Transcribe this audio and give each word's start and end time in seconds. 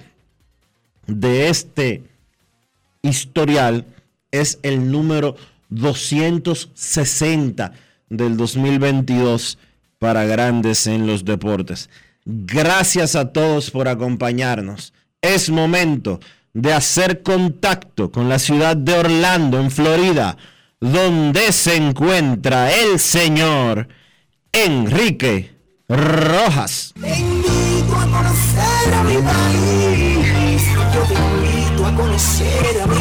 de 1.07 1.49
este 1.49 2.03
historial, 3.03 3.87
es 4.31 4.59
el 4.63 4.93
número 4.93 5.37
260 5.71 7.73
del 8.09 8.37
2022 8.37 9.59
para 9.99 10.25
grandes 10.25 10.87
en 10.87 11.07
los 11.07 11.25
deportes. 11.25 11.89
Gracias 12.25 13.17
a 13.17 13.33
todos 13.33 13.71
por 13.71 13.89
acompañarnos. 13.89 14.93
Es 15.23 15.51
momento 15.51 16.21
de 16.53 16.73
hacer 16.73 17.23
contacto 17.23 18.11
con 18.11 18.29
la 18.29 18.39
ciudad 18.39 18.77
de 18.77 18.95
Orlando, 18.95 19.61
en 19.61 19.71
Florida, 19.71 20.37
donde 20.81 21.53
se 21.53 21.77
encuentra 21.77 22.75
el 22.75 22.99
señor 22.99 23.87
Enrique 24.53 25.53
Rojas. 25.89 26.93
Yo 26.97 27.03
te 27.03 27.19
invito 27.19 27.97
a 27.97 28.07
conocer 31.95 32.81
a 32.83 32.87
mi 32.87 32.95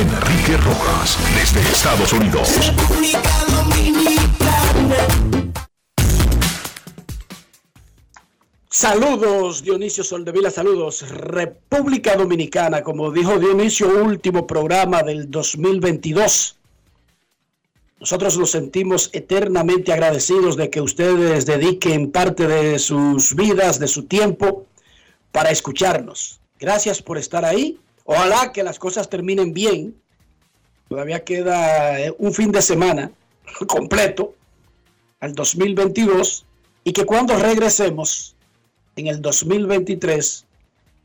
Enrique 0.00 0.56
Rojas, 0.56 1.18
desde 1.34 1.60
Estados 1.60 2.10
Unidos. 2.14 2.48
Saludos 8.70 9.62
Dionisio 9.62 10.02
Soldevila, 10.02 10.50
saludos 10.50 11.06
República 11.10 12.16
Dominicana, 12.16 12.82
como 12.82 13.10
dijo 13.10 13.38
Dionisio, 13.38 13.88
último 14.02 14.46
programa 14.46 15.02
del 15.02 15.30
2022. 15.30 16.56
Nosotros 17.98 18.38
nos 18.38 18.52
sentimos 18.52 19.10
eternamente 19.12 19.92
agradecidos 19.92 20.56
de 20.56 20.70
que 20.70 20.80
ustedes 20.80 21.44
dediquen 21.44 22.10
parte 22.10 22.46
de 22.46 22.78
sus 22.78 23.34
vidas, 23.34 23.78
de 23.78 23.88
su 23.88 24.04
tiempo, 24.04 24.64
para 25.30 25.50
escucharnos. 25.50 26.40
Gracias 26.58 27.02
por 27.02 27.18
estar 27.18 27.44
ahí. 27.44 27.78
Ojalá 28.12 28.50
que 28.50 28.64
las 28.64 28.80
cosas 28.80 29.08
terminen 29.08 29.54
bien. 29.54 29.94
Todavía 30.88 31.22
queda 31.22 32.00
eh, 32.00 32.12
un 32.18 32.34
fin 32.34 32.50
de 32.50 32.60
semana 32.60 33.12
completo 33.68 34.34
al 35.20 35.32
2022 35.32 36.44
y 36.82 36.92
que 36.92 37.06
cuando 37.06 37.38
regresemos 37.38 38.34
en 38.96 39.06
el 39.06 39.22
2023 39.22 40.44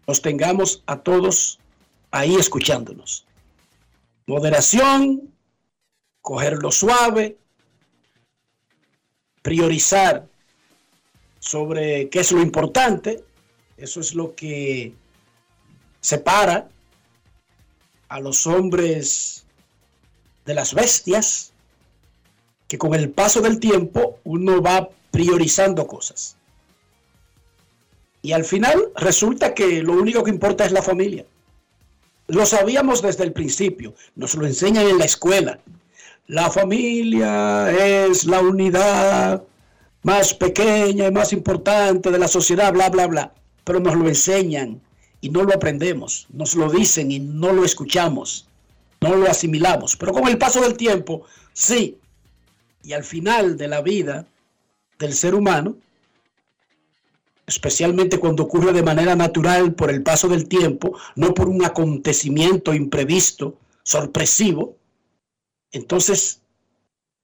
los 0.07 0.19
tengamos 0.19 0.81
a 0.88 0.97
todos 0.97 1.59
ahí 2.09 2.33
escuchándonos. 2.38 3.27
Moderación, 4.25 5.31
cogerlo 6.23 6.71
suave, 6.71 7.38
priorizar 9.44 10.27
sobre 11.38 12.09
qué 12.09 12.21
es 12.21 12.31
lo 12.31 12.41
importante, 12.41 13.23
eso 13.77 13.99
es 13.99 14.15
lo 14.15 14.33
que 14.33 14.95
separa 16.01 16.69
a 18.09 18.19
los 18.19 18.47
hombres 18.47 19.45
de 20.45 20.53
las 20.53 20.73
bestias, 20.73 21.51
que 22.67 22.77
con 22.77 22.93
el 22.93 23.09
paso 23.09 23.41
del 23.41 23.59
tiempo 23.59 24.19
uno 24.23 24.61
va 24.61 24.89
priorizando 25.11 25.88
cosas. 25.88 26.35
Y 28.21 28.31
al 28.31 28.44
final 28.44 28.91
resulta 28.95 29.53
que 29.53 29.83
lo 29.83 29.94
único 29.94 30.24
que 30.24 30.31
importa 30.31 30.65
es 30.65 30.71
la 30.71 30.81
familia. 30.81 31.25
Lo 32.27 32.45
sabíamos 32.45 33.01
desde 33.01 33.24
el 33.24 33.33
principio, 33.33 33.94
nos 34.15 34.33
lo 34.33 34.47
enseñan 34.47 34.88
en 34.88 34.97
la 34.97 35.06
escuela. 35.06 35.59
La 36.27 36.50
familia 36.50 37.69
es 38.06 38.25
la 38.25 38.41
unidad 38.41 39.44
más 40.01 40.33
pequeña 40.33 41.07
y 41.07 41.12
más 41.12 41.33
importante 41.33 42.09
de 42.09 42.18
la 42.18 42.27
sociedad, 42.27 42.74
bla, 42.74 42.89
bla, 42.89 43.06
bla. 43.06 43.33
Pero 43.63 43.80
nos 43.80 43.95
lo 43.95 44.07
enseñan 44.07 44.81
y 45.25 45.30
no 45.30 45.42
lo 45.42 45.56
aprendemos, 45.56 46.27
nos 46.30 46.54
lo 46.54 46.69
dicen 46.69 47.10
y 47.10 47.18
no 47.18 47.51
lo 47.51 47.66
escuchamos, 47.66 48.48
no 49.01 49.16
lo 49.16 49.27
asimilamos. 49.27 49.98
Pero 49.98 50.13
con 50.13 50.27
el 50.27 50.38
paso 50.38 50.62
del 50.62 50.77
tiempo, 50.77 51.24
sí. 51.51 51.98
Y 52.83 52.94
al 52.94 53.04
final 53.04 53.57
de 53.57 53.68
la 53.68 53.81
vida 53.81 54.27
del 55.00 55.13
ser 55.13 55.33
humano, 55.33 55.77
especialmente 57.48 58.19
cuando 58.19 58.44
ocurre 58.44 58.72
de 58.72 58.83
manera 58.83 59.16
natural 59.16 59.74
por 59.74 59.89
el 59.89 60.04
paso 60.04 60.27
del 60.27 60.48
tiempo, 60.48 60.95
no 61.16 61.33
por 61.33 61.50
un 61.50 61.66
acontecimiento 61.66 62.75
imprevisto, 62.75 63.57
sorpresivo, 63.81 64.78
entonces 65.71 66.39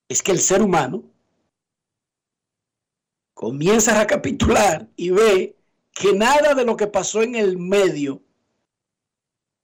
es 0.09 0.24
que 0.24 0.31
el 0.31 0.39
ser 0.39 0.63
humano 0.63 1.04
comienza 3.36 3.92
a 3.92 4.00
recapitular 4.00 4.88
y 4.95 5.12
ve 5.12 5.56
que 5.93 6.13
nada 6.13 6.53
de 6.53 6.65
lo 6.65 6.77
que 6.77 6.88
pasó 6.88 7.21
en 7.21 7.35
el 7.35 7.57
medio 7.57 8.21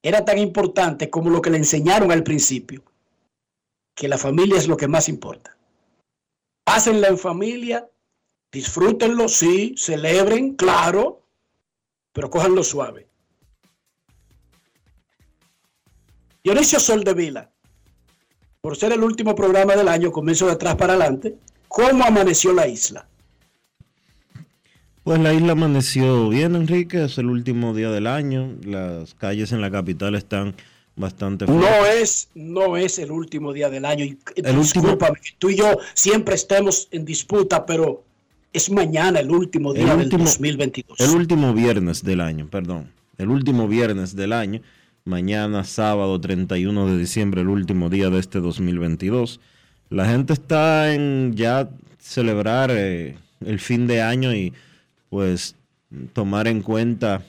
era 0.01 0.23
tan 0.23 0.37
importante 0.37 1.09
como 1.09 1.29
lo 1.29 1.41
que 1.41 1.49
le 1.49 1.57
enseñaron 1.57 2.11
al 2.11 2.23
principio, 2.23 2.83
que 3.95 4.07
la 4.07 4.17
familia 4.17 4.57
es 4.57 4.67
lo 4.67 4.77
que 4.77 4.87
más 4.87 5.09
importa. 5.09 5.57
Pásenla 6.63 7.07
en 7.07 7.17
familia, 7.17 7.89
disfrútenlo, 8.51 9.27
sí, 9.27 9.75
celebren, 9.77 10.55
claro, 10.55 11.23
pero 12.13 12.29
cójanlo 12.29 12.63
suave. 12.63 13.07
Dionisio 16.43 16.79
Soldevila, 16.79 17.51
por 18.61 18.77
ser 18.77 18.93
el 18.93 19.03
último 19.03 19.35
programa 19.35 19.75
del 19.75 19.87
año, 19.87 20.11
comienzo 20.11 20.45
de 20.45 20.53
atrás 20.53 20.75
para 20.75 20.93
adelante, 20.93 21.37
¿cómo 21.67 22.03
amaneció 22.03 22.53
la 22.53 22.67
isla? 22.67 23.07
Pues 25.07 25.21
la 25.21 25.33
isla 25.33 25.53
amaneció 25.53 26.27
bien, 26.27 26.53
Enrique, 26.53 27.05
es 27.05 27.17
el 27.17 27.27
último 27.27 27.73
día 27.73 27.89
del 27.89 28.07
año, 28.07 28.57
las 28.65 29.13
calles 29.13 29.53
en 29.53 29.61
la 29.61 29.71
capital 29.71 30.15
están 30.15 30.53
bastante 30.97 31.45
No 31.45 31.85
es, 31.85 32.27
no 32.35 32.75
es 32.75 32.99
el 32.99 33.11
último 33.11 33.53
día 33.53 33.69
del 33.69 33.85
año. 33.85 34.03
El 34.35 34.57
último... 34.57 34.97
tú 35.37 35.49
y 35.49 35.55
yo 35.55 35.77
siempre 35.93 36.35
estemos 36.35 36.89
en 36.91 37.05
disputa, 37.05 37.65
pero 37.65 38.03
es 38.51 38.69
mañana 38.69 39.21
el 39.21 39.31
último 39.31 39.73
día 39.73 39.95
del 39.95 40.09
2022. 40.09 40.99
El 40.99 41.11
último 41.11 41.53
viernes 41.53 42.03
del 42.03 42.19
año, 42.19 42.49
perdón. 42.49 42.91
El 43.17 43.29
último 43.29 43.69
viernes 43.69 44.13
del 44.13 44.33
año. 44.33 44.59
Mañana, 45.05 45.63
sábado 45.63 46.19
31 46.19 46.85
de 46.85 46.97
diciembre, 46.97 47.39
el 47.39 47.47
último 47.47 47.89
día 47.89 48.09
de 48.09 48.19
este 48.19 48.41
2022. 48.41 49.39
La 49.89 50.05
gente 50.05 50.33
está 50.33 50.93
en 50.93 51.33
ya 51.33 51.69
celebrar 51.97 52.71
eh, 52.73 53.17
el 53.45 53.59
fin 53.61 53.87
de 53.87 54.01
año 54.01 54.33
y 54.33 54.51
pues 55.17 55.55
tomar 56.13 56.47
en 56.47 56.61
cuenta 56.61 57.23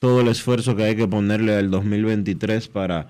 todo 0.00 0.20
el 0.20 0.28
esfuerzo 0.28 0.76
que 0.76 0.82
hay 0.82 0.96
que 0.96 1.08
ponerle 1.08 1.56
al 1.56 1.70
2023 1.70 2.68
para 2.68 3.06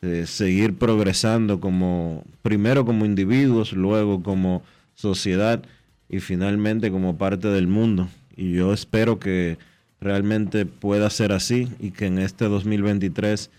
eh, 0.00 0.26
seguir 0.28 0.78
progresando 0.78 1.58
como 1.58 2.22
primero 2.42 2.84
como 2.84 3.04
individuos, 3.04 3.72
luego 3.72 4.22
como 4.22 4.62
sociedad 4.94 5.60
y 6.08 6.20
finalmente 6.20 6.92
como 6.92 7.18
parte 7.18 7.48
del 7.48 7.66
mundo. 7.66 8.06
Y 8.36 8.52
yo 8.52 8.72
espero 8.72 9.18
que 9.18 9.58
realmente 10.00 10.64
pueda 10.64 11.10
ser 11.10 11.32
así 11.32 11.68
y 11.80 11.90
que 11.90 12.06
en 12.06 12.20
este 12.20 12.44
2023 12.44 13.50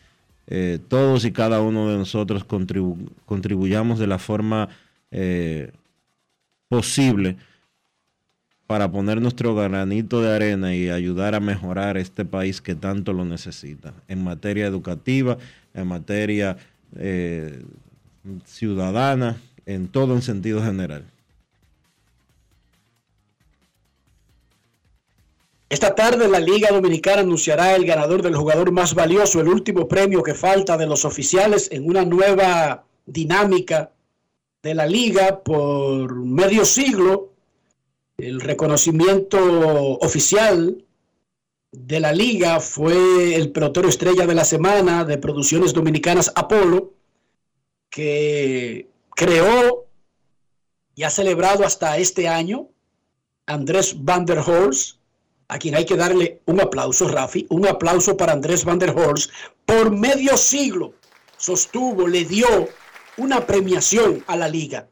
eh, 0.47 0.79
todos 0.87 1.25
y 1.25 1.33
cada 1.33 1.59
uno 1.59 1.89
de 1.89 1.97
nosotros 1.97 2.45
contribuyamos 3.25 3.99
de 3.99 4.07
la 4.07 4.17
forma 4.17 4.69
eh, 5.11 5.73
posible 6.69 7.35
para 8.67 8.91
poner 8.91 9.21
nuestro 9.21 9.53
granito 9.55 10.21
de 10.21 10.33
arena 10.33 10.75
y 10.75 10.89
ayudar 10.89 11.35
a 11.35 11.39
mejorar 11.39 11.97
este 11.97 12.25
país 12.25 12.61
que 12.61 12.75
tanto 12.75 13.13
lo 13.13 13.25
necesita, 13.25 13.93
en 14.07 14.23
materia 14.23 14.65
educativa, 14.65 15.37
en 15.73 15.87
materia 15.87 16.57
eh, 16.95 17.61
ciudadana, 18.45 19.37
en 19.65 19.87
todo 19.87 20.13
en 20.15 20.21
sentido 20.21 20.63
general. 20.63 21.05
Esta 25.69 25.95
tarde 25.95 26.27
la 26.27 26.39
Liga 26.39 26.69
Dominicana 26.71 27.21
anunciará 27.21 27.75
el 27.75 27.85
ganador 27.85 28.21
del 28.21 28.35
jugador 28.35 28.71
más 28.71 28.93
valioso, 28.93 29.41
el 29.41 29.47
último 29.47 29.87
premio 29.87 30.21
que 30.21 30.35
falta 30.35 30.77
de 30.77 30.85
los 30.85 31.03
oficiales 31.03 31.67
en 31.71 31.87
una 31.87 32.05
nueva 32.05 32.85
dinámica 33.07 33.91
de 34.61 34.75
la 34.75 34.85
liga 34.85 35.39
por 35.43 36.15
medio 36.15 36.63
siglo 36.63 37.32
el 38.17 38.41
reconocimiento 38.41 39.97
oficial 39.99 40.83
de 41.71 41.99
la 41.99 42.13
liga 42.13 42.59
fue 42.59 43.35
el 43.35 43.51
pelotero 43.51 43.89
estrella 43.89 44.27
de 44.27 44.35
la 44.35 44.45
semana 44.45 45.03
de 45.05 45.17
Producciones 45.17 45.73
Dominicanas 45.73 46.31
Apolo, 46.35 46.93
que 47.89 48.87
creó 49.15 49.87
y 50.95 51.03
ha 51.03 51.09
celebrado 51.09 51.65
hasta 51.65 51.97
este 51.97 52.27
año 52.27 52.69
Andrés 53.47 53.95
Van 54.03 54.25
der 54.25 54.39
Horst, 54.39 54.97
a 55.47 55.57
quien 55.57 55.75
hay 55.75 55.85
que 55.85 55.97
darle 55.97 56.41
un 56.45 56.61
aplauso, 56.61 57.07
Rafi, 57.07 57.45
un 57.49 57.67
aplauso 57.67 58.15
para 58.15 58.33
Andrés 58.33 58.63
Van 58.63 58.79
der 58.79 58.91
Horst, 58.91 59.31
por 59.65 59.91
medio 59.91 60.37
siglo 60.37 60.93
sostuvo, 61.37 62.07
le 62.07 62.23
dio 62.23 62.69
una 63.17 63.45
premiación 63.45 64.23
a 64.27 64.35
la 64.35 64.47
liga. 64.47 64.87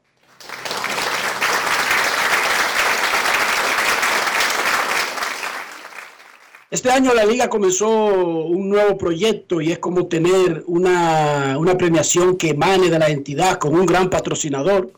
Este 6.72 6.90
año 6.90 7.14
la 7.14 7.26
liga 7.26 7.50
comenzó 7.50 7.90
un 7.90 8.70
nuevo 8.70 8.98
proyecto 8.98 9.60
y 9.60 9.74
es 9.74 9.80
como 9.80 10.08
tener 10.08 10.64
una, 10.68 11.58
premiación 11.78 12.38
que 12.38 12.52
emane 12.52 12.90
de 12.90 12.98
la 12.98 13.10
entidad 13.10 13.58
con 13.58 13.76
un 13.76 13.86
gran 13.86 14.10
patrocinador, 14.10 14.94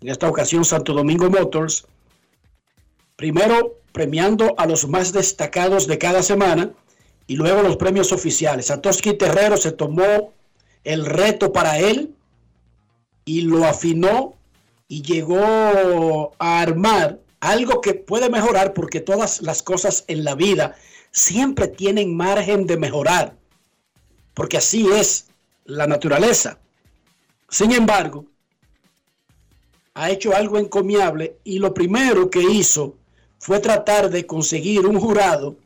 en 0.00 0.08
esta 0.08 0.28
ocasión 0.28 0.64
Santo 0.64 0.94
Domingo 0.94 1.28
Motors. 1.28 1.84
Primero 3.16 3.74
premiando 3.90 4.54
a 4.56 4.66
los 4.66 4.86
más 4.88 5.12
destacados 5.12 5.88
de 5.88 5.98
cada 5.98 6.22
semana 6.22 6.70
y 7.26 7.34
luego 7.34 7.60
los 7.60 7.76
premios 7.76 8.12
oficiales. 8.12 8.66
Satoshi 8.66 9.14
Terrero 9.14 9.56
se 9.56 9.72
tomó 9.72 10.32
el 10.84 11.04
reto 11.04 11.52
para 11.52 11.80
él 11.80 12.14
y 13.24 13.40
lo 13.40 13.64
afinó 13.64 14.34
y 14.86 15.02
llegó 15.02 16.34
a 16.38 16.60
armar 16.60 17.18
algo 17.40 17.80
que 17.80 17.94
puede 17.94 18.30
mejorar 18.30 18.74
porque 18.74 19.00
todas 19.00 19.42
las 19.42 19.64
cosas 19.64 20.04
en 20.06 20.22
la 20.22 20.36
vida 20.36 20.76
siempre 21.10 21.68
tienen 21.68 22.16
margen 22.16 22.66
de 22.66 22.76
mejorar, 22.76 23.36
porque 24.34 24.58
así 24.58 24.86
es 24.88 25.28
la 25.64 25.86
naturaleza. 25.86 26.58
Sin 27.48 27.72
embargo, 27.72 28.26
ha 29.94 30.10
hecho 30.10 30.34
algo 30.36 30.58
encomiable 30.58 31.38
y 31.44 31.58
lo 31.58 31.72
primero 31.72 32.28
que 32.28 32.42
hizo 32.42 32.96
fue 33.38 33.60
tratar 33.60 34.10
de 34.10 34.26
conseguir 34.26 34.86
un 34.86 35.00
jurado 35.00 35.56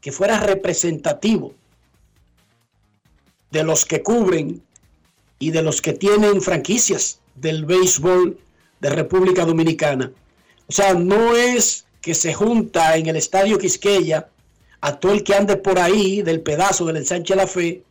que 0.00 0.12
fuera 0.12 0.38
representativo 0.40 1.54
de 3.50 3.62
los 3.62 3.84
que 3.84 4.02
cubren 4.02 4.62
y 5.38 5.50
de 5.50 5.62
los 5.62 5.80
que 5.80 5.92
tienen 5.92 6.42
franquicias 6.42 7.20
del 7.34 7.64
béisbol 7.64 8.38
de 8.80 8.90
República 8.90 9.44
Dominicana. 9.44 10.12
O 10.66 10.72
sea, 10.72 10.94
no 10.94 11.36
es 11.36 11.86
que 12.00 12.14
se 12.14 12.34
junta 12.34 12.96
en 12.96 13.06
el 13.06 13.16
Estadio 13.16 13.58
Quisqueya 13.58 14.28
a 14.82 14.98
todo 14.98 15.12
el 15.12 15.22
que 15.22 15.34
ande 15.34 15.56
por 15.56 15.78
ahí 15.78 16.22
del 16.22 16.42
pedazo 16.42 16.84
del 16.84 16.96
ensanche 16.96 17.36
la 17.36 17.46
fe 17.46 17.84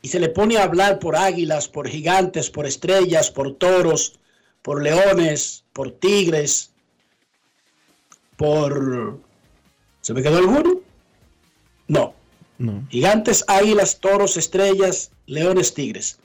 y 0.00 0.08
se 0.08 0.18
le 0.18 0.30
pone 0.30 0.56
a 0.56 0.64
hablar 0.64 0.98
por 0.98 1.14
águilas, 1.14 1.68
por 1.68 1.86
gigantes, 1.86 2.48
por 2.48 2.66
estrellas, 2.66 3.30
por 3.30 3.54
toros, 3.54 4.18
por 4.62 4.82
leones, 4.82 5.64
por 5.74 5.92
tigres, 5.92 6.72
por... 8.36 9.20
¿Se 10.00 10.14
me 10.14 10.22
quedó 10.22 10.38
alguno? 10.38 10.80
No. 11.86 12.14
no. 12.58 12.88
Gigantes, 12.88 13.44
águilas, 13.46 14.00
toros, 14.00 14.38
estrellas, 14.38 15.12
leones, 15.26 15.74
tigres. 15.74 16.18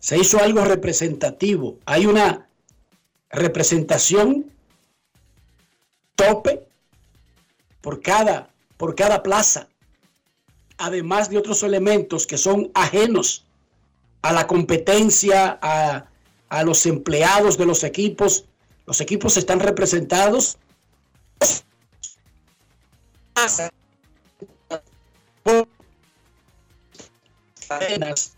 Se 0.00 0.18
hizo 0.18 0.40
algo 0.40 0.64
representativo. 0.64 1.78
Hay 1.86 2.06
una 2.06 2.48
representación 3.30 4.50
tope 6.16 6.66
por 7.80 8.02
cada 8.02 8.50
por 8.76 8.94
cada 8.94 9.22
plaza, 9.22 9.68
además 10.78 11.30
de 11.30 11.38
otros 11.38 11.62
elementos 11.62 12.26
que 12.26 12.38
son 12.38 12.70
ajenos 12.74 13.44
a 14.22 14.32
la 14.32 14.46
competencia, 14.46 15.58
a, 15.62 16.08
los 16.64 16.86
empleados 16.86 17.58
de 17.58 17.66
los 17.66 17.84
equipos. 17.84 18.46
Los 18.86 19.00
equipos 19.00 19.36
están 19.36 19.60
representados 19.60 20.58
por 25.42 25.68
cadenas 27.68 28.36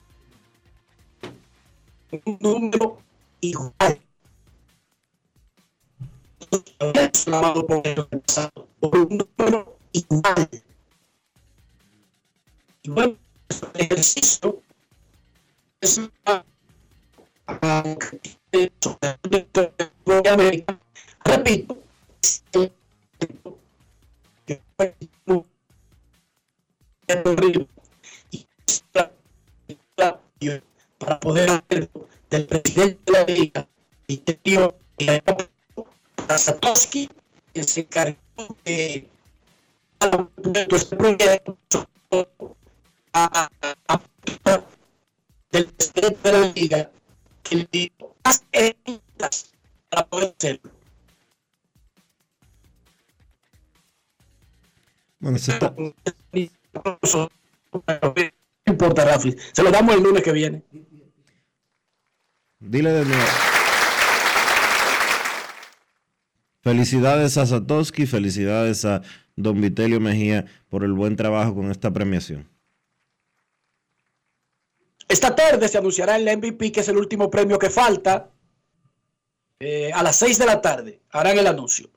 un 2.24 2.38
número 2.40 2.98
igual 3.40 4.00
por 8.80 8.96
un 8.96 9.18
número 9.38 9.77
igual. 9.92 10.48
Y 12.82 12.90
bueno, 12.90 13.16
ejercicio 13.74 14.62
es 15.80 16.00
repito, 21.24 21.78
para 30.98 31.20
poder 31.20 31.50
hacer 31.50 31.90
del 32.30 32.46
presidente 32.46 33.12
de 33.12 33.12
la 33.12 33.24
liga 33.24 33.68
y 34.06 34.22
Satoshi 36.36 37.08
que 37.52 37.62
se 37.62 37.80
encargó 37.80 38.16
de 38.64 39.08
del 40.00 40.66
presidente 45.66 46.30
de 46.30 46.32
la 46.32 46.52
liga 46.52 46.90
que 47.42 47.56
le 47.56 47.68
dio 47.70 47.90
más 48.24 48.44
herramientas 48.52 49.52
para 49.88 50.06
poder 50.06 50.34
hacerlo. 50.38 50.70
Bueno, 55.20 55.38
se 55.38 55.52
está- 55.52 55.74
No 55.76 55.94
importa, 58.66 59.04
Rafi. 59.04 59.34
Se 59.52 59.62
lo 59.62 59.70
damos 59.70 59.94
el 59.96 60.02
lunes 60.02 60.22
que 60.22 60.32
viene. 60.32 60.62
Dile 62.60 62.92
de 62.92 63.04
nuevo. 63.04 63.22
Felicidades 66.62 67.36
a 67.38 67.46
Satoshi, 67.46 68.06
felicidades 68.06 68.84
a 68.84 69.02
Don 69.38 69.60
Vitelio 69.60 70.00
Mejía 70.00 70.46
por 70.68 70.82
el 70.82 70.92
buen 70.92 71.14
trabajo 71.14 71.54
con 71.54 71.70
esta 71.70 71.92
premiación. 71.92 72.48
Esta 75.08 75.34
tarde 75.34 75.68
se 75.68 75.78
anunciará 75.78 76.16
el 76.16 76.36
MVP, 76.36 76.72
que 76.72 76.80
es 76.80 76.88
el 76.88 76.96
último 76.96 77.30
premio 77.30 77.58
que 77.58 77.70
falta. 77.70 78.30
Eh, 79.60 79.92
a 79.92 80.02
las 80.02 80.16
6 80.16 80.38
de 80.38 80.46
la 80.46 80.60
tarde 80.60 81.00
harán 81.10 81.38
el 81.38 81.46
anuncio. 81.46 81.88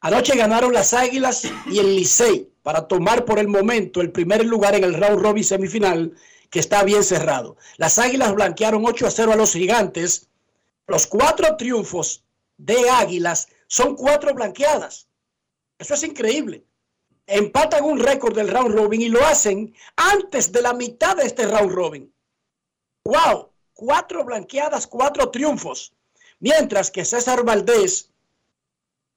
Anoche 0.00 0.36
ganaron 0.36 0.72
las 0.72 0.92
Águilas 0.92 1.44
y 1.66 1.78
el 1.78 1.94
Licey 1.94 2.50
para 2.62 2.88
tomar 2.88 3.24
por 3.24 3.38
el 3.38 3.46
momento 3.46 4.00
el 4.00 4.10
primer 4.10 4.44
lugar 4.44 4.74
en 4.74 4.84
el 4.84 4.94
round 4.94 5.22
robin 5.22 5.44
semifinal 5.44 6.12
que 6.50 6.58
está 6.58 6.82
bien 6.82 7.04
cerrado. 7.04 7.56
Las 7.76 7.98
Águilas 7.98 8.34
blanquearon 8.34 8.84
8 8.84 9.06
a 9.06 9.10
0 9.10 9.32
a 9.32 9.36
los 9.36 9.52
Gigantes. 9.52 10.28
Los 10.88 11.06
cuatro 11.06 11.56
triunfos 11.56 12.24
de 12.56 12.90
Águilas 12.90 13.48
son 13.68 13.94
cuatro 13.94 14.34
blanqueadas. 14.34 15.09
Eso 15.80 15.94
es 15.94 16.02
increíble. 16.02 16.62
Empatan 17.26 17.84
un 17.84 17.98
récord 17.98 18.34
del 18.34 18.48
round 18.48 18.74
robin 18.74 19.00
y 19.00 19.08
lo 19.08 19.24
hacen 19.24 19.74
antes 19.96 20.52
de 20.52 20.60
la 20.60 20.74
mitad 20.74 21.16
de 21.16 21.24
este 21.24 21.46
round 21.46 21.72
robin. 21.72 22.12
¡Wow! 23.04 23.48
Cuatro 23.72 24.22
blanqueadas, 24.22 24.86
cuatro 24.86 25.30
triunfos. 25.30 25.94
Mientras 26.38 26.90
que 26.90 27.06
César 27.06 27.44
Valdés 27.44 28.10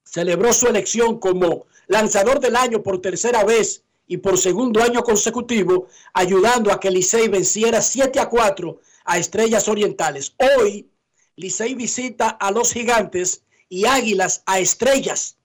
celebró 0.04 0.54
su 0.54 0.66
elección 0.66 1.18
como 1.18 1.66
lanzador 1.86 2.40
del 2.40 2.56
año 2.56 2.82
por 2.82 3.02
tercera 3.02 3.44
vez 3.44 3.82
y 4.06 4.16
por 4.16 4.38
segundo 4.38 4.82
año 4.82 5.02
consecutivo, 5.02 5.88
ayudando 6.14 6.72
a 6.72 6.80
que 6.80 6.90
Licey 6.90 7.28
venciera 7.28 7.82
7 7.82 8.20
a 8.20 8.30
4 8.30 8.80
a 9.04 9.18
Estrellas 9.18 9.68
Orientales. 9.68 10.34
Hoy, 10.38 10.88
Licey 11.36 11.74
visita 11.74 12.30
a 12.30 12.50
los 12.50 12.72
Gigantes 12.72 13.42
y 13.68 13.84
Águilas 13.84 14.42
a 14.46 14.60
Estrellas. 14.60 15.36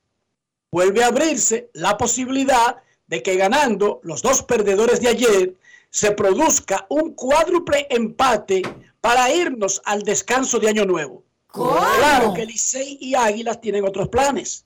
Vuelve 0.72 1.04
a 1.04 1.08
abrirse 1.08 1.70
la 1.74 1.98
posibilidad 1.98 2.78
de 3.08 3.24
que 3.24 3.36
ganando 3.36 4.00
los 4.04 4.22
dos 4.22 4.44
perdedores 4.44 5.02
de 5.02 5.10
ayer 5.10 5.56
se 5.90 6.12
produzca 6.12 6.86
un 6.90 7.14
cuádruple 7.16 7.88
empate 7.90 8.62
para 9.02 9.34
irnos 9.34 9.82
al 9.86 10.04
descanso 10.04 10.60
de 10.60 10.70
Año 10.70 10.86
Nuevo. 10.86 11.24
Claro 11.48 12.34
que 12.36 12.46
Licey 12.46 13.00
y 13.02 13.16
Águilas 13.16 13.60
tienen 13.60 13.84
otros 13.84 14.10
planes 14.10 14.66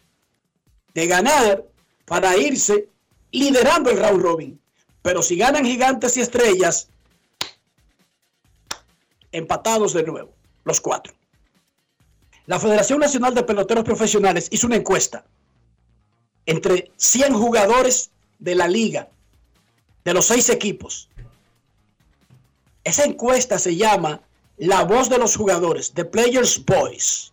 de 0.94 1.08
ganar 1.08 1.64
para 2.06 2.36
irse 2.36 2.90
liderando 3.32 3.90
el 3.90 4.00
round 4.00 4.22
robin. 4.22 4.62
Pero 5.02 5.22
si 5.22 5.38
ganan 5.38 5.66
gigantes 5.66 6.18
y 6.18 6.22
estrellas, 6.22 6.90
empatados 9.32 9.94
de 9.94 10.04
nuevo, 10.04 10.34
los 10.66 10.82
cuatro. 10.82 11.14
La 12.46 12.60
Federación 12.60 13.00
Nacional 13.00 13.34
de 13.34 13.44
Peloteros 13.44 13.86
Profesionales 13.86 14.50
hizo 14.52 14.68
una 14.68 14.76
encuesta 14.76 15.26
entre 16.46 16.92
100 16.98 17.34
jugadores 17.34 18.12
de 18.40 18.56
la 18.56 18.68
liga, 18.68 19.10
de 20.04 20.14
los 20.14 20.26
seis 20.26 20.50
equipos. 20.50 21.10
Esa 22.84 23.06
encuesta 23.06 23.60
se 23.60 23.76
llama 23.76 24.22
La 24.58 24.84
voz 24.84 25.10
de 25.10 25.18
los 25.18 25.36
jugadores, 25.36 25.94
The 25.94 26.06
Players 26.06 26.64
Voice. 26.66 27.32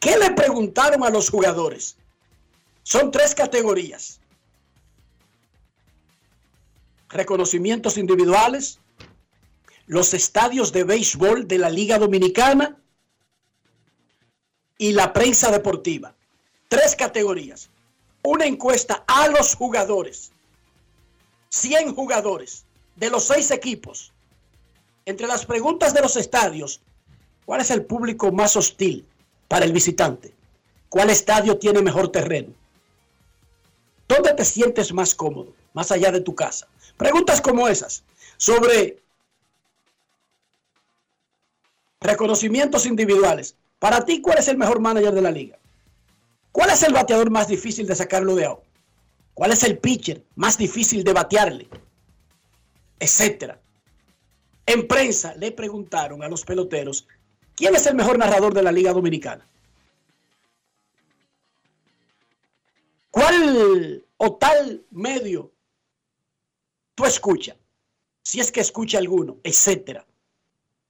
¿Qué 0.00 0.16
le 0.18 0.32
preguntaron 0.32 1.04
a 1.04 1.10
los 1.10 1.30
jugadores? 1.30 1.96
Son 2.82 3.10
tres 3.10 3.34
categorías. 3.34 4.20
Reconocimientos 7.08 7.96
individuales, 7.98 8.80
los 9.86 10.12
estadios 10.12 10.72
de 10.72 10.84
béisbol 10.84 11.46
de 11.46 11.58
la 11.58 11.70
Liga 11.70 11.98
Dominicana 11.98 12.76
y 14.76 14.92
la 14.92 15.12
prensa 15.12 15.50
deportiva. 15.50 16.14
Tres 16.68 16.96
categorías. 16.96 17.70
Una 18.26 18.44
encuesta 18.44 19.04
a 19.06 19.28
los 19.28 19.54
jugadores. 19.54 20.32
100 21.50 21.94
jugadores 21.94 22.64
de 22.96 23.08
los 23.08 23.22
seis 23.22 23.52
equipos. 23.52 24.12
Entre 25.04 25.28
las 25.28 25.46
preguntas 25.46 25.94
de 25.94 26.00
los 26.00 26.16
estadios, 26.16 26.80
¿cuál 27.44 27.60
es 27.60 27.70
el 27.70 27.84
público 27.84 28.32
más 28.32 28.56
hostil 28.56 29.06
para 29.46 29.64
el 29.64 29.72
visitante? 29.72 30.34
¿Cuál 30.88 31.10
estadio 31.10 31.56
tiene 31.56 31.82
mejor 31.82 32.10
terreno? 32.10 32.52
¿Dónde 34.08 34.34
te 34.34 34.44
sientes 34.44 34.92
más 34.92 35.14
cómodo, 35.14 35.54
más 35.72 35.92
allá 35.92 36.10
de 36.10 36.20
tu 36.20 36.34
casa? 36.34 36.66
Preguntas 36.96 37.40
como 37.40 37.68
esas 37.68 38.02
sobre 38.38 39.00
reconocimientos 42.00 42.86
individuales. 42.86 43.54
Para 43.78 44.04
ti, 44.04 44.20
¿cuál 44.20 44.38
es 44.38 44.48
el 44.48 44.56
mejor 44.56 44.80
manager 44.80 45.14
de 45.14 45.22
la 45.22 45.30
liga? 45.30 45.58
¿Cuál 46.56 46.70
es 46.70 46.82
el 46.84 46.94
bateador 46.94 47.30
más 47.30 47.48
difícil 47.48 47.86
de 47.86 47.94
sacarlo 47.94 48.34
de 48.34 48.46
out? 48.46 48.60
¿Cuál 49.34 49.52
es 49.52 49.62
el 49.62 49.76
pitcher 49.78 50.24
más 50.36 50.56
difícil 50.56 51.04
de 51.04 51.12
batearle? 51.12 51.68
Etcétera. 52.98 53.60
En 54.64 54.88
prensa 54.88 55.34
le 55.34 55.52
preguntaron 55.52 56.22
a 56.22 56.28
los 56.28 56.46
peloteros, 56.46 57.06
¿quién 57.54 57.76
es 57.76 57.84
el 57.84 57.94
mejor 57.94 58.16
narrador 58.16 58.54
de 58.54 58.62
la 58.62 58.72
Liga 58.72 58.94
Dominicana? 58.94 59.46
¿Cuál 63.10 64.06
o 64.16 64.36
tal 64.36 64.82
medio 64.92 65.52
tú 66.94 67.04
escuchas? 67.04 67.58
Si 68.22 68.40
es 68.40 68.50
que 68.50 68.60
escucha 68.62 68.96
alguno, 68.96 69.36
etcétera. 69.44 70.06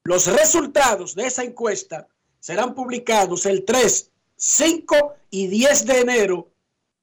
Los 0.04 0.28
resultados 0.28 1.16
de 1.16 1.26
esa 1.26 1.42
encuesta 1.42 2.06
serán 2.38 2.72
publicados 2.72 3.46
el 3.46 3.64
3, 3.64 4.12
5 4.36 5.14
y 5.30 5.46
10 5.48 5.86
de 5.86 6.00
enero 6.00 6.50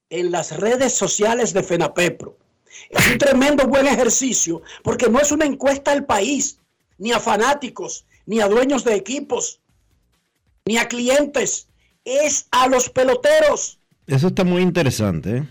en 0.10 0.32
las 0.32 0.56
redes 0.58 0.94
sociales 0.94 1.54
de 1.54 1.63
FENAPEPRO. 1.63 2.38
Es 2.90 3.08
un 3.08 3.18
tremendo 3.18 3.68
buen 3.68 3.88
ejercicio 3.88 4.62
porque 4.84 5.10
no 5.10 5.20
es 5.20 5.32
una 5.32 5.46
encuesta 5.46 5.92
al 5.92 6.06
país, 6.06 6.60
ni 6.98 7.12
a 7.12 7.20
fanáticos, 7.20 8.06
ni 8.25 8.40
a 8.40 8.48
dueños 8.48 8.84
de 8.84 8.96
equipos, 8.96 9.60
ni 10.66 10.78
a 10.78 10.88
clientes. 10.88 11.68
Es 12.06 12.48
a 12.52 12.68
los 12.68 12.90
peloteros. 12.90 13.80
Eso 14.08 14.28
está 14.28 14.44
muy 14.44 14.62
interesante. 14.62 15.38
¿eh? 15.38 15.48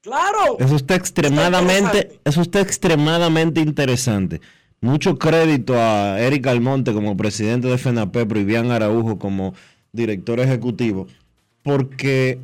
Claro. 0.00 0.56
Eso 0.58 0.76
está 0.76 0.94
extremadamente, 0.94 1.98
interesante. 1.98 2.20
eso 2.24 2.42
está 2.42 2.60
extremadamente 2.60 3.60
interesante. 3.60 4.40
Mucho 4.80 5.18
crédito 5.18 5.74
a 5.76 6.20
Eric 6.20 6.46
Almonte 6.46 6.94
como 6.94 7.16
presidente 7.16 7.68
de 7.68 7.76
FENAPEPRO 7.76 8.40
y 8.40 8.44
Bian 8.44 8.70
Araujo 8.70 9.18
como 9.18 9.54
director 9.92 10.40
ejecutivo, 10.40 11.06
porque 11.62 12.38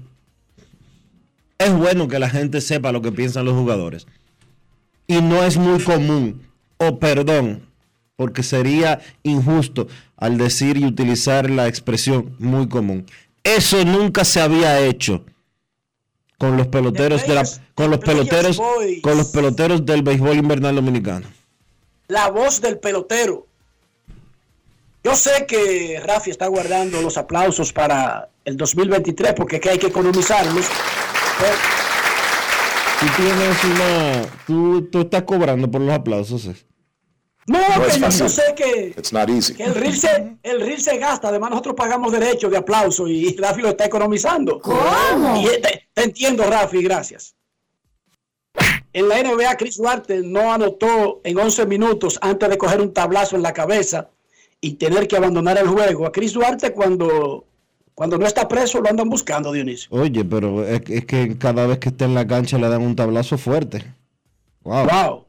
es 1.58 1.72
bueno 1.72 2.08
que 2.08 2.18
la 2.18 2.28
gente 2.28 2.60
sepa 2.60 2.92
lo 2.92 3.02
que 3.02 3.12
piensan 3.12 3.44
los 3.44 3.54
jugadores. 3.54 4.06
Y 5.06 5.20
no 5.22 5.44
es 5.44 5.56
muy 5.56 5.82
común, 5.82 6.42
o 6.78 6.98
perdón, 6.98 7.62
porque 8.16 8.42
sería 8.42 9.00
injusto 9.22 9.86
al 10.16 10.38
decir 10.38 10.76
y 10.76 10.84
utilizar 10.84 11.48
la 11.50 11.68
expresión 11.68 12.34
muy 12.38 12.68
común. 12.68 13.06
Eso 13.44 13.84
nunca 13.84 14.24
se 14.24 14.40
había 14.40 14.80
hecho 14.80 15.24
con 16.38 16.56
los 16.56 16.66
peloteros 16.66 17.26
de 17.26 17.34
la, 17.34 17.44
con 17.74 17.90
los 17.90 18.00
peloteros 18.00 18.60
con 19.02 19.16
los 19.16 19.28
peloteros 19.28 19.86
del 19.86 20.02
béisbol 20.02 20.36
invernal 20.36 20.74
dominicano. 20.74 21.26
la 22.08 22.28
voz 22.28 22.60
del 22.60 22.78
pelotero. 22.78 23.46
Yo 25.06 25.14
sé 25.14 25.46
que 25.46 26.02
Rafi 26.04 26.32
está 26.32 26.48
guardando 26.48 27.00
los 27.00 27.16
aplausos 27.16 27.72
para 27.72 28.28
el 28.44 28.56
2023 28.56 29.34
porque 29.34 29.60
que 29.60 29.70
hay 29.70 29.78
que 29.78 29.86
economizarlos. 29.86 30.66
Pero 31.38 31.52
Tú 32.98 33.06
tienes 33.16 33.64
una 33.64 34.22
tú, 34.48 34.82
tú 34.90 35.00
estás 35.02 35.22
cobrando 35.22 35.70
por 35.70 35.80
los 35.80 35.94
aplausos. 35.94 36.46
¿eh? 36.46 36.56
no, 37.46 37.60
No 37.60 37.86
que 37.86 38.00
yo, 38.00 38.28
sé 38.28 38.42
que, 38.56 38.94
It's 38.98 39.12
not 39.12 39.30
easy. 39.30 39.54
que 39.54 39.62
el, 39.62 39.76
reel 39.76 39.96
se, 39.96 40.38
el 40.42 40.60
reel 40.60 40.80
se 40.80 40.98
gasta. 40.98 41.28
Además, 41.28 41.50
nosotros 41.50 41.76
pagamos 41.76 42.10
derecho 42.10 42.50
de 42.50 42.56
aplauso 42.56 43.06
y 43.06 43.36
Rafi 43.38 43.62
lo 43.62 43.68
está 43.68 43.84
economizando. 43.84 44.58
¿Cómo? 44.60 45.40
Y 45.40 45.60
te, 45.62 45.88
te 45.94 46.02
entiendo, 46.02 46.42
Rafi, 46.50 46.82
gracias. 46.82 47.36
En 48.92 49.08
la 49.08 49.22
NBA, 49.22 49.56
Chris 49.56 49.76
Duarte 49.76 50.22
no 50.24 50.52
anotó 50.52 51.20
en 51.22 51.38
11 51.38 51.64
minutos 51.66 52.18
antes 52.22 52.48
de 52.48 52.58
coger 52.58 52.80
un 52.80 52.92
tablazo 52.92 53.36
en 53.36 53.42
la 53.42 53.52
cabeza 53.52 54.10
y 54.66 54.74
tener 54.74 55.06
que 55.06 55.16
abandonar 55.16 55.58
el 55.58 55.68
juego. 55.68 56.06
A 56.06 56.12
Chris 56.12 56.32
Duarte 56.32 56.72
cuando 56.72 57.46
Cuando 57.94 58.18
no 58.18 58.26
está 58.26 58.46
preso, 58.46 58.80
lo 58.80 58.90
andan 58.90 59.08
buscando, 59.08 59.52
Dionisio. 59.52 59.88
Oye, 59.90 60.22
pero 60.24 60.66
es, 60.66 60.82
es 60.88 61.06
que 61.06 61.38
cada 61.38 61.66
vez 61.66 61.78
que 61.78 61.88
está 61.88 62.04
en 62.04 62.14
la 62.14 62.26
cancha 62.26 62.58
le 62.58 62.68
dan 62.68 62.82
un 62.82 62.94
tablazo 62.94 63.38
fuerte. 63.38 63.84
Wow. 64.64 64.86
Wow. 64.86 65.24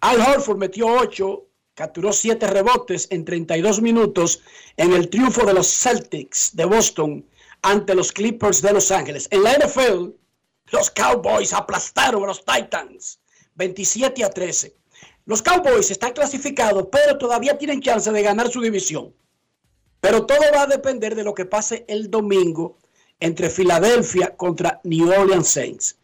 Al 0.00 0.20
Horford 0.20 0.58
metió 0.58 0.86
8, 0.86 1.44
capturó 1.74 2.12
7 2.12 2.46
rebotes 2.46 3.08
en 3.10 3.24
32 3.24 3.82
minutos 3.82 4.40
en 4.76 4.92
el 4.92 5.10
triunfo 5.10 5.44
de 5.44 5.54
los 5.54 5.66
Celtics 5.66 6.56
de 6.56 6.64
Boston 6.64 7.26
ante 7.62 7.94
los 7.94 8.10
Clippers 8.10 8.62
de 8.62 8.72
Los 8.72 8.90
Ángeles. 8.90 9.28
En 9.30 9.42
la 9.42 9.52
NFL, 9.52 10.12
los 10.70 10.90
Cowboys 10.90 11.52
aplastaron 11.52 12.24
a 12.24 12.28
los 12.28 12.44
Titans 12.44 13.18
27 13.56 14.24
a 14.24 14.30
13. 14.30 14.74
Los 15.24 15.42
Cowboys 15.42 15.90
están 15.90 16.12
clasificados, 16.12 16.88
pero 16.90 17.16
todavía 17.16 17.56
tienen 17.56 17.80
chance 17.80 18.10
de 18.10 18.22
ganar 18.22 18.50
su 18.50 18.60
división. 18.60 19.14
Pero 20.00 20.26
todo 20.26 20.40
va 20.52 20.62
a 20.62 20.66
depender 20.66 21.14
de 21.14 21.22
lo 21.22 21.32
que 21.32 21.44
pase 21.44 21.84
el 21.86 22.10
domingo 22.10 22.76
entre 23.20 23.50
Filadelfia 23.50 24.36
contra 24.36 24.80
New 24.82 25.08
Orleans 25.10 25.48
Saints. 25.48 25.96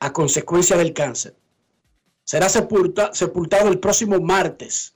a 0.00 0.12
consecuencia 0.12 0.76
del 0.76 0.92
cáncer. 0.92 1.36
Será 2.24 2.48
sepulta, 2.48 3.10
sepultado 3.14 3.68
el 3.68 3.78
próximo 3.78 4.20
martes. 4.20 4.94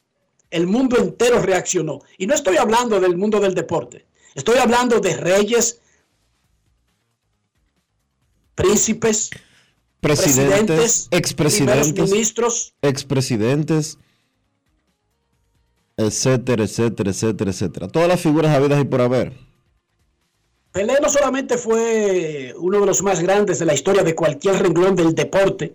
El 0.51 0.67
mundo 0.67 0.99
entero 0.99 1.41
reaccionó. 1.41 2.01
Y 2.19 2.27
no 2.27 2.35
estoy 2.35 2.57
hablando 2.57 3.01
del 3.01 3.17
mundo 3.17 3.41
del 3.41 3.55
deporte. 3.55 4.07
Estoy 4.35 4.59
hablando 4.59 5.01
de 5.01 5.17
reyes, 5.17 5.81
príncipes, 8.55 9.31
Presidentes, 10.01 11.09
expresidentes, 11.11 12.11
ministros. 12.11 12.75
expresidentes, 12.83 13.97
etcétera, 15.97 16.65
etcétera, 16.65 17.11
etcétera, 17.11 17.51
etcétera. 17.51 17.89
Todas 17.89 18.09
las 18.09 18.21
figuras 18.21 18.55
habidas 18.55 18.83
y 18.83 18.85
por 18.85 19.01
haber. 19.01 19.33
Pelé 20.75 20.99
no 21.01 21.09
solamente 21.09 21.57
fue 21.57 22.53
uno 22.59 22.81
de 22.81 22.87
los 22.87 23.01
más 23.01 23.21
grandes 23.21 23.61
de 23.61 23.65
la 23.65 23.75
historia 23.75 24.03
de 24.03 24.17
cualquier 24.17 24.61
renglón 24.61 24.97
del 24.97 25.15
deporte, 25.15 25.73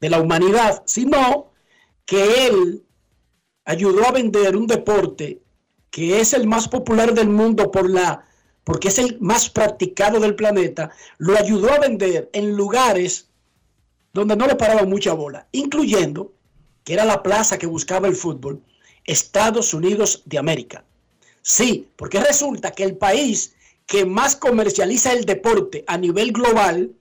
de 0.00 0.10
la 0.10 0.20
humanidad, 0.20 0.82
sino 0.86 1.52
que 2.04 2.48
él 2.48 2.82
ayudó 3.64 4.04
a 4.08 4.10
vender 4.10 4.56
un 4.56 4.66
deporte 4.66 5.40
que 5.88 6.20
es 6.20 6.32
el 6.32 6.48
más 6.48 6.66
popular 6.66 7.14
del 7.14 7.28
mundo 7.28 7.70
por 7.70 7.88
la 7.88 8.24
porque 8.64 8.88
es 8.88 8.98
el 8.98 9.20
más 9.20 9.48
practicado 9.48 10.18
del 10.18 10.34
planeta, 10.34 10.90
lo 11.18 11.38
ayudó 11.38 11.72
a 11.72 11.78
vender 11.78 12.28
en 12.32 12.56
lugares 12.56 13.28
donde 14.12 14.34
no 14.34 14.48
le 14.48 14.56
paraban 14.56 14.88
mucha 14.88 15.12
bola, 15.12 15.46
incluyendo 15.52 16.32
que 16.82 16.94
era 16.94 17.04
la 17.04 17.22
plaza 17.22 17.56
que 17.56 17.66
buscaba 17.66 18.08
el 18.08 18.16
fútbol, 18.16 18.60
Estados 19.04 19.74
Unidos 19.74 20.24
de 20.26 20.38
América. 20.38 20.84
Sí, 21.40 21.88
porque 21.94 22.18
resulta 22.18 22.72
que 22.72 22.82
el 22.82 22.96
país 22.96 23.54
que 23.90 24.06
más 24.06 24.36
comercializa 24.36 25.12
el 25.12 25.24
deporte 25.24 25.82
a 25.88 25.98
nivel 25.98 26.30
global 26.30 26.94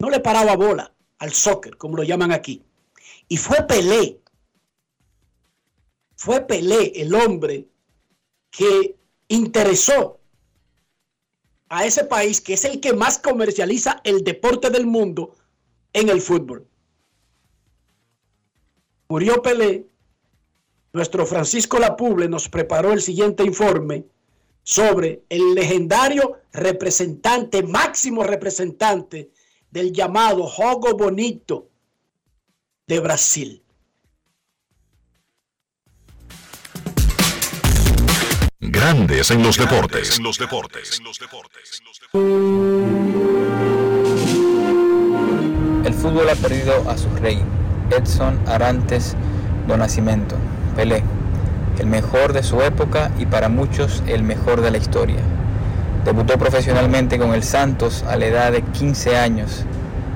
no 0.00 0.10
le 0.10 0.18
paraba 0.18 0.56
bola 0.56 0.92
al 1.20 1.32
soccer, 1.32 1.76
como 1.76 1.96
lo 1.96 2.02
llaman 2.02 2.32
aquí. 2.32 2.64
Y 3.28 3.36
fue 3.36 3.58
Pelé, 3.68 4.20
fue 6.16 6.40
Pelé 6.40 6.90
el 6.96 7.14
hombre 7.14 7.68
que 8.50 8.96
interesó 9.28 10.18
a 11.68 11.86
ese 11.86 12.02
país 12.02 12.40
que 12.40 12.54
es 12.54 12.64
el 12.64 12.80
que 12.80 12.94
más 12.94 13.18
comercializa 13.18 14.00
el 14.02 14.24
deporte 14.24 14.70
del 14.70 14.86
mundo 14.86 15.36
en 15.92 16.08
el 16.08 16.20
fútbol. 16.20 16.66
Murió 19.08 19.40
Pelé. 19.40 19.86
Nuestro 20.92 21.24
Francisco 21.26 21.78
Lapuble 21.78 22.28
nos 22.28 22.48
preparó 22.48 22.92
el 22.92 23.02
siguiente 23.02 23.44
informe 23.44 24.04
sobre 24.68 25.22
el 25.30 25.54
legendario 25.54 26.42
representante, 26.52 27.62
máximo 27.62 28.22
representante 28.22 29.30
del 29.70 29.94
llamado 29.94 30.46
Jogo 30.46 30.94
Bonito 30.94 31.70
de 32.86 33.00
Brasil. 33.00 33.62
Grandes 38.60 39.30
en 39.30 39.42
los 39.42 39.56
deportes. 39.56 40.18
En 40.18 40.24
los 40.24 40.38
deportes. 40.38 41.00
El 45.86 45.94
fútbol 45.94 46.28
ha 46.28 46.34
perdido 46.34 46.90
a 46.90 46.98
su 46.98 47.08
rey, 47.16 47.42
Edson 47.90 48.38
Arantes 48.46 49.16
do 49.66 49.78
Nascimento, 49.78 50.36
Pelé, 50.76 51.02
el 51.78 51.86
mejor 51.86 52.32
de 52.32 52.42
su 52.42 52.60
época 52.62 53.10
y 53.18 53.26
para 53.26 53.48
muchos 53.48 54.02
el 54.06 54.22
mejor 54.22 54.60
de 54.60 54.70
la 54.70 54.78
historia. 54.78 55.20
Debutó 56.04 56.38
profesionalmente 56.38 57.18
con 57.18 57.34
el 57.34 57.42
Santos 57.42 58.04
a 58.08 58.16
la 58.16 58.26
edad 58.26 58.52
de 58.52 58.62
15 58.62 59.16
años. 59.16 59.64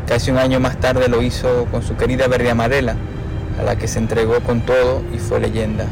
Casi 0.07 0.31
un 0.31 0.39
año 0.39 0.61
más 0.61 0.79
tarde 0.81 1.09
lo 1.09 1.23
hizo 1.23 1.67
con 1.71 1.83
su 1.83 1.97
querida 1.97 2.29
Verde 2.29 2.51
Amarela, 2.51 2.97
a 3.61 3.63
la 3.63 3.77
que 3.77 3.89
se 3.89 3.99
entregó 3.99 4.41
con 4.41 4.63
todo 4.63 5.03
y 5.15 5.19
fue 5.19 5.41
leyenda. 5.41 5.87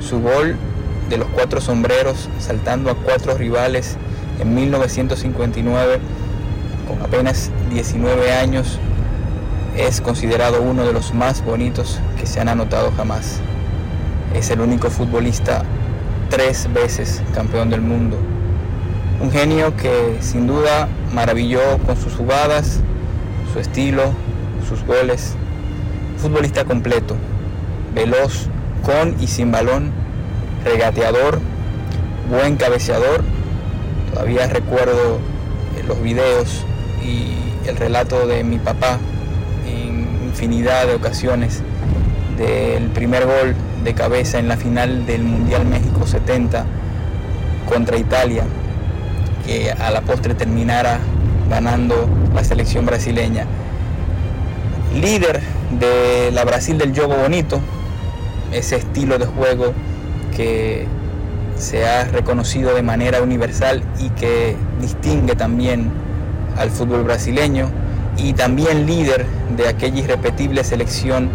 Su 0.00 0.20
gol 0.20 0.56
de 1.08 1.18
los 1.18 1.28
cuatro 1.28 1.60
sombreros, 1.60 2.28
saltando 2.38 2.90
a 2.90 2.94
cuatro 2.94 3.36
rivales 3.36 3.96
en 4.40 4.54
1959, 4.54 5.98
con 6.88 7.02
apenas 7.02 7.50
19 7.70 8.32
años, 8.32 8.78
es 9.76 10.00
considerado 10.00 10.62
uno 10.62 10.86
de 10.86 10.92
los 10.92 11.12
más 11.12 11.44
bonitos 11.44 12.00
que 12.18 12.26
se 12.26 12.40
han 12.40 12.48
anotado 12.48 12.92
jamás. 12.96 13.40
Es 14.36 14.50
el 14.50 14.60
único 14.60 14.90
futbolista 14.90 15.62
tres 16.28 16.70
veces 16.74 17.22
campeón 17.34 17.70
del 17.70 17.80
mundo. 17.80 18.18
Un 19.18 19.30
genio 19.30 19.74
que 19.76 20.18
sin 20.20 20.46
duda 20.46 20.88
maravilló 21.14 21.78
con 21.86 21.96
sus 21.96 22.14
jugadas, 22.14 22.80
su 23.54 23.60
estilo, 23.60 24.02
sus 24.68 24.84
goles. 24.84 25.34
Futbolista 26.18 26.66
completo, 26.66 27.16
veloz, 27.94 28.48
con 28.84 29.16
y 29.22 29.26
sin 29.26 29.50
balón, 29.50 29.90
regateador, 30.66 31.40
buen 32.30 32.56
cabeceador. 32.56 33.24
Todavía 34.12 34.46
recuerdo 34.48 35.18
los 35.88 36.02
videos 36.02 36.66
y 37.02 37.38
el 37.66 37.76
relato 37.78 38.26
de 38.26 38.44
mi 38.44 38.58
papá 38.58 38.98
en 39.66 40.26
infinidad 40.26 40.86
de 40.86 40.94
ocasiones 40.94 41.62
del 42.36 42.88
primer 42.90 43.24
gol 43.24 43.54
de 43.86 43.94
cabeza 43.94 44.40
en 44.40 44.48
la 44.48 44.56
final 44.56 45.06
del 45.06 45.22
Mundial 45.22 45.64
México 45.64 46.06
70 46.08 46.66
contra 47.68 47.96
Italia, 47.96 48.42
que 49.46 49.70
a 49.70 49.92
la 49.92 50.00
postre 50.00 50.34
terminara 50.34 50.98
ganando 51.48 52.08
la 52.34 52.42
selección 52.42 52.84
brasileña. 52.84 53.46
Líder 55.00 55.40
de 55.78 56.32
la 56.32 56.44
Brasil 56.44 56.78
del 56.78 56.92
juego 56.94 57.14
bonito, 57.14 57.60
ese 58.52 58.74
estilo 58.74 59.18
de 59.18 59.26
juego 59.26 59.72
que 60.34 60.88
se 61.56 61.86
ha 61.86 62.04
reconocido 62.06 62.74
de 62.74 62.82
manera 62.82 63.22
universal 63.22 63.84
y 64.00 64.10
que 64.10 64.56
distingue 64.80 65.36
también 65.36 65.92
al 66.58 66.70
fútbol 66.70 67.04
brasileño 67.04 67.70
y 68.16 68.32
también 68.32 68.84
líder 68.84 69.26
de 69.56 69.68
aquella 69.68 70.00
irrepetible 70.00 70.64
selección 70.64 71.30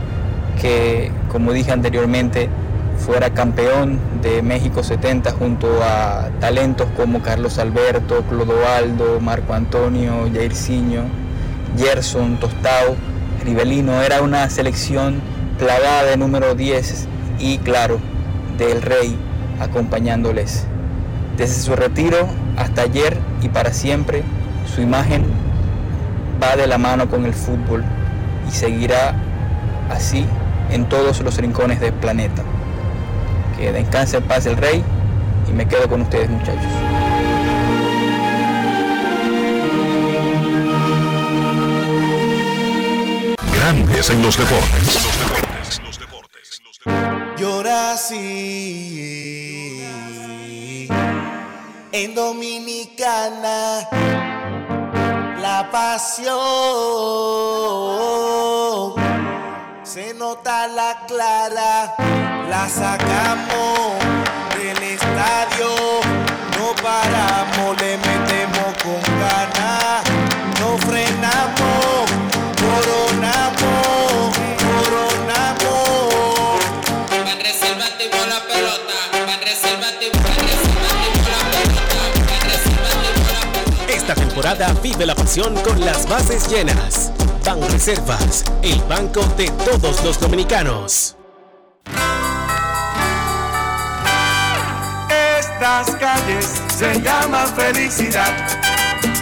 que, 0.61 1.11
como 1.31 1.53
dije 1.53 1.71
anteriormente, 1.71 2.49
fuera 2.97 3.33
campeón 3.33 3.99
de 4.21 4.41
México 4.41 4.83
70 4.83 5.31
junto 5.31 5.81
a 5.81 6.29
talentos 6.39 6.87
como 6.97 7.21
Carlos 7.21 7.57
Alberto, 7.57 8.23
Clodoaldo, 8.29 9.19
Marco 9.21 9.53
Antonio, 9.53 10.29
Jairzinho, 10.33 11.03
Gerson, 11.77 12.37
Tostao, 12.37 12.95
Rivelino. 13.43 14.01
Era 14.01 14.21
una 14.21 14.49
selección 14.49 15.21
plagada 15.57 16.03
de 16.03 16.17
número 16.17 16.53
10 16.53 17.07
y 17.39 17.57
claro, 17.59 17.99
del 18.57 18.81
Rey 18.81 19.17
acompañándoles. 19.59 20.65
Desde 21.37 21.61
su 21.61 21.75
retiro 21.75 22.27
hasta 22.57 22.81
ayer 22.83 23.17
y 23.41 23.47
para 23.47 23.73
siempre, 23.73 24.23
su 24.75 24.81
imagen 24.81 25.23
va 26.43 26.55
de 26.57 26.67
la 26.67 26.77
mano 26.77 27.09
con 27.09 27.25
el 27.25 27.33
fútbol 27.33 27.83
y 28.47 28.51
seguirá 28.51 29.15
así 29.89 30.25
en 30.71 30.87
todos 30.89 31.21
los 31.21 31.37
rincones 31.37 31.79
del 31.79 31.93
planeta. 31.93 32.43
Que 33.57 33.71
descanse 33.71 34.17
en 34.17 34.23
paz 34.23 34.45
el 34.45 34.57
rey 34.57 34.83
y 35.47 35.51
me 35.51 35.67
quedo 35.67 35.87
con 35.87 36.01
ustedes 36.01 36.29
muchachos. 36.29 36.63
Grandes 43.53 44.09
en 44.09 44.21
los 44.21 44.37
deportes. 44.37 45.01
Llora 47.37 47.93
así 47.93 49.21
en 51.91 52.15
Dominicana 52.15 53.87
la 55.41 55.69
pasión 55.71 56.31
se 59.93 60.13
nota 60.13 60.67
la 60.69 61.05
clara, 61.05 61.95
la 62.49 62.69
sacamos 62.69 63.99
del 64.55 64.81
estadio, 64.83 65.67
no 66.57 66.73
paramos, 66.81 67.75
le 67.81 67.97
metemos 67.97 68.73
con 68.81 69.01
ganas, 69.19 70.03
no 70.61 70.77
frenamos, 70.77 72.09
coronamos, 72.61 74.37
coronamos. 74.63 75.83
Van 77.25 77.39
reservate 77.41 78.07
por 78.11 78.27
la 78.29 78.39
pelota, 78.47 78.95
van 79.25 79.41
reservate, 79.41 80.09
van 80.13 80.35
reservate 80.37 81.19
por 81.19 81.33
la 81.33 81.51
pelota, 81.51 81.91
van 82.29 82.43
reservate 82.49 83.09
por 83.19 83.33
la 83.33 83.41
pelota. 83.51 83.93
Esta 83.93 84.15
temporada 84.15 84.73
vive 84.81 85.05
la 85.05 85.15
pasión 85.15 85.53
con 85.55 85.83
las 85.83 86.07
bases 86.07 86.47
llenas. 86.47 87.11
Ban 87.45 87.59
Reservas, 87.71 88.43
el 88.61 88.79
banco 88.83 89.23
de 89.35 89.49
todos 89.65 90.03
los 90.03 90.19
dominicanos. 90.19 91.15
Estas 95.09 95.95
calles 95.95 96.61
se 96.77 97.01
llaman 97.01 97.47
felicidad. 97.55 98.31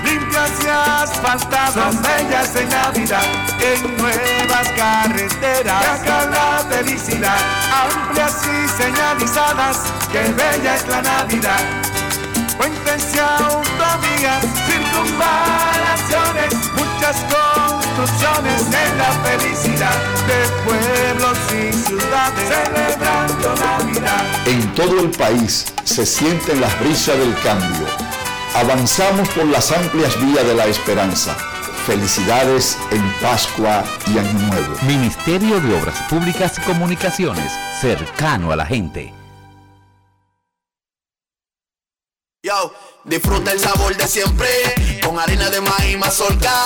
Limpias 0.04 0.52
y 0.64 0.68
asfaltadas, 0.68 2.02
bellas 2.02 2.56
en 2.56 2.70
Navidad. 2.70 3.24
En 3.62 3.98
nuevas 3.98 4.68
carreteras, 4.76 5.86
acá 5.86 6.26
la 6.26 6.66
felicidad. 6.70 7.38
Amplias 7.72 8.44
y 8.46 8.68
señalizadas, 8.82 9.78
que 10.12 10.20
bella 10.34 10.76
es 10.76 10.88
la 10.88 11.02
Navidad. 11.02 11.62
Puentes 12.58 13.16
y 13.16 13.20
autovías, 13.20 14.46
circunvalaciones, 14.68 16.54
muchas 16.76 17.18
construcciones 17.96 18.62
en 18.68 18.98
la 18.98 19.12
felicidad 19.24 19.96
de 20.28 20.48
pueblos 20.66 21.38
y 21.52 21.74
ciudades 21.74 22.50
celebrando 22.50 23.56
Navidad. 23.56 24.48
En 24.48 24.74
todo 24.74 25.00
el 25.00 25.10
país 25.12 25.66
se 25.84 26.06
sienten 26.06 26.62
las 26.62 26.80
brisas 26.80 27.18
del 27.18 27.36
cambio. 27.42 27.88
Avanzamos 28.56 29.30
por 29.30 29.46
las 29.46 29.72
amplias 29.72 30.20
vías 30.22 30.46
de 30.46 30.56
la 30.56 30.66
esperanza. 30.66 31.36
Felicidades 31.86 32.78
en 32.92 33.14
Pascua 33.22 33.84
y 34.08 34.18
Año 34.18 34.40
Nuevo. 34.48 34.76
Ministerio 34.84 35.60
de 35.60 35.80
Obras 35.80 36.00
Públicas 36.10 36.58
y 36.58 36.62
Comunicaciones, 36.62 37.52
cercano 37.80 38.52
a 38.52 38.56
la 38.56 38.66
gente. 38.66 39.14
Yo, 42.44 42.74
disfruta 43.04 43.52
el 43.52 43.60
sabor 43.60 43.96
de 43.98 44.08
siempre 44.08 44.48
con 45.04 45.20
harina 45.20 45.50
de 45.50 45.62
maíz 45.62 45.98
mazorca 45.98 46.66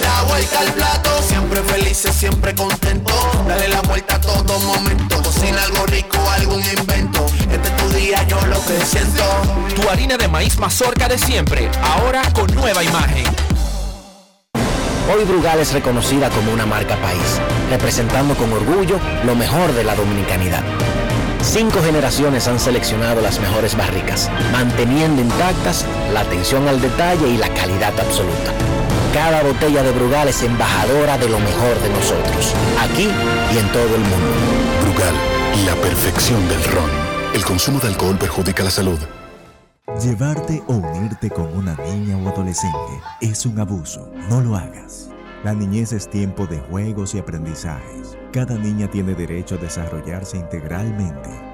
La 0.00 0.22
vuelta 0.22 0.60
al 0.60 0.72
plato, 0.72 1.10
siempre 1.26 1.62
felices, 1.62 2.14
siempre 2.14 2.54
contento. 2.54 3.12
Dale 3.46 3.68
la 3.68 3.80
vuelta 3.82 4.16
a 4.16 4.20
todo 4.20 4.58
momento. 4.60 5.22
Cocina 5.22 5.62
algo 5.62 5.86
rico, 5.86 6.18
algún 6.30 6.62
invento. 6.64 7.26
Este 7.50 7.68
es 7.68 7.76
tu 7.76 7.88
día, 7.90 8.22
yo 8.26 8.40
lo 8.46 8.64
que 8.64 8.84
siento. 8.84 9.24
Tu 9.74 9.88
harina 9.88 10.16
de 10.16 10.28
maíz 10.28 10.58
mazorca 10.58 11.08
de 11.08 11.18
siempre, 11.18 11.70
ahora 11.82 12.22
con 12.32 12.52
nueva 12.54 12.82
imagen. 12.82 13.24
Hoy 15.12 15.24
Brugal 15.24 15.60
es 15.60 15.72
reconocida 15.72 16.30
como 16.30 16.52
una 16.52 16.64
marca 16.64 16.96
país, 16.96 17.38
representando 17.70 18.34
con 18.34 18.50
orgullo 18.52 18.98
lo 19.24 19.34
mejor 19.34 19.72
de 19.74 19.84
la 19.84 19.94
dominicanidad. 19.94 20.62
Cinco 21.42 21.82
generaciones 21.82 22.48
han 22.48 22.58
seleccionado 22.58 23.20
las 23.20 23.38
mejores 23.38 23.76
barricas, 23.76 24.30
manteniendo 24.50 25.20
intactas 25.20 25.84
la 26.12 26.20
atención 26.20 26.66
al 26.68 26.80
detalle 26.80 27.28
y 27.28 27.36
la 27.36 27.48
calidad 27.50 27.92
absoluta. 28.00 28.52
Cada 29.14 29.44
botella 29.44 29.84
de 29.84 29.92
Brugal 29.92 30.26
es 30.26 30.42
embajadora 30.42 31.16
de 31.16 31.28
lo 31.28 31.38
mejor 31.38 31.80
de 31.80 31.88
nosotros, 31.88 32.52
aquí 32.80 33.08
y 33.54 33.58
en 33.58 33.68
todo 33.70 33.94
el 33.94 34.00
mundo. 34.00 34.34
Brugal, 34.82 35.14
la 35.64 35.76
perfección 35.76 36.48
del 36.48 36.64
ron. 36.64 36.90
El 37.32 37.44
consumo 37.44 37.78
de 37.78 37.86
alcohol 37.86 38.18
perjudica 38.18 38.64
la 38.64 38.72
salud. 38.72 38.98
Llevarte 40.02 40.64
o 40.66 40.72
unirte 40.72 41.30
con 41.30 41.46
una 41.56 41.76
niña 41.76 42.16
o 42.16 42.28
adolescente 42.28 43.00
es 43.20 43.46
un 43.46 43.60
abuso. 43.60 44.10
No 44.28 44.40
lo 44.40 44.56
hagas. 44.56 45.10
La 45.44 45.54
niñez 45.54 45.92
es 45.92 46.10
tiempo 46.10 46.48
de 46.48 46.58
juegos 46.58 47.14
y 47.14 47.20
aprendizajes. 47.20 48.18
Cada 48.32 48.56
niña 48.56 48.90
tiene 48.90 49.14
derecho 49.14 49.54
a 49.54 49.58
desarrollarse 49.58 50.38
integralmente. 50.38 51.53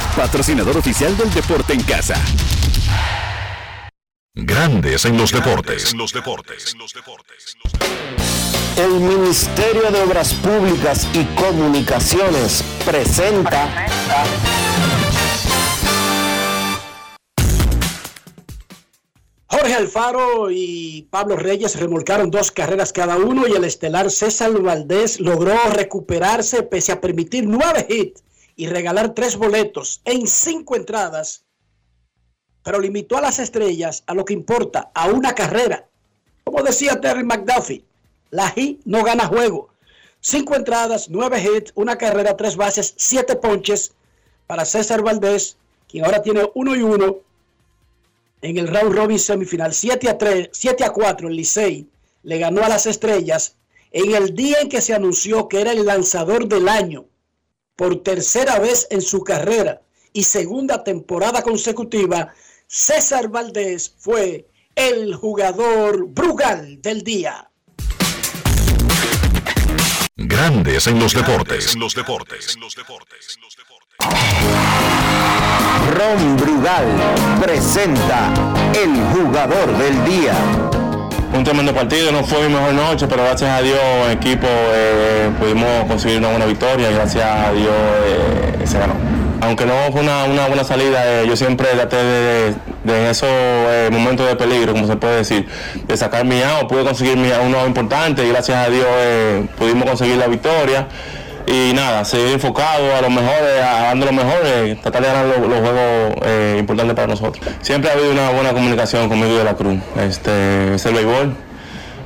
patrocinador 0.15 0.77
oficial 0.77 1.15
del 1.17 1.33
deporte 1.33 1.73
en 1.73 1.83
casa. 1.83 2.15
Grandes 4.33 5.05
en 5.05 5.17
los 5.17 5.31
deportes. 5.31 5.93
El 8.77 8.91
Ministerio 9.01 9.91
de 9.91 10.01
Obras 10.01 10.33
Públicas 10.35 11.07
y 11.13 11.25
Comunicaciones 11.35 12.63
presenta 12.85 13.87
Jorge 19.47 19.73
Alfaro 19.73 20.49
y 20.49 21.07
Pablo 21.09 21.35
Reyes 21.35 21.77
remolcaron 21.77 22.31
dos 22.31 22.51
carreras 22.51 22.93
cada 22.93 23.17
uno 23.17 23.47
y 23.47 23.51
el 23.51 23.65
estelar 23.65 24.09
César 24.09 24.53
Valdés 24.61 25.19
logró 25.19 25.53
recuperarse 25.71 26.63
pese 26.63 26.93
a 26.93 27.01
permitir 27.01 27.45
nueve 27.45 27.85
hits 27.89 28.23
y 28.61 28.67
regalar 28.67 29.15
tres 29.15 29.37
boletos 29.37 30.01
en 30.05 30.27
cinco 30.27 30.75
entradas, 30.75 31.45
pero 32.61 32.79
limitó 32.79 33.17
a 33.17 33.21
las 33.21 33.39
estrellas 33.39 34.03
a 34.05 34.13
lo 34.13 34.23
que 34.23 34.33
importa, 34.33 34.91
a 34.93 35.07
una 35.07 35.33
carrera. 35.33 35.87
Como 36.43 36.61
decía 36.61 37.01
Terry 37.01 37.23
McDuffie, 37.23 37.83
la 38.29 38.51
hit 38.51 38.79
no 38.85 39.03
gana 39.03 39.25
juego. 39.25 39.69
Cinco 40.19 40.53
entradas, 40.53 41.09
nueve 41.09 41.41
hits, 41.41 41.71
una 41.73 41.97
carrera, 41.97 42.37
tres 42.37 42.55
bases, 42.55 42.93
siete 42.97 43.35
ponches 43.35 43.95
para 44.45 44.63
César 44.63 45.01
Valdés, 45.01 45.57
quien 45.89 46.05
ahora 46.05 46.21
tiene 46.21 46.47
uno 46.53 46.75
y 46.75 46.83
uno 46.83 47.17
en 48.43 48.59
el 48.59 48.67
round 48.67 48.93
robin 48.95 49.17
semifinal 49.17 49.73
7 49.73 50.07
a 50.07 50.19
3, 50.19 50.49
7 50.51 50.83
a 50.83 50.91
4 50.91 51.29
el 51.29 51.35
Licey 51.35 51.87
le 52.21 52.37
ganó 52.37 52.63
a 52.63 52.69
las 52.69 52.85
Estrellas 52.85 53.55
en 53.91 54.13
el 54.13 54.35
día 54.35 54.59
en 54.61 54.69
que 54.69 54.81
se 54.81 54.93
anunció 54.93 55.47
que 55.47 55.61
era 55.61 55.71
el 55.71 55.83
lanzador 55.83 56.47
del 56.47 56.69
año 56.69 57.07
por 57.81 58.03
tercera 58.03 58.59
vez 58.59 58.85
en 58.91 59.01
su 59.01 59.23
carrera 59.23 59.81
y 60.13 60.21
segunda 60.21 60.83
temporada 60.83 61.41
consecutiva, 61.41 62.31
César 62.67 63.27
Valdés 63.27 63.95
fue 63.97 64.45
el 64.75 65.15
jugador 65.15 66.05
Brugal 66.05 66.79
del 66.79 67.01
día. 67.01 67.49
Grandes 70.15 70.85
en 70.85 70.99
los 70.99 71.15
deportes. 71.15 71.75
Ron 75.97 76.37
Brugal 76.37 77.41
presenta 77.41 78.31
el 78.75 78.93
jugador 79.15 79.75
del 79.79 80.05
día. 80.05 80.80
Un 81.33 81.43
tremendo 81.45 81.73
partido, 81.73 82.11
no 82.11 82.23
fue 82.23 82.47
mi 82.47 82.53
mejor 82.53 82.73
noche, 82.73 83.07
pero 83.07 83.23
gracias 83.23 83.49
a 83.49 83.61
Dios, 83.61 83.79
equipo, 84.11 84.47
eh, 84.47 85.29
pudimos 85.39 85.85
conseguir 85.87 86.19
una 86.19 86.29
buena 86.29 86.45
victoria 86.45 86.91
y 86.91 86.93
gracias 86.93 87.25
a 87.25 87.53
Dios 87.53 87.73
eh, 88.05 88.65
se 88.65 88.77
ganó. 88.77 88.93
Aunque 89.41 89.65
no 89.65 89.73
fue 89.91 90.01
una, 90.01 90.25
una 90.25 90.47
buena 90.47 90.63
salida, 90.63 91.01
eh, 91.03 91.25
yo 91.27 91.35
siempre 91.35 91.67
traté 91.69 91.95
de, 91.95 92.53
de 92.83 93.09
esos 93.09 93.27
eh, 93.29 93.89
momentos 93.91 94.27
de 94.27 94.35
peligro, 94.35 94.73
como 94.73 94.85
se 94.85 94.97
puede 94.97 95.17
decir, 95.17 95.47
de 95.87 95.97
sacar 95.97 96.25
mi 96.25 96.41
out, 96.43 96.67
pude 96.67 96.83
conseguir 96.83 97.17
mi 97.17 97.31
out, 97.31 97.43
un 97.45 97.55
out 97.55 97.65
importante 97.65 98.23
y 98.23 98.29
gracias 98.29 98.67
a 98.67 98.69
Dios 98.69 98.85
eh, 98.87 99.45
pudimos 99.57 99.85
conseguir 99.85 100.17
la 100.17 100.27
victoria. 100.27 100.87
Y 101.47 101.73
nada, 101.73 102.05
seguir 102.05 102.33
enfocado 102.33 102.95
a 102.95 103.01
lo 103.01 103.09
mejor, 103.09 103.35
eh, 103.43 103.61
a 103.63 103.81
dando 103.83 104.05
lo 104.05 104.11
mejor, 104.13 104.39
eh, 104.45 104.77
tratar 104.81 105.01
de 105.01 105.07
ganar 105.07 105.25
los, 105.25 105.39
los 105.39 105.59
juegos 105.59 106.15
eh, 106.25 106.55
importantes 106.59 106.95
para 106.95 107.07
nosotros. 107.07 107.45
Siempre 107.61 107.89
ha 107.89 107.93
habido 107.93 108.11
una 108.11 108.29
buena 108.31 108.53
comunicación 108.53 109.09
conmigo 109.09 109.33
y 109.33 109.37
de 109.37 109.43
la 109.43 109.55
Cruz. 109.55 109.79
Este, 109.99 110.75
es 110.75 110.85
el 110.85 110.93
béisbol. 110.93 111.35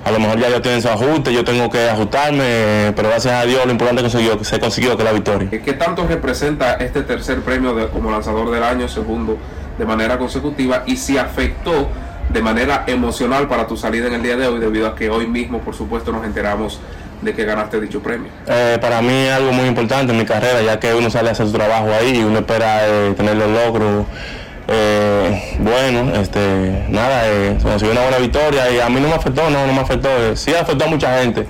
A 0.06 0.12
lo 0.12 0.20
mejor 0.20 0.40
ya 0.40 0.48
ellos 0.50 0.62
tienen 0.62 0.82
su 0.84 0.88
ajuste, 0.90 1.34
yo 1.34 1.44
tengo 1.44 1.68
que 1.70 1.90
ajustarme, 1.90 2.94
pero 2.96 3.10
gracias 3.10 3.34
a 3.34 3.46
Dios 3.46 3.66
lo 3.66 3.72
importante 3.72 4.04
que 4.04 4.10
consiguió, 4.12 4.44
se 4.44 4.60
consiguió 4.60 4.96
que 4.96 5.04
la 5.04 5.12
victoria. 5.12 5.50
¿Qué 5.50 5.74
tanto 5.74 6.06
representa 6.08 6.74
este 6.76 7.02
tercer 7.02 7.42
premio 7.42 7.74
de- 7.74 7.88
como 7.88 8.12
lanzador 8.12 8.52
del 8.52 8.62
año, 8.64 8.88
segundo, 8.88 9.38
de 9.80 9.86
manera 9.86 10.20
consecutiva? 10.20 10.84
Y 10.86 10.98
si 10.98 11.18
afectó 11.18 11.88
de 12.30 12.42
manera 12.42 12.84
emocional 12.86 13.48
para 13.48 13.66
tu 13.66 13.78
salida 13.78 14.06
en 14.08 14.14
el 14.14 14.22
día 14.22 14.36
de 14.38 14.46
hoy, 14.48 14.60
debido 14.60 14.86
a 14.88 14.96
que 14.96 15.10
hoy 15.10 15.26
mismo, 15.26 15.60
por 15.62 15.74
supuesto, 15.74 16.12
nos 16.12 16.24
enteramos 16.24 16.80
de 17.26 17.34
que 17.34 17.44
ganaste 17.44 17.82
dicho 17.82 18.02
premio. 18.02 18.30
Eh, 18.48 18.78
para 18.80 19.02
mí 19.02 19.14
es 19.14 19.34
algo 19.34 19.52
muy 19.52 19.68
importante 19.68 20.12
en 20.14 20.18
mi 20.20 20.26
carrera, 20.26 20.62
ya 20.62 20.80
que 20.80 20.94
uno 20.94 21.10
sale 21.10 21.30
a 21.30 21.32
hacer 21.34 21.48
su 21.48 21.52
trabajo 21.54 21.88
ahí 22.00 22.20
y 22.20 22.24
uno 22.24 22.40
espera 22.40 22.88
eh, 22.88 23.14
tener 23.18 23.36
los 23.36 23.50
logros. 23.50 24.06
eh, 24.68 25.58
bueno, 25.60 26.14
este, 26.16 26.86
nada, 26.90 27.24
eh, 27.26 27.58
consiguió 27.62 27.92
una 27.92 28.02
buena 28.04 28.18
victoria 28.18 28.70
y 28.72 28.80
a 28.80 28.88
mí 28.90 29.00
no 29.02 29.08
me 29.10 29.16
afectó, 29.16 29.50
no, 29.50 29.68
no 29.68 29.74
me 29.74 29.82
afectó. 29.82 30.08
eh, 30.10 30.36
sí 30.38 30.54
afectó 30.56 30.86
a 30.86 30.88
mucha 30.88 31.20
gente, 31.20 31.46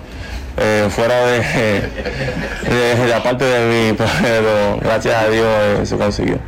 eh, 0.57 0.87
fuera 0.89 1.15
de, 1.25 1.39
de, 2.69 2.95
de 2.95 3.07
la 3.07 3.21
parte 3.21 3.45
de 3.45 3.91
mí, 3.91 3.97
pero 4.21 4.77
gracias 4.81 5.15
a 5.23 5.29
Dios 5.29 5.45
eh, 5.47 5.81
se 5.85 5.97
consiguió. 5.97 6.39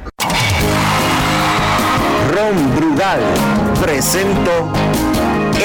Ron 2.33 2.75
Brugal 2.75 3.19
presento 3.81 4.71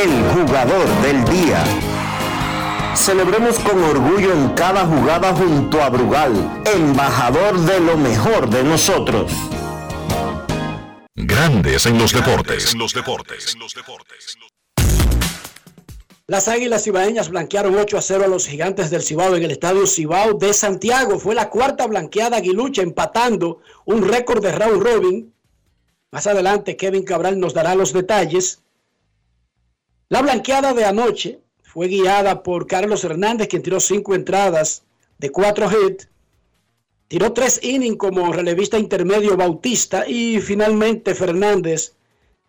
el 0.03 0.23
jugador 0.47 0.87
del 1.03 1.25
día. 1.25 1.63
Celebremos 2.97 3.59
con 3.59 3.83
orgullo 3.83 4.33
en 4.33 4.51
cada 4.51 4.87
jugada 4.87 5.35
junto 5.35 5.83
a 5.83 5.89
Brugal, 5.89 6.63
embajador 6.67 7.59
de 7.61 7.81
lo 7.81 7.97
mejor 7.97 8.49
de 8.49 8.63
nosotros. 8.63 9.33
Grandes 11.15 11.87
en 11.87 11.99
los 11.99 12.13
deportes. 12.13 12.75
Las 16.27 16.49
Águilas 16.49 16.85
Cibaeñas 16.85 17.29
blanquearon 17.31 17.75
8 17.75 17.99
a 17.99 18.03
0 18.03 18.25
a 18.25 18.29
los 18.29 18.47
Gigantes 18.47 18.91
del 18.91 19.03
Cibao 19.03 19.35
en 19.37 19.43
el 19.43 19.51
Estadio 19.51 19.87
Cibao 19.87 20.35
de 20.35 20.55
Santiago. 20.55 21.19
Fue 21.19 21.35
la 21.35 21.51
cuarta 21.51 21.87
blanqueada 21.87 22.37
aguilucha 22.37 22.83
empatando 22.83 23.61
un 23.85 24.07
récord 24.07 24.43
de 24.43 24.53
Raúl 24.53 24.81
Robin. 24.81 25.35
Más 26.11 26.27
adelante 26.27 26.77
Kevin 26.77 27.05
Cabral 27.05 27.41
nos 27.41 27.55
dará 27.55 27.75
los 27.75 27.93
detalles. 27.93 28.63
La 30.09 30.23
blanqueada 30.23 30.73
de 30.75 30.85
anoche 30.85 31.42
fue 31.73 31.89
guiada 31.89 32.43
por 32.43 32.67
Carlos 32.67 33.03
Hernández, 33.03 33.49
quien 33.49 33.63
tiró 33.63 33.81
cinco 33.81 34.15
entradas 34.15 34.83
de 35.17 35.31
cuatro 35.31 35.71
hits. 35.71 36.07
Tiró 37.09 37.33
tres 37.33 37.61
innings 37.63 37.97
como 37.97 38.31
relevista 38.31 38.79
intermedio 38.79 39.39
Bautista 39.39 40.07
y 40.07 40.39
finalmente 40.43 41.15
Fernández 41.15 41.95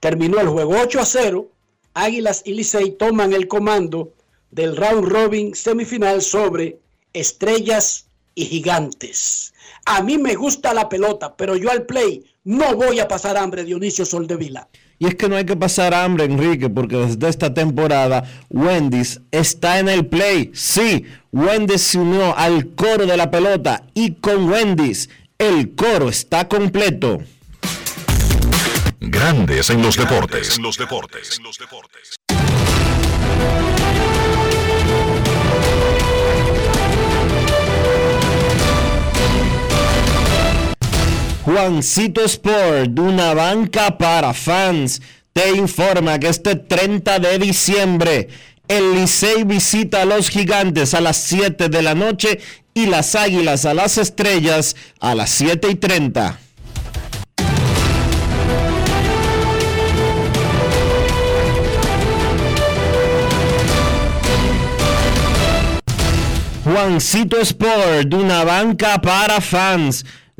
terminó 0.01 0.41
el 0.41 0.49
juego 0.49 0.75
8 0.77 0.99
a 0.99 1.05
0. 1.05 1.47
Águilas 1.93 2.41
y 2.43 2.53
Licey 2.53 2.91
toman 2.97 3.31
el 3.31 3.47
comando 3.47 4.11
del 4.51 4.75
round 4.75 5.07
robin 5.07 5.55
semifinal 5.55 6.21
sobre 6.21 6.79
estrellas 7.13 8.07
y 8.35 8.43
gigantes. 8.45 9.53
A 9.85 10.03
mí 10.03 10.17
me 10.17 10.35
gusta 10.35 10.73
la 10.73 10.89
pelota, 10.89 11.33
pero 11.37 11.55
yo 11.55 11.71
al 11.71 11.85
play 11.85 12.25
no 12.43 12.75
voy 12.75 12.99
a 12.99 13.07
pasar 13.07 13.37
hambre, 13.37 13.63
Dionisio 13.63 14.05
Soldevila. 14.05 14.67
Y 15.03 15.07
es 15.07 15.15
que 15.15 15.27
no 15.27 15.35
hay 15.35 15.43
que 15.43 15.57
pasar 15.57 15.93
hambre, 15.93 16.23
Enrique, 16.23 16.69
porque 16.69 16.95
desde 16.95 17.27
esta 17.27 17.53
temporada 17.53 18.23
Wendy's 18.49 19.19
está 19.31 19.79
en 19.79 19.89
el 19.89 20.05
play. 20.05 20.51
Sí, 20.53 21.03
Wendy's 21.33 21.81
se 21.81 21.97
unió 21.97 22.37
al 22.37 22.69
coro 22.69 23.05
de 23.05 23.17
la 23.17 23.29
pelota 23.29 23.83
y 23.93 24.13
con 24.13 24.49
Wendy's 24.49 25.09
el 25.37 25.75
coro 25.75 26.07
está 26.07 26.47
completo. 26.47 27.21
Grandes 29.01 29.69
en 29.71 29.81
los 29.81 29.97
deportes. 29.97 30.55
En 30.55 30.63
los 30.63 30.77
deportes. 30.77 31.37
Juancito 41.45 42.23
Sport, 42.23 42.97
una 42.99 43.33
banca 43.33 43.97
para 43.97 44.33
fans, 44.33 45.01
te 45.33 45.49
informa 45.49 46.17
que 46.17 46.29
este 46.29 46.55
30 46.55 47.19
de 47.19 47.37
diciembre 47.37 48.29
el 48.69 48.95
Licey 48.95 49.43
visita 49.43 50.03
a 50.03 50.05
los 50.05 50.29
gigantes 50.29 50.93
a 50.93 51.01
las 51.01 51.17
7 51.17 51.67
de 51.67 51.81
la 51.81 51.95
noche 51.95 52.39
y 52.73 52.85
las 52.85 53.15
águilas 53.15 53.65
a 53.65 53.73
las 53.73 53.97
estrellas 53.97 54.77
a 55.01 55.15
las 55.15 55.31
7 55.31 55.67
y 55.69 55.75
30. 55.75 56.39
Juancito 66.63 67.37
Sport, 67.41 68.13
una 68.13 68.45
banca 68.45 69.01
para 69.01 69.41
fans 69.41 70.05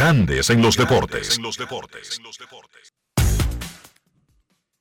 Grandes 0.00 0.48
en 0.48 0.62
los 0.62 0.78
deportes. 0.78 1.38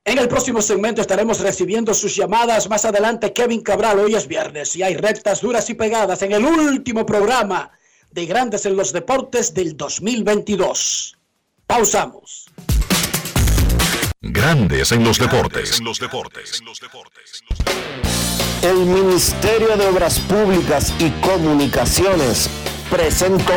En 0.06 0.18
el 0.18 0.30
próximo 0.30 0.62
segmento 0.62 1.02
estaremos 1.02 1.42
recibiendo 1.42 1.94
sus 1.94 2.16
llamadas. 2.16 2.70
Más 2.70 2.86
adelante, 2.86 3.34
Kevin 3.34 3.60
Cabral. 3.60 4.00
Hoy 4.00 4.16
es 4.16 4.30
viernes 4.30 4.78
y 4.78 4.84
hay 4.84 4.96
rectas 4.96 5.42
duras 5.42 5.70
y 5.70 5.74
pegadas 5.74 6.22
en 6.22 6.32
el 6.32 6.46
último 6.46 7.06
programa 7.06 7.70
de 8.12 8.28
Grandes 8.28 8.66
en 8.66 8.78
los 8.78 8.94
Deportes 8.94 9.54
del 9.54 9.76
2022. 9.76 11.18
Pausamos. 11.68 12.46
Grandes 14.22 14.94
en 14.94 15.04
los 15.04 15.20
deportes. 15.20 15.82
El 18.62 18.78
Ministerio 18.86 19.76
de 19.76 19.86
Obras 19.86 20.18
Públicas 20.22 20.94
y 20.98 21.10
Comunicaciones 21.20 22.50
presentó. 22.90 23.54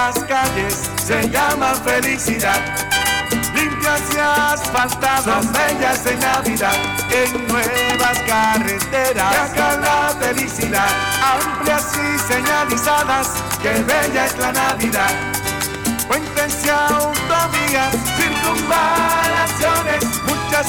Estas 0.00 0.24
calles 0.24 0.90
se 0.96 1.28
llaman 1.28 1.76
felicidad. 1.84 2.58
Limpias 3.54 4.00
y 4.14 4.18
asfaltadas, 4.18 5.52
bellas 5.52 6.06
en 6.06 6.18
Navidad, 6.20 6.74
en 7.10 7.46
nuevas 7.46 8.18
carreteras. 8.26 9.50
Acá 9.50 9.76
la 9.76 10.14
felicidad, 10.18 10.88
amplias 11.22 11.92
y 11.96 12.18
señalizadas, 12.32 13.28
que 13.60 13.72
bella 13.82 14.24
es 14.24 14.38
la 14.38 14.52
Navidad. 14.52 15.10
Puentes 16.08 16.64
y 16.64 16.70
autovías, 16.70 17.94
circunvalaciones, 18.16 20.04
muchas 20.24 20.66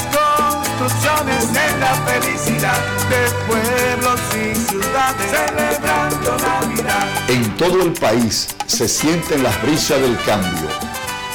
construcciones 0.82 1.44
en 1.44 1.80
la 1.80 1.94
felicidad 2.06 2.78
de 3.08 3.30
pueblos 3.46 4.20
y 4.34 4.54
ciudades 4.54 5.30
celebrando 5.30 6.36
Navidad. 6.38 7.06
En 7.28 7.56
todo 7.56 7.82
el 7.82 7.92
país 7.92 8.48
se 8.66 8.88
sienten 8.88 9.42
las 9.42 9.60
brisas 9.62 10.00
del 10.00 10.20
cambio. 10.24 10.68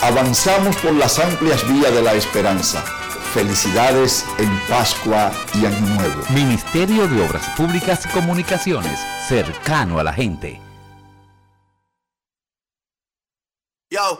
Avanzamos 0.01 0.75
por 0.77 0.93
las 0.93 1.17
amplias 1.19 1.67
vías 1.67 1.93
de 1.93 2.01
la 2.01 2.13
esperanza. 2.13 2.81
Felicidades 3.33 4.25
en 4.37 4.59
Pascua 4.67 5.31
y 5.53 5.65
Año 5.65 5.95
Nuevo. 5.95 6.23
Ministerio 6.29 7.07
de 7.07 7.25
Obras 7.25 7.47
Públicas 7.55 8.05
y 8.05 8.09
Comunicaciones, 8.09 8.99
cercano 9.27 9.99
a 9.99 10.03
la 10.03 10.13
gente. 10.13 10.59
Yo, 13.89 14.19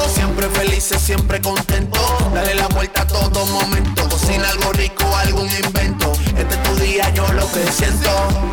siempre 0.31 0.61
felices, 0.61 1.01
siempre 1.01 1.41
contento. 1.41 1.99
Dale 2.33 2.55
la 2.55 2.67
vuelta 2.69 3.01
a 3.01 3.07
todo 3.07 3.45
momento. 3.47 4.07
Cocina 4.07 4.49
algo 4.49 4.71
rico, 4.73 5.03
algún 5.17 5.47
invento. 5.63 6.13
Este 6.37 6.55
es 6.55 6.63
tu 6.63 6.75
día, 6.75 7.09
yo 7.13 7.27
lo 7.33 7.51
que 7.51 7.69
siento. 7.71 8.09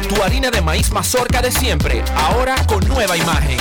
Tu 0.08 0.20
harina 0.22 0.50
de 0.50 0.60
maíz 0.60 0.90
mazorca 0.90 1.40
de 1.40 1.52
siempre, 1.52 2.02
ahora 2.16 2.56
con 2.66 2.86
nueva 2.88 3.16
imagen. 3.16 3.58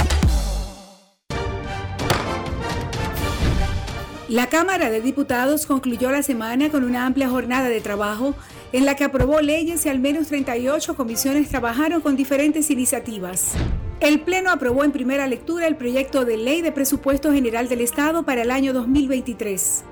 La 4.30 4.48
Cámara 4.48 4.90
de 4.90 5.00
Diputados 5.02 5.66
concluyó 5.66 6.12
la 6.12 6.24
semana 6.24 6.70
con 6.70 6.84
una 6.84 7.06
amplia 7.06 7.30
jornada 7.30 7.70
de 7.70 7.82
trabajo 7.82 8.36
en 8.74 8.86
la 8.86 8.96
que 8.96 9.04
aprobó 9.04 9.42
leyes 9.42 9.86
y 9.86 9.90
al 9.90 10.00
menos 10.00 10.28
38 10.28 10.96
comisiones 10.96 11.50
trabajaron 11.50 12.02
con 12.02 12.16
diferentes 12.16 12.70
iniciativas. 12.72 13.54
El 14.00 14.22
Pleno 14.22 14.52
aprobó 14.52 14.84
en 14.84 14.92
primera 14.92 15.26
lectura 15.26 15.66
el 15.66 15.76
proyecto 15.76 16.24
de 16.24 16.38
ley 16.38 16.62
de 16.62 16.72
presupuesto 16.72 17.34
general 17.34 17.68
del 17.68 17.82
Estado 17.82 18.22
para 18.24 18.44
el 18.44 18.52
año 18.52 18.72
2023. 18.72 19.84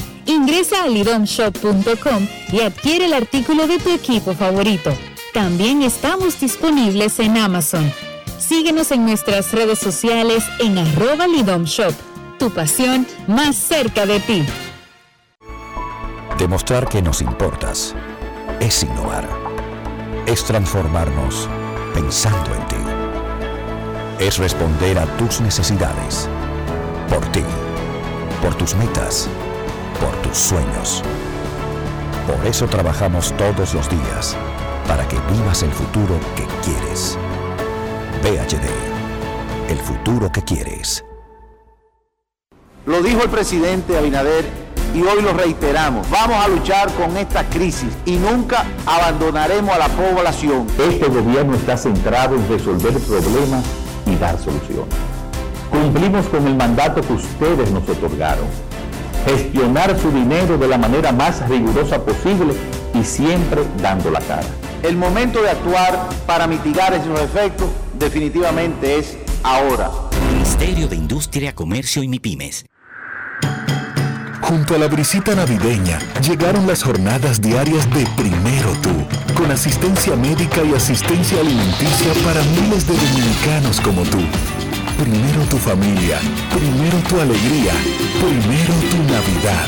Ingresa 0.25 0.83
a 0.83 0.87
lidomshop.com 0.87 2.27
y 2.51 2.61
adquiere 2.61 3.05
el 3.05 3.13
artículo 3.13 3.67
de 3.67 3.79
tu 3.79 3.89
equipo 3.89 4.33
favorito. 4.33 4.91
También 5.33 5.81
estamos 5.81 6.39
disponibles 6.39 7.19
en 7.19 7.37
Amazon. 7.37 7.91
Síguenos 8.37 8.91
en 8.91 9.05
nuestras 9.05 9.51
redes 9.51 9.79
sociales 9.79 10.43
en 10.59 10.77
arroba 10.77 11.27
lidomshop. 11.27 11.93
Tu 12.37 12.51
pasión 12.51 13.07
más 13.27 13.55
cerca 13.55 14.05
de 14.05 14.19
ti. 14.19 14.45
Demostrar 16.37 16.87
que 16.87 17.01
nos 17.01 17.21
importas 17.21 17.95
es 18.59 18.83
innovar. 18.83 19.27
Es 20.25 20.43
transformarnos 20.43 21.47
pensando 21.93 22.53
en 22.53 22.67
ti. 22.67 24.25
Es 24.25 24.37
responder 24.37 24.99
a 24.99 25.05
tus 25.17 25.41
necesidades. 25.41 26.27
Por 27.09 27.25
ti. 27.31 27.43
Por 28.41 28.55
tus 28.55 28.75
metas 28.75 29.29
por 30.01 30.11
tus 30.23 30.35
sueños. 30.35 31.03
Por 32.25 32.45
eso 32.47 32.65
trabajamos 32.65 33.33
todos 33.37 33.73
los 33.75 33.87
días, 33.89 34.35
para 34.87 35.07
que 35.07 35.17
vivas 35.31 35.61
el 35.61 35.71
futuro 35.71 36.19
que 36.35 36.45
quieres. 36.63 37.17
PHD, 38.23 39.71
el 39.71 39.77
futuro 39.77 40.31
que 40.31 40.41
quieres. 40.41 41.05
Lo 42.85 43.01
dijo 43.03 43.21
el 43.23 43.29
presidente 43.29 43.95
Abinader 43.95 44.45
y 44.95 45.03
hoy 45.03 45.21
lo 45.21 45.33
reiteramos. 45.33 46.09
Vamos 46.09 46.43
a 46.43 46.47
luchar 46.47 46.91
con 46.93 47.15
esta 47.15 47.47
crisis 47.47 47.95
y 48.05 48.17
nunca 48.17 48.65
abandonaremos 48.87 49.73
a 49.73 49.77
la 49.77 49.87
población. 49.89 50.65
Este 50.79 51.07
gobierno 51.07 51.55
está 51.55 51.77
centrado 51.77 52.35
en 52.35 52.47
resolver 52.49 52.93
problemas 52.93 53.63
y 54.07 54.15
dar 54.15 54.37
soluciones. 54.39 54.95
Cumplimos 55.69 56.25
con 56.27 56.47
el 56.47 56.55
mandato 56.55 57.01
que 57.01 57.13
ustedes 57.13 57.71
nos 57.71 57.87
otorgaron 57.87 58.70
gestionar 59.25 59.97
su 59.99 60.11
dinero 60.11 60.57
de 60.57 60.67
la 60.67 60.77
manera 60.77 61.11
más 61.11 61.47
rigurosa 61.47 62.03
posible 62.03 62.53
y 62.93 63.03
siempre 63.03 63.61
dando 63.81 64.11
la 64.11 64.19
cara. 64.21 64.47
El 64.83 64.97
momento 64.97 65.41
de 65.41 65.49
actuar 65.49 66.09
para 66.25 66.47
mitigar 66.47 66.93
esos 66.93 67.19
efectos 67.19 67.69
definitivamente 67.97 68.97
es 68.97 69.17
ahora. 69.43 69.91
Ministerio 70.33 70.87
de 70.87 70.95
Industria, 70.95 71.53
Comercio 71.53 72.01
y 72.03 72.07
MIPIMES. 72.07 72.65
Junto 74.41 74.75
a 74.75 74.77
la 74.79 74.87
brisita 74.87 75.35
navideña 75.35 75.99
llegaron 76.21 76.67
las 76.67 76.83
jornadas 76.83 77.41
diarias 77.41 77.87
de 77.93 78.05
Primero 78.17 78.71
Tú, 78.81 78.89
con 79.35 79.51
asistencia 79.51 80.15
médica 80.15 80.63
y 80.63 80.73
asistencia 80.73 81.39
alimenticia 81.39 82.11
para 82.25 82.41
miles 82.41 82.87
de 82.87 82.95
dominicanos 82.95 83.79
como 83.79 84.01
tú. 84.01 84.19
Primero 85.01 85.41
tu 85.49 85.57
familia, 85.57 86.19
primero 86.51 86.95
tu 87.09 87.19
alegría, 87.19 87.73
primero 88.19 88.73
tu 88.91 88.97
Navidad. 89.11 89.67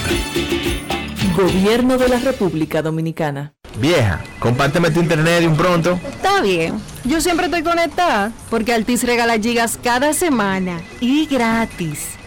Gobierno 1.36 1.98
de 1.98 2.08
la 2.08 2.20
República 2.20 2.84
Dominicana. 2.84 3.56
Vieja, 3.80 4.22
compárteme 4.38 4.92
tu 4.92 5.00
internet 5.00 5.40
de 5.40 5.48
un 5.48 5.58
pronto. 5.58 6.00
Está 6.08 6.40
bien. 6.40 6.80
Yo 7.04 7.20
siempre 7.20 7.48
estoy 7.48 7.64
conectada 7.64 8.32
porque 8.52 8.74
Altis 8.74 9.06
regala 9.06 9.40
gigas 9.40 9.80
cada 9.84 10.14
semana 10.14 10.80
y 11.02 11.26
gratis. 11.26 12.10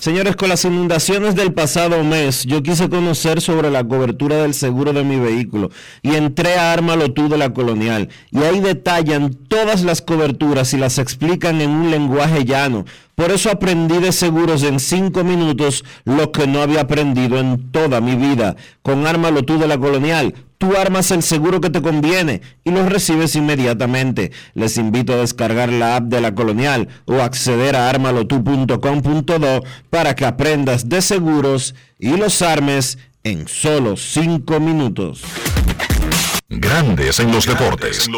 Señores, 0.00 0.36
con 0.36 0.48
las 0.48 0.64
inundaciones 0.64 1.34
del 1.34 1.52
pasado 1.52 2.04
mes, 2.04 2.44
yo 2.44 2.62
quise 2.62 2.88
conocer 2.88 3.40
sobre 3.40 3.68
la 3.68 3.82
cobertura 3.82 4.36
del 4.36 4.54
seguro 4.54 4.92
de 4.92 5.02
mi 5.02 5.18
vehículo 5.18 5.70
y 6.02 6.14
entré 6.14 6.56
a 6.56 6.72
Ármalo 6.72 7.12
tú 7.12 7.28
de 7.28 7.36
la 7.36 7.52
Colonial. 7.52 8.08
Y 8.30 8.38
ahí 8.38 8.60
detallan 8.60 9.34
todas 9.34 9.82
las 9.82 10.00
coberturas 10.00 10.72
y 10.72 10.76
las 10.76 10.98
explican 10.98 11.60
en 11.60 11.70
un 11.70 11.90
lenguaje 11.90 12.44
llano. 12.44 12.84
Por 13.16 13.32
eso 13.32 13.50
aprendí 13.50 13.98
de 13.98 14.12
seguros 14.12 14.62
en 14.62 14.78
cinco 14.78 15.24
minutos 15.24 15.84
lo 16.04 16.30
que 16.30 16.46
no 16.46 16.62
había 16.62 16.82
aprendido 16.82 17.40
en 17.40 17.72
toda 17.72 18.00
mi 18.00 18.14
vida. 18.14 18.54
Con 18.82 19.04
Ármalo 19.04 19.42
tú 19.42 19.58
de 19.58 19.66
la 19.66 19.78
Colonial 19.78 20.32
tú 20.58 20.76
armas 20.76 21.10
el 21.12 21.22
seguro 21.22 21.60
que 21.60 21.70
te 21.70 21.80
conviene 21.80 22.42
y 22.64 22.70
lo 22.70 22.86
recibes 22.86 23.36
inmediatamente. 23.36 24.32
Les 24.54 24.76
invito 24.76 25.14
a 25.14 25.16
descargar 25.16 25.72
la 25.72 25.96
app 25.96 26.04
de 26.04 26.20
la 26.20 26.34
Colonial 26.34 26.88
o 27.06 27.22
acceder 27.22 27.76
a 27.76 27.88
armalotu.com.do 27.88 29.64
para 29.88 30.14
que 30.14 30.26
aprendas 30.26 30.88
de 30.88 31.00
seguros 31.00 31.74
y 31.98 32.16
los 32.16 32.42
armes 32.42 32.98
en 33.22 33.48
solo 33.48 33.96
cinco 33.96 34.60
minutos. 34.60 35.22
Grandes 36.48 37.20
en 37.20 37.30
los 37.30 37.46
deportes. 37.46 38.08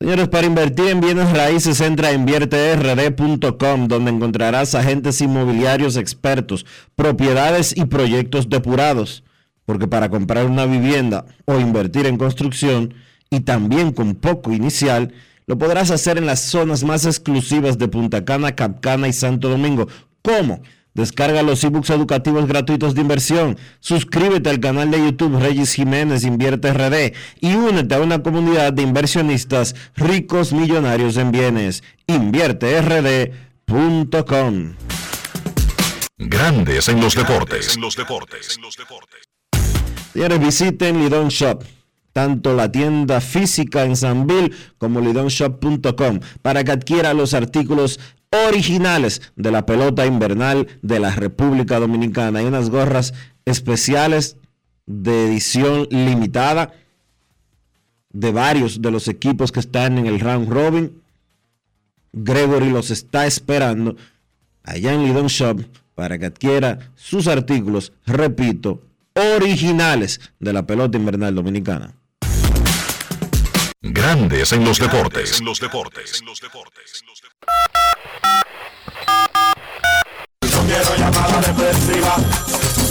Señores, 0.00 0.28
para 0.28 0.46
invertir 0.48 0.88
en 0.88 1.00
bienes 1.00 1.30
raíces, 1.30 1.80
entra 1.80 2.08
a 2.08 2.12
invierterd.com, 2.12 3.86
donde 3.86 4.10
encontrarás 4.10 4.74
agentes 4.74 5.20
inmobiliarios 5.20 5.96
expertos, 5.96 6.66
propiedades 6.96 7.76
y 7.76 7.84
proyectos 7.84 8.48
depurados 8.48 9.22
porque 9.66 9.88
para 9.88 10.08
comprar 10.08 10.46
una 10.46 10.66
vivienda 10.66 11.24
o 11.44 11.58
invertir 11.58 12.06
en 12.06 12.18
construcción 12.18 12.94
y 13.30 13.40
también 13.40 13.92
con 13.92 14.14
poco 14.14 14.52
inicial, 14.52 15.12
lo 15.46 15.58
podrás 15.58 15.90
hacer 15.90 16.18
en 16.18 16.26
las 16.26 16.40
zonas 16.40 16.84
más 16.84 17.06
exclusivas 17.06 17.78
de 17.78 17.88
Punta 17.88 18.24
Cana, 18.24 18.54
Capcana 18.54 19.08
y 19.08 19.12
Santo 19.12 19.48
Domingo. 19.48 19.88
¿Cómo? 20.22 20.62
Descarga 20.94 21.42
los 21.42 21.64
ebooks 21.64 21.90
educativos 21.90 22.46
gratuitos 22.46 22.94
de 22.94 23.00
inversión, 23.00 23.58
suscríbete 23.80 24.50
al 24.50 24.60
canal 24.60 24.90
de 24.90 24.98
YouTube 24.98 25.40
Regis 25.40 25.72
Jiménez 25.72 26.22
Invierte 26.24 26.70
RD 26.72 27.14
y 27.40 27.54
únete 27.54 27.94
a 27.94 28.00
una 28.00 28.22
comunidad 28.22 28.74
de 28.74 28.82
inversionistas 28.82 29.74
ricos 29.96 30.52
millonarios 30.52 31.16
en 31.16 31.32
bienes. 31.32 31.82
InvierteRD.com 32.06 34.74
Grandes 36.18 36.90
en 36.90 37.00
los 37.00 37.14
deportes. 37.14 37.78
Señores, 40.12 40.40
visiten 40.40 40.98
Lidon 40.98 41.28
Shop, 41.28 41.64
tanto 42.12 42.54
la 42.54 42.70
tienda 42.70 43.22
física 43.22 43.84
en 43.84 43.96
Sanville 43.96 44.52
como 44.76 45.00
lidonshop.com, 45.00 46.20
para 46.42 46.64
que 46.64 46.72
adquiera 46.72 47.14
los 47.14 47.32
artículos 47.32 47.98
originales 48.48 49.32
de 49.36 49.50
la 49.50 49.64
pelota 49.64 50.04
invernal 50.04 50.68
de 50.82 51.00
la 51.00 51.12
República 51.12 51.78
Dominicana. 51.78 52.40
Hay 52.40 52.46
unas 52.46 52.68
gorras 52.68 53.14
especiales 53.46 54.36
de 54.86 55.26
edición 55.26 55.88
limitada 55.90 56.72
de 58.10 58.32
varios 58.32 58.82
de 58.82 58.90
los 58.90 59.08
equipos 59.08 59.50
que 59.50 59.60
están 59.60 59.96
en 59.96 60.06
el 60.06 60.20
round 60.20 60.50
robin. 60.50 61.02
Gregory 62.12 62.68
los 62.68 62.90
está 62.90 63.26
esperando 63.26 63.96
allá 64.62 64.92
en 64.92 65.04
Lidon 65.04 65.28
Shop 65.28 65.62
para 65.94 66.18
que 66.18 66.26
adquiera 66.26 66.90
sus 66.96 67.26
artículos, 67.28 67.92
repito, 68.04 68.82
originales 69.14 70.20
de 70.38 70.52
la 70.52 70.66
pelota 70.66 70.98
invernal 70.98 71.34
dominicana. 71.34 71.94
Grandes 73.80 74.52
en 74.52 74.64
los 74.64 74.78
deportes. 74.78 75.40
En 75.40 75.44
los 75.44 75.60
deportes. 75.60 76.22
No 80.52 80.62
quiero 80.66 80.96
llamada 80.96 81.40
depresiva. 81.40 82.16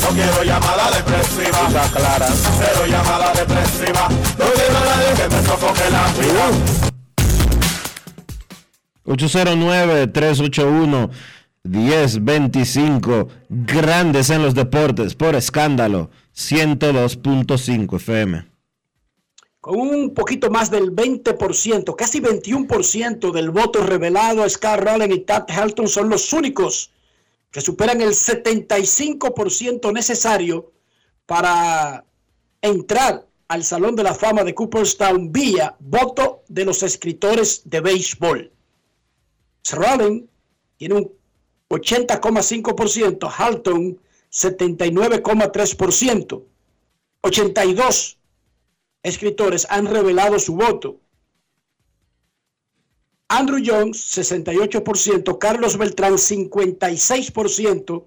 No 0.02 0.10
quiero 0.10 0.44
llamada 0.44 0.92
depresiva. 0.92 1.90
clara. 1.94 2.28
Cero 2.28 2.86
llamada 2.88 3.34
depresiva. 3.34 4.10
No 4.10 4.46
quiero 4.54 4.78
a 4.78 4.86
nadie 4.86 5.14
que 5.16 5.36
me 5.36 5.44
sofoque 5.44 5.90
la 5.90 6.08
vida. 6.14 6.82
809-381-1025. 11.66 13.28
Grandes 13.50 14.30
en 14.30 14.42
los 14.42 14.54
deportes 14.54 15.16
por 15.16 15.36
escándalo 15.36 16.10
102.5 16.36 17.96
FM. 17.96 18.52
Con 19.60 19.80
un 19.80 20.14
poquito 20.14 20.50
más 20.50 20.72
del 20.72 20.96
20%, 20.96 21.96
casi 21.96 22.20
21% 22.20 23.32
del 23.32 23.52
voto 23.52 23.84
revelado, 23.86 24.50
Scar 24.50 24.84
Rowland 24.84 25.14
y 25.14 25.20
Tad 25.20 25.46
Halton 25.50 25.88
son 25.88 26.10
los 26.10 26.34
únicos 26.34 26.90
que 27.52 27.62
superan 27.62 28.02
el 28.02 28.10
75% 28.10 29.94
necesario 29.94 30.72
para 31.28 32.04
entrar 32.62 33.28
al 33.50 33.64
Salón 33.64 33.96
de 33.96 34.04
la 34.04 34.16
Fama 34.16 34.44
de 34.44 34.56
Cooperstown 34.56 35.32
vía 35.32 35.76
voto 35.80 36.44
de 36.48 36.66
los 36.66 36.82
escritores 36.82 37.62
de 37.66 37.82
béisbol. 37.82 38.52
Rowland 39.72 40.28
tiene 40.78 40.96
un 40.96 41.12
80,5%, 41.72 43.30
Halton 43.30 44.00
79,3%, 44.32 46.44
82 47.22 48.18
escritores 49.04 49.68
han 49.70 49.86
revelado 49.88 50.40
su 50.40 50.56
voto. 50.56 51.02
Andrew 53.28 53.62
Jones, 53.66 54.18
68%, 54.18 55.38
Carlos 55.38 55.78
Beltrán, 55.78 56.14
56%, 56.14 58.06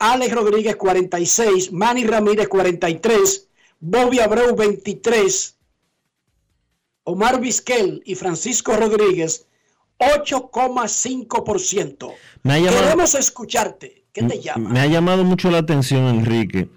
Alex 0.00 0.34
Rodríguez, 0.34 0.76
46%, 0.76 1.70
Manny 1.70 2.04
Ramírez, 2.04 2.48
43%, 2.48 3.46
Bobby 3.80 4.18
Abreu, 4.18 4.56
23%, 4.56 5.54
Omar 7.04 7.40
Vizquel 7.40 8.02
y 8.04 8.14
Francisco 8.14 8.74
Rodríguez, 8.74 9.46
8,5%. 9.98 12.14
Me 12.44 12.52
ha 12.54 12.58
llamado- 12.58 12.82
Queremos 12.84 13.14
escucharte. 13.14 14.04
¿Qué 14.12 14.22
te 14.22 14.40
llama? 14.40 14.70
Me 14.70 14.78
ha 14.80 14.86
llamado 14.86 15.24
mucho 15.24 15.50
la 15.50 15.58
atención, 15.58 16.04
Enrique, 16.06 16.68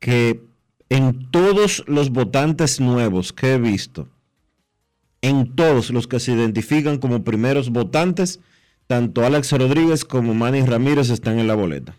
que 0.00 0.42
en 0.88 1.30
todos 1.30 1.84
los 1.86 2.10
votantes 2.10 2.80
nuevos 2.80 3.32
que 3.32 3.52
he 3.54 3.58
visto, 3.58 4.08
en 5.22 5.54
todos 5.54 5.90
los 5.90 6.08
que 6.08 6.18
se 6.18 6.32
identifican 6.32 6.98
como 6.98 7.22
primeros 7.22 7.70
votantes, 7.70 8.40
tanto 8.88 9.24
Alex 9.24 9.52
Rodríguez 9.52 10.04
como 10.04 10.34
Manny 10.34 10.62
Ramírez 10.62 11.10
están 11.10 11.38
en 11.38 11.46
la 11.46 11.54
boleta. 11.54 11.94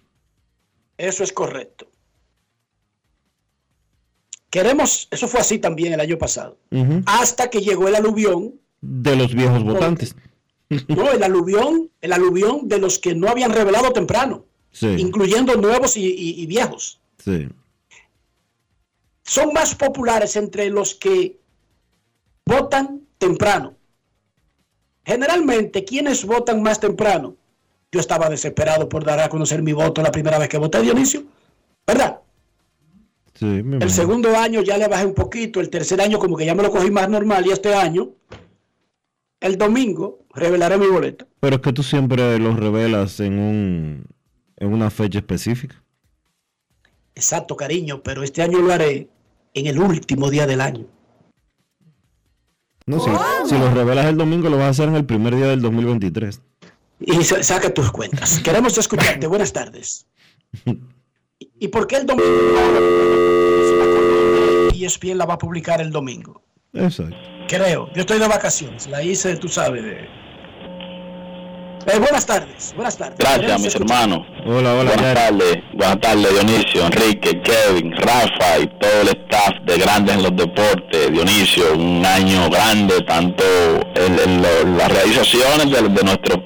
Eso 0.97 1.23
es 1.23 1.31
correcto. 1.31 1.87
Queremos, 4.49 5.07
eso 5.11 5.29
fue 5.29 5.39
así 5.39 5.57
también 5.59 5.93
el 5.93 6.01
año 6.01 6.17
pasado, 6.17 6.57
hasta 7.05 7.49
que 7.49 7.61
llegó 7.61 7.87
el 7.87 7.95
aluvión, 7.95 8.55
De 8.81 9.15
los 9.15 9.33
viejos 9.33 9.63
votantes. 9.63 10.15
no, 10.87 11.11
el 11.11 11.23
aluvión, 11.23 11.89
el 12.01 12.13
aluvión 12.13 12.67
de 12.67 12.79
los 12.79 12.99
que 12.99 13.13
no 13.15 13.27
habían 13.27 13.51
revelado 13.53 13.91
temprano, 13.91 14.45
Sí, 14.73 14.87
incluyendo 14.97 15.55
nuevos 15.55 15.97
y, 15.97 16.05
y- 16.05 16.41
y 16.41 16.45
viejos. 16.45 16.99
sí. 17.17 17.49
Son 19.23 19.53
más 19.53 19.75
populares 19.75 20.35
entre 20.35 20.69
los 20.69 20.95
que 20.95 21.39
votan 22.45 23.01
temprano. 23.17 23.75
Generalmente, 25.05 25.85
quienes 25.85 26.25
votan 26.25 26.61
más 26.61 26.79
temprano? 26.79 27.35
Yo 27.91 27.99
estaba 27.99 28.29
desesperado 28.29 28.87
por 28.89 29.03
dar 29.05 29.19
a 29.19 29.29
conocer 29.29 29.61
mi 29.61 29.73
voto 29.73 30.01
la 30.01 30.11
primera 30.11 30.37
vez 30.37 30.49
que 30.49 30.57
voté, 30.57 30.81
Dionisio, 30.81 31.23
¿verdad? 31.85 32.19
sí 33.35 33.45
El 33.45 33.59
imagino. 33.59 33.89
segundo 33.89 34.35
año 34.37 34.61
ya 34.61 34.77
le 34.77 34.87
bajé 34.87 35.05
un 35.05 35.13
poquito, 35.13 35.59
el 35.59 35.69
tercer 35.69 36.01
año 36.01 36.17
como 36.19 36.35
que 36.37 36.45
ya 36.45 36.55
me 36.55 36.63
lo 36.63 36.71
cogí 36.71 36.89
más 36.91 37.07
normal 37.09 37.45
y 37.45 37.51
este 37.51 37.73
año, 37.73 38.09
el 39.39 39.57
domingo, 39.57 40.19
revelaré 40.33 40.77
mi 40.77 40.87
boleto. 40.87 41.27
Pero 41.39 41.55
es 41.57 41.61
que 41.61 41.73
tú 41.73 41.83
siempre 41.83 42.37
los 42.39 42.57
revelas 42.59 43.19
en, 43.19 43.39
un, 43.39 44.05
en 44.57 44.73
una 44.73 44.89
fecha 44.89 45.19
específica. 45.19 45.81
Exacto, 47.15 47.55
cariño, 47.55 48.01
pero 48.03 48.23
este 48.23 48.41
año 48.41 48.59
lo 48.59 48.71
haré 48.71 49.09
en 49.53 49.67
el 49.67 49.79
último 49.79 50.29
día 50.29 50.47
del 50.47 50.61
año. 50.61 50.85
No, 52.85 52.99
si, 52.99 53.09
si 53.49 53.57
los 53.59 53.73
revelas 53.73 54.05
el 54.07 54.17
domingo, 54.17 54.49
lo 54.49 54.57
vas 54.57 54.65
a 54.67 54.69
hacer 54.69 54.89
en 54.89 54.95
el 54.95 55.05
primer 55.05 55.35
día 55.35 55.47
del 55.47 55.61
2023. 55.61 56.41
Y 57.01 57.23
sa- 57.23 57.43
saca 57.43 57.73
tus 57.73 57.91
cuentas. 57.91 58.39
Queremos 58.39 58.77
escucharte. 58.77 59.27
Buenas 59.27 59.51
tardes. 59.53 60.07
¿Y- 60.65 60.79
¿Y 61.59 61.67
por 61.67 61.87
qué 61.87 61.97
el 61.97 62.05
domingo? 62.05 62.29
Y 64.73 64.85
ESPN 64.85 65.17
la 65.17 65.25
va 65.25 65.35
a 65.35 65.37
publicar 65.37 65.81
el 65.81 65.91
domingo. 65.91 66.41
Exacto. 66.73 67.15
Creo. 67.47 67.91
Yo 67.93 68.01
estoy 68.01 68.19
de 68.19 68.27
vacaciones. 68.27 68.87
La 68.87 69.03
hice, 69.03 69.35
tú 69.37 69.47
sabes. 69.47 69.83
De... 69.83 70.07
Eh, 71.87 71.97
buenas 71.99 72.25
tardes. 72.25 72.73
Buenas 72.75 72.97
tardes. 72.97 73.17
Gracias, 73.17 73.59
mis 73.59 73.67
escuchar- 73.75 74.03
hermanos. 74.03 74.27
Hola, 74.45 74.73
hola, 74.75 74.91
Buenas 74.91 75.13
tardes, 75.15 75.57
buenas 75.73 75.99
tardes, 75.99 76.29
Dionisio, 76.31 76.85
Enrique, 76.85 77.41
Kevin, 77.41 77.91
Rafa 77.97 78.59
y 78.59 78.67
todo 78.79 79.01
el 79.01 79.07
staff 79.09 79.53
de 79.65 79.77
Grandes 79.77 80.15
en 80.15 80.23
los 80.23 80.35
Deportes. 80.35 81.11
Dionisio, 81.11 81.73
un 81.73 82.05
año 82.05 82.49
grande, 82.49 83.01
tanto 83.01 83.43
en, 83.95 84.19
en 84.19 84.41
lo- 84.41 84.77
las 84.77 84.91
realizaciones 84.91 85.71
de, 85.71 85.89
de 85.89 86.03
nuestro 86.03 86.43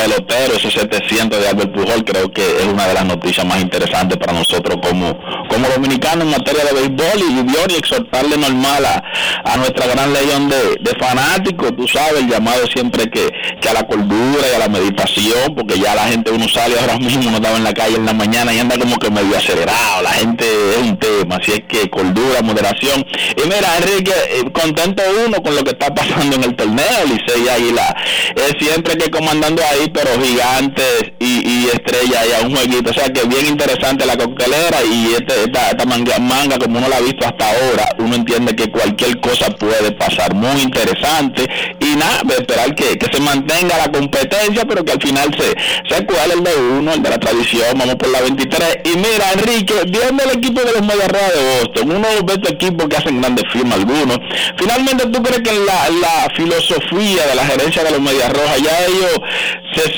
pelotero, 0.00 0.54
ese 0.56 0.70
700 0.70 1.40
de 1.40 1.48
Albert 1.48 1.72
Pujol, 1.72 2.04
creo 2.04 2.32
que 2.32 2.42
es 2.42 2.64
una 2.64 2.86
de 2.86 2.94
las 2.94 3.04
noticias 3.04 3.44
más 3.46 3.60
interesantes 3.60 4.16
para 4.16 4.32
nosotros 4.32 4.78
como, 4.82 5.18
como 5.48 5.68
dominicanos 5.68 6.24
en 6.24 6.30
materia 6.30 6.64
de 6.64 6.72
béisbol 6.72 7.20
y 7.20 7.42
Dios 7.42 7.66
y 7.68 7.74
exhortarle 7.74 8.36
normal 8.38 8.84
a, 8.86 9.02
a 9.44 9.56
nuestra 9.58 9.86
gran 9.86 10.12
legión 10.12 10.48
de, 10.48 10.76
de 10.80 10.98
fanáticos, 10.98 11.76
tú 11.76 11.86
sabes, 11.86 12.20
el 12.20 12.28
llamado 12.28 12.66
siempre 12.66 13.10
que, 13.10 13.30
que 13.60 13.68
a 13.68 13.74
la 13.74 13.86
cordura 13.86 14.42
y 14.50 14.54
a 14.54 14.58
la 14.58 14.68
meditación, 14.68 15.54
porque 15.54 15.78
ya 15.78 15.94
la 15.94 16.04
gente 16.04 16.30
uno 16.30 16.48
sale 16.48 16.78
ahora 16.80 16.98
mismo, 16.98 17.28
uno 17.28 17.36
estaba 17.36 17.56
en 17.56 17.64
la 17.64 17.74
calle 17.74 17.96
en 17.96 18.06
la 18.06 18.14
mañana 18.14 18.54
y 18.54 18.58
anda 18.58 18.78
como 18.78 18.98
que 18.98 19.10
medio 19.10 19.36
acelerado, 19.36 20.02
la 20.02 20.12
gente 20.12 20.44
es 20.72 20.78
un 20.78 20.96
tema, 20.98 21.36
así 21.36 21.52
es 21.52 21.62
que 21.68 21.90
cordura, 21.90 22.40
moderación. 22.42 23.04
Y 23.36 23.42
mira, 23.44 23.76
Enrique, 23.76 24.12
eh, 24.30 24.50
contento 24.52 25.02
uno 25.26 25.42
con 25.42 25.54
lo 25.54 25.62
que 25.62 25.70
está 25.70 25.94
pasando 25.94 26.36
en 26.36 26.44
el 26.44 26.56
torneo, 26.56 27.04
Licey 27.06 27.48
Águila, 27.48 27.94
es 28.34 28.54
siempre 28.58 28.96
que 28.96 29.10
comandando 29.10 29.62
ahí, 29.70 29.89
pero 29.92 30.20
gigantes 30.22 31.12
y, 31.18 31.48
y 31.48 31.66
estrellas 31.66 32.26
y 32.28 32.34
a 32.34 32.46
un 32.46 32.54
jueguito, 32.54 32.90
o 32.90 32.94
sea 32.94 33.08
que 33.08 33.24
bien 33.24 33.46
interesante 33.46 34.06
la 34.06 34.16
coctelera 34.16 34.78
y 34.84 35.14
este, 35.14 35.44
esta, 35.44 35.70
esta 35.70 35.84
manga, 35.84 36.18
manga 36.18 36.58
como 36.58 36.78
uno 36.78 36.88
la 36.88 36.96
ha 36.96 37.00
visto 37.00 37.26
hasta 37.26 37.48
ahora, 37.48 37.88
uno 37.98 38.14
entiende 38.14 38.54
que 38.54 38.70
cualquier 38.70 39.20
cosa 39.20 39.50
puede 39.50 39.92
pasar, 39.92 40.34
muy 40.34 40.62
interesante. 40.62 41.46
Y 41.80 41.96
nada, 41.96 42.22
de 42.24 42.34
esperar 42.34 42.74
que, 42.74 42.98
que 42.98 43.06
se 43.12 43.20
mantenga 43.20 43.78
la 43.78 43.90
competencia, 43.90 44.64
pero 44.66 44.84
que 44.84 44.92
al 44.92 45.02
final 45.02 45.34
se, 45.36 45.54
se 45.94 46.06
cuele 46.06 46.34
el 46.34 46.44
de 46.44 46.56
uno, 46.78 46.92
el 46.92 47.02
de 47.02 47.10
la 47.10 47.18
tradición, 47.18 47.78
vamos 47.78 47.96
por 47.96 48.08
la 48.08 48.20
23 48.20 48.78
y 48.84 48.96
mira 48.96 49.32
Enrique, 49.32 49.74
viendo 49.88 50.22
el 50.24 50.38
equipo 50.38 50.60
de 50.60 50.72
los 50.72 50.82
Medias 50.82 51.08
Rojas 51.08 51.34
de 51.34 51.60
Boston, 51.60 51.90
uno 51.96 52.08
ve 52.24 52.32
estos 52.34 52.52
equipos 52.52 52.88
que 52.88 52.96
hacen 52.96 53.20
grandes 53.20 53.44
firmas 53.52 53.78
algunos, 53.78 54.18
finalmente 54.56 55.06
tú 55.06 55.22
crees 55.22 55.40
que 55.40 55.52
la, 55.52 55.88
la 56.00 56.28
filosofía 56.36 57.26
de 57.26 57.34
la 57.34 57.44
gerencia 57.44 57.84
de 57.84 57.90
los 57.90 58.00
Medias 58.00 58.32
Rojas, 58.32 58.58
ya 58.62 58.86
ellos 58.86 59.20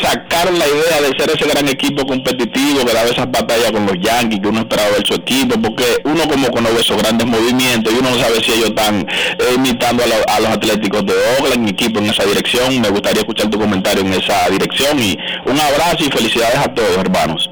sacaron 0.00 0.58
la 0.58 0.66
idea 0.66 1.00
de 1.00 1.18
ser 1.18 1.30
ese 1.30 1.48
gran 1.48 1.68
equipo 1.68 2.06
competitivo 2.06 2.84
que 2.84 2.92
daba 2.92 3.08
esas 3.08 3.30
batallas 3.30 3.72
con 3.72 3.86
los 3.86 3.96
Yankees 4.00 4.40
que 4.40 4.48
uno 4.48 4.60
esperaba 4.60 4.90
ver 4.90 5.06
su 5.06 5.14
equipo 5.14 5.60
porque 5.60 5.84
uno 6.04 6.22
como 6.50 6.72
ve 6.72 6.80
esos 6.80 6.96
grandes 6.98 7.26
movimientos 7.26 7.92
y 7.92 7.98
uno 7.98 8.10
no 8.10 8.18
sabe 8.18 8.42
si 8.42 8.52
ellos 8.52 8.70
están 8.70 9.06
eh, 9.08 9.54
imitando 9.54 10.02
a, 10.02 10.34
a 10.34 10.40
los 10.40 10.50
Atléticos 10.50 11.04
de 11.06 11.14
Oakland, 11.38 11.68
equipo 11.68 11.98
en 11.98 12.06
esa 12.06 12.24
dirección. 12.24 12.80
Me 12.80 12.90
gustaría 12.90 13.20
escuchar 13.20 13.50
tu 13.50 13.58
comentario 13.58 14.02
en 14.02 14.12
esa 14.12 14.48
dirección 14.50 14.98
y 14.98 15.16
un 15.46 15.58
abrazo 15.58 16.04
y 16.04 16.10
felicidades 16.10 16.56
a 16.56 16.74
todos, 16.74 16.96
hermanos. 16.98 17.50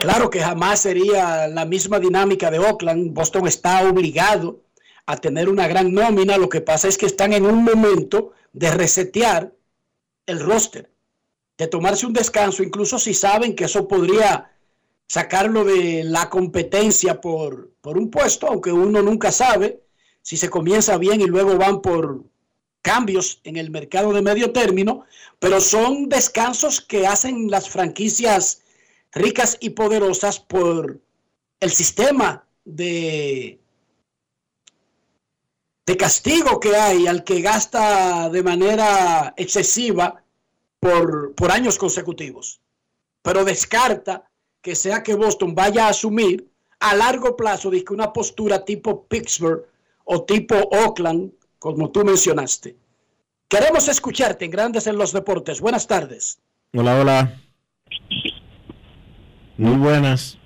Claro 0.00 0.30
que 0.30 0.40
jamás 0.40 0.80
sería 0.80 1.48
la 1.48 1.64
misma 1.64 1.98
dinámica 1.98 2.50
de 2.50 2.58
Oakland. 2.58 3.12
Boston 3.12 3.48
está 3.48 3.88
obligado 3.88 4.60
a 5.06 5.16
tener 5.16 5.48
una 5.48 5.66
gran 5.66 5.92
nómina. 5.92 6.38
Lo 6.38 6.48
que 6.48 6.60
pasa 6.60 6.86
es 6.86 6.96
que 6.96 7.06
están 7.06 7.32
en 7.32 7.44
un 7.44 7.64
momento 7.64 8.32
de 8.52 8.70
resetear 8.70 9.52
el 10.26 10.40
roster, 10.40 10.90
de 11.58 11.66
tomarse 11.66 12.06
un 12.06 12.12
descanso, 12.12 12.62
incluso 12.62 12.98
si 12.98 13.12
saben 13.12 13.56
que 13.56 13.64
eso 13.64 13.88
podría 13.88 14.52
sacarlo 15.08 15.64
de 15.64 16.04
la 16.04 16.30
competencia 16.30 17.20
por, 17.20 17.72
por 17.80 17.98
un 17.98 18.10
puesto, 18.10 18.46
aunque 18.46 18.72
uno 18.72 19.02
nunca 19.02 19.32
sabe 19.32 19.82
si 20.22 20.36
se 20.36 20.48
comienza 20.48 20.96
bien 20.98 21.20
y 21.20 21.26
luego 21.26 21.56
van 21.56 21.82
por 21.82 22.22
cambios 22.80 23.40
en 23.42 23.56
el 23.56 23.70
mercado 23.70 24.12
de 24.12 24.22
medio 24.22 24.52
término, 24.52 25.04
pero 25.40 25.60
son 25.60 26.08
descansos 26.08 26.80
que 26.80 27.06
hacen 27.06 27.50
las 27.50 27.68
franquicias 27.68 28.62
ricas 29.12 29.56
y 29.60 29.70
poderosas 29.70 30.38
por 30.38 31.00
el 31.58 31.70
sistema 31.70 32.46
de, 32.64 33.58
de 35.86 35.96
castigo 35.96 36.60
que 36.60 36.76
hay 36.76 37.06
al 37.08 37.24
que 37.24 37.40
gasta 37.40 38.28
de 38.30 38.42
manera 38.42 39.34
excesiva 39.36 40.22
por, 40.80 41.34
por 41.34 41.50
años 41.50 41.78
consecutivos. 41.78 42.60
Pero 43.22 43.44
descarta 43.44 44.30
que 44.62 44.74
sea 44.74 45.02
que 45.02 45.14
Boston 45.14 45.54
vaya 45.54 45.86
a 45.86 45.90
asumir 45.90 46.48
a 46.80 46.94
largo 46.94 47.36
plazo 47.36 47.70
que 47.70 47.92
una 47.92 48.12
postura 48.12 48.64
tipo 48.64 49.06
Pittsburgh 49.06 49.64
o 50.04 50.24
tipo 50.24 50.54
Oakland, 50.56 51.32
como 51.58 51.90
tú 51.90 52.04
mencionaste. 52.04 52.76
Queremos 53.48 53.88
escucharte 53.88 54.44
en 54.44 54.50
Grandes 54.50 54.86
en 54.86 54.96
los 54.96 55.12
Deportes. 55.12 55.60
Buenas 55.60 55.86
tardes. 55.86 56.38
Hola, 56.74 57.00
hola. 57.00 57.40
Muy 59.56 59.76
buenas. 59.76 60.38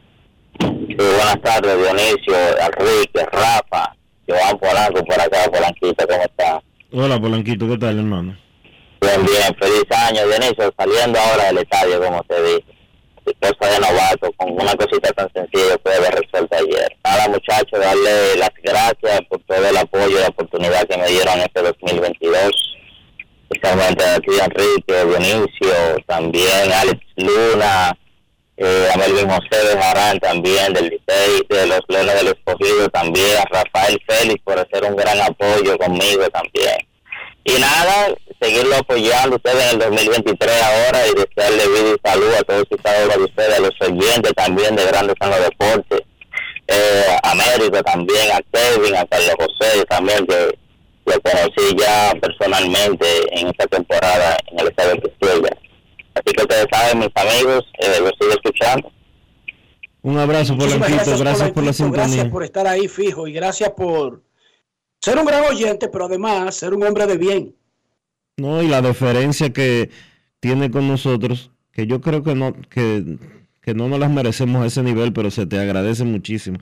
buenas 0.58 1.42
tardes, 1.42 1.76
Dionisio, 1.76 2.34
Enrique, 2.58 3.26
Rafa, 3.30 3.94
Joan 4.26 4.58
Polanco 4.58 5.04
por 5.04 5.20
acá, 5.20 5.50
Polanquito, 5.50 6.06
¿cómo 6.08 6.22
está? 6.22 6.62
Hola, 6.92 7.20
Polanquito, 7.20 7.68
¿qué 7.68 7.78
tal, 7.78 7.98
hermano? 7.98 8.41
Bien, 9.02 9.26
bien, 9.26 9.54
feliz 9.60 9.84
año, 9.90 10.26
Dionisio, 10.26 10.72
saliendo 10.78 11.18
ahora 11.18 11.46
del 11.46 11.58
estadio, 11.58 12.00
como 12.00 12.22
te 12.24 12.42
dije. 12.42 12.64
Cosa 13.40 13.72
de 13.72 13.78
novato, 13.78 14.32
con 14.36 14.52
una 14.52 14.74
cosita 14.74 15.12
tan 15.12 15.32
sencilla 15.32 15.76
puede 15.78 15.96
haber 15.96 16.14
resuelto 16.14 16.56
ayer. 16.56 16.96
Nada, 17.04 17.28
muchachos, 17.28 17.78
darle 17.78 18.36
las 18.36 18.50
gracias 18.62 19.20
por 19.28 19.40
todo 19.44 19.64
el 19.68 19.76
apoyo 19.76 20.18
y 20.18 20.20
la 20.20 20.28
oportunidad 20.28 20.88
que 20.88 20.96
me 20.96 21.06
dieron 21.08 21.38
este 21.40 21.62
2022 21.62 22.72
especialmente 23.52 24.04
aquí 24.04 24.30
Enrique, 24.40 25.04
Dionisio, 25.04 26.04
también 26.06 26.72
Alex 26.72 27.00
Luna, 27.16 27.96
eh, 28.56 28.88
a 28.92 28.96
Melvin 28.98 29.28
José 29.28 29.66
de 29.66 29.80
Jarán 29.80 30.18
también, 30.20 30.72
del 30.72 30.84
Licey, 30.84 31.42
de 31.48 31.66
los 31.66 31.80
Leones 31.88 32.14
del 32.14 32.28
Escogido 32.28 32.88
también, 32.88 33.36
a 33.38 33.62
Rafael 33.62 34.00
Félix 34.06 34.42
por 34.42 34.58
hacer 34.58 34.84
un 34.84 34.96
gran 34.96 35.20
apoyo 35.20 35.76
conmigo 35.78 36.28
también. 36.30 36.76
Y 37.44 37.58
nada, 37.58 38.14
seguirlo 38.42 38.76
apoyando 38.76 39.36
ustedes 39.36 39.72
en 39.72 39.82
el 39.82 39.88
2023 39.88 40.62
ahora 40.62 41.06
y 41.06 41.14
desearle 41.14 41.68
vida 41.68 41.96
y 41.96 42.08
salud 42.08 42.34
a 42.34 42.42
todos 42.42 42.64
y 42.70 42.76
cada 42.76 43.04
uno 43.04 43.14
de 43.14 43.24
ustedes, 43.24 43.54
a 43.54 43.60
los 43.60 43.80
oyentes 43.80 44.32
también 44.34 44.74
de 44.74 44.86
Grandes 44.86 45.14
en 45.20 45.30
los 45.30 45.40
Deportes, 45.40 46.00
eh, 46.66 47.16
a 47.22 47.30
América 47.30 47.82
también, 47.84 48.32
a 48.32 48.40
Kevin, 48.52 48.96
a 48.96 49.06
Carlos 49.06 49.34
José 49.38 49.84
también, 49.84 50.26
que 50.26 50.58
lo 51.04 51.20
conocí 51.20 51.76
ya 51.78 52.12
personalmente 52.20 53.06
en 53.30 53.48
esta 53.48 53.66
temporada 53.66 54.36
en 54.50 54.60
el 54.60 54.68
estado 54.68 54.90
de 54.90 55.02
Castilla. 55.02 55.56
Así 56.14 56.34
que 56.34 56.42
ustedes 56.42 56.66
saben, 56.70 56.98
mis 56.98 57.08
amigos, 57.14 57.64
eh, 57.78 57.98
lo 58.00 58.10
sigo 58.18 58.32
escuchando. 58.32 58.90
Un 60.02 60.18
abrazo, 60.18 60.58
por 60.58 60.68
gracias, 60.68 61.20
gracias 61.20 61.50
por 61.52 61.62
la 61.62 61.72
sintonía. 61.72 62.06
Gracias 62.06 62.28
por 62.28 62.42
estar 62.42 62.66
ahí 62.66 62.88
fijo 62.88 63.28
y 63.28 63.32
gracias 63.32 63.70
por 63.70 64.20
ser 65.00 65.16
un 65.16 65.24
gran 65.24 65.44
oyente, 65.44 65.88
pero 65.88 66.06
además 66.06 66.56
ser 66.56 66.74
un 66.74 66.82
hombre 66.82 67.06
de 67.06 67.16
bien. 67.16 67.61
No, 68.42 68.60
y 68.60 68.66
la 68.66 68.82
deferencia 68.82 69.52
que 69.52 69.90
tiene 70.40 70.72
con 70.72 70.88
nosotros, 70.88 71.52
que 71.70 71.86
yo 71.86 72.00
creo 72.00 72.24
que 72.24 72.34
no, 72.34 72.52
que, 72.68 73.16
que 73.60 73.72
no 73.72 73.86
nos 73.86 74.00
las 74.00 74.10
merecemos 74.10 74.64
a 74.64 74.66
ese 74.66 74.82
nivel, 74.82 75.12
pero 75.12 75.30
se 75.30 75.46
te 75.46 75.60
agradece 75.60 76.02
muchísimo. 76.02 76.58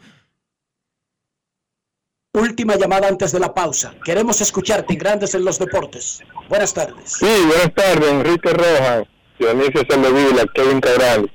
Última 2.34 2.76
llamada 2.76 3.08
antes 3.08 3.32
de 3.32 3.40
la 3.40 3.54
pausa. 3.54 3.94
Queremos 4.04 4.42
escucharte 4.42 4.92
en 4.92 4.98
Grandes 4.98 5.34
en 5.34 5.42
los 5.42 5.58
Deportes. 5.58 6.22
Buenas 6.50 6.74
tardes. 6.74 7.12
Sí, 7.12 7.26
buenas 7.46 7.74
tardes, 7.74 8.12
Enrique 8.12 8.50
Rojas, 8.50 9.04
Dionisio 9.38 9.82
Saldovila, 9.88 10.44
Kevin 10.54 10.80
Cabral. 10.80 11.32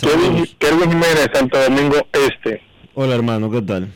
Kevin, 0.00 0.46
Kevin 0.60 0.90
Jiménez, 0.92 1.28
Santo 1.32 1.60
Domingo 1.60 2.06
Este. 2.12 2.62
Hola, 2.94 3.16
hermano, 3.16 3.50
¿qué 3.50 3.62
tal? 3.62 3.92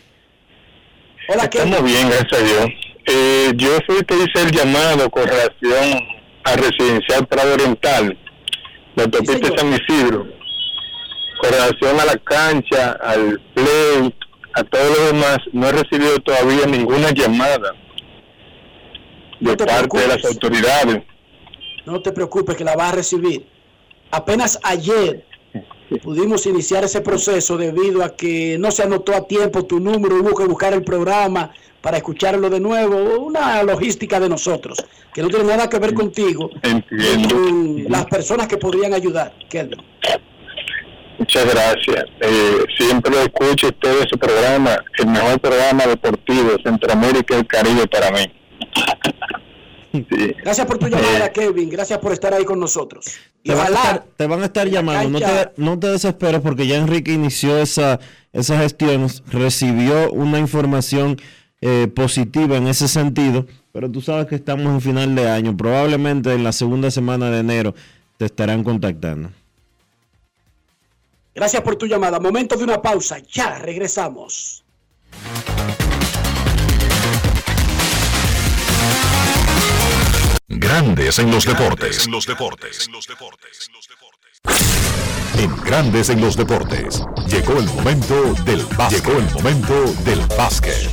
Hola, 1.28 1.44
Estamos 1.44 1.84
bien, 1.84 2.08
gracias 2.08 2.32
a 2.32 2.44
Dios. 2.44 2.87
Eh, 3.10 3.52
yo 3.56 3.70
fui 3.86 4.04
que 4.04 4.14
hice 4.16 4.42
el 4.42 4.50
llamado 4.50 5.08
con 5.08 5.26
relación 5.26 5.98
a 6.44 6.56
Residencial 6.56 7.26
Prado 7.26 7.54
Oriental, 7.54 8.18
la 8.96 9.04
autopista 9.04 9.48
San 9.56 9.72
Isidro, 9.72 10.26
con 11.40 11.50
relación 11.50 11.98
a 12.00 12.04
la 12.04 12.16
cancha, 12.18 12.98
al 13.00 13.40
play, 13.54 14.14
a 14.52 14.62
todos 14.62 14.88
los 14.90 15.12
demás, 15.12 15.38
no 15.52 15.68
he 15.68 15.72
recibido 15.72 16.18
todavía 16.18 16.66
ninguna 16.66 17.10
llamada 17.12 17.72
de 19.40 19.56
parte 19.56 19.98
de 20.00 20.08
las 20.08 20.24
autoridades. 20.26 21.02
No 21.86 22.02
te 22.02 22.12
preocupes 22.12 22.56
que 22.56 22.64
la 22.64 22.76
vas 22.76 22.92
a 22.92 22.96
recibir. 22.96 23.46
Apenas 24.10 24.60
ayer 24.62 25.24
pudimos 25.96 26.46
iniciar 26.46 26.84
ese 26.84 27.00
proceso 27.00 27.56
debido 27.56 28.04
a 28.04 28.14
que 28.14 28.58
no 28.58 28.70
se 28.70 28.82
anotó 28.82 29.14
a 29.14 29.26
tiempo 29.26 29.64
tu 29.64 29.80
número, 29.80 30.16
hubo 30.16 30.34
que 30.34 30.44
buscar 30.44 30.74
el 30.74 30.84
programa 30.84 31.50
para 31.80 31.96
escucharlo 31.96 32.50
de 32.50 32.60
nuevo, 32.60 33.20
una 33.20 33.62
logística 33.62 34.20
de 34.20 34.28
nosotros, 34.28 34.78
que 35.14 35.22
no 35.22 35.28
tiene 35.28 35.44
nada 35.44 35.68
que 35.68 35.78
ver 35.78 35.94
contigo, 35.94 36.50
con 37.30 37.84
las 37.88 38.04
personas 38.06 38.48
que 38.48 38.58
podrían 38.58 38.92
ayudar. 38.92 39.32
Muchas 41.18 41.52
gracias. 41.52 42.04
Eh, 42.20 42.64
siempre 42.76 43.12
escucho 43.22 43.72
todo 43.72 44.02
ese 44.02 44.16
programa, 44.16 44.76
el 44.98 45.06
mejor 45.08 45.40
programa 45.40 45.86
deportivo 45.86 46.52
de 46.52 46.62
Centroamérica 46.62 47.34
y 47.34 47.38
el 47.38 47.46
Caribe 47.46 47.86
para 47.88 48.10
mí. 48.10 48.32
Gracias 50.42 50.66
por 50.66 50.78
tu 50.78 50.88
llamada, 50.88 51.26
eh, 51.26 51.32
Kevin. 51.32 51.70
Gracias 51.70 51.98
por 51.98 52.12
estar 52.12 52.34
ahí 52.34 52.44
con 52.44 52.60
nosotros. 52.60 53.18
te, 53.42 53.54
van 53.54 54.42
a 54.42 54.44
estar, 54.44 54.68
llamando. 54.68 55.08
No 55.08 55.18
te, 55.18 55.50
no 55.56 55.78
te, 55.78 55.88
desesperes 55.88 56.40
porque 56.40 56.66
ya 56.66 56.76
Enrique 56.76 57.12
inició 57.12 57.58
esa, 57.58 57.98
esa 58.32 58.58
gestión, 58.58 59.08
recibió 59.30 60.12
una 60.12 60.38
información 60.38 61.16
eh, 61.60 61.88
positiva 61.88 62.56
en 62.56 62.68
ese 62.68 62.86
sentido, 62.86 63.46
pero 63.72 63.90
tú 63.90 64.00
sabes 64.00 64.26
que 64.26 64.36
estamos 64.36 64.66
en 64.66 64.80
final 64.80 65.14
de 65.14 65.28
año. 65.28 65.56
Probablemente 65.56 66.32
en 66.32 66.44
la 66.44 66.52
segunda 66.52 66.90
semana 66.90 67.30
de 67.30 67.40
enero 67.40 67.74
te 68.16 68.26
estarán 68.26 68.62
contactando. 68.64 69.30
Gracias 71.34 71.62
por 71.62 71.76
tu 71.76 71.86
llamada. 71.86 72.18
Momento 72.18 72.56
de 72.56 72.64
una 72.64 72.82
pausa. 72.82 73.18
Ya 73.32 73.58
regresamos. 73.58 74.64
Grandes 80.50 81.18
en 81.18 81.30
los 81.30 81.44
deportes. 81.44 82.06
En 82.06 82.12
los 82.12 82.26
deportes. 82.26 82.88
En 85.36 85.54
Grandes 85.62 86.08
en 86.08 86.22
los 86.22 86.38
deportes. 86.38 87.02
Llegó 87.26 87.58
el 87.58 87.66
momento 87.66 88.32
del 88.46 88.64
básquet. 88.74 89.04
Llegó 89.04 89.18
el 89.18 89.30
momento 89.34 89.74
del 90.06 90.20
básquet. 90.38 90.88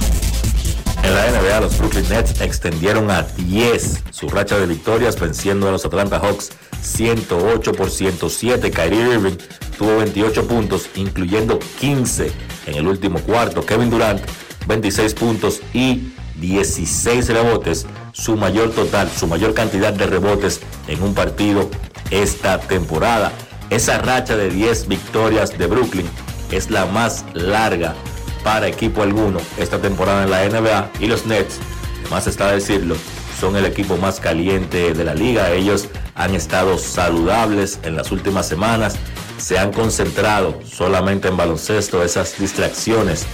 En 1.04 1.16
la 1.16 1.32
NBA, 1.32 1.62
los 1.62 1.78
Brooklyn 1.78 2.10
Nets 2.10 2.42
extendieron 2.42 3.10
a 3.10 3.22
10 3.22 4.04
su 4.12 4.28
racha 4.28 4.58
de 4.58 4.66
victorias 4.66 5.18
venciendo 5.18 5.70
a 5.70 5.72
los 5.72 5.86
Atlanta 5.86 6.20
Hawks 6.20 6.50
108 6.82 7.72
por 7.72 7.90
107. 7.90 8.72
Kyrie 8.72 9.14
Irving 9.14 9.38
tuvo 9.78 9.96
28 10.00 10.50
puntos, 10.50 10.90
incluyendo 10.96 11.60
15 11.80 12.30
en 12.66 12.76
el 12.76 12.88
último 12.90 13.20
cuarto. 13.22 13.66
Kevin 13.66 13.90
Durant, 13.90 14.22
26 14.68 15.14
puntos 15.14 15.62
y 15.74 16.12
16 16.42 17.30
rebotes, 17.30 17.88
su 18.16 18.38
mayor 18.38 18.72
total, 18.72 19.10
su 19.10 19.28
mayor 19.28 19.54
cantidad 19.54 19.92
de 19.92 20.08
rebotes 20.08 20.62
en 20.88 21.04
un 21.04 21.14
partido 21.14 21.70
esta 22.12 22.60
temporada. 22.60 23.32
Esa 23.70 23.98
racha 23.98 24.38
de 24.38 24.50
10 24.50 24.88
victorias 24.88 25.58
de 25.58 25.68
Brooklyn 25.68 26.10
es 26.52 26.70
la 26.70 26.86
más 26.86 27.26
larga 27.34 27.94
para 28.44 28.68
equipo 28.68 29.02
alguno 29.02 29.40
esta 29.58 29.80
temporada 29.80 30.24
en 30.24 30.32
la 30.32 30.48
NBA 30.48 30.92
y 31.02 31.08
los 31.08 31.26
Nets, 31.26 31.58
más 32.10 32.28
está 32.28 32.52
decirlo, 32.52 32.96
son 33.40 33.58
el 33.58 33.66
equipo 33.66 33.98
más 33.98 34.20
caliente 34.20 34.94
de 34.94 35.04
la 35.04 35.14
liga. 35.14 35.52
Ellos 35.52 35.90
han 36.14 36.36
estado 36.36 36.78
saludables 36.78 37.80
en 37.84 37.98
las 37.98 38.12
últimas 38.12 38.48
semanas, 38.48 38.96
se 39.38 39.60
han 39.60 39.74
concentrado 39.74 40.60
solamente 40.64 41.28
en 41.28 41.36
baloncesto, 41.36 42.02
esas 42.02 42.38
distracciones 42.40 43.26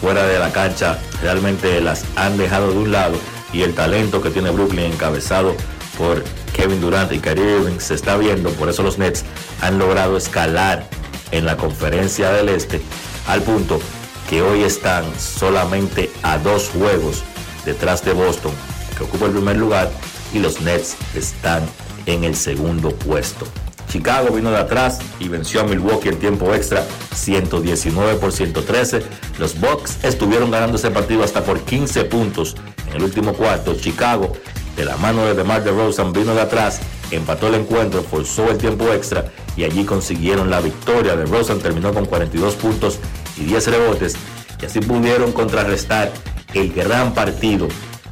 fuera 0.00 0.26
de 0.26 0.38
la 0.38 0.52
cancha 0.52 0.98
realmente 1.20 1.80
las 1.80 2.04
han 2.16 2.38
dejado 2.38 2.70
de 2.70 2.78
un 2.78 2.92
lado 2.92 3.18
y 3.52 3.62
el 3.62 3.74
talento 3.74 4.22
que 4.22 4.30
tiene 4.30 4.50
Brooklyn 4.50 4.92
encabezado 4.92 5.54
por 5.98 6.24
Kevin 6.52 6.80
Durant 6.80 7.12
y 7.12 7.18
Kyrie 7.18 7.58
Irving 7.58 7.78
se 7.78 7.94
está 7.94 8.16
viendo, 8.16 8.50
por 8.50 8.68
eso 8.68 8.82
los 8.82 8.98
Nets 8.98 9.24
han 9.60 9.78
logrado 9.78 10.16
escalar 10.16 10.88
en 11.30 11.44
la 11.44 11.56
conferencia 11.56 12.30
del 12.32 12.48
Este 12.48 12.80
al 13.26 13.42
punto 13.42 13.80
que 14.28 14.42
hoy 14.42 14.62
están 14.62 15.04
solamente 15.18 16.10
a 16.22 16.38
dos 16.38 16.70
juegos 16.70 17.22
detrás 17.64 18.04
de 18.04 18.12
Boston, 18.12 18.52
que 18.96 19.04
ocupa 19.04 19.26
el 19.26 19.32
primer 19.32 19.56
lugar, 19.56 19.90
y 20.32 20.38
los 20.38 20.60
Nets 20.60 20.96
están 21.14 21.62
en 22.06 22.24
el 22.24 22.36
segundo 22.36 22.90
puesto. 22.90 23.46
Chicago 23.90 24.32
vino 24.32 24.52
de 24.52 24.58
atrás 24.58 25.00
y 25.18 25.28
venció 25.28 25.60
a 25.60 25.64
Milwaukee 25.64 26.10
en 26.10 26.18
tiempo 26.18 26.54
extra 26.54 26.86
119 27.12 28.14
por 28.14 28.32
113. 28.32 29.02
Los 29.38 29.58
Bucks 29.58 30.04
estuvieron 30.04 30.50
ganando 30.52 30.76
ese 30.76 30.92
partido 30.92 31.24
hasta 31.24 31.42
por 31.42 31.60
15 31.60 32.04
puntos 32.04 32.54
en 32.88 32.96
el 32.96 33.02
último 33.02 33.32
cuarto. 33.32 33.74
Chicago, 33.74 34.32
de 34.76 34.84
la 34.84 34.96
mano 34.96 35.24
de 35.26 35.34
DeMar 35.34 35.64
DeRozan, 35.64 36.12
vino 36.12 36.34
de 36.34 36.40
atrás, 36.40 36.80
empató 37.10 37.48
el 37.48 37.56
encuentro, 37.56 38.02
forzó 38.02 38.48
el 38.50 38.58
tiempo 38.58 38.92
extra 38.92 39.24
y 39.56 39.64
allí 39.64 39.84
consiguieron 39.84 40.50
la 40.50 40.60
victoria. 40.60 41.16
DeRozan 41.16 41.58
terminó 41.58 41.92
con 41.92 42.06
42 42.06 42.54
puntos 42.54 43.00
y 43.36 43.44
10 43.44 43.66
rebotes 43.66 44.14
y 44.62 44.66
así 44.66 44.78
pudieron 44.78 45.32
contrarrestar 45.32 46.12
el 46.54 46.72
gran 46.72 47.12
partido 47.12 47.66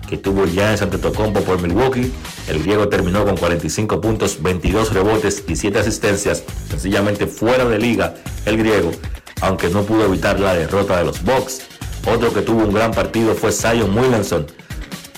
que 0.08 0.16
tuvo 0.16 0.44
Giannis 0.44 0.82
Antetokounmpo 0.82 1.40
por 1.42 1.62
Milwaukee. 1.62 2.12
El 2.48 2.62
griego 2.62 2.88
terminó 2.88 3.24
con 3.26 3.36
45 3.36 4.00
puntos, 4.00 4.42
22 4.42 4.94
rebotes 4.94 5.44
y 5.46 5.54
7 5.54 5.80
asistencias, 5.80 6.42
sencillamente 6.70 7.26
fuera 7.26 7.66
de 7.66 7.78
liga 7.78 8.14
el 8.46 8.56
griego, 8.56 8.90
aunque 9.42 9.68
no 9.68 9.82
pudo 9.82 10.06
evitar 10.06 10.40
la 10.40 10.54
derrota 10.54 10.96
de 10.96 11.04
los 11.04 11.22
Bucks. 11.22 11.60
Otro 12.06 12.32
que 12.32 12.40
tuvo 12.40 12.64
un 12.64 12.72
gran 12.72 12.92
partido 12.92 13.34
fue 13.34 13.52
Zion 13.52 13.96
Williamson. 13.96 14.46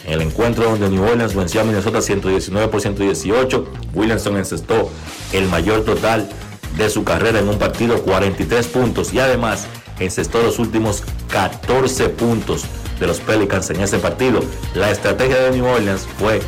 En 0.05 0.15
el 0.15 0.23
encuentro 0.23 0.65
donde 0.65 0.89
New 0.89 1.05
Orleans 1.05 1.37
venció 1.37 1.61
a 1.61 1.65
Minnesota 1.65 2.03
119 2.03 2.67
por 2.67 2.81
118, 2.81 3.73
Williamson 3.95 4.37
encestó 4.37 4.91
el 5.33 5.47
mayor 5.47 5.85
total 5.85 6.29
de 6.77 6.91
su 6.91 7.05
carrera 7.05 7.39
en 7.39 7.49
un 7.49 7.59
partido, 7.59 8.03
43 8.03 8.67
puntos, 8.69 9.13
y 9.13 9.21
además 9.21 9.67
encestó 10.01 10.43
los 10.43 10.59
últimos 10.59 11.05
14 11.31 12.09
puntos 12.09 12.65
de 12.99 13.07
los 13.07 13.21
Pelicans 13.21 13.71
en 13.71 13.81
ese 13.81 13.99
partido. 13.99 14.41
La 14.75 14.91
estrategia 14.91 15.37
de 15.37 15.53
New 15.53 15.67
Orleans 15.67 16.09
fue 16.19 16.41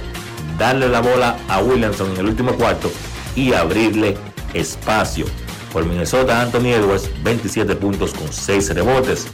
darle 0.63 0.89
la 0.89 1.01
bola 1.01 1.37
a 1.49 1.61
Williamson 1.61 2.13
en 2.13 2.19
el 2.19 2.27
último 2.27 2.53
cuarto 2.53 2.89
y 3.35 3.53
abrirle 3.53 4.17
espacio. 4.55 5.27
Por 5.73 5.85
Minnesota, 5.85 6.41
Anthony 6.41 6.69
Edwards, 6.69 7.11
27 7.25 7.75
puntos 7.75 8.13
con 8.13 8.33
6 8.33 8.73
rebotes. 8.73 9.27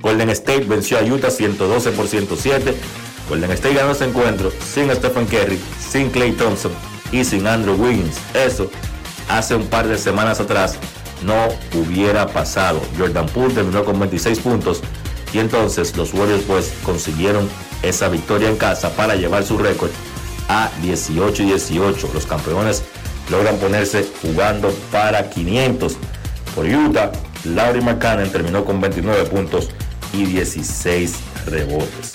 Golden 0.00 0.30
State 0.30 0.66
venció 0.66 0.98
a 0.98 1.02
Utah 1.02 1.30
112 1.30 1.90
por 1.90 2.06
107. 2.06 2.76
Golden 3.28 3.50
State 3.50 3.74
ganó 3.74 3.90
ese 3.90 4.04
encuentro 4.04 4.52
sin 4.52 4.88
Stephen 4.94 5.26
Curry, 5.26 5.58
sin 5.80 6.10
Clay 6.10 6.30
Thompson 6.30 6.70
y 7.10 7.24
sin 7.24 7.48
Andrew 7.48 7.74
Wiggins. 7.74 8.18
Eso 8.34 8.70
hace 9.28 9.56
un 9.56 9.66
par 9.66 9.88
de 9.88 9.98
semanas 9.98 10.38
atrás 10.38 10.78
no 11.24 11.48
hubiera 11.76 12.28
pasado. 12.28 12.80
Jordan 12.96 13.26
Poole 13.26 13.54
terminó 13.54 13.84
con 13.84 13.98
26 13.98 14.38
puntos 14.38 14.80
y 15.32 15.40
entonces 15.40 15.96
los 15.96 16.14
Warriors 16.14 16.44
pues 16.46 16.72
consiguieron 16.84 17.48
esa 17.88 18.08
victoria 18.08 18.48
en 18.48 18.56
casa 18.56 18.90
para 18.90 19.14
llevar 19.14 19.44
su 19.44 19.58
récord 19.58 19.90
a 20.48 20.70
18 20.82 21.42
y 21.42 21.46
18. 21.46 22.10
Los 22.12 22.26
campeones 22.26 22.82
logran 23.30 23.56
ponerse 23.56 24.06
jugando 24.22 24.70
para 24.90 25.30
500. 25.30 25.96
Por 26.54 26.66
Utah, 26.66 27.10
Laurie 27.44 27.82
McCann 27.82 28.30
terminó 28.30 28.64
con 28.64 28.80
29 28.80 29.24
puntos 29.24 29.70
y 30.12 30.24
16 30.24 31.14
rebotes. 31.46 32.14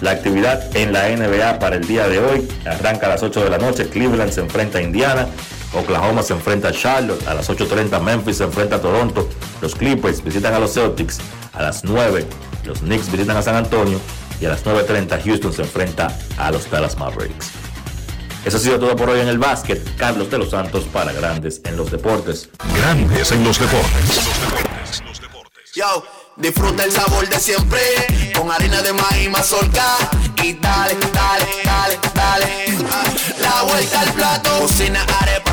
La 0.00 0.12
actividad 0.12 0.74
en 0.76 0.92
la 0.92 1.08
NBA 1.08 1.58
para 1.58 1.76
el 1.76 1.86
día 1.86 2.08
de 2.08 2.18
hoy 2.18 2.48
arranca 2.64 3.06
a 3.06 3.10
las 3.10 3.22
8 3.22 3.44
de 3.44 3.50
la 3.50 3.58
noche. 3.58 3.88
Cleveland 3.88 4.32
se 4.32 4.40
enfrenta 4.40 4.78
a 4.78 4.82
Indiana. 4.82 5.26
Oklahoma 5.74 6.22
se 6.22 6.32
enfrenta 6.32 6.68
a 6.68 6.72
Charlotte. 6.72 7.26
A 7.28 7.34
las 7.34 7.50
8.30 7.50 8.00
Memphis 8.00 8.38
se 8.38 8.44
enfrenta 8.44 8.76
a 8.76 8.80
Toronto. 8.80 9.28
Los 9.60 9.74
Clippers 9.74 10.24
visitan 10.24 10.54
a 10.54 10.58
los 10.58 10.72
Celtics. 10.72 11.18
A 11.52 11.62
las 11.62 11.84
9 11.84 12.26
los 12.64 12.80
Knicks 12.80 13.10
visitan 13.10 13.36
a 13.36 13.42
San 13.42 13.56
Antonio 13.56 13.98
y 14.40 14.46
a 14.46 14.48
las 14.48 14.64
9.30 14.64 15.22
Houston 15.24 15.52
se 15.52 15.62
enfrenta 15.62 16.18
a 16.38 16.50
los 16.50 16.70
Dallas 16.70 16.96
Mavericks. 16.96 17.50
Eso 18.44 18.56
ha 18.56 18.60
sido 18.60 18.78
todo 18.78 18.96
por 18.96 19.10
hoy 19.10 19.20
en 19.20 19.28
el 19.28 19.38
básquet. 19.38 19.96
Carlos 19.96 20.30
de 20.30 20.38
los 20.38 20.50
Santos 20.50 20.84
para 20.84 21.12
Grandes 21.12 21.60
en 21.64 21.76
los 21.76 21.90
Deportes. 21.90 22.48
Grandes 22.74 23.32
en 23.32 23.44
los 23.44 23.58
Deportes. 23.58 24.22
Yo, 25.74 26.04
disfruta 26.36 26.84
el 26.84 26.90
sabor 26.90 27.28
de 27.28 27.38
siempre 27.38 27.80
con 28.34 28.50
harina 28.50 28.80
de 28.82 28.92
maíz 28.94 29.30
mazorca 29.30 29.96
y 30.42 30.54
dale, 30.54 30.96
dale, 31.12 31.46
dale, 31.64 31.98
dale. 32.14 32.78
La 33.40 33.62
vuelta 33.62 34.00
al 34.00 34.12
plato, 34.14 34.58
cocina 34.60 35.04
arepa, 35.20 35.39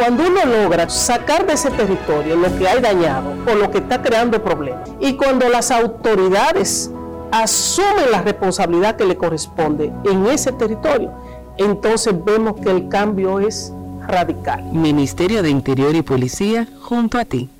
cuando 0.00 0.24
uno 0.26 0.46
logra 0.46 0.88
sacar 0.88 1.46
de 1.46 1.52
ese 1.52 1.70
territorio 1.72 2.34
lo 2.34 2.56
que 2.56 2.66
hay 2.66 2.80
dañado 2.80 3.34
o 3.46 3.54
lo 3.54 3.70
que 3.70 3.76
está 3.76 4.00
creando 4.00 4.42
problemas, 4.42 4.88
y 4.98 5.12
cuando 5.12 5.46
las 5.50 5.70
autoridades 5.70 6.90
asumen 7.30 8.10
la 8.10 8.22
responsabilidad 8.22 8.96
que 8.96 9.04
le 9.04 9.18
corresponde 9.18 9.92
en 10.06 10.24
ese 10.24 10.52
territorio, 10.52 11.12
entonces 11.58 12.14
vemos 12.24 12.58
que 12.62 12.70
el 12.70 12.88
cambio 12.88 13.40
es 13.40 13.74
radical. 14.08 14.64
Ministerio 14.72 15.42
de 15.42 15.50
Interior 15.50 15.94
y 15.94 16.00
Policía, 16.00 16.66
junto 16.80 17.18
a 17.18 17.26
ti. 17.26 17.50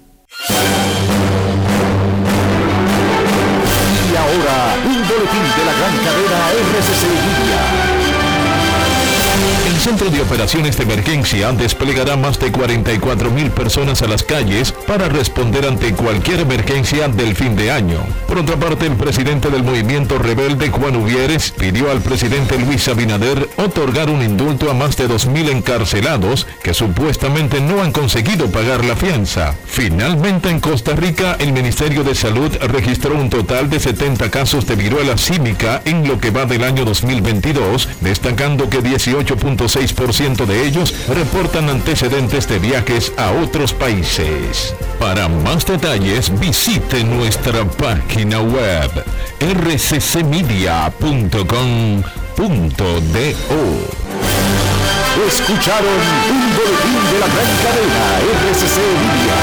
Y 4.10 4.16
ahora, 4.16 4.76
un 4.86 4.96
boletín 4.96 5.44
de 5.58 5.64
la 5.66 5.74
gran 5.76 5.94
cadena 6.06 6.38
RCC 6.78 7.04
Media. 7.04 7.99
Centro 9.80 10.10
de 10.10 10.20
Operaciones 10.20 10.76
de 10.76 10.82
Emergencia 10.82 11.52
desplegará 11.52 12.14
más 12.14 12.38
de 12.38 12.52
44 12.52 13.30
mil 13.30 13.50
personas 13.50 14.02
a 14.02 14.08
las 14.08 14.22
calles 14.22 14.72
para 14.72 15.08
responder 15.08 15.64
ante 15.64 15.94
cualquier 15.94 16.40
emergencia 16.40 17.08
del 17.08 17.34
fin 17.34 17.56
de 17.56 17.70
año. 17.70 18.00
Por 18.28 18.38
otra 18.38 18.56
parte, 18.56 18.86
el 18.86 18.96
presidente 18.96 19.48
del 19.48 19.64
movimiento 19.64 20.18
rebelde, 20.18 20.68
Juan 20.68 20.96
Uvieres, 20.96 21.52
pidió 21.52 21.90
al 21.90 22.02
presidente 22.02 22.58
Luis 22.58 22.88
Abinader 22.88 23.48
otorgar 23.56 24.10
un 24.10 24.22
indulto 24.22 24.70
a 24.70 24.74
más 24.74 24.98
de 24.98 25.08
2.000 25.08 25.50
encarcelados 25.50 26.46
que 26.62 26.74
supuestamente 26.74 27.62
no 27.62 27.82
han 27.82 27.92
conseguido 27.92 28.50
pagar 28.50 28.84
la 28.84 28.96
fianza. 28.96 29.54
Finalmente, 29.64 30.50
en 30.50 30.60
Costa 30.60 30.94
Rica, 30.94 31.36
el 31.38 31.54
Ministerio 31.54 32.04
de 32.04 32.14
Salud 32.14 32.54
registró 32.60 33.14
un 33.14 33.30
total 33.30 33.70
de 33.70 33.80
70 33.80 34.30
casos 34.30 34.66
de 34.66 34.76
viruela 34.76 35.16
símica 35.16 35.80
en 35.86 36.06
lo 36.06 36.18
que 36.20 36.30
va 36.30 36.44
del 36.44 36.64
año 36.64 36.84
2022, 36.84 37.88
destacando 38.02 38.68
que 38.68 38.82
18 38.82 39.36
6% 39.76 40.46
de 40.46 40.66
ellos 40.66 40.94
reportan 41.08 41.68
antecedentes 41.68 42.48
de 42.48 42.58
viajes 42.58 43.12
a 43.16 43.30
otros 43.32 43.72
países. 43.72 44.74
Para 44.98 45.28
más 45.28 45.64
detalles 45.66 46.38
visite 46.40 47.04
nuestra 47.04 47.64
página 47.64 48.40
web 48.40 48.90
rccmedia.com.do. 49.40 50.60
Escucharon 55.26 56.00
un 56.30 56.56
boletín 56.56 57.00
de 57.12 57.18
la 57.18 57.26
gran 57.26 57.52
cadena 57.62 58.04
RCC 58.52 58.76
Media. 59.06 59.38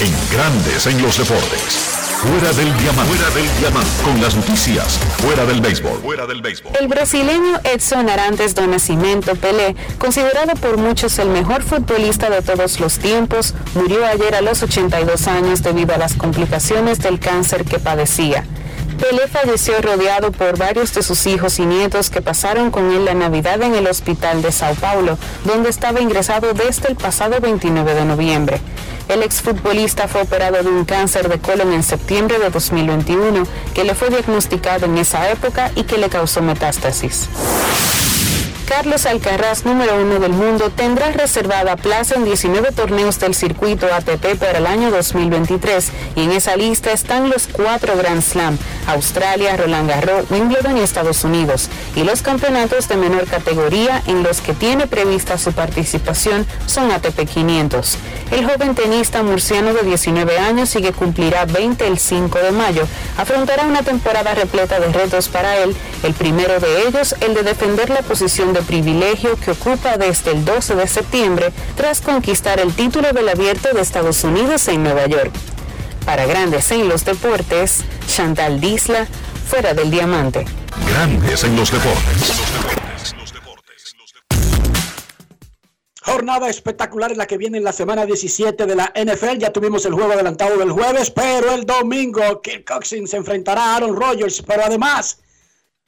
En 0.00 0.12
grandes 0.32 0.86
en 0.86 1.02
los 1.02 1.16
deportes. 1.18 1.91
Fuera 2.22 2.52
del 2.52 2.72
diamante. 2.78 3.16
Fuera 3.16 3.34
del 3.34 3.58
diamante. 3.58 3.90
Con 4.04 4.20
las 4.20 4.36
noticias. 4.36 4.96
Fuera 5.18 5.44
del 5.44 5.60
béisbol. 5.60 5.98
Fuera 6.02 6.24
del 6.24 6.40
béisbol. 6.40 6.70
El 6.78 6.86
brasileño 6.86 7.58
Edson 7.64 8.08
Arantes 8.08 8.54
do 8.54 8.64
Nascimento 8.64 9.34
Pelé, 9.34 9.74
considerado 9.98 10.54
por 10.54 10.76
muchos 10.76 11.18
el 11.18 11.30
mejor 11.30 11.64
futbolista 11.64 12.30
de 12.30 12.40
todos 12.40 12.78
los 12.78 13.00
tiempos, 13.00 13.54
murió 13.74 14.06
ayer 14.06 14.36
a 14.36 14.40
los 14.40 14.62
82 14.62 15.26
años 15.26 15.64
debido 15.64 15.96
a 15.96 15.98
las 15.98 16.14
complicaciones 16.14 17.00
del 17.00 17.18
cáncer 17.18 17.64
que 17.64 17.80
padecía. 17.80 18.44
Pelé 19.02 19.26
falleció 19.26 19.82
rodeado 19.82 20.30
por 20.30 20.56
varios 20.56 20.94
de 20.94 21.02
sus 21.02 21.26
hijos 21.26 21.58
y 21.58 21.66
nietos 21.66 22.08
que 22.08 22.22
pasaron 22.22 22.70
con 22.70 22.92
él 22.92 23.04
la 23.04 23.14
Navidad 23.14 23.60
en 23.60 23.74
el 23.74 23.88
hospital 23.88 24.42
de 24.42 24.52
Sao 24.52 24.76
Paulo, 24.76 25.18
donde 25.44 25.70
estaba 25.70 26.00
ingresado 26.00 26.54
desde 26.54 26.86
el 26.86 26.94
pasado 26.94 27.40
29 27.40 27.94
de 27.94 28.04
noviembre. 28.04 28.60
El 29.08 29.24
exfutbolista 29.24 30.06
fue 30.06 30.22
operado 30.22 30.62
de 30.62 30.68
un 30.68 30.84
cáncer 30.84 31.28
de 31.28 31.40
colon 31.40 31.72
en 31.72 31.82
septiembre 31.82 32.38
de 32.38 32.50
2021, 32.50 33.42
que 33.74 33.82
le 33.82 33.96
fue 33.96 34.08
diagnosticado 34.08 34.86
en 34.86 34.96
esa 34.96 35.28
época 35.32 35.72
y 35.74 35.82
que 35.82 35.98
le 35.98 36.08
causó 36.08 36.40
metástasis. 36.40 37.28
Carlos 38.66 39.06
Alcaraz, 39.06 39.64
número 39.64 39.96
uno 40.00 40.18
del 40.18 40.32
mundo, 40.32 40.70
tendrá 40.70 41.10
reservada 41.10 41.76
plaza 41.76 42.14
en 42.14 42.24
19 42.24 42.72
torneos 42.72 43.18
del 43.18 43.34
circuito 43.34 43.86
ATP 43.92 44.36
para 44.38 44.58
el 44.58 44.66
año 44.66 44.90
2023 44.90 45.90
y 46.16 46.22
en 46.22 46.32
esa 46.32 46.56
lista 46.56 46.92
están 46.92 47.28
los 47.28 47.48
cuatro 47.48 47.96
Grand 47.96 48.22
Slam, 48.22 48.56
Australia, 48.86 49.56
Roland 49.56 49.88
Garros, 49.88 50.30
Wimbledon 50.30 50.76
y 50.76 50.80
Estados 50.80 51.24
Unidos, 51.24 51.68
y 51.96 52.04
los 52.04 52.22
campeonatos 52.22 52.88
de 52.88 52.96
menor 52.96 53.26
categoría 53.26 54.02
en 54.06 54.22
los 54.22 54.40
que 54.40 54.54
tiene 54.54 54.86
prevista 54.86 55.38
su 55.38 55.52
participación 55.52 56.46
son 56.66 56.90
ATP 56.90 57.28
500. 57.28 57.98
El 58.30 58.48
joven 58.48 58.74
tenista 58.74 59.22
murciano 59.22 59.74
de 59.74 59.82
19 59.82 60.38
años 60.38 60.74
y 60.76 60.82
que 60.82 60.92
cumplirá 60.92 61.44
20 61.44 61.86
el 61.86 61.98
5 61.98 62.38
de 62.38 62.52
mayo, 62.52 62.86
afrontará 63.18 63.64
una 63.64 63.82
temporada 63.82 64.34
repleta 64.34 64.80
de 64.80 64.92
retos 64.92 65.28
para 65.28 65.58
él, 65.58 65.76
el 66.02 66.14
primero 66.14 66.58
de 66.58 66.88
ellos 66.88 67.14
el 67.20 67.34
de 67.34 67.42
defender 67.42 67.90
la 67.90 68.02
posición 68.02 68.51
de 68.52 68.62
privilegio 68.62 69.36
que 69.36 69.52
ocupa 69.52 69.96
desde 69.96 70.32
el 70.32 70.44
12 70.44 70.74
de 70.74 70.86
septiembre 70.86 71.52
tras 71.76 72.00
conquistar 72.00 72.60
el 72.60 72.72
título 72.74 73.12
del 73.12 73.28
abierto 73.28 73.68
de 73.72 73.80
Estados 73.80 74.24
Unidos 74.24 74.68
en 74.68 74.82
Nueva 74.82 75.06
York. 75.06 75.32
Para 76.04 76.26
Grandes 76.26 76.70
en 76.70 76.88
los 76.88 77.04
Deportes, 77.04 77.84
Chantal 78.06 78.60
Disla, 78.60 79.06
fuera 79.46 79.74
del 79.74 79.90
diamante. 79.90 80.44
Grandes 80.88 81.44
en 81.44 81.56
los 81.56 81.70
deportes. 81.70 82.32
Jornada 86.04 86.48
espectacular 86.48 87.12
en 87.12 87.18
la 87.18 87.26
que 87.26 87.38
viene 87.38 87.58
en 87.58 87.64
la 87.64 87.72
semana 87.72 88.04
17 88.04 88.66
de 88.66 88.74
la 88.74 88.92
NFL. 88.94 89.38
Ya 89.38 89.52
tuvimos 89.52 89.86
el 89.86 89.94
juego 89.94 90.12
adelantado 90.12 90.56
del 90.56 90.72
jueves, 90.72 91.10
pero 91.10 91.54
el 91.54 91.64
domingo 91.64 92.42
Kirk 92.42 92.64
Coxin 92.64 93.06
se 93.06 93.16
enfrentará 93.16 93.62
a 93.62 93.76
Aaron 93.76 93.94
Rodgers. 93.94 94.42
Pero 94.44 94.64
además, 94.64 95.20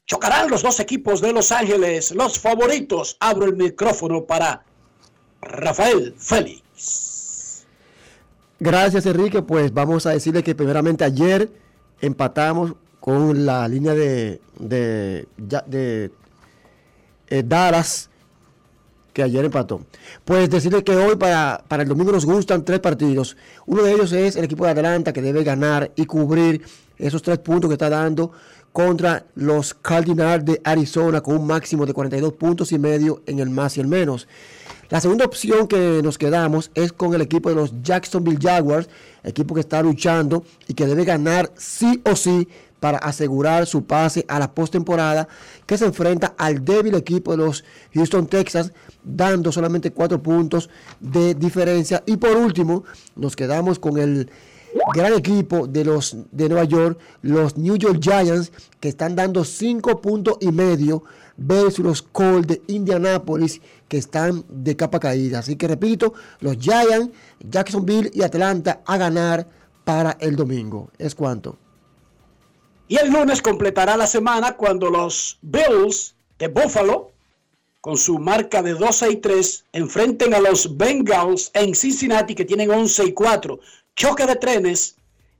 Chocarán 0.06 0.50
los 0.50 0.62
dos 0.62 0.80
equipos 0.80 1.22
de 1.22 1.32
Los 1.32 1.50
Ángeles, 1.50 2.10
los 2.10 2.38
favoritos. 2.38 3.16
Abro 3.20 3.46
el 3.46 3.56
micrófono 3.56 4.24
para 4.24 4.62
Rafael 5.40 6.14
Félix. 6.18 7.64
Gracias, 8.60 9.06
Enrique. 9.06 9.40
Pues 9.40 9.72
vamos 9.72 10.04
a 10.04 10.10
decirle 10.10 10.42
que 10.42 10.54
primeramente 10.54 11.04
ayer 11.04 11.50
empatamos 12.02 12.74
con 13.00 13.46
la 13.46 13.66
línea 13.66 13.94
de, 13.94 14.40
de, 14.58 15.26
de, 15.36 16.10
eh, 17.28 17.42
Dallas, 17.44 18.10
que 19.14 19.22
ayer 19.22 19.46
empató. 19.46 19.86
Pues 20.24 20.50
decirle 20.50 20.84
que 20.84 20.94
hoy 20.94 21.16
para, 21.16 21.64
para 21.66 21.82
el 21.82 21.88
domingo 21.88 22.12
nos 22.12 22.26
gustan 22.26 22.62
tres 22.62 22.80
partidos. 22.80 23.38
Uno 23.64 23.82
de 23.82 23.92
ellos 23.92 24.12
es 24.12 24.36
el 24.36 24.44
equipo 24.44 24.66
de 24.66 24.72
Atlanta 24.72 25.14
que 25.14 25.22
debe 25.22 25.44
ganar 25.44 25.92
y 25.96 26.04
cubrir 26.04 26.62
esos 26.98 27.22
tres 27.22 27.38
puntos 27.38 27.68
que 27.68 27.74
está 27.74 27.88
dando 27.88 28.32
contra 28.74 29.24
los 29.36 29.72
Cardinals 29.72 30.44
de 30.44 30.60
Arizona 30.64 31.20
con 31.20 31.36
un 31.36 31.46
máximo 31.46 31.86
de 31.86 31.94
42 31.94 32.32
puntos 32.32 32.72
y 32.72 32.78
medio 32.80 33.22
en 33.24 33.38
el 33.38 33.48
más 33.48 33.76
y 33.76 33.80
el 33.80 33.86
menos. 33.86 34.26
La 34.90 35.00
segunda 35.00 35.24
opción 35.24 35.68
que 35.68 36.00
nos 36.02 36.18
quedamos 36.18 36.72
es 36.74 36.92
con 36.92 37.14
el 37.14 37.20
equipo 37.20 37.48
de 37.48 37.54
los 37.54 37.72
Jacksonville 37.84 38.40
Jaguars, 38.42 38.88
equipo 39.22 39.54
que 39.54 39.60
está 39.60 39.80
luchando 39.80 40.44
y 40.66 40.74
que 40.74 40.86
debe 40.86 41.04
ganar 41.04 41.52
sí 41.56 42.02
o 42.04 42.16
sí 42.16 42.48
para 42.80 42.98
asegurar 42.98 43.64
su 43.66 43.84
pase 43.84 44.24
a 44.26 44.40
la 44.40 44.52
postemporada 44.52 45.28
que 45.66 45.78
se 45.78 45.84
enfrenta 45.84 46.34
al 46.36 46.64
débil 46.64 46.96
equipo 46.96 47.30
de 47.30 47.36
los 47.36 47.64
Houston 47.94 48.26
Texas, 48.26 48.72
dando 49.04 49.52
solamente 49.52 49.92
cuatro 49.92 50.20
puntos 50.20 50.68
de 50.98 51.36
diferencia. 51.36 52.02
Y 52.06 52.16
por 52.16 52.36
último, 52.36 52.82
nos 53.14 53.36
quedamos 53.36 53.78
con 53.78 53.98
el 53.98 54.28
gran 54.92 55.12
equipo 55.12 55.66
de 55.66 55.84
los 55.84 56.16
de 56.30 56.48
Nueva 56.48 56.64
York, 56.64 56.98
los 57.22 57.56
New 57.56 57.76
York 57.76 57.98
Giants, 58.00 58.52
que 58.80 58.88
están 58.88 59.16
dando 59.16 59.44
cinco 59.44 60.00
puntos 60.00 60.36
y 60.40 60.50
medio 60.50 61.04
versus 61.36 61.84
los 61.84 62.02
Colts 62.02 62.46
de 62.46 62.62
Indianapolis, 62.68 63.60
que 63.88 63.98
están 63.98 64.44
de 64.48 64.76
capa 64.76 65.00
caída. 65.00 65.40
Así 65.40 65.56
que 65.56 65.68
repito, 65.68 66.14
los 66.40 66.56
Giants, 66.58 67.10
Jacksonville 67.40 68.10
y 68.12 68.22
Atlanta 68.22 68.82
a 68.86 68.96
ganar 68.96 69.46
para 69.84 70.16
el 70.20 70.36
domingo. 70.36 70.90
¿Es 70.98 71.14
cuánto? 71.14 71.58
Y 72.88 72.96
el 72.96 73.10
lunes 73.10 73.40
completará 73.40 73.96
la 73.96 74.06
semana 74.06 74.56
cuando 74.56 74.90
los 74.90 75.38
Bills 75.42 76.14
de 76.38 76.48
Buffalo, 76.48 77.12
con 77.80 77.96
su 77.96 78.18
marca 78.18 78.62
de 78.62 78.74
12 78.74 79.10
y 79.10 79.16
3, 79.16 79.64
enfrenten 79.72 80.34
a 80.34 80.40
los 80.40 80.76
Bengals 80.76 81.50
en 81.54 81.74
Cincinnati 81.74 82.34
que 82.34 82.44
tienen 82.44 82.70
11 82.70 83.04
y 83.06 83.12
4. 83.12 83.58
Choque 83.96 84.26
de 84.26 84.34
trenes 84.34 84.96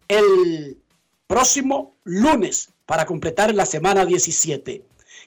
el 0.07 0.79
próximo 1.27 1.97
lunes 2.05 2.69
para 2.87 3.05
completar 3.05 3.53
la 3.53 3.67
semana 3.67 4.05
17. 4.05 4.85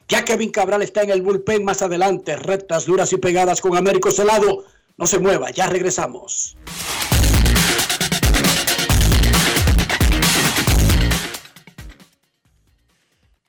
Ya 0.08 0.24
Kevin 0.24 0.50
Cabral 0.50 0.82
está 0.82 1.02
en 1.02 1.10
el 1.10 1.22
bullpen 1.22 1.66
más 1.66 1.82
adelante, 1.82 2.38
rectas 2.38 2.86
duras 2.86 3.12
y 3.12 3.18
pegadas 3.18 3.60
con 3.60 3.76
Américo 3.76 4.12
Celado. 4.12 4.64
No 4.98 5.06
se 5.08 5.20
mueva, 5.20 5.52
ya 5.52 5.68
regresamos. 5.68 6.56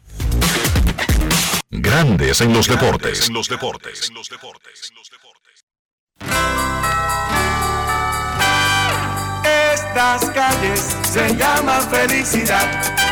Grandes 1.70 2.42
en 2.42 2.54
los 2.54 2.68
deportes. 2.68 3.28
En 3.28 3.36
los 3.36 3.48
deportes. 3.48 4.12
Estas 9.72 10.26
calles 10.32 10.98
se 11.04 11.36
llaman 11.36 11.88
felicidad 11.92 13.11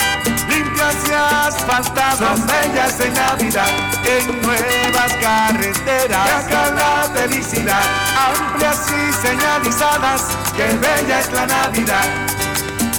y 1.07 1.11
asfaltadas, 1.11 2.17
son 2.17 2.47
bellas 2.47 2.99
en 2.99 3.13
Navidad, 3.13 3.69
en 4.05 4.41
nuevas 4.41 5.13
carreteras, 5.21 6.45
acá 6.45 6.71
la 6.71 7.09
felicidad, 7.13 7.83
amplias 8.17 8.87
y 8.89 9.13
señalizadas, 9.27 10.21
que 10.55 10.65
bella 10.77 11.19
es 11.19 11.31
la 11.31 11.45
Navidad. 11.45 12.05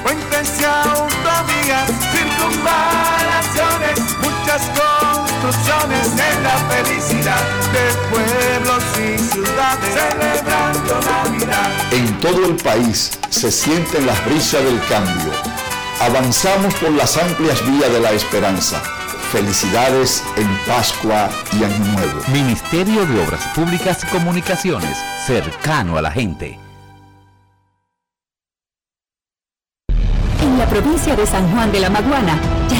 Puentes 0.03 0.61
y 0.61 0.65
autovías, 0.65 1.91
circunvalaciones, 2.13 3.99
muchas 4.23 4.63
construcciones 4.79 6.07
en 6.13 6.43
la 6.45 6.57
felicidad 6.71 7.43
de 7.73 7.85
pueblos 8.11 8.85
y 8.99 9.19
ciudades 9.19 9.95
celebrando 9.95 11.01
Navidad. 11.01 11.71
En 11.91 12.21
todo 12.21 12.47
el 12.47 12.57
país 12.57 13.19
se 13.31 13.51
sienten 13.51 14.07
las 14.07 14.25
brisas 14.27 14.63
del 14.63 14.81
cambio 14.87 15.50
Avanzamos 16.01 16.75
por 16.77 16.93
las 16.93 17.19
amplias 17.19 17.63
vías 17.71 17.93
de 17.93 18.01
la 18.01 18.13
esperanza. 18.13 18.81
Felicidades 19.31 20.25
en 20.39 20.49
Pascua 20.67 21.29
y 21.53 21.63
Año 21.63 21.93
Nuevo. 21.93 22.23
Ministerio 22.33 23.05
de 23.05 23.23
Obras 23.23 23.47
Públicas 23.55 24.03
y 24.03 24.07
Comunicaciones, 24.07 24.97
cercano 25.27 25.99
a 25.99 26.03
la 26.03 26.11
gente. 26.11 26.59
En 30.41 30.59
la 30.59 30.67
provincia 30.67 31.15
de 31.15 31.27
San 31.27 31.47
Juan 31.53 31.71
de 31.71 31.81
la 31.81 31.91
Maguana 31.91 32.41
ya 32.71 32.80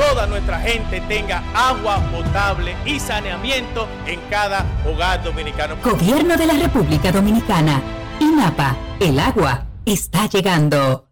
toda 0.00 0.26
nuestra 0.26 0.58
gente 0.60 1.02
tenga 1.02 1.42
agua 1.54 2.00
potable 2.10 2.74
y 2.86 2.98
saneamiento 2.98 3.86
en 4.06 4.18
cada 4.30 4.64
hogar 4.86 5.22
dominicano. 5.22 5.76
Gobierno 5.84 6.38
de 6.38 6.46
la 6.46 6.54
República 6.54 7.12
Dominicana. 7.12 7.82
INAPA. 8.18 8.76
El 8.98 9.18
agua 9.18 9.66
está 9.84 10.26
llegando. 10.26 11.06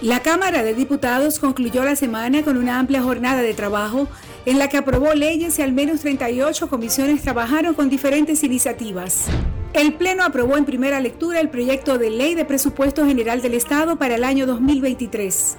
La 0.00 0.20
Cámara 0.20 0.62
de 0.62 0.74
Diputados 0.74 1.40
concluyó 1.40 1.84
la 1.84 1.96
semana 1.96 2.42
con 2.42 2.56
una 2.56 2.78
amplia 2.78 3.02
jornada 3.02 3.42
de 3.42 3.52
trabajo 3.52 4.06
en 4.46 4.58
la 4.58 4.68
que 4.68 4.78
aprobó 4.78 5.12
leyes 5.14 5.58
y 5.58 5.62
al 5.62 5.72
menos 5.72 6.00
38 6.00 6.68
comisiones 6.68 7.20
trabajaron 7.22 7.74
con 7.74 7.90
diferentes 7.90 8.44
iniciativas. 8.44 9.26
El 9.72 9.94
Pleno 9.94 10.24
aprobó 10.24 10.56
en 10.56 10.64
primera 10.64 11.00
lectura 11.00 11.40
el 11.40 11.50
proyecto 11.50 11.98
de 11.98 12.10
ley 12.10 12.34
de 12.34 12.44
presupuesto 12.44 13.04
general 13.04 13.42
del 13.42 13.54
Estado 13.54 13.96
para 13.96 14.14
el 14.14 14.24
año 14.24 14.46
2023. 14.46 15.58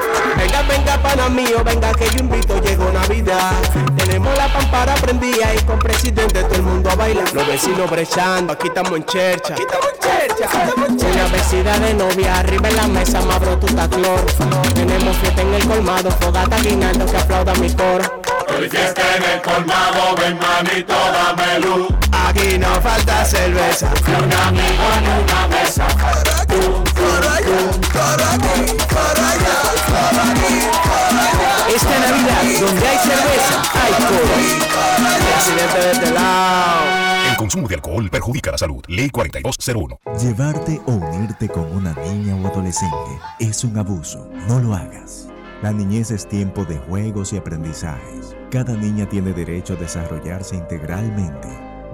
Venga, 0.41 0.63
venga, 0.63 0.97
pana 0.97 1.29
mío, 1.29 1.63
venga 1.63 1.93
que 1.93 2.09
yo 2.09 2.19
invito, 2.19 2.59
llegó 2.61 2.91
Navidad. 2.91 3.53
Tenemos 3.95 4.35
la 4.35 4.51
pampara 4.51 4.95
prendida 4.95 5.53
y 5.53 5.59
con 5.65 5.77
presidente 5.77 6.41
todo 6.43 6.55
el 6.55 6.63
mundo 6.63 6.89
a 6.89 6.95
bailar. 6.95 7.31
Los 7.31 7.45
vecinos 7.45 7.87
brechando, 7.87 8.53
aquí 8.53 8.67
estamos 8.67 8.91
en 8.93 9.05
chercha. 9.05 9.53
Aquí 9.53 9.61
estamos 9.61 9.87
en 9.93 9.99
chercha, 9.99 10.45
estamos 10.45 10.89
en 10.89 10.97
chercha. 10.97 11.13
Una 11.13 11.27
vecina 11.27 11.79
de 11.79 11.93
novia, 11.93 12.39
arriba 12.39 12.69
en 12.69 12.75
la 12.75 12.87
mesa, 12.87 13.21
mabro 13.21 13.55
tu 13.59 13.67
taclor. 13.67 14.19
Tenemos 14.73 15.15
fiesta 15.17 15.41
en 15.43 15.53
el 15.53 15.67
colmado, 15.67 16.09
fogata 16.19 16.57
guinando 16.57 17.05
que 17.05 17.17
aplauda 17.17 17.53
mi 17.55 17.71
coro. 17.75 18.21
Hoy 18.57 18.67
fiesta 18.67 19.01
en 19.17 19.23
el 19.23 19.41
colmado, 19.43 20.15
ven 20.17 20.39
manito, 20.39 20.95
dame 21.13 21.59
luz. 21.59 21.87
Aquí 22.11 22.57
no 22.57 22.81
falta 22.81 23.23
cerveza. 23.25 23.91
Ni 24.07 24.13
un 24.15 24.33
amigo 24.33 24.83
en 24.97 25.23
una 25.23 25.47
mesa. 25.49 25.85
Esta 31.73 31.99
Navidad, 31.99 32.43
donde 32.59 32.87
hay 32.87 32.97
cerveza, 32.97 33.61
hay 33.73 33.93
coro. 33.93 34.19
Presidente 35.33 35.79
de 35.79 35.91
este 35.91 36.11
lado. 36.11 36.81
El 37.29 37.37
consumo 37.37 37.67
de 37.67 37.75
alcohol 37.75 38.09
perjudica 38.09 38.51
la 38.51 38.57
salud. 38.57 38.83
Ley 38.87 39.09
4201. 39.09 39.99
Llevarte 40.19 40.81
o 40.85 40.91
unirte 40.91 41.47
con 41.47 41.71
una 41.73 41.93
niña 41.93 42.35
o 42.35 42.47
adolescente 42.47 43.19
es 43.39 43.63
un 43.63 43.77
abuso. 43.77 44.29
No 44.47 44.59
lo 44.59 44.75
hagas. 44.75 45.29
La 45.61 45.71
niñez 45.71 46.11
es 46.11 46.27
tiempo 46.27 46.65
de 46.65 46.77
juegos 46.77 47.33
y 47.33 47.37
aprendizajes. 47.37 48.35
Cada 48.49 48.73
niña 48.73 49.07
tiene 49.07 49.31
derecho 49.31 49.73
a 49.73 49.77
desarrollarse 49.77 50.55
integralmente. 50.55 51.70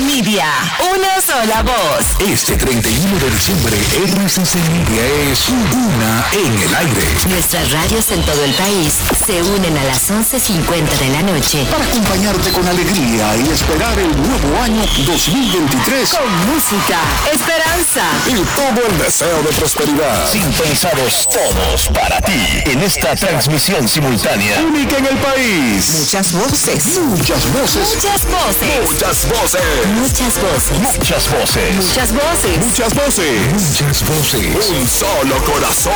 Ben. 0.00 0.09
Media, 0.22 0.52
una 0.92 1.18
sola 1.22 1.62
voz. 1.62 2.28
Este 2.30 2.54
31 2.54 3.18
de 3.18 3.30
diciembre, 3.30 3.74
RCC 4.04 4.54
Media 4.68 5.06
es 5.32 5.48
una 5.48 6.26
en 6.34 6.60
el 6.60 6.74
aire. 6.74 7.02
Nuestras 7.26 7.72
radios 7.72 8.10
en 8.10 8.22
todo 8.24 8.44
el 8.44 8.52
país 8.52 8.98
se 9.26 9.42
unen 9.42 9.78
a 9.78 9.84
las 9.84 10.10
11.50 10.10 10.98
de 10.98 11.08
la 11.08 11.22
noche 11.22 11.64
Para 11.70 11.84
acompañarte 11.84 12.50
con 12.50 12.68
alegría 12.68 13.34
y 13.36 13.48
esperar 13.48 13.98
el 13.98 14.10
nuevo 14.10 14.60
año 14.60 14.82
2023 15.06 16.10
con 16.10 16.52
música, 16.52 17.00
esperanza 17.32 18.04
y 18.26 18.34
todo 18.60 18.86
el 18.90 18.98
deseo 18.98 19.42
de 19.42 19.48
prosperidad. 19.56 20.30
Sintonizados 20.30 21.28
todos 21.30 21.88
para 21.94 22.20
ti 22.20 22.62
en 22.66 22.82
esta 22.82 23.16
transmisión 23.16 23.88
simultánea 23.88 24.60
única 24.60 24.98
en 24.98 25.06
el 25.06 25.16
país. 25.16 25.94
Muchas 25.98 26.32
voces. 26.32 26.98
Muchas 26.98 27.52
voces. 27.54 27.94
Muchas 27.94 28.26
voces. 28.26 28.84
Muchas 28.84 29.26
voces. 29.26 29.70
Muchas 29.94 30.09
voces. 30.09 30.09
Muchas 30.10 30.42
voces. 30.42 30.80
Muchas 30.80 31.30
voces. 31.30 31.76
Muchas 31.76 32.12
voces. 32.12 32.58
Muchas 32.66 34.04
voces. 34.04 34.70
Un 34.70 34.88
solo 34.88 35.36
corazón. 35.44 35.92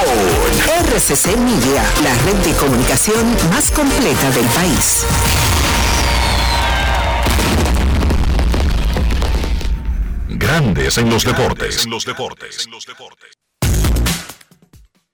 RCC 0.87 1.37
Media, 1.37 1.83
la 2.01 2.15
red 2.23 2.37
de 2.47 2.53
comunicación 2.55 3.37
más 3.51 3.73
completa 3.73 4.31
del 4.31 4.47
país. 4.47 5.05
Grandes 10.29 10.97
en 10.99 11.11
los 11.11 11.25
deportes. 11.25 11.85
los 11.89 12.05
deportes. 12.05 12.69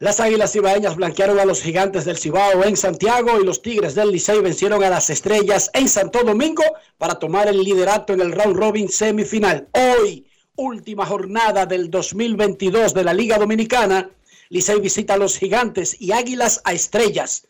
Las 0.03 0.18
Águilas 0.18 0.53
Cibaeñas 0.53 0.96
blanquearon 0.96 1.38
a 1.40 1.44
los 1.44 1.61
Gigantes 1.61 2.07
del 2.07 2.16
Cibao 2.16 2.64
en 2.64 2.74
Santiago 2.74 3.38
y 3.38 3.44
los 3.44 3.61
Tigres 3.61 3.94
del 3.94 4.11
Licey 4.11 4.40
vencieron 4.40 4.82
a 4.82 4.88
las 4.88 5.11
Estrellas 5.11 5.70
en 5.74 5.90
Santo 5.90 6.24
Domingo 6.24 6.62
para 6.96 7.16
tomar 7.16 7.48
el 7.48 7.62
liderato 7.62 8.14
en 8.14 8.22
el 8.22 8.32
round 8.32 8.57
robin 8.57 8.88
semifinal. 8.88 9.68
Hoy, 9.72 10.26
última 10.57 11.05
jornada 11.05 11.66
del 11.66 11.90
2022 11.90 12.94
de 12.94 13.05
la 13.05 13.12
Liga 13.12 13.36
Dominicana, 13.36 14.09
Licey 14.48 14.80
visita 14.80 15.12
a 15.12 15.18
los 15.18 15.36
Gigantes 15.36 15.94
y 16.01 16.12
Águilas 16.12 16.62
a 16.64 16.72
Estrellas. 16.72 17.46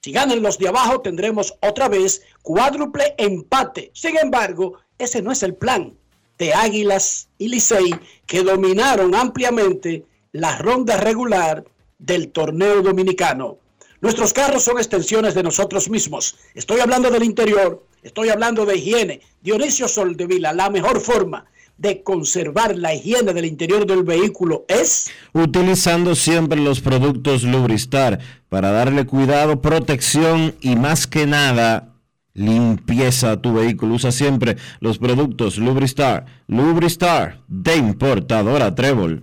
Si 0.00 0.10
ganan 0.10 0.42
los 0.42 0.58
de 0.58 0.66
abajo, 0.66 1.02
tendremos 1.02 1.54
otra 1.60 1.88
vez 1.88 2.22
cuádruple 2.42 3.14
empate. 3.16 3.92
Sin 3.94 4.18
embargo, 4.18 4.74
ese 4.98 5.22
no 5.22 5.30
es 5.30 5.44
el 5.44 5.54
plan 5.54 5.96
de 6.36 6.52
Águilas 6.52 7.28
y 7.38 7.46
Licey 7.46 7.94
que 8.26 8.42
dominaron 8.42 9.14
ampliamente 9.14 10.04
la 10.32 10.58
ronda 10.58 10.96
regular 10.96 11.62
del 12.02 12.28
torneo 12.28 12.82
dominicano. 12.82 13.58
Nuestros 14.00 14.32
carros 14.32 14.64
son 14.64 14.78
extensiones 14.78 15.34
de 15.34 15.42
nosotros 15.42 15.88
mismos. 15.88 16.36
Estoy 16.54 16.80
hablando 16.80 17.10
del 17.10 17.22
interior, 17.22 17.86
estoy 18.02 18.30
hablando 18.30 18.66
de 18.66 18.76
higiene. 18.76 19.20
Dionisio 19.40 19.86
Soldevila, 19.86 20.52
la 20.52 20.70
mejor 20.70 21.00
forma 21.00 21.46
de 21.78 22.02
conservar 22.02 22.76
la 22.76 22.94
higiene 22.94 23.32
del 23.32 23.44
interior 23.44 23.86
del 23.86 24.02
vehículo 24.02 24.64
es 24.68 25.10
Utilizando 25.32 26.14
siempre 26.14 26.60
los 26.60 26.80
productos 26.80 27.44
Lubristar 27.44 28.18
para 28.48 28.70
darle 28.70 29.06
cuidado, 29.06 29.60
protección 29.60 30.54
y 30.60 30.76
más 30.76 31.06
que 31.06 31.26
nada 31.26 31.88
limpieza 32.34 33.32
a 33.32 33.42
tu 33.42 33.54
vehículo. 33.54 33.94
Usa 33.94 34.12
siempre 34.12 34.56
los 34.80 34.98
productos 34.98 35.58
Lubristar. 35.58 36.26
Lubristar 36.48 37.40
de 37.48 37.76
importadora 37.76 38.74
Trébol. 38.74 39.22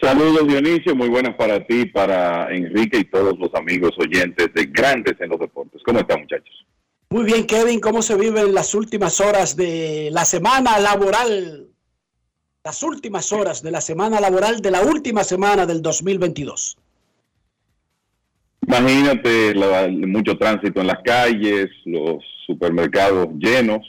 Saludos 0.00 0.48
Dionisio, 0.48 0.96
muy 0.96 1.08
buenas 1.08 1.34
para 1.36 1.64
ti, 1.66 1.84
para 1.86 2.48
Enrique 2.54 2.98
y 2.98 3.04
todos 3.04 3.38
los 3.38 3.54
amigos 3.54 3.90
oyentes 3.98 4.48
de 4.54 4.64
Grandes 4.66 5.14
en 5.20 5.28
los 5.28 5.38
Deportes. 5.38 5.82
¿Cómo 5.84 5.98
están 6.00 6.20
muchachos? 6.20 6.66
Muy 7.10 7.24
bien, 7.24 7.46
Kevin, 7.46 7.80
¿cómo 7.80 8.00
se 8.00 8.16
viven 8.16 8.54
las 8.54 8.74
últimas 8.74 9.20
horas 9.20 9.56
de 9.56 10.08
la 10.12 10.24
semana 10.24 10.78
laboral? 10.78 11.66
Las 12.64 12.82
últimas 12.82 13.32
horas 13.32 13.62
de 13.62 13.70
la 13.70 13.80
semana 13.80 14.20
laboral 14.20 14.60
de 14.60 14.70
la 14.70 14.82
última 14.82 15.24
semana 15.24 15.66
del 15.66 15.82
2022. 15.82 16.78
Imagínate 18.66 19.54
la- 19.54 19.88
mucho 19.88 20.36
tránsito 20.38 20.80
en 20.80 20.86
las 20.86 21.02
calles, 21.04 21.66
los 21.84 22.22
supermercados 22.46 23.28
llenos, 23.38 23.80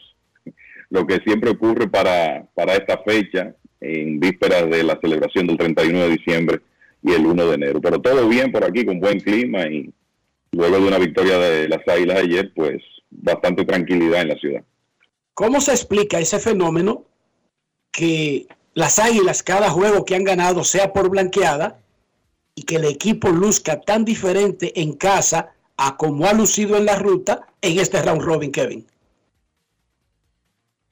lo 0.90 1.06
que 1.06 1.18
siempre 1.26 1.52
ocurre 1.52 1.88
para, 1.88 2.46
para 2.56 2.74
esta 2.76 2.98
fecha, 3.06 3.54
en 3.82 4.20
vísperas 4.20 4.70
de 4.70 4.84
la 4.84 5.00
celebración 5.02 5.48
del 5.48 5.58
31 5.58 6.00
de 6.00 6.10
diciembre 6.10 6.62
y 7.04 7.14
el 7.14 7.26
1 7.26 7.46
de 7.48 7.56
enero. 7.56 7.82
Pero 7.82 8.00
todo 8.00 8.28
bien 8.30 8.52
por 8.52 8.64
aquí, 8.64 8.86
con 8.86 9.00
buen 9.00 9.20
clima 9.20 9.66
y 9.66 9.92
luego 10.52 10.80
de 10.80 10.88
una 10.88 11.00
victoria 11.00 11.38
de 11.40 11.68
las 11.68 11.86
Águilas 11.88 12.20
ayer, 12.20 12.52
pues 12.56 12.82
bastante 13.10 13.66
tranquilidad 13.66 14.22
en 14.22 14.28
la 14.30 14.36
ciudad. 14.36 14.64
¿Cómo 15.34 15.60
se 15.60 15.72
explica 15.72 16.20
ese 16.20 16.40
fenómeno 16.40 17.06
que 17.92 18.48
las 18.74 19.00
águilas, 19.00 19.44
cada 19.44 19.70
juego 19.70 20.06
que 20.06 20.16
han 20.16 20.24
ganado, 20.24 20.64
sea 20.64 20.94
por 20.94 21.10
blanqueada 21.10 21.80
y 22.56 22.64
que 22.64 22.78
el 22.78 22.86
equipo 22.86 23.30
luzca 23.30 23.82
tan 23.82 24.06
diferente 24.06 24.80
en 24.80 24.94
casa 24.94 25.54
a 25.78 25.98
como 25.98 26.26
ha 26.26 26.34
lucido 26.34 26.78
en 26.78 26.86
la 26.86 26.96
ruta 26.96 27.48
en 27.62 27.80
este 27.80 28.02
round 28.02 28.22
robin, 28.22 28.52
Kevin? 28.52 28.86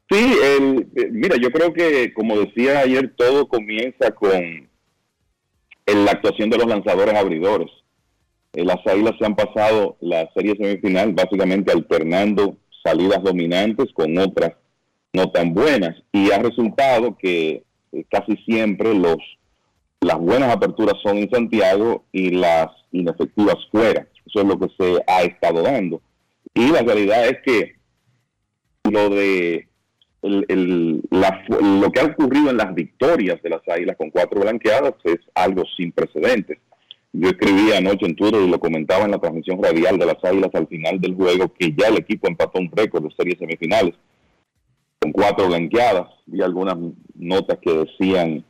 Sí, 0.10 0.34
el, 0.44 0.88
eh, 0.96 1.10
mira, 1.12 1.36
yo 1.38 1.52
creo 1.52 1.72
que, 1.72 2.14
como 2.14 2.40
decía 2.40 2.80
ayer, 2.80 3.14
todo 3.16 3.48
comienza 3.48 4.12
con 4.12 4.32
en 4.34 6.06
la 6.06 6.12
actuación 6.12 6.50
de 6.50 6.58
los 6.58 6.68
lanzadores 6.68 7.16
abridores. 7.16 7.70
eh, 8.54 8.64
las 8.64 8.86
Águilas 8.86 9.16
se 9.20 9.26
han 9.26 9.36
pasado 9.36 9.98
la 10.02 10.30
serie 10.34 10.56
semifinal 10.56 11.14
básicamente 11.14 11.72
alternando 11.72 12.58
salidas 12.84 13.22
dominantes 13.24 13.92
con 13.94 14.18
otras 14.18 14.54
no 15.14 15.32
tan 15.32 15.54
buenas 15.54 15.96
y 16.12 16.32
ha 16.32 16.40
resultado 16.40 17.18
que 17.18 17.64
eh, 17.92 18.06
casi 18.10 18.36
siempre 18.46 18.94
los 18.94 19.18
las 20.02 20.18
buenas 20.18 20.56
aperturas 20.56 20.96
son 21.04 21.18
en 21.18 21.30
Santiago 21.30 22.06
y 22.14 22.30
las 22.32 22.68
inefectivas 22.92 23.58
fuera. 23.70 24.08
Eso 24.26 24.42
es 24.42 24.46
lo 24.46 24.58
que 24.58 24.68
se 24.78 25.04
ha 25.08 25.24
estado 25.24 25.62
dando. 25.62 26.02
Y 26.54 26.72
la 26.72 26.82
realidad 26.84 27.28
es 27.28 27.40
que 27.44 27.76
lo 28.90 29.10
de 29.10 29.68
lo 30.22 31.92
que 31.92 32.00
ha 32.00 32.06
ocurrido 32.06 32.50
en 32.50 32.58
las 32.58 32.74
victorias 32.76 33.42
de 33.42 33.50
las 33.50 33.62
Águilas 33.68 33.96
con 33.98 34.10
cuatro 34.10 34.42
blanqueadas 34.42 34.94
es 35.04 35.20
algo 35.34 35.64
sin 35.78 35.92
precedentes. 35.92 36.58
Yo 37.12 37.30
escribí 37.30 37.72
anoche 37.72 38.06
en 38.06 38.16
Twitter 38.16 38.42
y 38.42 38.50
lo 38.50 38.60
comentaba 38.60 39.06
en 39.06 39.12
la 39.12 39.18
transmisión 39.18 39.64
radial 39.64 39.98
de 39.98 40.06
las 40.06 40.24
Águilas 40.24 40.52
al 40.54 40.68
final 40.68 41.00
del 41.00 41.16
juego 41.16 41.52
que 41.54 41.74
ya 41.76 41.88
el 41.88 41.98
equipo 41.98 42.28
empató 42.28 42.60
un 42.60 42.70
récord 42.72 43.04
de 43.04 43.16
series 43.16 43.40
semifinales 43.40 43.96
con 45.00 45.12
cuatro 45.12 45.48
blanqueadas. 45.48 46.08
Vi 46.26 46.42
algunas 46.42 46.78
notas 47.16 47.58
que 47.60 47.74
decían 47.74 48.44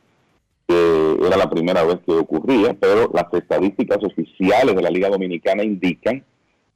que 0.66 1.16
era 1.26 1.36
la 1.36 1.48
primera 1.48 1.84
vez 1.84 2.00
que 2.06 2.12
ocurría, 2.12 2.74
pero 2.74 3.10
las 3.14 3.32
estadísticas 3.32 3.98
oficiales 4.04 4.74
de 4.74 4.82
la 4.82 4.90
Liga 4.90 5.08
Dominicana 5.08 5.64
indican 5.64 6.24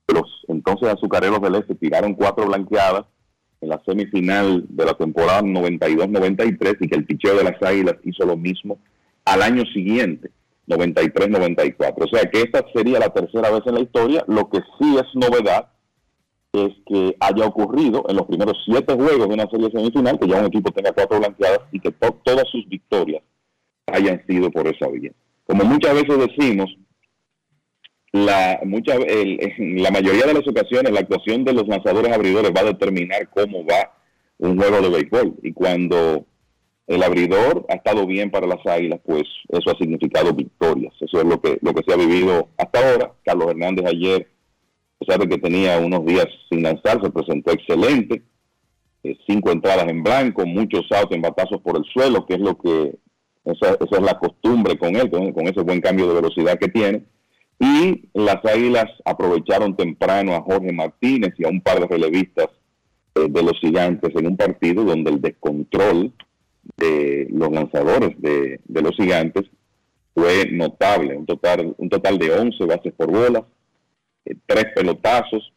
que 0.07 0.15
los 0.15 0.45
entonces 0.49 0.89
azucareros 0.89 1.41
del 1.43 1.57
Este 1.57 1.75
tiraron 1.75 2.15
cuatro 2.15 2.47
blanqueadas 2.47 3.05
en 3.65 3.71
la 3.71 3.83
semifinal 3.85 4.65
de 4.69 4.85
la 4.85 4.95
temporada 4.95 5.43
92-93 5.43 6.77
y 6.81 6.89
que 6.89 6.97
el 6.97 7.07
picheo 7.07 7.37
de 7.37 7.45
las 7.45 7.61
Águilas 7.63 7.97
hizo 8.05 8.25
lo 8.25 8.37
mismo 8.37 8.79
al 9.25 9.43
año 9.43 9.65
siguiente, 9.73 10.31
93-94. 10.69 12.05
O 12.05 12.09
sea 12.09 12.31
que 12.31 12.43
esta 12.43 12.65
sería 12.75 13.01
la 13.01 13.09
tercera 13.09 13.51
vez 13.51 13.63
en 13.67 13.75
la 13.75 13.81
historia. 13.81 14.25
Lo 14.29 14.49
que 14.49 14.59
sí 14.79 14.97
es 14.97 15.07
novedad 15.15 15.69
es 16.53 16.73
que 16.87 17.17
haya 17.19 17.47
ocurrido 17.47 18.05
en 18.09 18.17
los 18.17 18.27
primeros 18.27 18.57
siete 18.65 18.95
juegos 18.95 19.29
de 19.29 19.35
una 19.35 19.51
serie 19.51 19.71
semifinal 19.71 20.19
que 20.19 20.29
ya 20.29 20.39
un 20.39 20.47
equipo 20.47 20.71
tenga 20.71 20.93
cuatro 20.93 21.19
blanqueadas 21.19 21.61
y 21.73 21.81
que 21.81 21.91
todas 21.91 22.49
sus 22.53 22.69
victorias 22.69 23.23
hayan 23.87 24.25
sido 24.27 24.51
por 24.51 24.67
esa 24.69 24.89
vía. 24.89 25.11
Como 25.47 25.65
muchas 25.65 25.95
veces 25.95 26.19
decimos, 26.19 26.77
la, 28.15 28.61
mucha, 28.65 28.95
la 28.97 29.91
mayoría 29.91 30.25
de 30.25 30.35
las 30.35 30.47
ocasiones 30.47 30.93
la 30.93 31.01
actuación 31.01 31.45
de 31.45 31.53
los 31.53 31.67
lanzadores 31.67 32.13
abridores 32.13 32.53
va 32.57 32.61
a 32.61 32.73
determinar 32.73 33.29
cómo 33.31 33.67
va 33.67 33.93
un 34.39 34.57
juego 34.57 34.81
de 34.81 34.89
béisbol. 34.89 35.35
Y 35.43 35.53
cuando 35.53 36.25
el 36.87 37.03
abridor 37.03 37.67
ha 37.69 37.75
estado 37.75 38.07
bien 38.07 38.31
para 38.31 38.47
las 38.47 38.65
águilas, 38.67 39.01
pues 39.05 39.25
eso 39.49 39.69
ha 39.69 39.79
significado 39.79 40.33
victorias. 40.33 40.95
Eso 41.01 41.23
es 41.23 41.27
lo 41.27 41.41
que, 41.41 41.59
lo 41.61 41.75
que 41.75 41.83
se 41.85 41.93
ha 41.93 41.97
vivido 41.97 42.51
hasta 42.57 42.79
ahora. 42.79 43.13
Carlos 43.25 43.51
Hernández 43.51 43.85
ayer, 43.87 44.29
a 44.95 45.05
pesar 45.05 45.21
de 45.21 45.29
que 45.29 45.43
tenía 45.43 45.81
unos 45.81 46.07
días 46.07 46.29
sin 46.49 46.63
lanzar, 46.63 47.03
se 47.03 47.11
presentó 47.11 47.51
excelente. 47.51 48.23
Eh, 49.03 49.19
cinco 49.27 49.51
entradas 49.51 49.89
en 49.89 50.05
blanco, 50.05 50.47
muchos 50.47 50.87
outs 50.93 51.17
en 51.17 51.21
batazos 51.21 51.61
por 51.63 51.77
el 51.77 51.85
suelo, 51.93 52.25
que 52.27 52.35
es 52.35 52.41
lo 52.41 52.57
que, 52.59 52.95
esa, 53.45 53.75
esa 53.75 53.97
es 53.97 54.03
la 54.03 54.21
costumbre 54.21 54.79
con 54.79 54.95
él, 54.95 55.11
con 55.11 55.49
ese 55.49 55.63
buen 55.63 55.81
cambio 55.81 56.07
de 56.07 56.15
velocidad 56.15 56.61
que 56.61 56.69
tiene 56.69 57.03
y 57.65 58.11
las 58.13 58.45
Águilas 58.45 58.91
aprovecharon 59.07 59.75
temprano 59.75 60.35
a 60.35 60.43
Jorge 60.43 60.71
Martínez 60.71 61.33
y 61.39 61.47
a 61.47 61.49
un 61.49 61.63
par 61.63 61.81
de 61.81 61.87
relevistas 61.87 62.49
eh, 63.15 63.27
de 63.27 63.43
los 63.43 63.59
gigantes 63.59 64.15
en 64.15 64.27
un 64.27 64.37
partido 64.37 64.85
donde 64.85 65.11
el 65.11 65.23
descontrol 65.23 66.13
de 66.77 67.27
los 67.31 67.51
lanzadores 67.51 68.21
de, 68.21 68.61
los 68.69 68.95
gigantes 68.97 69.45
fue 70.13 70.51
notable, 70.53 71.17
un 71.17 71.25
total, 71.25 71.75
un 71.79 71.89
total 71.89 72.19
de 72.19 72.33
11 72.33 72.65
bases 72.67 72.93
por 72.93 73.11
bola, 73.11 73.47
eh, 74.27 74.35
tres 74.45 74.67
pelotazos. 74.75 75.51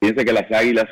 Fíjense 0.00 0.24
que 0.24 0.32
las 0.34 0.52
Águilas 0.52 0.86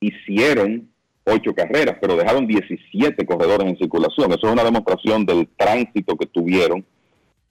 hicieron 0.00 0.90
ocho 1.24 1.54
carreras, 1.54 1.96
pero 1.98 2.16
dejaron 2.16 2.46
17 2.46 3.24
corredores 3.24 3.68
en 3.68 3.78
circulación. 3.78 4.32
Eso 4.32 4.46
es 4.48 4.52
una 4.52 4.64
demostración 4.64 5.24
del 5.24 5.48
tránsito 5.56 6.14
que 6.16 6.26
tuvieron 6.26 6.84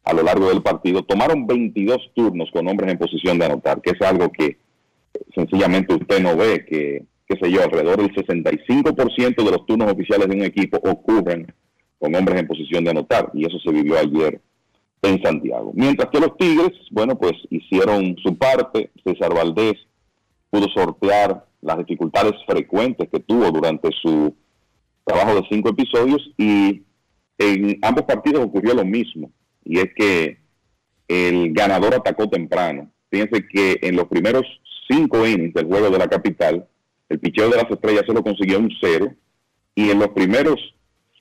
a 0.03 0.13
lo 0.13 0.23
largo 0.23 0.49
del 0.49 0.61
partido, 0.61 1.03
tomaron 1.03 1.45
22 1.45 2.11
turnos 2.15 2.49
con 2.51 2.67
hombres 2.67 2.91
en 2.91 2.97
posición 2.97 3.37
de 3.37 3.45
anotar, 3.45 3.81
que 3.81 3.91
es 3.91 4.01
algo 4.01 4.31
que 4.31 4.57
sencillamente 5.35 5.93
usted 5.93 6.21
no 6.21 6.35
ve, 6.35 6.65
que, 6.65 7.03
qué 7.27 7.37
sé 7.41 7.51
yo, 7.51 7.63
alrededor 7.63 7.97
del 7.97 8.13
65% 8.13 9.43
de 9.43 9.51
los 9.51 9.65
turnos 9.65 9.91
oficiales 9.91 10.27
de 10.27 10.35
un 10.35 10.43
equipo 10.43 10.77
ocurren 10.77 11.53
con 11.99 12.15
hombres 12.15 12.39
en 12.39 12.47
posición 12.47 12.83
de 12.83 12.91
anotar, 12.91 13.29
y 13.33 13.45
eso 13.45 13.59
se 13.59 13.71
vivió 13.71 13.97
ayer 13.97 14.41
en 15.03 15.21
Santiago. 15.21 15.71
Mientras 15.75 16.09
que 16.09 16.19
los 16.19 16.35
Tigres, 16.37 16.71
bueno, 16.91 17.17
pues 17.17 17.33
hicieron 17.49 18.15
su 18.23 18.37
parte, 18.37 18.89
César 19.03 19.33
Valdés 19.33 19.75
pudo 20.49 20.67
sortear 20.73 21.45
las 21.61 21.77
dificultades 21.77 22.33
frecuentes 22.47 23.07
que 23.09 23.19
tuvo 23.19 23.51
durante 23.51 23.89
su 24.01 24.33
trabajo 25.03 25.35
de 25.35 25.47
cinco 25.49 25.69
episodios 25.69 26.31
y 26.37 26.83
en 27.37 27.77
ambos 27.81 28.03
partidos 28.05 28.45
ocurrió 28.45 28.73
lo 28.73 28.85
mismo 28.85 29.31
y 29.63 29.79
es 29.79 29.93
que 29.95 30.39
el 31.07 31.53
ganador 31.53 31.93
atacó 31.95 32.29
temprano. 32.29 32.91
Fíjense 33.09 33.45
que 33.47 33.79
en 33.81 33.95
los 33.95 34.07
primeros 34.07 34.43
cinco 34.89 35.27
innings 35.27 35.53
del 35.53 35.65
juego 35.65 35.89
de 35.89 35.97
la 35.97 36.07
capital, 36.07 36.67
el 37.09 37.19
picheo 37.19 37.49
de 37.49 37.57
las 37.57 37.69
estrellas 37.69 38.03
solo 38.05 38.23
consiguió 38.23 38.59
un 38.59 38.71
cero, 38.79 39.13
y 39.75 39.89
en 39.89 39.99
los 39.99 40.09
primeros 40.09 40.55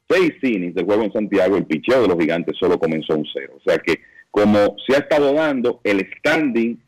seis 0.08 0.32
innings 0.42 0.74
del 0.74 0.84
juego 0.84 1.02
en 1.04 1.12
Santiago, 1.12 1.56
el 1.56 1.66
picheo 1.66 2.02
de 2.02 2.08
los 2.08 2.18
gigantes 2.18 2.56
solo 2.58 2.78
comenzó 2.78 3.16
un 3.16 3.26
cero. 3.32 3.54
O 3.56 3.62
sea 3.68 3.78
que, 3.78 4.00
como 4.30 4.76
se 4.86 4.94
ha 4.94 4.98
estado 4.98 5.32
dando, 5.32 5.80
el 5.84 6.06
standing 6.18 6.80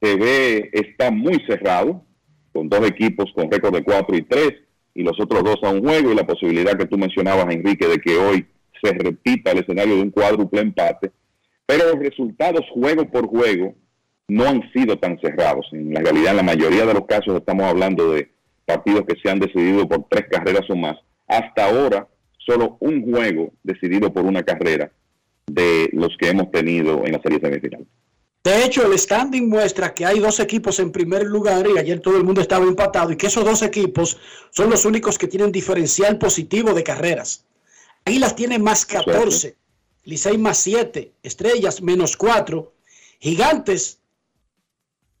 se 0.00 0.16
ve, 0.16 0.70
está 0.72 1.10
muy 1.10 1.42
cerrado, 1.48 2.04
con 2.52 2.68
dos 2.68 2.86
equipos 2.86 3.32
con 3.34 3.50
récord 3.50 3.74
de 3.74 3.84
4 3.84 4.16
y 4.16 4.22
3, 4.22 4.52
y 4.94 5.02
los 5.02 5.18
otros 5.20 5.44
dos 5.44 5.58
a 5.62 5.70
un 5.70 5.80
juego, 5.80 6.12
y 6.12 6.14
la 6.14 6.26
posibilidad 6.26 6.76
que 6.76 6.86
tú 6.86 6.96
mencionabas, 6.96 7.52
Enrique, 7.52 7.86
de 7.86 7.98
que 7.98 8.16
hoy 8.16 8.46
se 8.82 8.92
repita 8.92 9.52
el 9.52 9.58
escenario 9.58 9.96
de 9.96 10.02
un 10.02 10.10
cuádruple 10.10 10.60
empate, 10.60 11.10
pero 11.66 11.92
los 11.92 11.98
resultados 11.98 12.64
juego 12.72 13.08
por 13.10 13.26
juego 13.26 13.74
no 14.28 14.44
han 14.44 14.70
sido 14.72 14.98
tan 14.98 15.18
cerrados. 15.20 15.66
En 15.72 15.92
la 15.92 16.00
realidad, 16.00 16.30
en 16.30 16.36
la 16.36 16.42
mayoría 16.42 16.86
de 16.86 16.94
los 16.94 17.06
casos 17.06 17.36
estamos 17.36 17.64
hablando 17.64 18.12
de 18.12 18.30
partidos 18.64 19.04
que 19.06 19.18
se 19.20 19.30
han 19.30 19.40
decidido 19.40 19.88
por 19.88 20.06
tres 20.08 20.26
carreras 20.30 20.68
o 20.68 20.76
más. 20.76 20.96
Hasta 21.26 21.66
ahora, 21.66 22.06
solo 22.38 22.76
un 22.80 23.10
juego 23.10 23.52
decidido 23.62 24.12
por 24.12 24.24
una 24.24 24.42
carrera 24.42 24.90
de 25.46 25.88
los 25.92 26.16
que 26.18 26.28
hemos 26.28 26.50
tenido 26.50 27.04
en 27.04 27.12
la 27.12 27.22
serie 27.22 27.40
semifinal. 27.40 27.86
De 28.44 28.64
hecho, 28.64 28.86
el 28.86 28.98
standing 28.98 29.48
muestra 29.48 29.92
que 29.92 30.06
hay 30.06 30.20
dos 30.20 30.40
equipos 30.40 30.78
en 30.78 30.92
primer 30.92 31.24
lugar 31.24 31.66
y 31.66 31.78
ayer 31.78 32.00
todo 32.00 32.16
el 32.16 32.24
mundo 32.24 32.40
estaba 32.40 32.64
empatado 32.64 33.10
y 33.12 33.16
que 33.16 33.26
esos 33.26 33.44
dos 33.44 33.62
equipos 33.62 34.18
son 34.50 34.70
los 34.70 34.84
únicos 34.84 35.18
que 35.18 35.26
tienen 35.26 35.52
diferencial 35.52 36.18
positivo 36.18 36.72
de 36.72 36.84
carreras. 36.84 37.44
Águilas 38.08 38.34
tiene 38.34 38.58
más 38.58 38.86
14, 38.86 39.54
Licey 40.04 40.38
más 40.38 40.56
7, 40.56 41.12
Estrellas 41.22 41.82
menos 41.82 42.16
4, 42.16 42.72
Gigantes 43.20 43.98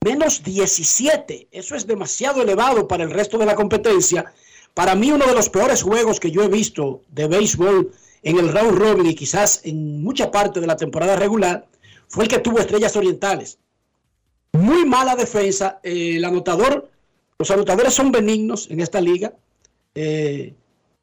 menos 0.02 0.42
17. 0.42 1.48
Eso 1.50 1.74
es 1.74 1.86
demasiado 1.86 2.40
elevado 2.40 2.88
para 2.88 3.04
el 3.04 3.10
resto 3.10 3.36
de 3.36 3.44
la 3.44 3.56
competencia. 3.56 4.32
Para 4.72 4.94
mí 4.94 5.12
uno 5.12 5.26
de 5.26 5.34
los 5.34 5.50
peores 5.50 5.82
juegos 5.82 6.18
que 6.18 6.30
yo 6.30 6.42
he 6.42 6.48
visto 6.48 7.02
de 7.10 7.28
béisbol 7.28 7.92
en 8.22 8.38
el 8.38 8.50
round 8.50 8.78
robin 8.78 9.04
y 9.04 9.14
quizás 9.14 9.60
en 9.64 10.02
mucha 10.02 10.30
parte 10.30 10.58
de 10.58 10.66
la 10.66 10.76
temporada 10.76 11.14
regular 11.14 11.68
fue 12.06 12.24
el 12.24 12.30
que 12.30 12.38
tuvo 12.38 12.58
Estrellas 12.58 12.96
Orientales. 12.96 13.58
Muy 14.52 14.86
mala 14.86 15.14
defensa. 15.14 15.78
Eh, 15.82 16.16
el 16.16 16.24
anotador, 16.24 16.90
los 17.38 17.50
anotadores 17.50 17.92
son 17.92 18.10
benignos 18.10 18.70
en 18.70 18.80
esta 18.80 19.02
liga. 19.02 19.34
Eh, 19.94 20.54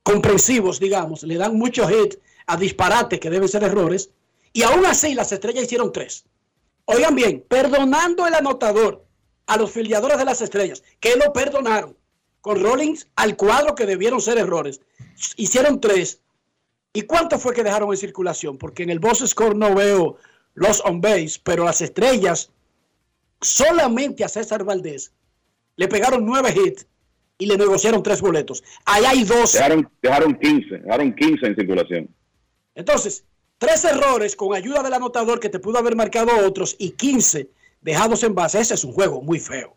comprensivos, 0.05 0.79
digamos, 0.79 1.23
le 1.23 1.35
dan 1.35 1.57
mucho 1.57 1.87
hit 1.87 2.19
a 2.45 2.55
disparates 2.57 3.19
que 3.19 3.31
deben 3.31 3.49
ser 3.49 3.63
errores, 3.63 4.11
y 4.53 4.61
aún 4.61 4.85
así 4.85 5.15
las 5.15 5.31
estrellas 5.31 5.63
hicieron 5.63 5.91
tres. 5.91 6.25
Oigan 6.85 7.15
bien, 7.15 7.43
perdonando 7.47 8.27
el 8.27 8.35
anotador 8.35 9.03
a 9.47 9.57
los 9.57 9.71
filiadores 9.71 10.19
de 10.19 10.25
las 10.25 10.41
estrellas, 10.41 10.83
que 10.99 11.15
lo 11.15 11.33
perdonaron, 11.33 11.97
con 12.41 12.61
Rollins 12.61 13.07
al 13.15 13.35
cuadro 13.35 13.73
que 13.73 13.87
debieron 13.87 14.21
ser 14.21 14.37
errores, 14.37 14.79
hicieron 15.37 15.81
tres. 15.81 16.21
¿Y 16.93 17.01
cuánto 17.01 17.39
fue 17.39 17.55
que 17.55 17.63
dejaron 17.63 17.89
en 17.89 17.97
circulación? 17.97 18.59
Porque 18.59 18.83
en 18.83 18.91
el 18.91 18.99
boss 18.99 19.27
score 19.27 19.55
no 19.55 19.73
veo 19.73 20.17
los 20.53 20.81
on 20.85 21.01
base, 21.01 21.39
pero 21.43 21.65
las 21.65 21.81
estrellas 21.81 22.51
solamente 23.41 24.23
a 24.23 24.29
César 24.29 24.63
Valdés 24.63 25.11
le 25.77 25.87
pegaron 25.87 26.23
nueve 26.23 26.53
hits 26.55 26.85
y 27.37 27.45
le 27.45 27.57
negociaron 27.57 28.03
tres 28.03 28.21
boletos. 28.21 28.63
Ahí 28.85 29.03
hay 29.05 29.23
dos. 29.23 29.53
Dejaron, 29.53 29.89
dejaron 30.01 30.35
15, 30.35 30.77
dejaron 30.77 31.15
15 31.15 31.45
en 31.45 31.55
circulación. 31.55 32.09
Entonces, 32.75 33.25
tres 33.57 33.83
errores 33.85 34.35
con 34.35 34.55
ayuda 34.55 34.83
del 34.83 34.93
anotador 34.93 35.39
que 35.39 35.49
te 35.49 35.59
pudo 35.59 35.79
haber 35.79 35.95
marcado 35.95 36.31
otros 36.45 36.75
y 36.79 36.91
15 36.91 37.49
dejados 37.81 38.23
en 38.23 38.35
base. 38.35 38.59
Ese 38.59 38.73
es 38.73 38.83
un 38.83 38.93
juego 38.93 39.21
muy 39.21 39.39
feo. 39.39 39.75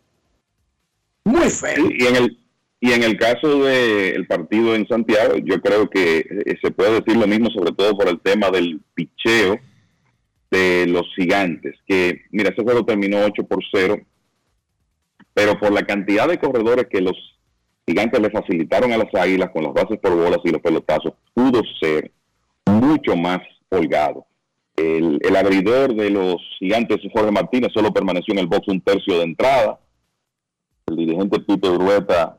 Muy 1.23 1.49
feo. 1.49 1.89
Y 1.91 2.05
en 2.05 2.15
el, 2.15 2.39
y 2.79 2.91
en 2.93 3.03
el 3.03 3.17
caso 3.17 3.63
del 3.63 4.25
partido 4.25 4.73
en 4.75 4.87
Santiago, 4.87 5.35
yo 5.37 5.61
creo 5.61 5.89
que 5.89 6.19
eh, 6.19 6.57
se 6.61 6.71
puede 6.71 7.01
decir 7.01 7.17
lo 7.17 7.27
mismo, 7.27 7.49
sobre 7.51 7.73
todo 7.73 7.97
por 7.97 8.07
el 8.07 8.19
tema 8.21 8.49
del 8.49 8.79
picheo 8.93 9.59
de 10.49 10.87
los 10.87 11.05
gigantes, 11.15 11.75
que 11.85 12.21
mira, 12.31 12.49
ese 12.49 12.63
juego 12.63 12.83
terminó 12.83 13.23
8 13.23 13.43
por 13.43 13.59
0, 13.71 14.01
pero 15.33 15.59
por 15.59 15.71
la 15.71 15.85
cantidad 15.85 16.27
de 16.27 16.39
corredores 16.39 16.87
que 16.89 17.01
los 17.01 17.15
gigantes 17.89 18.21
le 18.21 18.29
facilitaron 18.29 18.91
a 18.93 18.97
las 18.97 19.13
águilas 19.15 19.49
con 19.49 19.63
las 19.63 19.73
bases 19.73 19.97
por 19.99 20.15
bolas 20.15 20.39
y 20.43 20.51
los 20.51 20.61
pelotazos, 20.61 21.13
pudo 21.33 21.61
ser 21.81 22.11
mucho 22.67 23.15
más 23.15 23.39
holgado. 23.69 24.25
El, 24.75 25.19
el 25.21 25.35
abridor 25.35 25.95
de 25.95 26.11
los 26.11 26.37
gigantes, 26.59 26.99
Jorge 27.11 27.31
Martínez, 27.31 27.71
solo 27.73 27.91
permaneció 27.91 28.33
en 28.33 28.39
el 28.39 28.47
box 28.47 28.67
un 28.67 28.81
tercio 28.81 29.17
de 29.17 29.23
entrada. 29.23 29.79
El 30.85 30.97
dirigente 30.97 31.39
Pipe 31.39 31.67
Urueta 31.67 32.37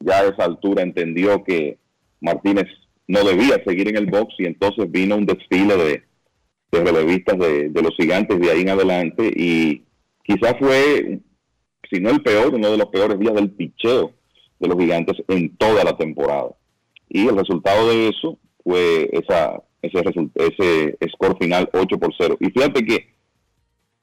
ya 0.00 0.18
a 0.18 0.26
esa 0.26 0.44
altura 0.44 0.82
entendió 0.82 1.42
que 1.44 1.78
Martínez 2.20 2.66
no 3.06 3.24
debía 3.24 3.62
seguir 3.64 3.88
en 3.88 3.96
el 3.96 4.06
box 4.06 4.34
y 4.38 4.46
entonces 4.46 4.90
vino 4.90 5.16
un 5.16 5.26
desfile 5.26 5.76
de, 5.76 6.02
de 6.72 6.84
relevistas 6.84 7.38
de, 7.38 7.70
de 7.70 7.82
los 7.82 7.94
gigantes 7.96 8.38
de 8.38 8.50
ahí 8.50 8.60
en 8.62 8.70
adelante 8.70 9.30
y 9.34 9.84
quizás 10.24 10.54
fue, 10.58 11.20
si 11.90 12.00
no 12.00 12.10
el 12.10 12.22
peor, 12.22 12.54
uno 12.54 12.70
de 12.70 12.76
los 12.76 12.88
peores 12.88 13.18
días 13.18 13.34
del 13.34 13.50
picheo 13.50 14.17
de 14.58 14.68
los 14.68 14.78
gigantes 14.78 15.16
en 15.28 15.56
toda 15.56 15.84
la 15.84 15.96
temporada. 15.96 16.50
Y 17.08 17.26
el 17.26 17.36
resultado 17.36 17.88
de 17.88 18.08
eso 18.08 18.38
fue 18.62 19.08
esa, 19.12 19.62
ese, 19.82 20.02
ese 20.34 20.98
score 21.10 21.36
final 21.40 21.68
8 21.72 21.98
por 21.98 22.12
0. 22.18 22.36
Y 22.40 22.50
fíjate 22.50 22.84
que 22.84 23.08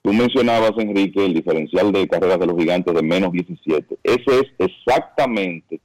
tú 0.02 0.14
mencionabas, 0.14 0.72
Enrique, 0.78 1.26
el 1.26 1.34
diferencial 1.34 1.92
de 1.92 2.08
carreras 2.08 2.40
de 2.40 2.48
los 2.48 2.58
gigantes 2.58 2.94
de 2.94 3.04
menos 3.04 3.32
17. 3.32 3.98
Ese 4.04 4.40
es 4.40 4.46
exactamente 4.58 5.80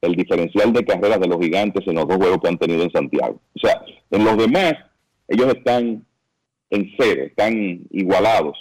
el 0.00 0.16
diferencial 0.16 0.72
de 0.72 0.84
carreras 0.84 1.20
de 1.20 1.28
los 1.28 1.38
gigantes 1.38 1.86
en 1.86 1.94
los 1.94 2.08
dos 2.08 2.16
juegos 2.16 2.38
que 2.42 2.48
han 2.48 2.58
tenido 2.58 2.82
en 2.82 2.90
Santiago. 2.90 3.40
O 3.54 3.60
sea, 3.60 3.82
en 4.10 4.24
los 4.24 4.36
demás, 4.36 4.74
ellos 5.28 5.54
están 5.54 6.04
en 6.70 6.90
cero, 6.98 7.24
están 7.26 7.82
igualados, 7.90 8.58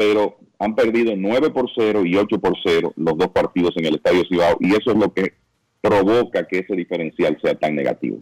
pero 0.00 0.38
han 0.58 0.74
perdido 0.74 1.12
9 1.14 1.50
por 1.50 1.68
0 1.76 2.06
y 2.06 2.16
8 2.16 2.40
por 2.40 2.54
0 2.64 2.94
los 2.96 3.18
dos 3.18 3.28
partidos 3.28 3.76
en 3.76 3.84
el 3.84 3.96
Estadio 3.96 4.24
Cibao 4.26 4.56
y 4.58 4.70
eso 4.70 4.92
es 4.92 4.96
lo 4.96 5.12
que 5.12 5.34
provoca 5.82 6.48
que 6.48 6.60
ese 6.60 6.74
diferencial 6.74 7.38
sea 7.42 7.54
tan 7.54 7.74
negativo. 7.74 8.16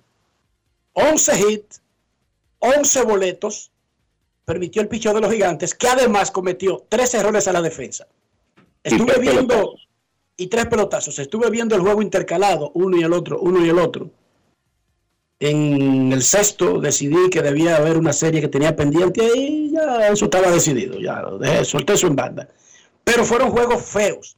11 0.94 1.32
hits, 1.38 1.80
11 2.58 3.04
boletos, 3.04 3.70
permitió 4.44 4.82
el 4.82 4.88
picho 4.88 5.14
de 5.14 5.20
los 5.20 5.32
gigantes, 5.32 5.72
que 5.72 5.86
además 5.86 6.32
cometió 6.32 6.84
tres 6.88 7.14
errores 7.14 7.46
a 7.46 7.52
la 7.52 7.62
defensa. 7.62 8.08
Estuve 8.82 9.16
viendo, 9.20 9.76
y 10.36 10.48
tres 10.48 10.66
pelotazos, 10.66 11.16
estuve 11.20 11.48
viendo 11.48 11.76
el 11.76 11.82
juego 11.82 12.02
intercalado, 12.02 12.72
uno 12.74 12.96
y 12.96 13.04
el 13.04 13.12
otro, 13.12 13.38
uno 13.38 13.64
y 13.64 13.68
el 13.68 13.78
otro. 13.78 14.10
En 15.40 16.12
el 16.12 16.22
sexto 16.22 16.80
decidí 16.80 17.30
que 17.30 17.42
debía 17.42 17.76
haber 17.76 17.96
una 17.96 18.12
serie 18.12 18.40
que 18.40 18.48
tenía 18.48 18.74
pendiente 18.74 19.24
y 19.36 19.70
ya 19.70 20.08
eso 20.08 20.24
estaba 20.24 20.50
decidido, 20.50 20.98
ya 20.98 21.22
dejé, 21.38 21.64
solté 21.64 21.92
eso 21.92 22.08
en 22.08 22.16
banda. 22.16 22.48
Pero 23.04 23.24
fueron 23.24 23.50
juegos 23.50 23.84
feos. 23.84 24.36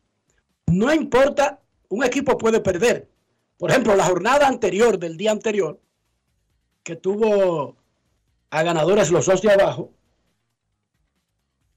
No 0.66 0.92
importa, 0.92 1.58
un 1.88 2.04
equipo 2.04 2.36
puede 2.36 2.60
perder. 2.60 3.08
Por 3.56 3.70
ejemplo, 3.70 3.96
la 3.96 4.04
jornada 4.04 4.46
anterior 4.46 4.98
del 4.98 5.16
día 5.16 5.32
anterior, 5.32 5.80
que 6.82 6.96
tuvo 6.96 7.76
a 8.50 8.62
ganadores 8.62 9.10
los 9.10 9.26
dos 9.26 9.42
de 9.42 9.52
abajo, 9.52 9.90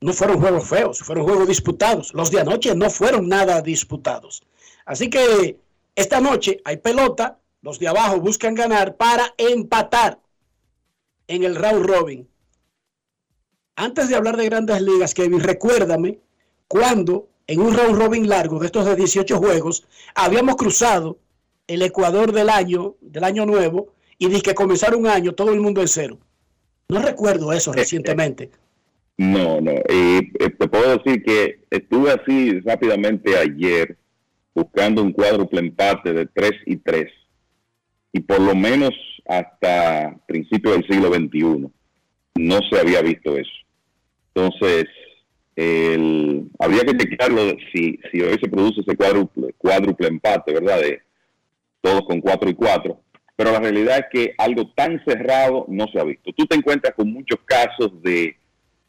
no 0.01 0.11
fueron 0.11 0.39
juegos 0.41 0.67
feos, 0.67 0.99
fueron 0.99 1.23
juegos 1.23 1.47
disputados. 1.47 2.13
Los 2.13 2.29
de 2.29 2.41
anoche 2.41 2.75
no 2.75 2.89
fueron 2.89 3.29
nada 3.29 3.61
disputados. 3.61 4.43
Así 4.85 5.09
que 5.09 5.59
esta 5.95 6.19
noche 6.19 6.59
hay 6.65 6.77
pelota, 6.77 7.39
los 7.63 7.79
de 7.79 7.87
abajo 7.87 8.19
buscan 8.19 8.53
ganar 8.53 8.97
para 8.97 9.33
empatar 9.37 10.19
en 11.27 11.43
el 11.43 11.55
round 11.55 11.85
robin. 11.85 12.27
Antes 13.75 14.09
de 14.09 14.15
hablar 14.15 14.37
de 14.37 14.45
grandes 14.45 14.81
ligas, 14.81 15.15
Kevin, 15.15 15.39
recuérdame 15.39 16.19
cuando 16.67 17.29
en 17.47 17.61
un 17.61 17.73
round 17.75 17.97
robin 17.97 18.29
largo 18.29 18.59
de 18.59 18.67
estos 18.67 18.85
de 18.85 18.95
18 18.95 19.37
juegos 19.37 19.87
habíamos 20.13 20.57
cruzado 20.57 21.17
el 21.65 21.81
Ecuador 21.81 22.33
del 22.33 22.49
año, 22.49 22.97
del 23.01 23.23
año 23.23 23.45
nuevo, 23.45 23.93
y 24.17 24.27
dije 24.27 24.41
que 24.41 24.55
comenzar 24.55 24.95
un 24.95 25.07
año 25.07 25.33
todo 25.33 25.53
el 25.53 25.61
mundo 25.61 25.81
en 25.81 25.87
cero. 25.87 26.19
No 26.89 27.01
recuerdo 27.01 27.53
eso 27.53 27.71
recientemente. 27.71 28.51
No, 29.17 29.61
no. 29.61 29.71
Y 29.71 30.31
eh, 30.39 30.49
te 30.59 30.67
puedo 30.67 30.97
decir 30.97 31.23
que 31.23 31.65
estuve 31.69 32.11
así 32.11 32.59
rápidamente 32.59 33.37
ayer 33.37 33.97
buscando 34.53 35.01
un 35.01 35.13
cuádruple 35.13 35.61
empate 35.61 36.13
de 36.13 36.25
3 36.25 36.51
y 36.65 36.77
3. 36.77 37.11
Y 38.13 38.21
por 38.21 38.39
lo 38.39 38.55
menos 38.55 38.91
hasta 39.27 40.15
principios 40.27 40.75
del 40.75 40.87
siglo 40.87 41.13
XXI 41.13 41.69
no 42.35 42.59
se 42.69 42.79
había 42.79 43.01
visto 43.01 43.35
eso. 43.35 43.51
Entonces, 44.33 44.85
el, 45.55 46.49
habría 46.59 46.81
que 46.81 46.97
chequearlo 46.97 47.55
si, 47.73 47.99
si 48.11 48.21
hoy 48.21 48.37
se 48.41 48.49
produce 48.49 48.81
ese 48.81 48.95
cuádruple, 48.95 49.53
cuádruple 49.57 50.07
empate, 50.07 50.53
¿verdad? 50.53 50.79
De 50.79 51.01
todos 51.81 52.03
con 52.07 52.21
4 52.21 52.49
y 52.49 52.53
4. 52.53 52.99
Pero 53.35 53.51
la 53.51 53.59
realidad 53.59 53.99
es 53.99 54.05
que 54.11 54.35
algo 54.37 54.71
tan 54.75 55.03
cerrado 55.05 55.65
no 55.67 55.85
se 55.91 55.99
ha 55.99 56.03
visto. 56.03 56.31
Tú 56.33 56.45
te 56.45 56.55
encuentras 56.55 56.93
con 56.95 57.11
muchos 57.11 57.39
casos 57.45 58.01
de 58.01 58.37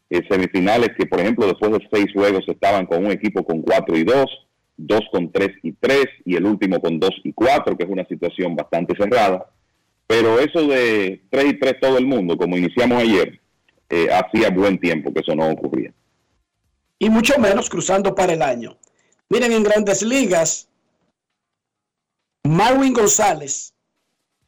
eh, 0.09 0.21
semifinales 0.29 0.89
que, 0.97 1.05
por 1.05 1.19
ejemplo, 1.19 1.47
después 1.47 1.71
de 1.71 1.87
seis 1.91 2.07
juegos 2.13 2.45
estaban 2.47 2.85
con 2.85 3.05
un 3.05 3.11
equipo 3.11 3.43
con 3.43 3.61
4 3.61 3.97
y 3.97 4.03
2, 4.03 4.44
dos 4.77 5.01
con 5.11 5.31
3 5.31 5.49
y 5.63 5.73
3 5.73 6.05
y 6.25 6.35
el 6.35 6.45
último 6.45 6.79
con 6.79 6.99
2 6.99 7.09
y 7.23 7.33
4, 7.33 7.77
que 7.77 7.83
es 7.83 7.89
una 7.89 8.05
situación 8.05 8.55
bastante 8.55 8.95
cerrada. 8.95 9.49
Pero 10.07 10.39
eso 10.39 10.67
de 10.67 11.23
3 11.29 11.45
y 11.45 11.59
3 11.59 11.79
todo 11.81 11.97
el 11.97 12.05
mundo, 12.05 12.37
como 12.37 12.57
iniciamos 12.57 13.01
ayer, 13.01 13.39
eh, 13.89 14.07
hacía 14.11 14.49
buen 14.49 14.79
tiempo 14.79 15.13
que 15.13 15.21
eso 15.21 15.35
no 15.35 15.49
ocurría. 15.49 15.93
Y 16.99 17.09
mucho 17.09 17.37
menos 17.39 17.69
cruzando 17.69 18.15
para 18.15 18.33
el 18.33 18.41
año. 18.41 18.77
Miren, 19.29 19.51
en 19.51 19.63
grandes 19.63 20.01
ligas, 20.01 20.69
Marwin 22.43 22.93
González 22.93 23.73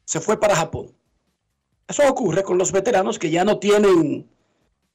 se 0.04 0.20
fue 0.20 0.38
para 0.38 0.56
Japón. 0.56 0.92
Eso 1.88 2.08
ocurre 2.08 2.42
con 2.42 2.58
los 2.58 2.70
veteranos 2.70 3.18
que 3.18 3.30
ya 3.30 3.44
no 3.44 3.58
tienen 3.58 4.28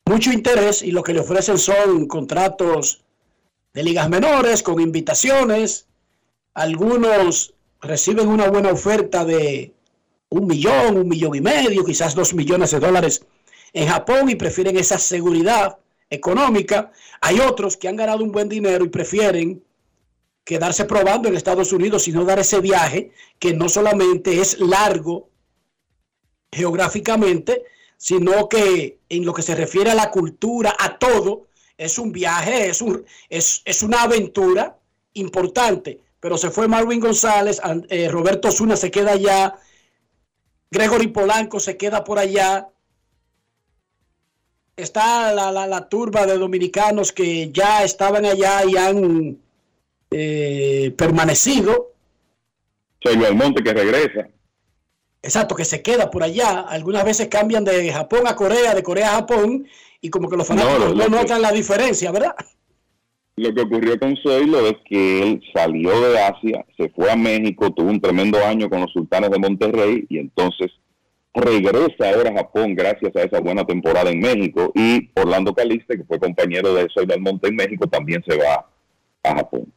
mucho 0.05 0.31
interés 0.31 0.81
y 0.81 0.91
lo 0.91 1.03
que 1.03 1.13
le 1.13 1.19
ofrecen 1.19 1.57
son 1.57 2.07
contratos 2.07 3.03
de 3.73 3.83
ligas 3.83 4.09
menores 4.09 4.63
con 4.63 4.79
invitaciones. 4.79 5.87
Algunos 6.53 7.55
reciben 7.81 8.27
una 8.27 8.49
buena 8.49 8.71
oferta 8.71 9.25
de 9.25 9.73
un 10.29 10.47
millón, 10.47 10.97
un 10.97 11.07
millón 11.07 11.35
y 11.35 11.41
medio, 11.41 11.83
quizás 11.83 12.15
dos 12.15 12.33
millones 12.33 12.71
de 12.71 12.79
dólares 12.79 13.25
en 13.73 13.87
Japón 13.87 14.29
y 14.29 14.35
prefieren 14.35 14.77
esa 14.77 14.97
seguridad 14.99 15.77
económica. 16.09 16.91
Hay 17.21 17.39
otros 17.39 17.75
que 17.75 17.87
han 17.87 17.95
ganado 17.95 18.23
un 18.23 18.31
buen 18.31 18.47
dinero 18.47 18.85
y 18.85 18.89
prefieren 18.89 19.63
quedarse 20.43 20.85
probando 20.85 21.27
en 21.27 21.35
Estados 21.35 21.71
Unidos 21.71 22.07
y 22.07 22.11
no 22.11 22.25
dar 22.25 22.39
ese 22.39 22.59
viaje 22.59 23.11
que 23.39 23.53
no 23.53 23.69
solamente 23.69 24.39
es 24.39 24.59
largo 24.59 25.29
geográficamente, 26.51 27.63
sino 27.97 28.49
que 28.49 28.99
en 29.09 29.25
lo 29.25 29.33
que 29.33 29.41
se 29.41 29.55
refiere 29.55 29.89
a 29.89 29.95
la 29.95 30.11
cultura, 30.11 30.75
a 30.77 30.99
todo, 30.99 31.47
es 31.77 31.97
un 31.97 32.11
viaje, 32.11 32.69
es, 32.69 32.81
un, 32.81 33.05
es, 33.29 33.61
es 33.65 33.83
una 33.83 34.03
aventura 34.03 34.77
importante. 35.13 35.99
Pero 36.19 36.37
se 36.37 36.49
fue 36.49 36.67
Marvin 36.67 36.99
González, 36.99 37.61
eh, 37.89 38.07
Roberto 38.09 38.51
Zuna 38.51 38.77
se 38.77 38.89
queda 38.89 39.11
allá, 39.11 39.55
Gregory 40.71 41.07
Polanco 41.07 41.59
se 41.59 41.75
queda 41.75 42.03
por 42.03 42.17
allá. 42.17 42.69
Está 44.75 45.33
la, 45.33 45.51
la, 45.51 45.67
la 45.67 45.87
turba 45.89 46.25
de 46.25 46.37
dominicanos 46.37 47.11
que 47.11 47.51
ya 47.51 47.83
estaban 47.83 48.25
allá 48.25 48.63
y 48.65 48.77
han 48.77 49.37
eh, 50.11 50.93
permanecido. 50.97 51.91
Soy 53.01 53.23
Almonte 53.25 53.61
que 53.61 53.73
regresa. 53.73 54.29
Exacto, 55.21 55.55
que 55.55 55.65
se 55.65 55.81
queda 55.81 56.09
por 56.09 56.23
allá. 56.23 56.61
Algunas 56.61 57.03
veces 57.05 57.27
cambian 57.27 57.63
de 57.63 57.91
Japón 57.91 58.27
a 58.27 58.35
Corea, 58.35 58.73
de 58.73 58.83
Corea 58.83 59.11
a 59.11 59.15
Japón, 59.15 59.67
y 60.03 60.09
como 60.09 60.29
que 60.29 60.35
los 60.35 60.45
fanáticos 60.45 60.95
no, 60.95 61.07
notan 61.07 61.41
la 61.41 61.53
diferencia, 61.53 62.11
¿verdad? 62.11 62.35
Lo 63.37 63.53
que 63.53 63.61
ocurrió 63.61 63.97
con 63.97 64.15
Zoilo 64.17 64.67
es 64.67 64.75
que 64.85 65.23
él 65.23 65.41
salió 65.55 65.89
de 66.01 66.19
Asia, 66.19 66.65
se 66.77 66.89
fue 66.89 67.09
a 67.09 67.15
México, 67.15 67.73
tuvo 67.73 67.89
un 67.89 68.01
tremendo 68.01 68.37
año 68.45 68.69
con 68.69 68.81
los 68.81 68.91
sultanes 68.91 69.31
de 69.31 69.39
Monterrey 69.39 70.05
y 70.09 70.19
entonces 70.19 70.71
regresa 71.33 72.11
ahora 72.13 72.31
a 72.31 72.37
Japón 72.39 72.75
gracias 72.75 73.15
a 73.15 73.21
esa 73.21 73.39
buena 73.39 73.65
temporada 73.65 74.11
en 74.11 74.19
México 74.19 74.73
y 74.75 75.09
Orlando 75.15 75.55
Caliste, 75.55 75.97
que 75.97 76.03
fue 76.03 76.19
compañero 76.19 76.73
de 76.73 76.87
Zoilo 76.93 77.17
Monte 77.19 77.47
en 77.47 77.55
México, 77.55 77.87
también 77.87 78.21
se 78.27 78.37
va 78.37 78.69
a 79.23 79.35
Japón. 79.35 79.71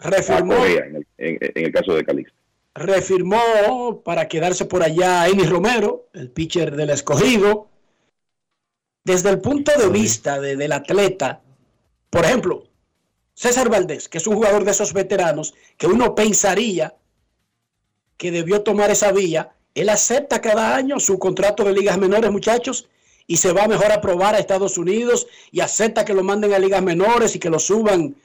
Reformó. 0.00 0.54
A 0.54 0.58
Corea, 0.58 0.86
en 0.86 0.96
el, 0.96 1.06
en, 1.18 1.38
en 1.54 1.64
el 1.66 1.72
caso 1.72 1.94
de 1.94 2.04
Caliste 2.04 2.32
refirmó 2.74 4.02
para 4.04 4.28
quedarse 4.28 4.64
por 4.64 4.82
allá 4.82 5.26
Eni 5.28 5.44
Romero, 5.44 6.08
el 6.14 6.30
pitcher 6.30 6.76
del 6.76 6.90
escogido. 6.90 7.68
Desde 9.04 9.30
el 9.30 9.40
punto 9.40 9.72
de 9.76 9.88
vista 9.88 10.40
de, 10.40 10.56
del 10.56 10.72
atleta, 10.72 11.40
por 12.10 12.24
ejemplo, 12.24 12.64
César 13.34 13.68
Valdés, 13.68 14.08
que 14.08 14.18
es 14.18 14.26
un 14.26 14.34
jugador 14.34 14.64
de 14.64 14.72
esos 14.72 14.92
veteranos, 14.92 15.54
que 15.76 15.86
uno 15.86 16.14
pensaría 16.14 16.94
que 18.16 18.32
debió 18.32 18.62
tomar 18.62 18.90
esa 18.90 19.12
vía, 19.12 19.52
él 19.74 19.88
acepta 19.88 20.40
cada 20.40 20.74
año 20.74 20.98
su 20.98 21.18
contrato 21.18 21.62
de 21.62 21.72
ligas 21.72 21.98
menores, 21.98 22.32
muchachos, 22.32 22.88
y 23.28 23.36
se 23.36 23.52
va 23.52 23.68
mejor 23.68 23.92
a 23.92 24.00
probar 24.00 24.34
a 24.34 24.38
Estados 24.38 24.76
Unidos 24.78 25.28
y 25.52 25.60
acepta 25.60 26.04
que 26.04 26.14
lo 26.14 26.24
manden 26.24 26.52
a 26.52 26.58
ligas 26.58 26.82
menores 26.82 27.36
y 27.36 27.38
que 27.38 27.50
lo 27.50 27.58
suban 27.58 28.16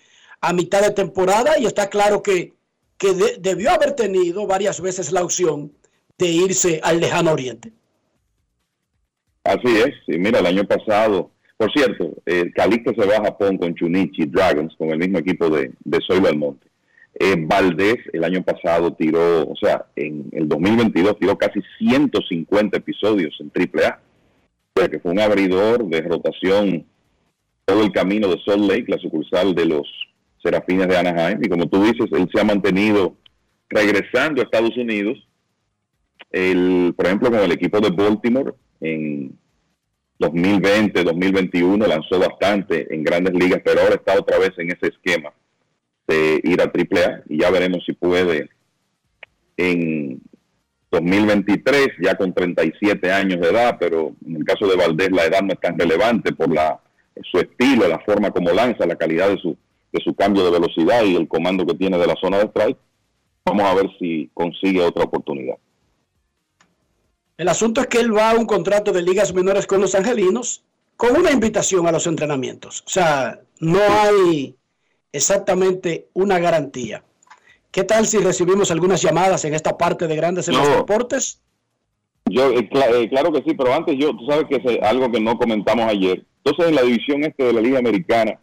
a 0.41 0.53
mitad 0.53 0.81
de 0.81 0.91
temporada 0.91 1.59
y 1.59 1.65
está 1.65 1.89
claro 1.89 2.23
que, 2.23 2.53
que 2.97 3.13
debió 3.39 3.71
haber 3.71 3.93
tenido 3.93 4.47
varias 4.47 4.81
veces 4.81 5.11
la 5.11 5.23
opción 5.23 5.73
de 6.17 6.27
irse 6.27 6.79
al 6.83 6.99
lejano 6.99 7.33
oriente. 7.33 7.71
Así 9.43 9.67
es, 9.67 9.93
y 10.07 10.17
mira, 10.19 10.39
el 10.39 10.45
año 10.45 10.63
pasado, 10.63 11.31
por 11.57 11.71
cierto, 11.73 12.13
el 12.25 12.53
Calixto 12.53 12.93
se 12.97 13.07
va 13.07 13.17
a 13.17 13.25
Japón 13.25 13.57
con 13.57 13.75
Chunichi 13.75 14.25
Dragons, 14.25 14.73
con 14.77 14.89
el 14.89 14.99
mismo 14.99 15.19
equipo 15.19 15.49
de, 15.49 15.71
de 15.83 15.99
Soy 16.07 16.19
Belmonte. 16.21 16.67
Eh, 17.19 17.35
Valdés 17.37 17.97
el 18.11 18.23
año 18.23 18.41
pasado 18.43 18.93
tiró, 18.93 19.47
o 19.47 19.55
sea, 19.55 19.85
en 19.95 20.29
el 20.31 20.47
2022 20.47 21.19
tiró 21.19 21.37
casi 21.37 21.59
150 21.77 22.77
episodios 22.77 23.35
en 23.39 23.51
AAA 23.53 23.99
que 24.73 24.99
fue 24.99 25.11
un 25.11 25.19
abridor 25.19 25.85
de 25.85 26.01
rotación 26.01 26.85
todo 27.65 27.83
el 27.83 27.91
camino 27.91 28.27
de 28.27 28.41
Salt 28.43 28.69
Lake, 28.69 28.85
la 28.87 28.97
sucursal 28.97 29.53
de 29.53 29.65
los 29.65 29.87
Serafines 30.43 30.87
de 30.87 30.97
Anaheim. 30.97 31.39
Y 31.41 31.47
como 31.47 31.67
tú 31.67 31.83
dices, 31.83 32.07
él 32.11 32.27
se 32.33 32.41
ha 32.41 32.43
mantenido 32.43 33.15
regresando 33.69 34.41
a 34.41 34.45
Estados 34.45 34.75
Unidos. 34.75 35.17
El, 36.31 36.93
por 36.97 37.05
ejemplo, 37.05 37.29
con 37.29 37.39
el 37.39 37.51
equipo 37.51 37.79
de 37.79 37.91
Baltimore 37.91 38.53
en 38.83 39.37
2020, 40.19 41.03
2021 41.03 41.87
lanzó 41.87 42.19
bastante 42.19 42.93
en 42.93 43.03
grandes 43.03 43.33
ligas, 43.33 43.61
pero 43.63 43.81
ahora 43.81 43.95
está 43.95 44.17
otra 44.19 44.37
vez 44.37 44.51
en 44.57 44.71
ese 44.71 44.87
esquema 44.87 45.33
de 46.07 46.41
ir 46.43 46.61
a 46.61 46.65
AAA 46.65 47.23
y 47.29 47.41
ya 47.41 47.49
veremos 47.49 47.83
si 47.85 47.93
puede 47.93 48.49
en 49.57 50.21
2023, 50.91 51.87
ya 52.01 52.15
con 52.15 52.33
37 52.33 53.11
años 53.11 53.39
de 53.39 53.49
edad, 53.49 53.77
pero 53.79 54.13
en 54.25 54.35
el 54.35 54.45
caso 54.45 54.67
de 54.67 54.75
Valdés 54.75 55.11
la 55.11 55.25
edad 55.25 55.41
no 55.41 55.53
es 55.53 55.59
tan 55.59 55.77
relevante 55.77 56.33
por 56.33 56.53
la, 56.53 56.79
su 57.31 57.39
estilo, 57.39 57.87
la 57.87 57.99
forma 57.99 58.31
como 58.31 58.51
lanza, 58.51 58.85
la 58.85 58.95
calidad 58.95 59.29
de 59.29 59.37
su, 59.37 59.57
de 59.91 60.01
su 60.03 60.13
cambio 60.13 60.45
de 60.45 60.51
velocidad 60.51 61.03
y 61.03 61.15
el 61.15 61.27
comando 61.27 61.65
que 61.65 61.75
tiene 61.75 61.97
de 61.97 62.07
la 62.07 62.15
zona 62.21 62.37
de 62.37 62.45
strike. 62.45 62.77
Vamos 63.45 63.63
a 63.63 63.73
ver 63.73 63.89
si 63.99 64.29
consigue 64.33 64.81
otra 64.81 65.05
oportunidad. 65.05 65.55
El 67.37 67.47
asunto 67.47 67.81
es 67.81 67.87
que 67.87 67.99
él 67.99 68.15
va 68.15 68.31
a 68.31 68.35
un 68.35 68.45
contrato 68.45 68.91
de 68.91 69.01
ligas 69.01 69.33
menores 69.33 69.65
con 69.65 69.81
los 69.81 69.95
angelinos 69.95 70.63
con 70.97 71.15
una 71.17 71.31
invitación 71.31 71.87
a 71.87 71.91
los 71.91 72.05
entrenamientos. 72.07 72.83
O 72.85 72.89
sea, 72.89 73.39
no 73.59 73.79
hay 73.79 74.55
exactamente 75.11 76.07
una 76.13 76.39
garantía. 76.39 77.03
¿Qué 77.71 77.83
tal 77.83 78.05
si 78.05 78.19
recibimos 78.19 78.69
algunas 78.69 79.01
llamadas 79.01 79.45
en 79.45 79.55
esta 79.55 79.77
parte 79.77 80.07
de 80.07 80.15
Grandes 80.15 80.47
en 80.47 80.57
los 80.57 80.67
Deportes? 80.67 81.41
Yo, 82.25 82.51
eh, 82.51 82.69
eh, 82.71 83.09
claro 83.09 83.31
que 83.31 83.43
sí, 83.43 83.55
pero 83.55 83.73
antes 83.73 83.97
yo, 83.97 84.15
tú 84.15 84.25
sabes 84.27 84.45
que 84.47 84.55
es 84.55 84.81
algo 84.83 85.11
que 85.11 85.19
no 85.19 85.37
comentamos 85.37 85.85
ayer. 85.85 86.23
Entonces, 86.43 86.69
en 86.69 86.75
la 86.75 86.83
división 86.83 87.23
este 87.23 87.45
de 87.45 87.53
la 87.53 87.61
Liga 87.61 87.79
Americana, 87.79 88.39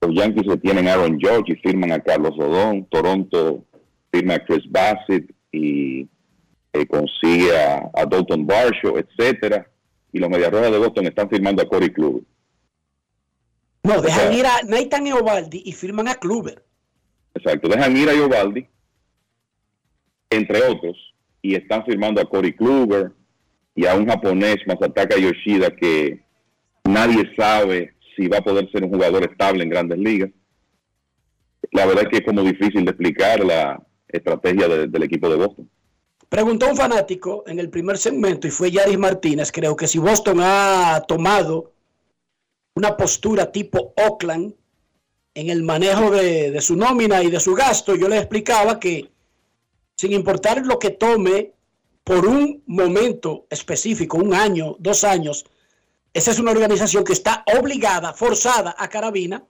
los 0.00 0.14
Yankees 0.14 0.50
se 0.50 0.56
tienen 0.58 0.88
a 0.88 0.94
Aaron 0.94 1.18
George 1.20 1.52
y 1.52 1.56
firman 1.56 1.92
a 1.92 2.00
Carlos 2.00 2.36
Rodón. 2.36 2.86
Toronto 2.86 3.64
firma 4.10 4.34
a 4.34 4.44
Chris 4.44 4.64
Bassett 4.68 5.32
y 5.52 6.08
eh, 6.72 6.86
consigue 6.86 7.56
a, 7.56 7.90
Dalton 8.06 8.46
Varsho, 8.46 8.98
etcétera. 8.98 9.66
Y 10.12 10.18
los 10.18 10.28
Medias 10.28 10.50
Rojas 10.50 10.72
de 10.72 10.78
Boston 10.78 11.06
están 11.06 11.28
firmando 11.28 11.62
a 11.62 11.68
Corey 11.68 11.90
Kluber. 11.90 12.22
No, 13.82 14.02
dejan 14.02 14.32
ir 14.32 14.44
a 14.44 14.62
Nathan 14.66 15.06
Eovaldi 15.06 15.62
y 15.64 15.72
firman 15.72 16.08
a 16.08 16.16
Kluber. 16.16 16.62
Exacto, 17.34 17.68
dejan 17.68 17.96
ir 17.96 18.08
a 18.08 18.14
Yobaldi, 18.14 18.66
entre 20.30 20.62
otros, 20.62 20.96
y 21.42 21.54
están 21.54 21.84
firmando 21.84 22.20
a 22.20 22.28
Cory 22.28 22.54
Kluber 22.54 23.12
y 23.74 23.86
a 23.86 23.94
un 23.94 24.06
japonés, 24.06 24.56
Masataka 24.66 25.16
Yoshida, 25.16 25.70
que 25.70 26.20
nadie 26.84 27.32
sabe 27.36 27.94
si 28.16 28.28
va 28.28 28.38
a 28.38 28.42
poder 28.42 28.70
ser 28.72 28.84
un 28.84 28.90
jugador 28.90 29.22
estable 29.22 29.62
en 29.62 29.70
grandes 29.70 29.98
ligas. 29.98 30.30
La 31.72 31.86
verdad 31.86 32.04
es 32.04 32.08
que 32.10 32.16
es 32.18 32.24
como 32.24 32.42
difícil 32.42 32.84
de 32.84 32.90
explicar 32.90 33.44
la 33.44 33.80
estrategia 34.08 34.66
del 34.68 35.02
equipo 35.02 35.28
de 35.30 35.36
Boston. 35.36 35.70
Preguntó 36.30 36.68
un 36.68 36.76
fanático 36.76 37.42
en 37.48 37.58
el 37.58 37.70
primer 37.70 37.98
segmento 37.98 38.46
y 38.46 38.52
fue 38.52 38.70
Yaris 38.70 38.96
Martínez, 38.96 39.50
creo 39.50 39.74
que 39.74 39.88
si 39.88 39.98
Boston 39.98 40.38
ha 40.40 41.02
tomado 41.08 41.72
una 42.76 42.96
postura 42.96 43.50
tipo 43.50 43.92
Oakland 43.96 44.54
en 45.34 45.50
el 45.50 45.64
manejo 45.64 46.12
de, 46.12 46.60
su 46.60 46.76
nómina 46.76 47.20
y 47.24 47.32
de 47.32 47.40
su 47.40 47.52
gasto, 47.52 47.96
yo 47.96 48.08
le 48.08 48.18
explicaba 48.18 48.78
que 48.78 49.10
sin 49.96 50.12
importar 50.12 50.64
lo 50.64 50.78
que 50.78 50.90
tome 50.90 51.52
por 52.04 52.24
un 52.24 52.62
momento 52.66 53.46
específico, 53.50 54.16
un 54.16 54.32
año, 54.32 54.76
dos 54.78 55.02
años, 55.02 55.44
esa 56.14 56.30
es 56.30 56.38
una 56.38 56.52
organización 56.52 57.02
que 57.02 57.12
está 57.12 57.42
obligada, 57.58 58.12
forzada 58.12 58.76
a 58.78 58.88
carabina, 58.88 59.44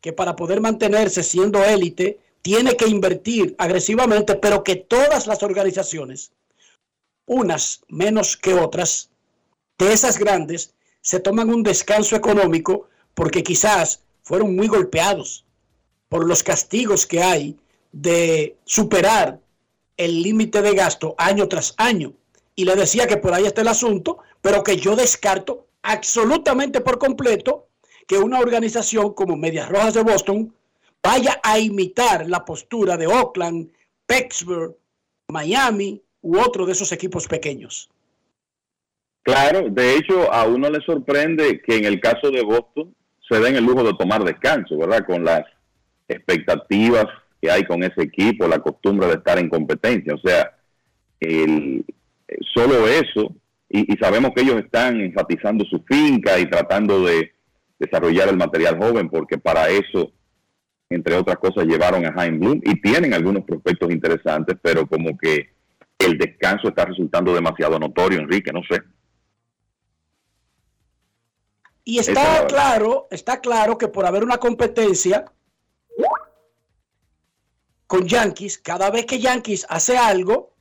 que 0.00 0.14
para 0.14 0.34
poder 0.34 0.62
mantenerse 0.62 1.22
siendo 1.22 1.62
élite, 1.62 2.20
tiene 2.46 2.76
que 2.76 2.86
invertir 2.86 3.56
agresivamente, 3.58 4.36
pero 4.36 4.62
que 4.62 4.76
todas 4.76 5.26
las 5.26 5.42
organizaciones, 5.42 6.30
unas 7.26 7.82
menos 7.88 8.36
que 8.36 8.54
otras, 8.54 9.10
de 9.76 9.92
esas 9.92 10.16
grandes, 10.16 10.72
se 11.00 11.18
toman 11.18 11.50
un 11.50 11.64
descanso 11.64 12.14
económico 12.14 12.88
porque 13.14 13.42
quizás 13.42 14.00
fueron 14.22 14.54
muy 14.54 14.68
golpeados 14.68 15.44
por 16.08 16.24
los 16.24 16.44
castigos 16.44 17.04
que 17.04 17.20
hay 17.20 17.58
de 17.90 18.56
superar 18.64 19.40
el 19.96 20.22
límite 20.22 20.62
de 20.62 20.72
gasto 20.72 21.16
año 21.18 21.48
tras 21.48 21.74
año. 21.78 22.12
Y 22.54 22.64
le 22.64 22.76
decía 22.76 23.08
que 23.08 23.16
por 23.16 23.34
ahí 23.34 23.46
está 23.46 23.62
el 23.62 23.68
asunto, 23.68 24.18
pero 24.40 24.62
que 24.62 24.76
yo 24.76 24.94
descarto 24.94 25.66
absolutamente 25.82 26.80
por 26.80 27.00
completo 27.00 27.66
que 28.06 28.18
una 28.18 28.38
organización 28.38 29.14
como 29.14 29.36
Medias 29.36 29.68
Rojas 29.68 29.94
de 29.94 30.04
Boston 30.04 30.54
vaya 31.06 31.40
a 31.42 31.58
imitar 31.58 32.28
la 32.28 32.44
postura 32.44 32.96
de 32.96 33.06
Oakland, 33.06 33.70
Pittsburgh, 34.06 34.74
Miami 35.28 36.02
u 36.22 36.38
otro 36.38 36.66
de 36.66 36.72
esos 36.72 36.90
equipos 36.90 37.28
pequeños. 37.28 37.88
Claro, 39.22 39.68
de 39.70 39.96
hecho 39.96 40.32
a 40.32 40.44
uno 40.46 40.68
le 40.68 40.80
sorprende 40.80 41.60
que 41.64 41.76
en 41.76 41.84
el 41.84 42.00
caso 42.00 42.30
de 42.30 42.42
Boston 42.42 42.94
se 43.28 43.38
den 43.40 43.56
el 43.56 43.64
lujo 43.64 43.84
de 43.84 43.94
tomar 43.94 44.24
descanso, 44.24 44.76
¿verdad? 44.78 45.04
Con 45.06 45.24
las 45.24 45.42
expectativas 46.08 47.06
que 47.40 47.50
hay 47.50 47.64
con 47.64 47.82
ese 47.82 48.02
equipo, 48.02 48.46
la 48.48 48.60
costumbre 48.60 49.08
de 49.08 49.14
estar 49.14 49.38
en 49.38 49.48
competencia. 49.48 50.14
O 50.14 50.18
sea, 50.18 50.56
el, 51.20 51.84
solo 52.54 52.86
eso, 52.88 53.34
y, 53.68 53.96
sabemos 53.96 54.30
que 54.34 54.42
ellos 54.42 54.58
están 54.58 55.00
enfatizando 55.00 55.64
su 55.64 55.82
finca 55.82 56.38
y 56.38 56.48
tratando 56.48 57.04
de 57.04 57.32
desarrollar 57.78 58.28
el 58.28 58.36
material 58.36 58.78
joven, 58.78 59.08
porque 59.08 59.38
para 59.38 59.68
eso, 59.68 60.12
entre 60.88 61.16
otras 61.16 61.38
cosas, 61.38 61.66
llevaron 61.66 62.04
a 62.06 62.12
Jaime 62.12 62.38
Bloom 62.38 62.60
y 62.62 62.80
tienen 62.80 63.12
algunos 63.14 63.44
prospectos 63.44 63.90
interesantes, 63.90 64.56
pero 64.62 64.86
como 64.86 65.16
que 65.18 65.54
el 65.98 66.18
descanso 66.18 66.68
está 66.68 66.84
resultando 66.84 67.34
demasiado 67.34 67.78
notorio, 67.78 68.20
Enrique, 68.20 68.52
no 68.52 68.62
sé. 68.68 68.82
Y 71.84 71.98
está 71.98 72.46
claro, 72.46 73.06
está 73.10 73.40
claro 73.40 73.78
que 73.78 73.88
por 73.88 74.06
haber 74.06 74.24
una 74.24 74.38
competencia 74.38 75.24
con 77.86 78.06
Yankees, 78.06 78.58
cada 78.58 78.90
vez 78.90 79.06
que 79.06 79.20
Yankees 79.20 79.66
hace 79.68 79.96
algo, 79.96 80.54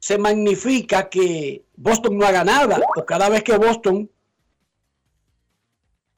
se 0.00 0.18
magnifica 0.18 1.08
que 1.08 1.64
Boston 1.76 2.18
no 2.18 2.26
haga 2.26 2.44
nada, 2.44 2.80
o 2.96 3.04
cada 3.04 3.28
vez 3.28 3.42
que 3.42 3.56
Boston 3.56 4.10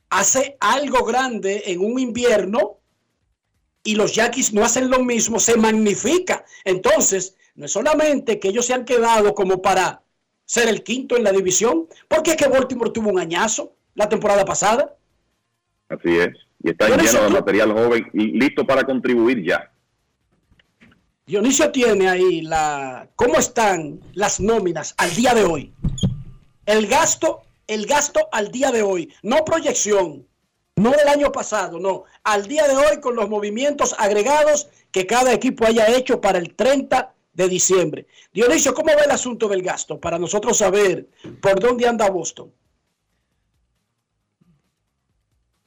hace 0.09 0.57
algo 0.61 1.05
grande 1.05 1.65
en 1.67 1.81
un 1.81 1.99
invierno 1.99 2.79
y 3.87 3.95
los 3.95 4.15
Yankees 4.15 4.53
no 4.53 4.65
hacen 4.65 4.91
lo 4.91 5.03
mismo, 5.03 5.39
se 5.39 5.57
magnifica. 5.57 6.45
Entonces, 6.65 7.37
no 7.55 7.67
es 7.67 7.73
solamente 7.73 8.39
que 8.39 8.49
ellos 8.49 8.67
se 8.67 8.75
han 8.75 8.85
quedado 8.85 9.35
como 9.35 9.63
para 9.63 10.03
ser 10.45 10.69
el 10.69 10.83
quinto 10.83 11.17
en 11.17 11.25
la 11.25 11.33
división, 11.33 11.87
porque 12.09 12.33
es 12.33 12.37
que 12.37 12.49
Baltimore 12.49 12.91
tuvo 12.91 13.11
un 13.11 13.19
añazo 13.19 13.73
la 13.95 14.09
temporada 14.09 14.45
pasada. 14.45 14.97
Así 15.89 16.19
es. 16.19 16.37
Y 16.63 16.71
está 16.71 16.89
lleno 16.89 17.23
de 17.23 17.31
material 17.31 17.73
joven 17.73 18.11
y 18.13 18.39
listo 18.39 18.67
para 18.67 18.83
contribuir 18.85 19.45
ya. 19.45 19.71
Dionisio 21.27 21.71
tiene 21.71 22.09
ahí 22.09 22.43
la 22.43 23.09
cómo 23.17 23.39
están 23.39 24.01
las 24.15 24.41
nóminas 24.41 24.95
al 24.97 25.15
día 25.15 25.35
de 25.35 25.45
hoy. 25.45 25.73
El 26.67 26.87
gasto, 26.87 27.43
el 27.67 27.87
gasto 27.87 28.29
al 28.33 28.51
día 28.51 28.71
de 28.71 28.83
hoy, 28.83 29.13
no 29.23 29.45
proyección, 29.45 30.27
no 30.77 30.91
del 30.91 31.09
año 31.09 31.33
pasado, 31.33 31.81
no, 31.81 32.05
al 32.23 32.47
día 32.47 32.69
de 32.69 32.77
hoy 32.77 33.01
con 33.01 33.17
los 33.17 33.29
movimientos 33.29 33.95
agregados 33.99 34.69
que 34.91 35.07
cada 35.07 35.33
equipo 35.33 35.67
haya 35.67 35.89
hecho 35.89 36.21
para 36.21 36.39
el 36.39 36.55
30 36.55 37.15
de 37.33 37.49
diciembre. 37.49 38.07
Dionisio, 38.33 38.75
¿cómo 38.75 38.89
va 38.89 39.05
el 39.05 39.11
asunto 39.11 39.49
del 39.49 39.63
gasto 39.63 39.99
para 39.99 40.19
nosotros 40.19 40.59
saber 40.59 41.09
por 41.41 41.61
dónde 41.61 41.89
anda 41.89 42.11
Boston? 42.11 42.53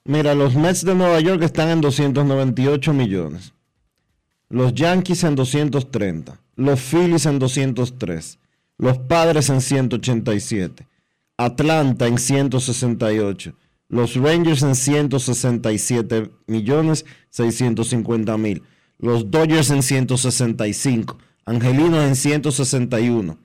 Mira, 0.04 0.34
los 0.34 0.56
Mets 0.56 0.86
de 0.86 0.96
Nueva 0.96 1.20
York 1.20 1.42
están 1.44 1.70
en 1.70 1.82
298 1.82 2.94
millones. 2.94 3.54
Los 4.48 4.74
Yankees 4.74 5.24
en 5.24 5.36
230. 5.36 6.40
Los 6.56 6.80
Phillies 6.80 7.26
en 7.26 7.38
203. 7.38 8.40
Los 8.78 8.98
Padres 8.98 9.50
en 9.50 9.62
187. 9.62 10.88
Atlanta 11.38 12.08
en 12.08 12.18
168. 12.18 13.54
Los 13.90 14.16
Rangers 14.16 14.62
en 14.62 14.76
167 14.76 16.32
millones 16.46 17.06
650 17.32 18.38
mil. 18.38 18.64
Los 19.00 19.32
Dodgers 19.32 19.72
en 19.72 19.82
165. 19.82 21.18
Angelinos 21.46 22.04
en 22.04 22.16
161. 22.16 23.38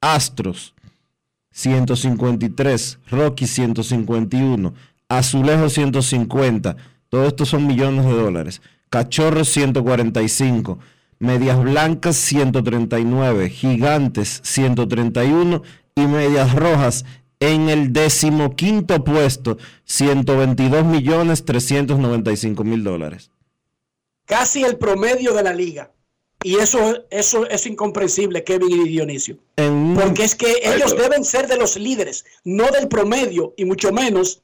Astros 0.00 0.74
153. 1.50 2.98
Rocky 3.10 3.46
151. 3.46 4.72
Azulejo 5.08 5.68
150. 5.68 6.76
Todo 7.10 7.26
esto 7.26 7.44
son 7.44 7.66
millones 7.66 8.06
de 8.06 8.12
dólares. 8.12 8.62
Cachorros 8.88 9.50
145. 9.50 10.78
Medias 11.18 11.62
Blancas 11.62 12.16
139. 12.16 13.50
Gigantes 13.50 14.40
131. 14.44 15.62
Y 15.94 16.06
Medias 16.06 16.54
Rojas 16.54 17.04
en 17.42 17.68
el 17.68 17.92
decimoquinto 17.92 19.02
puesto, 19.02 19.58
122 19.84 20.84
millones 20.84 21.44
395 21.44 22.62
mil 22.62 22.84
dólares. 22.84 23.32
Casi 24.26 24.62
el 24.62 24.78
promedio 24.78 25.34
de 25.34 25.42
la 25.42 25.52
liga. 25.52 25.90
Y 26.44 26.56
eso, 26.56 27.04
eso 27.10 27.46
es 27.46 27.66
incomprensible, 27.66 28.44
Kevin 28.44 28.70
y 28.70 28.88
Dionisio. 28.88 29.38
Porque 29.56 30.22
es 30.22 30.36
que 30.36 30.54
ellos 30.62 30.96
deben 30.96 31.24
ser 31.24 31.48
de 31.48 31.56
los 31.56 31.76
líderes, 31.76 32.24
no 32.44 32.70
del 32.70 32.86
promedio, 32.88 33.54
y 33.56 33.64
mucho 33.64 33.92
menos 33.92 34.42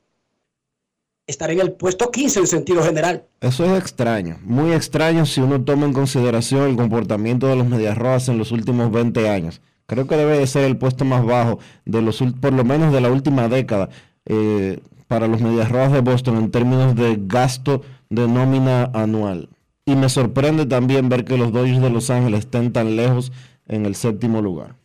estar 1.29 1.51
en 1.51 1.61
el 1.61 1.73
puesto 1.73 2.11
15 2.11 2.41
en 2.41 2.47
sentido 2.49 2.83
general. 2.83 3.27
Eso 3.41 3.65
es 3.65 3.81
extraño, 3.81 4.39
muy 4.43 4.73
extraño 4.73 5.25
si 5.25 5.41
uno 5.41 5.63
toma 5.63 5.87
en 5.87 5.93
consideración 5.93 6.71
el 6.71 6.77
comportamiento 6.77 7.47
de 7.47 7.57
los 7.57 7.67
Medias 7.67 7.97
Rojas 7.97 8.29
en 8.29 8.39
los 8.39 8.51
últimos 8.51 8.91
20 8.91 9.29
años. 9.29 9.61
Creo 9.89 10.07
que 10.07 10.19
debe 10.19 10.39
de 10.39 10.47
ser 10.47 10.65
el 10.65 10.77
puesto 10.77 11.07
más 11.07 11.25
bajo 11.25 11.61
de 11.87 12.03
los 12.03 12.23
por 12.43 12.53
lo 12.53 12.63
menos 12.63 12.93
de 12.93 13.01
la 13.01 13.11
última 13.11 13.49
década 13.49 13.89
eh, 14.27 14.81
para 15.07 15.27
los 15.27 15.41
Medias 15.41 15.71
Rojas 15.71 15.93
de 15.93 16.03
Boston 16.03 16.37
en 16.37 16.51
términos 16.51 16.95
de 16.95 17.17
gasto 17.19 17.81
de 18.11 18.29
nómina 18.29 18.91
anual. 18.93 19.49
Y 19.87 19.97
me 19.97 20.11
sorprende 20.11 20.67
también 20.67 21.09
ver 21.09 21.25
que 21.25 21.39
los 21.39 21.53
Dodgers 21.53 21.81
de 21.81 21.89
Los 21.89 22.11
Ángeles 22.11 22.41
estén 22.41 22.71
tan 22.71 22.97
lejos 22.97 23.33
en 23.67 23.87
el 23.87 23.95
séptimo 23.95 24.43
lugar. 24.43 24.77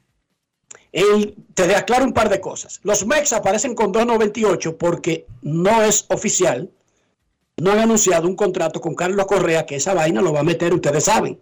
te 1.54 1.76
aclaro 1.76 2.06
un 2.06 2.14
par 2.14 2.30
de 2.30 2.40
cosas. 2.40 2.80
Los 2.84 3.06
Mex 3.06 3.34
aparecen 3.34 3.76
con 3.76 3.92
2.98 3.92 4.78
porque 4.78 5.28
no 5.42 5.84
es 5.84 6.06
oficial. 6.08 6.72
No 7.58 7.74
han 7.74 7.80
anunciado 7.80 8.26
un 8.26 8.38
contrato 8.38 8.80
con 8.80 8.96
Carlos 8.96 9.26
Correa 9.26 9.66
que 9.66 9.76
esa 9.76 9.94
vaina 9.94 10.22
lo 10.22 10.32
va 10.32 10.40
a 10.40 10.44
meter, 10.44 10.74
ustedes 10.74 11.04
saben. 11.04 11.42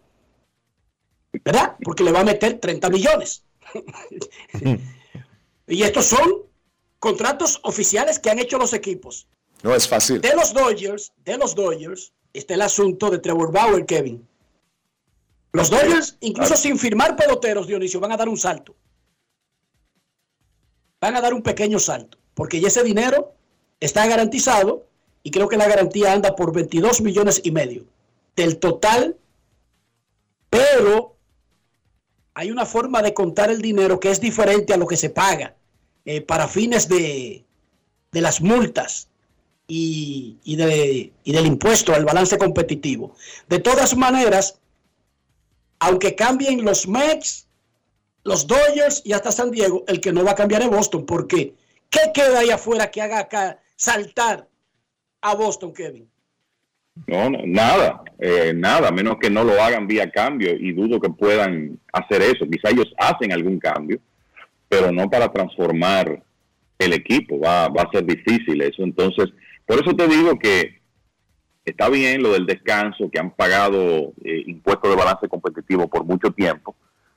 ¿Verdad? 1.45 1.75
Porque 1.83 2.03
le 2.03 2.11
va 2.11 2.21
a 2.21 2.25
meter 2.25 2.59
30 2.59 2.89
millones. 2.89 3.43
y 5.67 5.83
estos 5.83 6.05
son 6.05 6.43
contratos 6.99 7.59
oficiales 7.63 8.19
que 8.19 8.29
han 8.29 8.39
hecho 8.39 8.57
los 8.57 8.73
equipos. 8.73 9.27
No 9.63 9.75
es 9.75 9.87
fácil. 9.87 10.21
De 10.21 10.35
los 10.35 10.53
Dodgers, 10.53 11.13
de 11.23 11.37
los 11.37 11.55
Dodgers, 11.55 12.13
está 12.33 12.55
el 12.55 12.61
asunto 12.61 13.09
de 13.09 13.19
Trevor 13.19 13.51
Bauer, 13.51 13.85
Kevin. 13.85 14.27
Los 15.53 15.69
Dodgers, 15.69 16.17
incluso 16.21 16.55
sin 16.55 16.77
firmar 16.77 17.15
peloteros, 17.15 17.67
Dionisio, 17.67 17.99
van 17.99 18.13
a 18.13 18.17
dar 18.17 18.29
un 18.29 18.37
salto. 18.37 18.75
Van 20.99 21.15
a 21.15 21.21
dar 21.21 21.33
un 21.33 21.41
pequeño 21.41 21.79
salto, 21.79 22.17
porque 22.33 22.61
ya 22.61 22.69
ese 22.69 22.83
dinero 22.83 23.33
está 23.79 24.05
garantizado 24.07 24.87
y 25.23 25.31
creo 25.31 25.49
que 25.49 25.57
la 25.57 25.67
garantía 25.67 26.13
anda 26.13 26.35
por 26.35 26.53
22 26.53 27.01
millones 27.01 27.41
y 27.43 27.51
medio 27.51 27.85
del 28.35 28.57
total, 28.59 29.17
pero 30.49 31.10
hay 32.41 32.49
una 32.49 32.65
forma 32.65 33.03
de 33.03 33.13
contar 33.13 33.51
el 33.51 33.61
dinero 33.61 33.99
que 33.99 34.09
es 34.09 34.19
diferente 34.19 34.73
a 34.73 34.77
lo 34.77 34.87
que 34.87 34.97
se 34.97 35.11
paga 35.11 35.53
eh, 36.05 36.21
para 36.21 36.47
fines 36.47 36.87
de, 36.87 37.45
las 38.13 38.41
multas 38.41 39.09
y, 39.67 40.39
de, 40.43 41.13
y 41.23 41.31
del 41.33 41.45
impuesto 41.45 41.93
al 41.93 42.03
balance 42.03 42.39
competitivo. 42.39 43.15
De 43.47 43.59
todas 43.59 43.95
maneras, 43.95 44.57
aunque 45.77 46.15
cambien 46.15 46.65
los 46.65 46.87
Mets, 46.87 47.45
los 48.23 48.47
Dodgers 48.47 49.03
y 49.05 49.13
hasta 49.13 49.31
San 49.31 49.51
Diego, 49.51 49.83
el 49.87 50.01
que 50.01 50.11
no 50.11 50.23
va 50.23 50.31
a 50.31 50.35
cambiar 50.35 50.63
es 50.63 50.69
Boston, 50.71 51.05
porque 51.05 51.53
¿qué 51.91 52.11
queda 52.11 52.39
ahí 52.39 52.49
afuera 52.49 52.89
que 52.89 53.03
haga 53.03 53.19
acá 53.19 53.61
saltar 53.75 54.49
a 55.21 55.35
Boston, 55.35 55.75
Kevin? 55.75 56.10
No, 57.07 57.29
nada, 57.29 58.03
eh, 58.19 58.53
nada, 58.53 58.91
menos 58.91 59.17
que 59.19 59.29
no 59.29 59.43
lo 59.43 59.61
hagan 59.61 59.87
vía 59.87 60.11
cambio 60.11 60.53
y 60.53 60.73
dudo 60.73 60.99
que 60.99 61.09
puedan 61.09 61.79
hacer 61.93 62.21
eso. 62.21 62.45
Quizá 62.49 62.69
ellos 62.69 62.93
hacen 62.97 63.31
algún 63.31 63.59
cambio, 63.59 63.99
pero 64.67 64.91
no 64.91 65.09
para 65.09 65.31
transformar 65.31 66.21
el 66.77 66.93
equipo, 66.93 67.39
va, 67.39 67.67
va 67.69 67.83
a 67.83 67.91
ser 67.91 68.05
difícil 68.05 68.61
eso. 68.61 68.83
Entonces, 68.83 69.29
por 69.65 69.79
eso 69.79 69.95
te 69.95 70.07
digo 70.07 70.37
que 70.37 70.81
está 71.65 71.89
bien 71.89 72.21
lo 72.21 72.33
del 72.33 72.45
descanso, 72.45 73.09
que 73.09 73.19
han 73.19 73.31
pagado 73.31 74.13
eh, 74.23 74.43
impuestos 74.47 74.89
de 74.89 74.97
balance 74.97 75.27
competitivo 75.27 75.87
por 75.87 76.03
mucho 76.03 76.31
tiempo, 76.31 76.75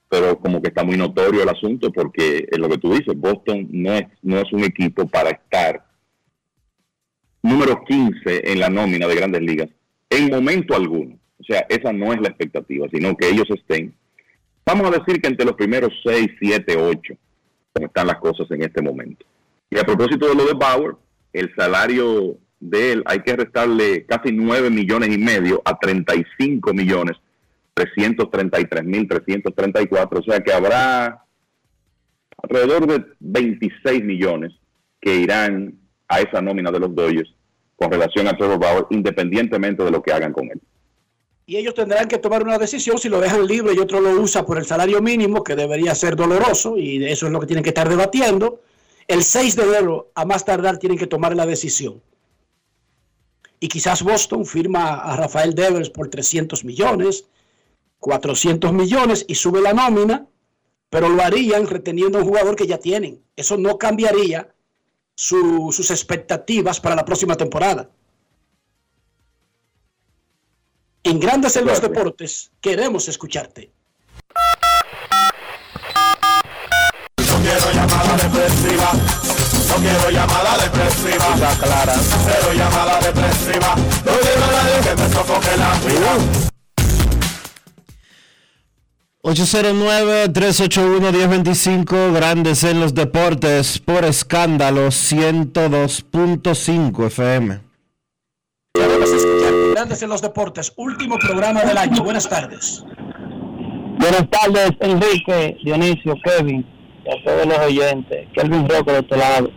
pero 0.09 0.39
como 0.39 0.61
que 0.63 0.69
está 0.69 0.85
muy 0.85 0.97
notorio 0.97 1.43
el 1.43 1.49
asunto 1.49 1.91
porque 1.91 2.47
es 2.51 2.59
lo 2.59 2.69
que 2.69 2.79
tú 2.79 2.93
dices, 2.93 3.17
Boston 3.17 3.69
no 3.73 3.93
es, 3.93 4.05
no 4.23 4.39
es 4.39 4.53
un 4.53 4.65
equipo 4.65 5.07
para 5.07 5.31
estar 5.31 5.85
número 7.45 7.85
15 7.85 8.51
en 8.51 8.59
la 8.59 8.71
nómina 8.71 9.07
de 9.07 9.15
grandes 9.15 9.43
ligas 9.43 9.69
en 10.09 10.31
momento 10.31 10.75
alguno. 10.75 11.19
O 11.39 11.45
sea, 11.45 11.67
esa 11.69 11.93
no 11.93 12.13
es 12.13 12.21
la 12.21 12.29
expectativa, 12.29 12.87
sino 12.91 13.15
que 13.17 13.29
ellos 13.29 13.47
estén, 13.51 13.95
vamos 14.65 14.87
a 14.89 14.99
decir 14.99 15.21
que 15.21 15.29
entre 15.29 15.45
los 15.45 15.55
primeros 15.55 15.93
6, 16.05 16.27
7, 16.41 16.77
8, 16.77 17.15
como 17.73 17.87
están 17.87 18.07
las 18.07 18.17
cosas 18.17 18.51
en 18.51 18.63
este 18.63 18.81
momento. 18.81 19.27
Y 19.71 19.79
a 19.79 19.85
propósito 19.85 20.27
de 20.27 20.35
lo 20.35 20.47
de 20.47 20.55
Bauer, 20.55 20.95
el 21.33 21.55
salario 21.55 22.39
de 22.61 22.93
él 22.93 23.03
hay 23.05 23.19
que 23.21 23.37
restarle 23.37 24.07
casi 24.07 24.33
9 24.33 24.71
millones 24.71 25.15
y 25.15 25.19
medio 25.19 25.61
a 25.67 25.79
35 25.79 26.73
millones 26.73 27.19
333 27.75 28.85
mil 28.85 29.07
334, 29.07 30.21
o 30.21 30.23
sea 30.23 30.41
que 30.41 30.53
habrá 30.53 31.25
alrededor 32.43 32.87
de 32.87 33.05
26 33.21 34.03
millones 34.05 34.53
que 35.01 35.17
irán 35.17 35.84
a 36.15 36.21
esa 36.21 36.41
nómina 36.41 36.71
de 36.71 36.81
los 36.81 36.95
Dodgers 36.95 37.33
con 37.77 37.91
relación 37.91 38.29
a 38.29 38.37
Trevor 38.37 38.59
Bauer, 38.59 38.87
independientemente 38.91 39.83
de 39.83 39.91
lo 39.91 40.03
que 40.03 40.13
hagan 40.13 40.33
con 40.33 40.45
él. 40.51 40.61
Y 41.47 41.57
ellos 41.57 41.75
tendrán 41.75 42.09
que 42.09 42.19
tomar 42.19 42.43
una 42.43 42.57
decisión 42.57 42.99
si 42.99 43.09
lo 43.09 43.21
dejan 43.21 43.47
libre 43.47 43.75
y 43.75 43.79
otro 43.79 44.01
lo 44.01 44.11
usa 44.13 44.47
por 44.47 44.57
el 44.57 44.65
salario 44.65 45.03
mínimo, 45.03 45.45
que 45.45 45.55
debería 45.55 45.95
ser 45.95 46.17
doloroso, 46.17 46.79
y 46.79 47.05
eso 47.05 47.27
es 47.27 47.33
lo 47.33 47.41
que 47.41 47.47
tienen 47.47 47.63
que 47.63 47.71
estar 47.71 47.89
debatiendo. 47.89 48.61
El 49.07 49.23
6 49.23 49.57
de 49.57 49.63
enero, 49.65 50.11
a 50.15 50.25
más 50.25 50.45
tardar, 50.45 50.79
tienen 50.79 50.97
que 50.97 51.07
tomar 51.07 51.37
la 51.37 51.45
decisión. 51.45 52.01
Y 53.61 53.69
quizás 53.69 54.03
Boston 54.03 54.47
firma 54.47 54.95
a 54.95 55.17
Rafael 55.17 55.55
Devers 55.55 55.91
por 55.91 56.09
300 56.09 56.65
millones, 56.65 57.27
400 57.99 58.73
millones 58.73 59.25
y 59.29 59.35
sube 59.35 59.61
la 59.61 59.75
nómina, 59.75 60.27
pero 60.89 61.09
lo 61.09 61.23
harían 61.23 61.67
reteniendo 61.67 62.19
a 62.19 62.23
un 62.23 62.29
jugador 62.29 62.57
que 62.57 62.67
ya 62.67 62.79
tienen. 62.79 63.23
Eso 63.37 63.57
no 63.57 63.79
cambiaría 63.79 64.54
sus 65.15 65.91
expectativas 65.91 66.81
para 66.81 66.97
la 66.97 67.05
próxima 67.05 67.37
temporada. 67.37 67.89
En 71.03 71.21
Grandes 71.21 71.57
en 71.57 71.67
los 71.67 71.81
Deportes 71.83 72.51
queremos 72.61 73.09
escucharte. 73.09 73.71
No 77.19 77.39
quiero 77.41 77.73
llamada 77.73 78.17
depresiva. 78.17 78.93
No 79.69 79.75
quiero 79.77 80.11
llamada 80.11 80.57
depresiva. 80.59 81.57
clara. 81.61 81.95
Cero 81.95 82.53
llamada 82.55 83.01
depresiva. 83.01 83.75
No 83.77 84.13
quiero 84.19 84.47
nadie 84.51 84.81
que 84.83 85.03
me 85.03 85.13
sofoque 85.13 85.57
la 85.59 85.75
vida. 85.81 86.44
809-381-1025, 89.25 92.13
Grandes 92.13 92.63
en 92.63 92.79
los 92.79 92.93
Deportes, 92.93 93.79
por 93.79 94.05
escándalo 94.05 94.89
102.5 94.89 97.07
FM. 97.07 97.61
Grandes 99.73 100.03
en 100.03 100.11
los 100.11 100.21
Deportes, 100.21 100.75
último 100.77 101.17
programa 101.19 101.65
del 101.65 101.79
año. 101.79 102.05
Buenas 102.05 102.29
tardes. 102.29 102.85
Buenas 103.99 104.29
tardes, 104.29 104.73
Enrique, 104.81 105.57
Dionisio, 105.65 106.17
Kevin, 106.23 106.67
y 107.07 107.11
a 107.11 107.15
todos 107.25 107.47
los 107.47 107.59
oyentes. 107.61 108.29
Kelvin 108.35 108.69
Roco 108.69 108.93
de 108.93 108.99
este 108.99 109.17
lado. 109.17 109.51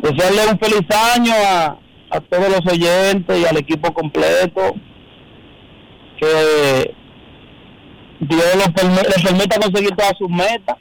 Desearle 0.00 0.46
un 0.50 0.58
feliz 0.58 0.88
año 1.14 1.34
a, 1.34 1.78
a 2.12 2.20
todos 2.30 2.48
los 2.48 2.62
oyentes 2.72 3.38
y 3.38 3.44
al 3.44 3.58
equipo 3.58 3.92
completo. 3.92 4.74
Que 6.18 6.94
Dios 8.20 8.44
le, 8.56 9.22
permita 9.22 9.60
conseguir 9.60 9.94
todas 9.96 10.14
sus 10.18 10.28
metas. 10.28 10.76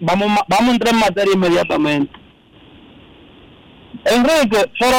Vamos, 0.00 0.28
vamos 0.48 0.68
a 0.68 0.72
entrar 0.72 0.94
en 0.94 1.00
materia 1.00 1.34
inmediatamente. 1.34 2.12
Enrique, 4.04 4.70
pero 4.78 4.96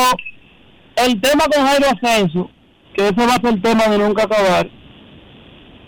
el 1.07 1.21
tema 1.21 1.45
con 1.45 1.65
Jairo 1.65 1.87
Ascenso, 1.87 2.49
que 2.93 3.07
ese 3.07 3.25
va 3.25 3.35
a 3.35 3.41
ser 3.41 3.53
el 3.53 3.61
tema 3.61 3.87
de 3.87 3.97
nunca 3.97 4.23
acabar, 4.23 4.69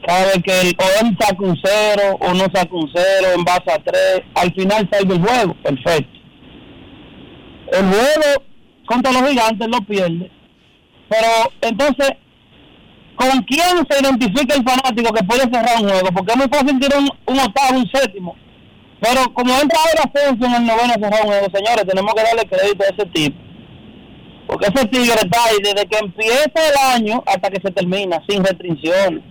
vez 0.08 0.44
que 0.44 0.76
o 0.78 1.24
saca 1.24 1.44
un 1.44 1.60
cero 1.64 2.18
o 2.20 2.34
no 2.34 2.46
saca 2.54 2.70
un 2.72 2.90
cero 2.94 3.28
en 3.36 3.44
base 3.44 3.72
a 3.72 3.84
tres, 3.84 4.22
al 4.36 4.54
final 4.54 4.90
sale 4.92 5.14
el 5.14 5.22
juego, 5.22 5.54
perfecto. 5.56 6.20
el 7.74 7.86
juego 7.86 8.44
contra 8.86 9.12
los 9.12 9.30
gigantes 9.30 9.68
lo 9.68 9.82
pierde. 9.82 10.32
Pero 11.10 11.52
entonces, 11.62 12.14
¿con 13.16 13.42
quién 13.44 13.86
se 13.90 14.00
identifica 14.02 14.56
el 14.56 14.64
fanático 14.64 15.14
que 15.14 15.24
puede 15.24 15.42
cerrar 15.42 15.82
un 15.82 15.90
juego? 15.90 16.10
Porque 16.14 16.32
es 16.32 16.38
muy 16.38 16.48
fácil 16.48 16.80
tirar 16.80 17.00
un, 17.00 17.40
octavo, 17.40 17.78
un 17.78 17.90
séptimo. 17.92 18.36
Pero 19.02 19.34
como 19.34 19.54
entra 19.60 19.80
ahora 19.80 20.12
Asensio 20.14 20.48
en 20.48 20.54
el 20.54 20.66
noveno 20.66 20.94
cerrar 20.94 21.22
un 21.24 21.32
juego, 21.32 21.48
señores, 21.54 21.88
tenemos 21.88 22.14
que 22.14 22.24
darle 22.24 22.46
crédito 22.46 22.84
a 22.84 22.88
ese 22.88 23.06
tipo. 23.12 23.38
Porque 24.48 24.68
ese 24.68 24.88
tigre 24.88 25.16
está 25.16 25.44
ahí 25.46 25.58
desde 25.64 25.88
que 25.88 25.98
empieza 25.98 26.52
el 26.56 26.96
año 26.96 27.24
hasta 27.26 27.50
que 27.50 27.62
se 27.62 27.72
termina, 27.72 28.22
sin 28.28 28.44
restricciones. 28.44 29.24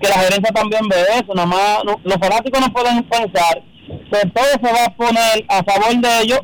Que 0.00 0.08
la 0.08 0.18
gerencia 0.18 0.54
también 0.54 0.88
ve 0.88 0.96
eso, 1.14 1.34
nada 1.34 1.46
más 1.46 1.78
los 1.84 2.16
fanáticos 2.16 2.60
no 2.60 2.72
pueden 2.72 3.02
pensar 3.04 3.62
que 3.90 4.28
todo 4.30 4.44
se 4.44 4.72
va 4.72 4.84
a 4.86 4.94
poner 4.94 5.44
a 5.48 5.62
favor 5.64 6.00
de 6.00 6.22
ellos 6.22 6.40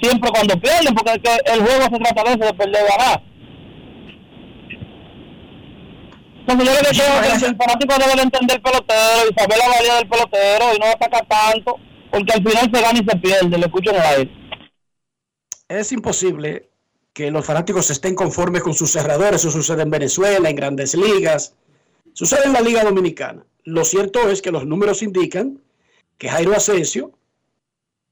siempre 0.00 0.30
cuando 0.30 0.58
pierden, 0.58 0.94
porque 0.94 1.12
el 1.52 1.60
juego 1.60 1.82
se 1.82 1.98
trata 1.98 2.24
de 2.24 2.30
eso, 2.30 2.44
de 2.44 2.54
perder 2.54 2.84
ganar. 2.88 3.22
Entonces 6.46 6.66
yo 6.66 6.74
lo 6.74 6.88
que 6.88 6.98
creo 6.98 7.34
es 7.34 7.42
que 7.42 7.48
el 7.48 7.56
fanático 7.56 7.94
debe 7.98 8.16
de 8.16 8.22
entender 8.22 8.56
el 8.56 8.62
pelotero 8.62 9.30
y 9.30 9.34
saber 9.34 9.58
la 9.58 9.68
valía 9.68 9.94
del 9.94 10.08
pelotero 10.08 10.74
y 10.74 10.78
no 10.78 10.86
atacar 10.86 11.26
tanto, 11.26 11.76
porque 12.10 12.32
al 12.32 12.42
final 12.42 12.70
se 12.72 12.80
gana 12.82 13.00
y 13.00 13.10
se 13.10 13.16
pierde, 13.16 13.58
le 13.58 13.66
escucho 13.66 13.90
en 13.90 13.96
el 13.96 14.02
aire. 14.02 14.30
Es 15.68 15.92
imposible 15.92 16.68
que 17.14 17.30
los 17.30 17.46
fanáticos 17.46 17.88
estén 17.90 18.14
conformes 18.14 18.62
con 18.62 18.74
sus 18.74 18.90
cerradores. 18.90 19.40
Eso 19.40 19.50
sucede 19.50 19.82
en 19.82 19.90
Venezuela, 19.90 20.50
en 20.50 20.56
grandes 20.56 20.94
ligas. 20.94 21.54
Sucede 22.12 22.44
en 22.44 22.52
la 22.52 22.60
Liga 22.60 22.84
Dominicana. 22.84 23.46
Lo 23.64 23.84
cierto 23.84 24.28
es 24.28 24.42
que 24.42 24.50
los 24.50 24.66
números 24.66 25.02
indican 25.02 25.62
que 26.18 26.28
Jairo 26.28 26.54
Asensio, 26.54 27.12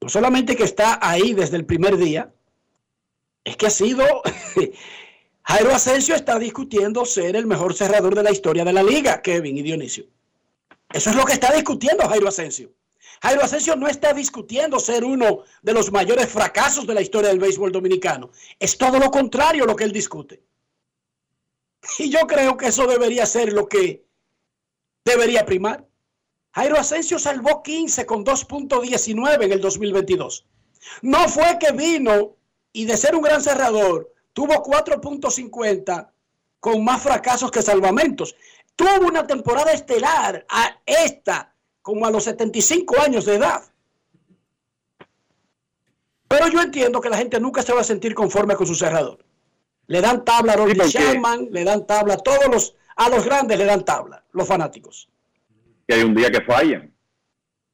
no 0.01 0.09
solamente 0.09 0.57
que 0.57 0.65
está 0.65 0.99
ahí 1.03 1.35
desde 1.35 1.59
el 1.59 1.67
primer 1.67 1.99
día, 1.99 2.33
es 3.45 3.57
que 3.59 3.67
ha 3.67 3.71
sido... 3.71 4.05
Jairo 5.45 5.75
Asensio 5.75 6.15
está 6.15 6.39
discutiendo 6.39 7.05
ser 7.05 7.37
el 7.37 7.47
mejor 7.47 7.75
cerrador 7.75 8.15
de 8.15 8.23
la 8.23 8.31
historia 8.31 8.65
de 8.65 8.73
la 8.73 8.83
liga, 8.83 9.21
Kevin 9.23 9.57
y 9.57 9.63
Dionisio. 9.63 10.07
Eso 10.93 11.11
es 11.11 11.17
lo 11.17 11.25
que 11.25 11.33
está 11.33 11.53
discutiendo 11.53 12.09
Jairo 12.09 12.29
Asensio. 12.29 12.73
Jairo 13.23 13.43
Asensio 13.43 13.77
no 13.77 13.89
está 13.89 14.13
discutiendo 14.13 14.79
ser 14.79 15.05
uno 15.05 15.45
de 15.63 15.73
los 15.73 15.91
mayores 15.91 16.29
fracasos 16.29 16.87
de 16.87 16.95
la 16.95 17.03
historia 17.03 17.31
del 17.31 17.39
béisbol 17.39 17.73
dominicano. 17.73 18.31
Es 18.59 18.77
todo 18.77 18.99
lo 18.99 19.11
contrario 19.11 19.65
lo 19.65 19.77
que 19.77 19.85
él 19.85 19.93
discute. 19.93 20.43
Y 21.99 22.11
yo 22.11 22.21
creo 22.27 22.57
que 22.57 22.67
eso 22.67 22.87
debería 22.87 23.27
ser 23.27 23.53
lo 23.53 23.69
que 23.69 24.05
debería 25.05 25.45
primar. 25.45 25.87
Jairo 26.53 26.79
Asensio 26.79 27.19
salvó 27.19 27.63
15 27.63 28.07
con 28.07 28.25
2.19 28.25 29.45
en 29.45 29.53
el 29.53 29.61
2022. 29.61 30.47
No 31.03 31.29
fue 31.29 31.59
que 31.59 31.73
vino 31.73 32.37
y 32.73 32.85
de 32.85 32.97
ser 32.97 33.15
un 33.15 33.23
gran 33.23 33.43
cerrador 33.43 34.12
tuvo 34.33 34.63
4.50 34.63 36.11
con 36.61 36.85
más 36.85 37.03
fracasos 37.03 37.51
que 37.51 37.63
salvamentos. 37.63 38.35
Tuvo 38.77 39.07
una 39.07 39.27
temporada 39.27 39.73
estelar 39.73 40.47
a 40.49 40.81
esta 40.87 41.55
como 41.83 42.07
a 42.07 42.11
los 42.11 42.25
75 42.25 43.01
años 43.01 43.25
de 43.25 43.37
edad. 43.37 43.63
Pero 46.29 46.49
yo 46.49 46.63
entiendo 46.63 47.01
que 47.01 47.11
la 47.11 47.19
gente 47.19 47.39
nunca 47.41 47.63
se 47.63 47.75
va 47.75 47.81
a 47.81 47.85
sentir 47.85 48.15
conforme 48.15 48.55
con 48.55 48.67
su 48.67 48.75
cerrador. 48.75 49.25
Le 49.87 50.01
dan 50.01 50.25
tabla 50.25 50.55
a 50.55 50.57
Rory 50.57 50.75
Sherman, 50.75 51.49
le 51.51 51.65
dan 51.65 51.87
tabla 51.87 52.15
a 52.15 52.17
todos 52.17 52.47
los, 52.51 52.75
a 52.97 53.09
los 53.11 53.25
grandes 53.25 53.59
le 53.59 53.65
dan 53.65 53.85
tabla, 53.85 54.25
los 54.33 54.49
fanáticos. 54.49 55.09
que 55.87 55.95
hay 55.95 56.03
un 56.03 56.15
día 56.15 56.31
que 56.31 56.41
fallan. 56.41 56.92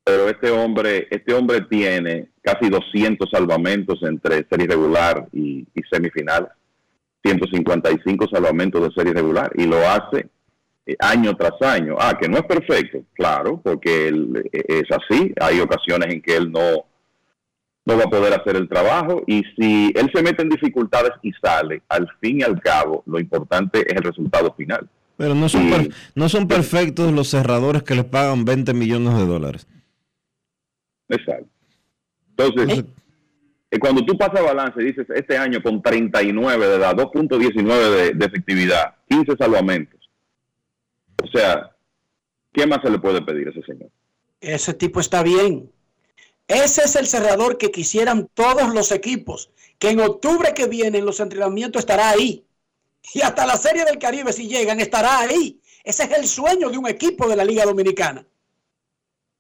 Pero 0.08 0.28
este 0.30 0.50
hombre, 0.50 1.06
este 1.10 1.34
hombre 1.34 1.60
tiene 1.68 2.28
casi 2.40 2.70
200 2.70 3.28
salvamentos 3.30 3.98
entre 4.02 4.46
serie 4.48 4.66
regular 4.66 5.28
y, 5.34 5.66
y 5.74 5.80
semifinales. 5.90 6.48
155 7.24 8.26
salvamentos 8.32 8.82
de 8.82 8.90
serie 8.94 9.12
regular 9.12 9.50
y 9.54 9.66
lo 9.66 9.76
hace 9.88 10.28
eh, 10.86 10.96
año 11.00 11.36
tras 11.36 11.60
año. 11.60 11.96
Ah, 11.98 12.16
que 12.18 12.28
no 12.28 12.38
es 12.38 12.44
perfecto, 12.44 13.00
claro, 13.12 13.60
porque 13.62 14.08
él, 14.08 14.48
eh, 14.52 14.62
es 14.68 14.84
así. 14.90 15.32
Hay 15.40 15.60
ocasiones 15.60 16.14
en 16.14 16.22
que 16.22 16.36
él 16.36 16.50
no, 16.50 16.86
no 17.84 17.96
va 17.98 18.04
a 18.04 18.10
poder 18.10 18.32
hacer 18.32 18.56
el 18.56 18.68
trabajo 18.68 19.22
y 19.26 19.42
si 19.58 19.92
él 19.94 20.10
se 20.14 20.22
mete 20.22 20.42
en 20.42 20.48
dificultades 20.48 21.12
y 21.22 21.32
sale, 21.42 21.82
al 21.88 22.08
fin 22.20 22.40
y 22.40 22.42
al 22.44 22.60
cabo, 22.62 23.02
lo 23.06 23.18
importante 23.20 23.80
es 23.80 23.94
el 23.94 24.02
resultado 24.04 24.54
final. 24.54 24.88
Pero 25.18 25.34
no 25.34 25.48
son, 25.48 25.68
per- 25.68 25.90
no 26.14 26.28
son 26.28 26.46
perfectos 26.48 27.12
los 27.12 27.28
cerradores 27.28 27.82
que 27.82 27.96
les 27.96 28.04
pagan 28.04 28.44
20 28.44 28.72
millones 28.72 29.16
de 29.18 29.26
dólares. 29.26 29.66
Exacto. 31.08 31.48
Entonces, 32.36 32.84
eh, 33.70 33.78
cuando 33.78 34.04
tú 34.04 34.16
pasas 34.16 34.42
balance, 34.42 34.80
dices, 34.82 35.06
este 35.14 35.36
año 35.36 35.62
con 35.62 35.82
39 35.82 36.66
de 36.66 36.76
edad, 36.76 36.94
2.19 36.94 37.90
de, 37.90 38.10
de 38.14 38.26
efectividad, 38.26 38.94
15 39.08 39.36
salvamentos. 39.36 39.98
O 41.22 41.26
sea, 41.26 41.74
¿qué 42.52 42.66
más 42.66 42.80
se 42.82 42.90
le 42.90 42.98
puede 42.98 43.22
pedir 43.22 43.48
a 43.48 43.50
ese 43.50 43.62
señor? 43.62 43.90
Ese 44.40 44.74
tipo 44.74 45.00
está 45.00 45.22
bien. 45.22 45.70
Ese 46.46 46.82
es 46.84 46.96
el 46.96 47.06
cerrador 47.06 47.58
que 47.58 47.70
quisieran 47.70 48.28
todos 48.32 48.72
los 48.74 48.90
equipos, 48.92 49.50
que 49.78 49.90
en 49.90 50.00
octubre 50.00 50.54
que 50.54 50.66
viene 50.66 50.98
en 50.98 51.04
los 51.04 51.20
entrenamientos 51.20 51.80
estará 51.80 52.10
ahí. 52.10 52.44
Y 53.12 53.20
hasta 53.20 53.46
la 53.46 53.56
Serie 53.56 53.84
del 53.84 53.98
Caribe, 53.98 54.32
si 54.32 54.48
llegan, 54.48 54.80
estará 54.80 55.20
ahí. 55.20 55.60
Ese 55.84 56.04
es 56.04 56.12
el 56.12 56.26
sueño 56.26 56.70
de 56.70 56.78
un 56.78 56.88
equipo 56.88 57.28
de 57.28 57.36
la 57.36 57.44
Liga 57.44 57.64
Dominicana. 57.64 58.24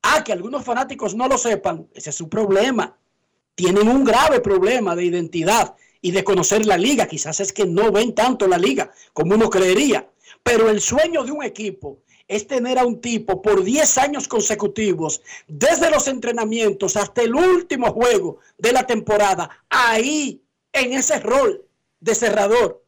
Ah, 0.02 0.22
que 0.24 0.32
algunos 0.32 0.64
fanáticos 0.64 1.14
no 1.14 1.28
lo 1.28 1.38
sepan, 1.38 1.88
ese 1.94 2.10
es 2.10 2.16
su 2.16 2.28
problema. 2.28 2.96
Tienen 3.54 3.88
un 3.88 4.04
grave 4.04 4.40
problema 4.40 4.94
de 4.94 5.04
identidad 5.04 5.74
y 6.00 6.12
de 6.12 6.24
conocer 6.24 6.64
la 6.66 6.76
liga. 6.76 7.06
Quizás 7.06 7.40
es 7.40 7.52
que 7.52 7.66
no 7.66 7.90
ven 7.90 8.14
tanto 8.14 8.46
la 8.46 8.58
liga 8.58 8.90
como 9.12 9.34
uno 9.34 9.50
creería. 9.50 10.08
Pero 10.42 10.70
el 10.70 10.80
sueño 10.80 11.24
de 11.24 11.32
un 11.32 11.42
equipo 11.42 11.98
es 12.28 12.46
tener 12.46 12.78
a 12.78 12.86
un 12.86 13.00
tipo 13.00 13.40
por 13.40 13.64
10 13.64 13.98
años 13.98 14.28
consecutivos, 14.28 15.22
desde 15.46 15.90
los 15.90 16.06
entrenamientos 16.08 16.96
hasta 16.96 17.22
el 17.22 17.34
último 17.34 17.92
juego 17.92 18.38
de 18.58 18.72
la 18.72 18.86
temporada, 18.86 19.64
ahí 19.70 20.42
en 20.72 20.92
ese 20.92 21.20
rol 21.20 21.64
de 22.00 22.14
cerrador. 22.14 22.84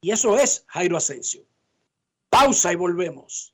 Y 0.00 0.12
eso 0.12 0.38
es 0.38 0.64
Jairo 0.68 0.96
Asensio. 0.96 1.42
Pausa 2.28 2.72
y 2.72 2.76
volvemos. 2.76 3.53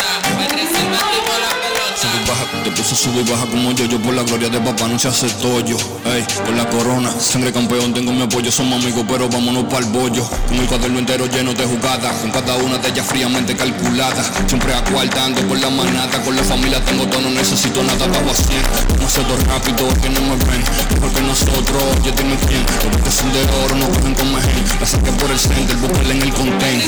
Sube 2.01 2.17
y 2.17 2.27
baja, 2.27 2.45
te 2.63 2.71
puso 2.71 2.95
sube 2.95 3.21
y 3.21 3.29
baja 3.29 3.45
como 3.45 3.71
yo, 3.73 3.85
yo 3.85 4.01
por 4.01 4.15
la 4.15 4.23
gloria 4.23 4.49
de 4.49 4.59
papá 4.59 4.87
no 4.87 4.97
se 4.97 5.07
hace 5.07 5.29
tollo, 5.37 5.77
ey, 6.05 6.25
por 6.43 6.55
la 6.55 6.67
corona, 6.67 7.11
sangre 7.19 7.53
campeón, 7.53 7.93
tengo 7.93 8.11
mi 8.11 8.23
apoyo, 8.23 8.51
somos 8.51 8.81
amigos, 8.81 9.05
pero 9.07 9.29
vámonos 9.29 9.65
pa'l 9.65 9.85
bollo, 9.85 10.27
con 10.47 10.57
el 10.57 10.65
cuaderno 10.65 10.97
entero 10.97 11.27
lleno 11.27 11.53
de 11.53 11.63
jugadas, 11.63 12.15
con 12.21 12.31
cada 12.31 12.55
una 12.55 12.79
de 12.79 12.89
ellas 12.89 13.05
fríamente 13.05 13.55
calculada, 13.55 14.23
siempre 14.47 14.73
acuartando 14.73 15.47
con 15.47 15.61
la 15.61 15.69
manada, 15.69 16.19
con 16.23 16.35
la 16.35 16.43
familia 16.43 16.83
tengo 16.83 17.05
todo, 17.05 17.21
no 17.21 17.29
necesito 17.29 17.83
nada, 17.83 18.07
bajo 18.07 18.31
a 18.31 18.33
100, 18.33 18.97
demasiado 18.97 19.37
rápido 19.45 19.87
que 20.01 20.09
no 20.09 20.21
me 20.21 20.35
ven, 20.37 20.63
mejor 20.95 21.13
que 21.13 21.21
nosotros, 21.21 21.83
yo 22.03 22.11
dime 22.17 22.35
quién, 22.47 22.65
los 22.91 23.01
que 23.03 23.11
son 23.11 23.31
de 23.31 23.43
oro 23.63 23.75
no 23.75 23.87
cogen 23.89 24.15
con 24.15 24.33
mejen, 24.33 24.65
la 24.79 24.87
saqué 24.87 25.11
por 25.11 25.29
el 25.29 25.39
center, 25.39 25.75
búsquela 25.77 26.15
en 26.15 26.21
el 26.23 26.33
content. 26.33 26.81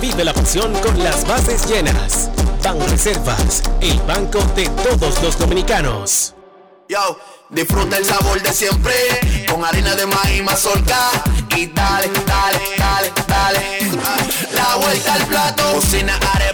Vive 0.00 0.24
la 0.24 0.32
pasión 0.32 0.72
con 0.80 0.98
las 1.02 1.26
bases 1.26 1.66
llenas. 1.68 2.30
Ban 2.62 2.78
Reservas, 2.88 3.62
el 3.80 3.98
banco 4.00 4.40
de 4.56 4.68
todos 4.68 5.22
los 5.22 5.38
dominicanos. 5.38 6.34
Yo, 6.88 7.18
disfruta 7.50 7.98
el 7.98 8.04
sabor 8.04 8.42
de 8.42 8.52
siempre 8.52 8.94
con 9.48 9.64
harina 9.64 9.94
de 9.94 10.06
maíz 10.06 10.42
mazorca 10.42 11.10
y 11.56 11.66
dale, 11.66 12.10
dale, 12.26 12.58
dale, 12.78 13.12
dale. 13.28 13.60
Ah, 14.04 14.16
La 14.52 14.76
vuelta 14.76 15.14
al 15.14 15.26
plato, 15.26 15.62
cocina 15.74 16.18
arepa, 16.34 16.53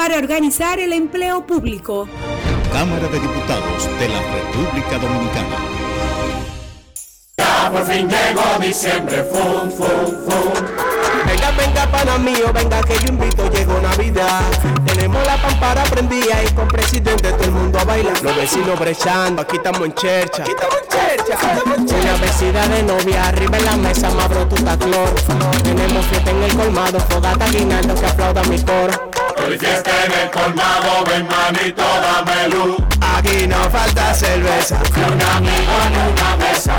para 0.00 0.16
organizar 0.16 0.80
el 0.80 0.94
empleo 0.94 1.46
público. 1.46 2.08
Cámara 2.72 3.06
de 3.08 3.20
Diputados 3.20 3.84
de 3.98 4.08
la 4.08 4.22
República 4.32 4.96
Dominicana. 4.96 5.56
Ya 7.36 7.70
por 7.70 7.84
fin 7.84 8.08
llegó 8.08 8.58
diciembre, 8.62 9.22
fum, 9.24 9.70
fum, 9.70 10.06
fum. 10.24 10.52
Venga, 11.26 11.50
venga, 11.50 11.86
pana 11.90 12.16
mío, 12.16 12.50
venga 12.50 12.80
que 12.80 12.94
yo 13.00 13.08
invito, 13.08 13.50
llegó 13.50 13.78
Navidad. 13.78 14.40
Tenemos 14.86 15.22
la 15.26 15.36
pampara 15.36 15.82
prendida 15.84 16.44
y 16.44 16.54
con 16.54 16.66
presidente 16.68 17.30
todo 17.32 17.44
el 17.44 17.50
mundo 17.50 17.78
a 17.78 17.84
bailar. 17.84 18.22
Los 18.22 18.36
vecinos 18.36 18.80
brechando, 18.80 19.42
aquí 19.42 19.56
estamos 19.56 19.82
en 19.82 19.92
chercha. 19.92 20.44
Aquí 20.44 20.52
estamos 20.52 20.76
en 20.76 20.88
chercha. 20.88 22.00
Una 22.00 22.16
vecina 22.16 22.68
de 22.68 22.82
novia, 22.84 23.28
arriba 23.28 23.58
en 23.58 23.64
la 23.66 23.76
mesa, 23.76 24.08
mabro 24.12 24.48
tu 24.48 24.56
taclor. 24.64 25.10
Tenemos 25.62 26.06
fiesta 26.06 26.30
en 26.30 26.42
el 26.42 26.56
colmado, 26.56 26.98
fogata 27.00 27.46
guinando 27.50 27.94
que 27.94 28.06
aplauda 28.06 28.42
mi 28.44 28.58
coro. 28.62 29.09
Hoy 29.46 29.58
fiesta 29.58 29.90
en 30.04 30.12
el 30.12 30.30
colmado, 30.30 31.04
ven 31.06 31.26
manito, 31.26 31.82
dame 31.82 32.48
luz. 32.48 32.76
Aquí 33.16 33.46
no 33.46 33.70
falta 33.70 34.14
cerveza. 34.14 34.80
Ni 34.96 35.02
un 35.02 35.22
amigo 35.22 35.72
en 35.86 36.12
una 36.12 36.36
mesa. 36.36 36.76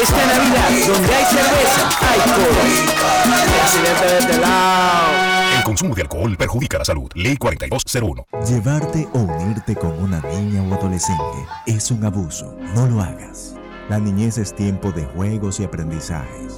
Esta 0.00 0.26
Navidad, 0.26 0.70
donde 0.86 1.14
hay 1.14 1.24
cerveza, 1.24 1.88
hay 2.08 2.20
coro. 2.20 2.50
Presidente 3.62 4.04
de 4.06 4.18
este 4.18 4.38
lado. 4.38 5.18
Consumo 5.68 5.94
de 5.94 6.00
alcohol 6.00 6.34
perjudica 6.38 6.78
la 6.78 6.84
salud. 6.86 7.10
Ley 7.14 7.36
4201. 7.36 8.26
Llevarte 8.48 9.06
o 9.12 9.18
unirte 9.18 9.76
con 9.76 9.92
una 10.02 10.18
niña 10.20 10.62
o 10.62 10.74
adolescente 10.74 11.46
es 11.66 11.90
un 11.90 12.06
abuso. 12.06 12.56
No 12.74 12.86
lo 12.86 13.02
hagas. 13.02 13.54
La 13.90 13.98
niñez 13.98 14.38
es 14.38 14.54
tiempo 14.54 14.92
de 14.92 15.04
juegos 15.04 15.60
y 15.60 15.64
aprendizajes. 15.64 16.57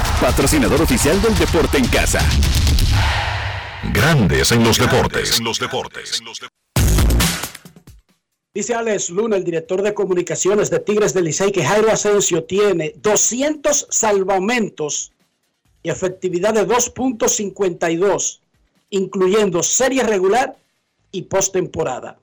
patrocinador 0.21 0.83
oficial 0.83 1.19
del 1.19 1.35
deporte 1.35 1.79
en 1.79 1.87
casa. 1.87 2.19
Grandes 3.91 4.51
en 4.51 4.63
los 4.63 4.77
deportes. 4.77 5.39
En 5.39 5.43
los 5.43 5.59
deportes. 5.59 6.21
Dice 8.53 8.75
Alex 8.75 9.09
Luna, 9.09 9.37
el 9.37 9.43
director 9.43 9.81
de 9.81 9.95
comunicaciones 9.95 10.69
de 10.69 10.79
Tigres 10.79 11.15
del 11.15 11.23
Licey, 11.23 11.51
que 11.51 11.65
Jairo 11.65 11.91
Asensio 11.91 12.43
tiene 12.43 12.93
200 12.97 13.87
salvamentos 13.89 15.11
y 15.81 15.89
efectividad 15.89 16.53
de 16.53 16.67
2.52, 16.67 18.39
incluyendo 18.91 19.63
serie 19.63 20.03
regular 20.03 20.55
y 21.11 21.23
postemporada. 21.23 22.19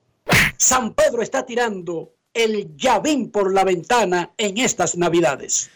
San 0.57 0.95
Pedro 0.95 1.23
está 1.23 1.45
tirando 1.45 2.13
el 2.33 2.77
llavín 2.77 3.33
por 3.33 3.53
la 3.53 3.65
ventana 3.65 4.31
en 4.39 4.59
estas 4.59 4.97
navidades. 4.97 5.71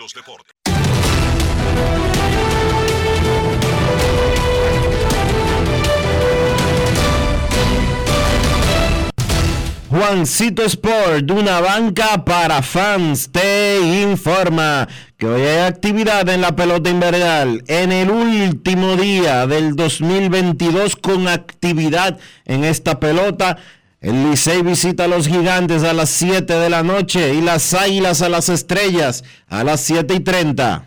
Juancito 9.93 10.63
Sport, 10.63 11.31
una 11.33 11.61
banca 11.61 12.25
para 12.25 12.63
fans, 12.63 13.29
te 13.31 13.79
informa 14.01 14.89
que 15.19 15.27
hoy 15.27 15.43
hay 15.43 15.67
actividad 15.67 16.27
en 16.31 16.41
la 16.41 16.57
pelota 16.57 16.89
invernal 16.89 17.63
en 17.67 17.93
el 17.93 18.11
último 18.11 18.97
día 18.97 19.47
del 19.47 19.77
2022 19.77 20.97
con 20.97 21.29
actividad 21.29 22.19
en 22.47 22.65
esta 22.65 23.01
pelota 23.01 23.59
El 24.01 24.31
Licey 24.31 24.63
visita 24.63 25.05
a 25.05 25.09
los 25.09 25.29
gigantes 25.29 25.85
a 25.85 25.93
las 25.93 26.09
7 26.09 26.51
de 26.55 26.71
la 26.71 26.83
noche 26.83 27.35
y 27.35 27.43
las 27.43 27.75
águilas 27.75 28.23
a 28.23 28.31
las 28.31 28.49
estrellas 28.49 29.25
a 29.47 29.63
las 29.63 29.83
7 29.83 30.15
y 30.15 30.21
30. 30.21 30.87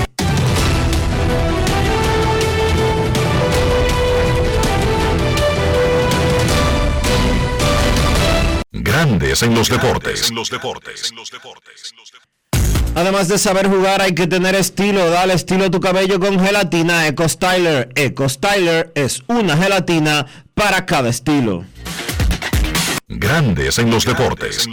Grandes 9.03 9.41
en 9.41 9.55
los 9.55 9.67
deportes. 9.67 10.31
Además 12.93 13.27
de 13.29 13.39
saber 13.39 13.67
jugar, 13.67 13.99
hay 13.99 14.13
que 14.13 14.27
tener 14.27 14.53
estilo. 14.53 15.09
Dale 15.09 15.33
estilo 15.33 15.65
a 15.65 15.71
tu 15.71 15.79
cabello 15.79 16.19
con 16.19 16.39
gelatina 16.39 17.07
Eco 17.07 17.27
Styler. 17.27 17.89
Eco 17.95 18.29
Styler 18.29 18.91
es 18.93 19.23
una 19.25 19.57
gelatina 19.57 20.27
para 20.53 20.85
cada 20.85 21.09
estilo. 21.09 21.65
Grandes 23.07 23.79
en 23.79 23.89
los 23.89 24.05
deportes. 24.05 24.69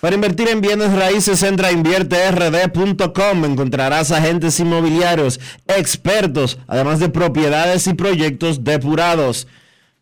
Para 0.00 0.14
invertir 0.14 0.48
en 0.48 0.60
bienes 0.60 0.92
raíces, 0.92 1.42
entra 1.42 1.68
a 1.68 1.72
invierterd.com. 1.72 3.44
Encontrarás 3.44 4.12
agentes 4.12 4.60
inmobiliarios, 4.60 5.40
expertos, 5.66 6.56
además 6.68 7.00
de 7.00 7.08
propiedades 7.08 7.88
y 7.88 7.94
proyectos 7.94 8.62
depurados. 8.62 9.48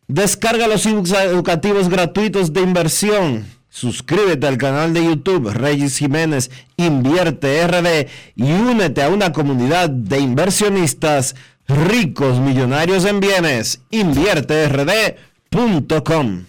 Descarga 0.09 0.67
los 0.67 0.85
ebooks 0.87 1.13
educativos 1.13 1.89
gratuitos 1.91 2.55
de 2.55 2.63
inversión. 2.63 3.47
Suscríbete 3.69 4.47
al 4.47 4.57
canal 4.57 4.95
de 4.95 5.05
YouTube 5.05 5.53
Reyes 5.53 5.99
Jiménez 5.99 6.51
Invierte 6.79 7.67
RD 7.67 8.09
y 8.35 8.51
únete 8.51 9.03
a 9.03 9.11
una 9.11 9.35
comunidad 9.35 9.91
de 9.91 10.19
inversionistas 10.19 11.37
ricos 11.67 12.41
millonarios 12.41 13.05
en 13.05 13.21
bienes. 13.21 13.83
InvierteRD.com. 13.91 16.47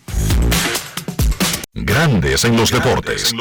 Grandes 1.74 2.46
en 2.46 2.56
los 2.56 2.72
deportes. 2.72 3.34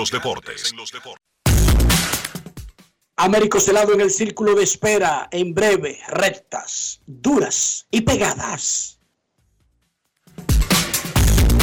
Américo 3.16 3.60
Celado 3.60 3.94
en 3.94 4.00
el 4.00 4.10
círculo 4.10 4.56
de 4.56 4.64
espera, 4.64 5.28
en 5.30 5.54
breve, 5.54 6.00
rectas, 6.08 7.00
duras 7.06 7.86
y 7.92 8.00
pegadas. 8.00 8.97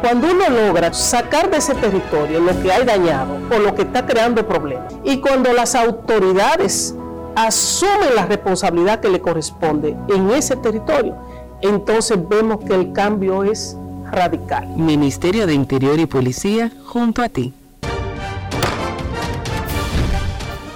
Cuando 0.00 0.28
uno 0.30 0.48
logra 0.50 0.92
sacar 0.92 1.50
de 1.50 1.58
ese 1.58 1.74
territorio 1.74 2.40
lo 2.40 2.60
que 2.62 2.72
hay 2.72 2.84
dañado 2.84 3.38
o 3.50 3.58
lo 3.58 3.74
que 3.74 3.82
está 3.82 4.06
creando 4.06 4.46
problemas, 4.46 4.94
y 5.04 5.18
cuando 5.20 5.52
las 5.52 5.74
autoridades 5.74 6.94
asumen 7.34 8.14
la 8.14 8.26
responsabilidad 8.26 9.00
que 9.00 9.08
le 9.08 9.20
corresponde 9.20 9.96
en 10.08 10.30
ese 10.30 10.56
territorio, 10.56 11.16
entonces 11.62 12.18
vemos 12.28 12.64
que 12.64 12.74
el 12.74 12.92
cambio 12.92 13.44
es 13.44 13.76
radical. 14.10 14.68
Ministerio 14.76 15.46
de 15.46 15.54
Interior 15.54 15.98
y 15.98 16.06
Policía, 16.06 16.70
junto 16.84 17.22
a 17.22 17.28
ti. 17.28 17.52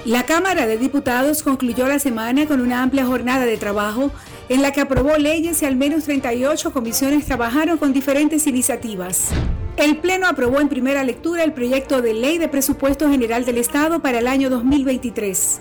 La 0.05 0.23
Cámara 0.23 0.66
de 0.66 0.78
Diputados 0.78 1.43
concluyó 1.43 1.86
la 1.86 1.99
semana 1.99 2.47
con 2.47 2.62
una 2.62 2.82
amplia 2.82 3.05
jornada 3.05 3.45
de 3.45 3.59
trabajo 3.59 4.11
en 4.49 4.62
la 4.62 4.73
que 4.73 4.81
aprobó 4.81 5.16
leyes 5.16 5.62
y 5.62 5.66
al 5.66 5.77
menos 5.77 6.05
38 6.05 6.73
comisiones 6.73 7.27
trabajaron 7.27 7.79
con 7.79 7.93
diferentes 7.93 8.47
iniciativas. 8.47 9.31
El 9.77 9.99
Pleno 9.99 10.27
aprobó 10.27 10.61
en 10.61 10.69
primera 10.69 11.05
lectura 11.05 11.45
el 11.45 11.53
proyecto 11.53 12.03
de 12.03 12.15
ley 12.15 12.39
de 12.39 12.49
presupuesto 12.49 13.09
general 13.09 13.45
del 13.45 13.59
Estado 13.59 14.01
para 14.01 14.19
el 14.19 14.27
año 14.27 14.51
2023. 14.51 15.61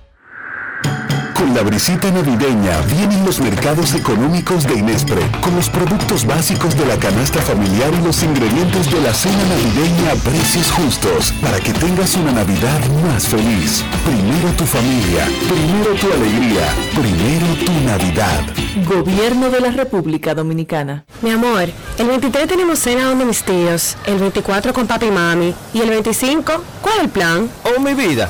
Con 1.41 1.55
la 1.55 1.63
brisita 1.63 2.11
navideña 2.11 2.81
vienen 2.81 3.25
los 3.25 3.39
mercados 3.39 3.95
económicos 3.95 4.63
de 4.67 4.75
Inespre, 4.75 5.23
con 5.41 5.55
los 5.55 5.71
productos 5.71 6.23
básicos 6.23 6.77
de 6.77 6.85
la 6.85 6.97
canasta 6.97 7.41
familiar 7.41 7.91
y 7.99 8.05
los 8.05 8.21
ingredientes 8.21 8.91
de 8.91 9.01
la 9.01 9.11
cena 9.11 9.43
navideña 9.45 10.11
a 10.11 10.15
precios 10.17 10.69
justos, 10.69 11.33
para 11.41 11.59
que 11.59 11.73
tengas 11.73 12.15
una 12.15 12.31
Navidad 12.31 12.79
más 13.03 13.27
feliz. 13.27 13.83
Primero 14.05 14.53
tu 14.55 14.65
familia, 14.65 15.25
primero 15.49 15.95
tu 15.99 16.13
alegría, 16.13 16.75
primero 16.93 17.47
tu 17.65 17.71
Navidad. 17.87 18.41
Gobierno 18.87 19.49
de 19.49 19.61
la 19.61 19.71
República 19.71 20.35
Dominicana. 20.35 21.05
Mi 21.23 21.31
amor, 21.31 21.69
el 21.97 22.07
23 22.07 22.47
tenemos 22.47 22.77
cena 22.77 23.05
donde 23.05 23.25
mis 23.25 23.41
tíos, 23.41 23.97
el 24.05 24.19
24 24.19 24.75
con 24.75 24.85
papi 24.85 25.07
y 25.07 25.11
mami, 25.11 25.55
y 25.73 25.81
el 25.81 25.89
25, 25.89 26.63
¿cuál 26.83 26.97
es 26.97 27.03
el 27.05 27.09
plan? 27.09 27.49
Oh, 27.63 27.79
mi 27.79 27.95
vida, 27.95 28.29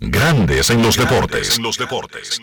Grandes 0.00 0.70
en 0.70 0.82
los 0.82 0.96
deportes. 0.96 1.58
los 1.58 1.78
deportes. 1.78 2.40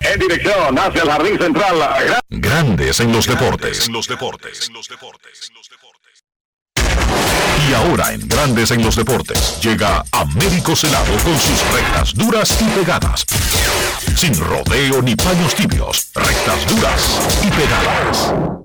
En 0.00 0.18
dirección 0.18 0.78
hacia 0.78 1.02
el 1.02 1.10
jardín 1.10 1.38
central. 1.38 2.22
Grandes 2.28 3.00
en 3.00 3.12
los 3.12 3.26
deportes. 3.26 3.86
En 3.86 3.92
los 3.92 4.06
deportes. 4.06 4.70
Y 7.68 7.74
ahora 7.74 8.12
en 8.12 8.28
Grandes 8.28 8.70
en 8.70 8.82
los 8.82 8.96
deportes 8.96 9.60
llega 9.62 10.04
Américo 10.12 10.76
Celado 10.76 11.16
con 11.24 11.38
sus 11.38 11.72
rectas 11.72 12.14
duras 12.14 12.60
y 12.60 12.64
pegadas. 12.78 13.24
Sin 14.16 14.38
rodeo 14.38 15.02
ni 15.02 15.14
paños 15.16 15.54
tibios, 15.54 16.10
rectas 16.14 16.66
duras 16.66 17.20
y 17.42 17.50
pegadas. 17.50 18.59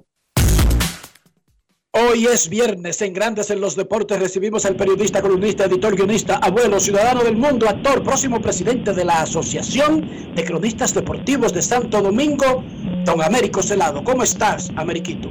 Hoy 1.97 2.25
es 2.25 2.49
viernes 2.49 3.01
en 3.01 3.13
Grandes 3.13 3.49
en 3.51 3.61
los 3.61 3.77
Deportes. 3.77 4.19
Recibimos 4.19 4.65
al 4.65 4.75
periodista, 4.75 5.21
columnista, 5.21 5.63
editor, 5.63 5.95
guionista, 5.95 6.35
abuelo, 6.41 6.77
ciudadano 6.77 7.23
del 7.23 7.37
mundo, 7.37 7.69
actor, 7.69 8.03
próximo 8.03 8.41
presidente 8.41 8.91
de 8.91 9.05
la 9.05 9.21
Asociación 9.21 10.05
de 10.35 10.43
Cronistas 10.43 10.93
Deportivos 10.93 11.53
de 11.53 11.61
Santo 11.61 12.01
Domingo, 12.01 12.65
don 13.05 13.21
Américo 13.21 13.63
Celado. 13.63 14.03
¿Cómo 14.03 14.23
estás, 14.23 14.69
Ameriquito? 14.75 15.29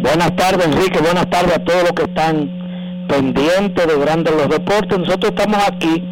Buenas 0.00 0.36
tardes, 0.36 0.66
Enrique. 0.66 1.00
Buenas 1.00 1.28
tardes 1.28 1.56
a 1.56 1.64
todos 1.64 1.82
los 1.82 1.92
que 1.92 2.04
están 2.04 3.06
pendientes 3.08 3.84
de 3.84 3.98
Grandes 3.98 4.32
los 4.32 4.48
Deportes. 4.48 5.00
Nosotros 5.00 5.32
estamos 5.36 5.58
aquí, 5.66 6.04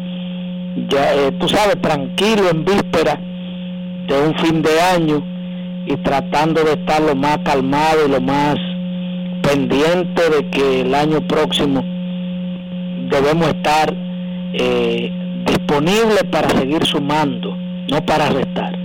ya 0.89 1.13
eh, 1.13 1.31
tú 1.39 1.47
sabes, 1.47 1.81
tranquilo 1.81 2.49
en 2.49 2.65
víspera 2.65 3.17
de 4.09 4.27
un 4.27 4.35
fin 4.39 4.61
de 4.61 4.81
año 4.81 5.23
y 5.87 5.95
tratando 6.03 6.65
de 6.65 6.73
estar 6.73 7.01
lo 7.01 7.15
más 7.15 7.37
calmado 7.45 8.05
y 8.05 8.11
lo 8.11 8.19
más 8.19 8.57
pendiente 9.45 10.29
de 10.29 10.49
que 10.49 10.81
el 10.81 10.95
año 10.95 11.25
próximo 11.27 11.83
debemos 13.09 13.47
estar 13.49 13.93
eh, 14.53 15.11
disponibles 15.45 16.23
para 16.31 16.49
seguir 16.49 16.83
sumando, 16.85 17.55
no 17.91 18.05
para 18.05 18.29
restar. 18.29 18.75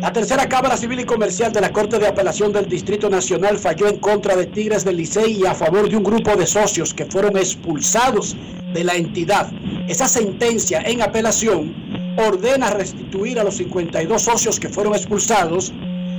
La 0.00 0.12
tercera 0.12 0.46
Cámara 0.46 0.76
Civil 0.76 1.00
y 1.00 1.04
Comercial 1.04 1.52
de 1.52 1.62
la 1.62 1.72
Corte 1.72 1.98
de 1.98 2.06
Apelación 2.06 2.52
del 2.52 2.66
Distrito 2.66 3.08
Nacional 3.08 3.58
falló 3.58 3.88
en 3.88 3.98
contra 3.98 4.36
de 4.36 4.46
Tigres 4.46 4.84
del 4.84 4.98
Licey 4.98 5.40
y 5.40 5.46
a 5.46 5.54
favor 5.54 5.88
de 5.88 5.96
un 5.96 6.04
grupo 6.04 6.36
de 6.36 6.46
socios 6.46 6.92
que 6.92 7.06
fueron 7.06 7.36
expulsados 7.38 8.36
de 8.74 8.84
la 8.84 8.94
entidad. 8.94 9.50
Esa 9.88 10.06
sentencia 10.06 10.82
en 10.82 11.00
apelación 11.00 11.74
ordena 12.18 12.70
restituir 12.70 13.40
a 13.40 13.44
los 13.44 13.56
52 13.56 14.20
socios 14.20 14.60
que 14.60 14.68
fueron 14.68 14.94
expulsados, 14.94 15.72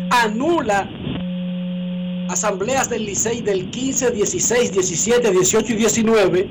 anula 0.09 0.89
asambleas 2.29 2.89
del 2.89 3.05
Licey 3.05 3.41
del 3.41 3.69
15, 3.69 4.11
16, 4.11 4.71
17, 4.73 5.31
18 5.31 5.73
y 5.73 5.75
19 5.75 6.49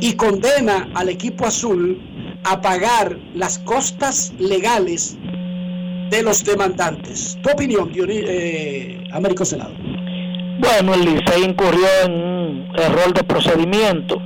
y 0.00 0.12
condena 0.14 0.88
al 0.94 1.08
equipo 1.08 1.46
azul 1.46 2.00
a 2.44 2.60
pagar 2.60 3.16
las 3.34 3.58
costas 3.60 4.32
legales 4.38 5.16
de 6.10 6.22
los 6.22 6.44
demandantes. 6.44 7.36
¿Tu 7.42 7.50
opinión, 7.50 7.90
eh, 8.08 9.02
Américo 9.12 9.44
Senado? 9.44 9.72
Bueno, 10.58 10.94
el 10.94 11.00
Licey 11.04 11.44
incurrió 11.44 11.86
en 12.04 12.12
un 12.12 12.66
error 12.78 13.12
de 13.12 13.24
procedimiento. 13.24 14.20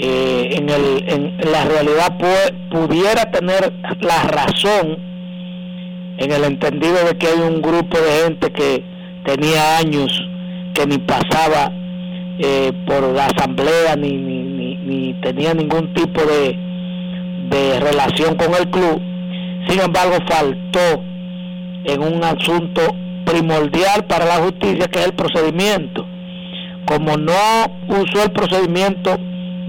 Eh, 0.00 0.50
en, 0.56 0.68
el, 0.70 1.04
en, 1.08 1.50
la 1.50 1.64
realidad 1.64 2.16
pu- 2.18 2.68
pudiera 2.70 3.30
tener 3.32 3.72
la 4.00 4.22
razón 4.24 4.96
en 6.18 6.30
el 6.30 6.44
entendido 6.44 7.04
de 7.04 7.16
que 7.18 7.26
hay 7.26 7.38
un 7.40 7.60
grupo 7.60 7.98
de 7.98 8.22
gente 8.24 8.52
que 8.52 8.84
tenía 9.28 9.76
años 9.76 10.10
que 10.72 10.86
ni 10.86 10.96
pasaba 10.96 11.70
eh, 12.38 12.72
por 12.86 13.12
la 13.12 13.26
asamblea 13.26 13.94
ni, 13.96 14.16
ni, 14.16 14.76
ni, 14.76 15.14
tenía 15.20 15.52
ningún 15.52 15.92
tipo 15.92 16.22
de 16.22 17.80
relación 17.80 18.36
con 18.36 18.54
el 18.54 18.70
club. 18.70 19.02
Sin 19.68 19.80
embargo, 19.80 20.16
faltó 20.26 21.02
en 21.84 22.02
un 22.02 22.24
asunto 22.24 22.80
primordial 23.26 24.06
para 24.06 24.24
la 24.24 24.36
justicia, 24.36 24.86
que 24.86 25.00
es 25.00 25.06
el 25.06 25.12
procedimiento. 25.12 26.06
Como 26.86 27.18
no 27.18 27.32
usó 27.88 28.24
el 28.24 28.30
procedimiento 28.30 29.18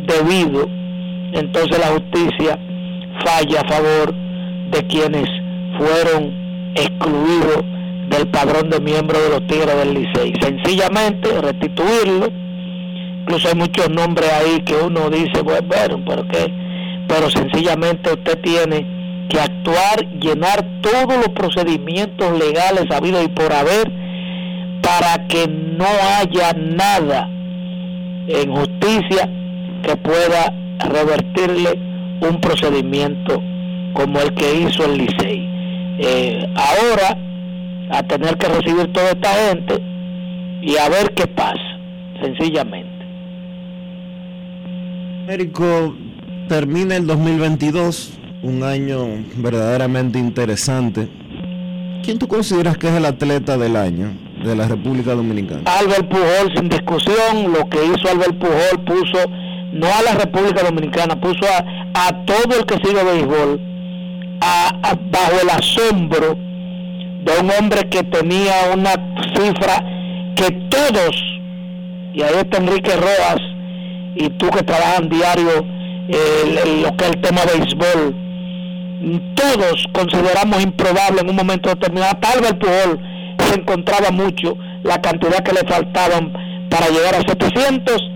debido, 0.05 0.69
entonces 1.33 1.77
la 1.79 1.87
justicia 1.87 2.57
falla 3.25 3.59
a 3.59 3.67
favor 3.67 4.13
de 4.71 4.87
quienes 4.87 5.27
fueron 5.77 6.71
excluidos 6.75 7.68
del 8.09 8.27
padrón 8.27 8.69
de 8.69 8.79
miembros 8.79 9.21
de 9.21 9.29
los 9.29 9.47
Tigres 9.47 9.75
del 9.75 9.93
Licey. 9.93 10.33
Sencillamente 10.41 11.29
restituirlo. 11.41 12.29
Incluso 13.21 13.47
hay 13.49 13.55
muchos 13.55 13.89
nombres 13.89 14.29
ahí 14.31 14.61
que 14.61 14.75
uno 14.75 15.09
dice, 15.09 15.41
bueno, 15.43 15.67
bueno, 15.67 16.03
pero 16.05 16.27
qué, 16.27 16.51
pero 17.07 17.29
sencillamente 17.29 18.11
usted 18.11 18.39
tiene 18.41 19.27
que 19.29 19.39
actuar, 19.39 20.07
llenar 20.19 20.65
todos 20.81 21.15
los 21.17 21.29
procedimientos 21.29 22.37
legales 22.39 22.89
habidos 22.89 23.23
y 23.23 23.27
por 23.27 23.53
haber 23.53 23.91
para 24.81 25.27
que 25.27 25.47
no 25.47 25.85
haya 26.17 26.53
nada 26.53 27.29
en 28.27 28.55
justicia 28.55 29.29
que 29.83 29.95
pueda 29.97 30.53
revertirle 30.79 31.79
un 32.21 32.41
procedimiento 32.41 33.41
como 33.93 34.19
el 34.21 34.33
que 34.33 34.61
hizo 34.61 34.85
el 34.85 34.97
Licey. 34.97 35.47
Eh, 35.99 36.47
ahora, 36.55 37.17
a 37.89 38.03
tener 38.03 38.37
que 38.37 38.47
recibir 38.47 38.91
toda 38.93 39.11
esta 39.11 39.29
gente 39.29 39.79
y 40.61 40.77
a 40.77 40.89
ver 40.89 41.13
qué 41.13 41.27
pasa, 41.27 41.79
sencillamente. 42.21 42.89
Américo 45.23 45.95
termina 46.47 46.95
el 46.95 47.05
2022, 47.05 48.13
un 48.43 48.63
año 48.63 49.05
verdaderamente 49.37 50.17
interesante 50.17 51.07
¿Quién 52.03 52.17
tú 52.17 52.27
consideras 52.27 52.77
que 52.77 52.87
es 52.87 52.93
el 52.95 53.05
atleta 53.05 53.57
del 53.57 53.75
año 53.75 54.11
de 54.43 54.55
la 54.55 54.67
República 54.67 55.13
Dominicana? 55.13 55.61
Albert 55.65 56.09
Pujol, 56.09 56.55
sin 56.55 56.69
discusión, 56.69 57.53
lo 57.53 57.69
que 57.69 57.85
hizo 57.85 58.09
Albert 58.09 58.35
Pujol 58.39 58.83
puso 58.85 59.29
no 59.73 59.87
a 59.87 60.01
la 60.01 60.13
República 60.13 60.63
Dominicana, 60.63 61.19
puso 61.19 61.45
a, 61.45 62.07
a 62.07 62.25
todo 62.25 62.57
el 62.57 62.65
que 62.65 62.75
sigue 62.83 63.03
béisbol 63.03 63.61
a, 64.41 64.97
bajo 65.11 65.41
el 65.43 65.49
asombro 65.49 66.37
de 67.23 67.39
un 67.39 67.51
hombre 67.51 67.89
que 67.89 68.03
tenía 68.03 68.53
una 68.73 68.91
cifra 69.35 69.83
que 70.35 70.51
todos, 70.69 71.23
y 72.13 72.21
ahí 72.21 72.35
está 72.35 72.57
Enrique 72.57 72.95
Rojas, 72.95 73.41
y 74.15 74.29
tú 74.29 74.49
que 74.49 74.63
trabajas 74.63 75.01
en 75.01 75.09
diario 75.09 75.65
lo 76.83 76.97
que 76.97 77.05
es 77.05 77.11
el 77.11 77.21
tema 77.21 77.41
de 77.41 77.59
béisbol, 77.59 78.15
todos 79.35 79.87
consideramos 79.93 80.61
improbable 80.63 81.21
en 81.21 81.29
un 81.29 81.35
momento 81.35 81.69
determinado, 81.69 82.17
tal 82.19 82.41
vez 82.41 82.53
Pujol 82.53 82.99
se 83.47 83.59
encontraba 83.59 84.11
mucho 84.11 84.57
la 84.83 84.99
cantidad 85.01 85.43
que 85.43 85.53
le 85.53 85.67
faltaban 85.67 86.33
para 86.69 86.87
llegar 86.87 87.15
a 87.15 87.21
700 87.21 88.11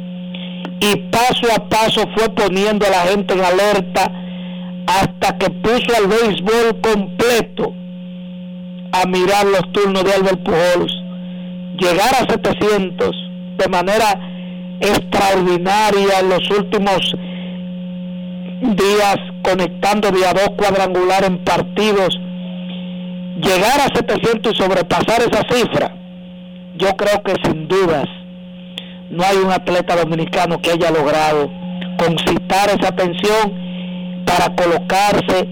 y 0.80 0.96
paso 1.10 1.48
a 1.56 1.70
paso 1.70 2.04
fue 2.16 2.30
poniendo 2.30 2.86
a 2.86 2.90
la 2.90 3.00
gente 3.12 3.34
en 3.34 3.42
alerta 3.42 4.12
hasta 4.88 5.38
que 5.38 5.50
puso 5.50 5.96
al 5.98 6.08
béisbol 6.08 6.82
completo 6.82 7.74
a 8.94 9.08
mirar 9.08 9.46
los 9.46 9.72
turnos 9.72 10.04
de 10.04 10.14
Albert 10.14 10.44
Pujols, 10.44 10.94
llegar 11.80 12.14
a 12.14 12.32
700 12.32 13.10
de 13.58 13.68
manera 13.68 14.20
extraordinaria 14.80 16.20
en 16.20 16.30
los 16.30 16.50
últimos 16.52 17.16
días 18.62 19.18
conectando 19.42 20.12
vía 20.12 20.32
dos 20.34 20.52
cuadrangular 20.56 21.26
en 21.26 21.40
partidos, 21.40 22.20
llegar 23.42 23.82
a 23.82 23.96
700 23.96 24.54
y 24.54 24.56
sobrepasar 24.56 25.24
esa 25.24 25.42
cifra, 25.50 25.96
yo 26.76 26.96
creo 26.96 27.24
que 27.24 27.34
sin 27.44 27.68
dudas 27.68 28.06
no 29.10 29.24
hay 29.24 29.38
un 29.38 29.52
atleta 29.52 29.96
dominicano 29.96 30.62
que 30.62 30.72
haya 30.72 30.92
logrado 30.92 31.50
concitar 31.98 32.70
esa 32.70 32.90
atención 32.90 34.24
para 34.26 34.56
colocarse 34.56 35.48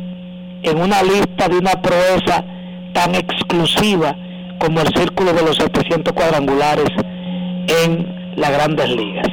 en 0.61 0.79
una 0.79 1.01
lista 1.01 1.47
de 1.49 1.57
una 1.57 1.73
proeza 1.81 2.45
tan 2.93 3.15
exclusiva 3.15 4.15
como 4.59 4.81
el 4.81 4.87
círculo 4.93 5.33
de 5.33 5.43
los 5.43 5.57
700 5.57 6.13
cuadrangulares 6.13 6.87
en 7.67 8.33
las 8.35 8.51
grandes 8.51 8.89
ligas. 8.89 9.27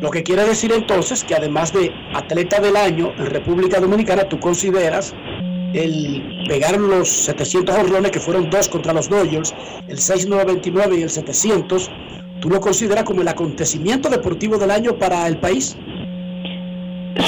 Lo 0.00 0.10
que 0.10 0.22
quiere 0.22 0.44
decir 0.44 0.72
entonces 0.72 1.22
que 1.24 1.34
además 1.34 1.72
de 1.72 1.92
atleta 2.14 2.60
del 2.60 2.76
año 2.76 3.12
en 3.18 3.26
República 3.26 3.80
Dominicana, 3.80 4.24
tú 4.24 4.40
consideras 4.40 5.14
el 5.74 6.44
pegar 6.48 6.78
los 6.78 7.08
700 7.08 7.76
horrones, 7.76 8.10
que 8.10 8.18
fueron 8.18 8.50
dos 8.50 8.68
contra 8.68 8.92
los 8.92 9.08
Dodgers, 9.08 9.54
el 9.88 9.98
6929 9.98 10.98
y 10.98 11.02
el 11.02 11.10
700, 11.10 11.90
¿Tú 12.40 12.48
lo 12.48 12.58
consideras 12.60 13.04
como 13.04 13.20
el 13.20 13.28
acontecimiento 13.28 14.08
deportivo 14.08 14.56
del 14.56 14.70
año 14.70 14.96
para 14.98 15.26
el 15.26 15.38
país? 15.38 15.76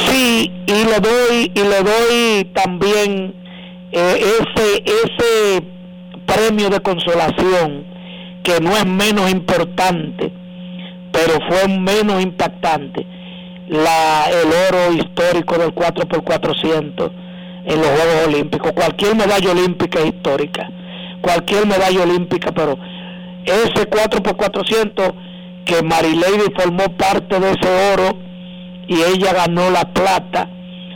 Sí, 0.09 0.51
y 0.67 0.85
le 0.85 1.01
doy 1.01 1.53
y 1.55 1.61
le 1.61 1.83
doy 1.83 2.45
también 2.55 3.35
eh, 3.93 4.21
ese 4.41 4.85
ese 4.85 5.63
premio 6.27 6.71
de 6.71 6.81
consolación 6.81 7.85
que 8.43 8.59
no 8.61 8.77
es 8.77 8.87
menos 8.87 9.31
importante, 9.31 10.33
pero 11.13 11.39
fue 11.49 11.69
menos 11.69 12.23
impactante 12.23 13.07
la 13.69 14.27
el 14.31 14.49
oro 14.49 14.93
histórico 14.95 15.57
del 15.59 15.75
4x400 15.75 17.11
en 17.65 17.81
los 17.81 17.89
Juegos 17.89 18.27
Olímpicos. 18.27 18.73
Cualquier 18.73 19.15
medalla 19.15 19.51
olímpica 19.51 20.01
es 20.01 20.07
histórica, 20.07 20.71
cualquier 21.21 21.67
medalla 21.67 22.03
olímpica, 22.03 22.53
pero 22.53 22.79
ese 23.45 23.89
4x400 23.89 25.15
que 25.65 25.83
Marilady 25.83 26.53
formó 26.57 26.85
parte 26.97 27.39
de 27.39 27.51
ese 27.51 27.93
oro 27.95 28.19
y 28.89 28.97
ella 29.01 29.33
ganó 29.33 29.71
la 29.71 29.85
plata, 29.93 30.49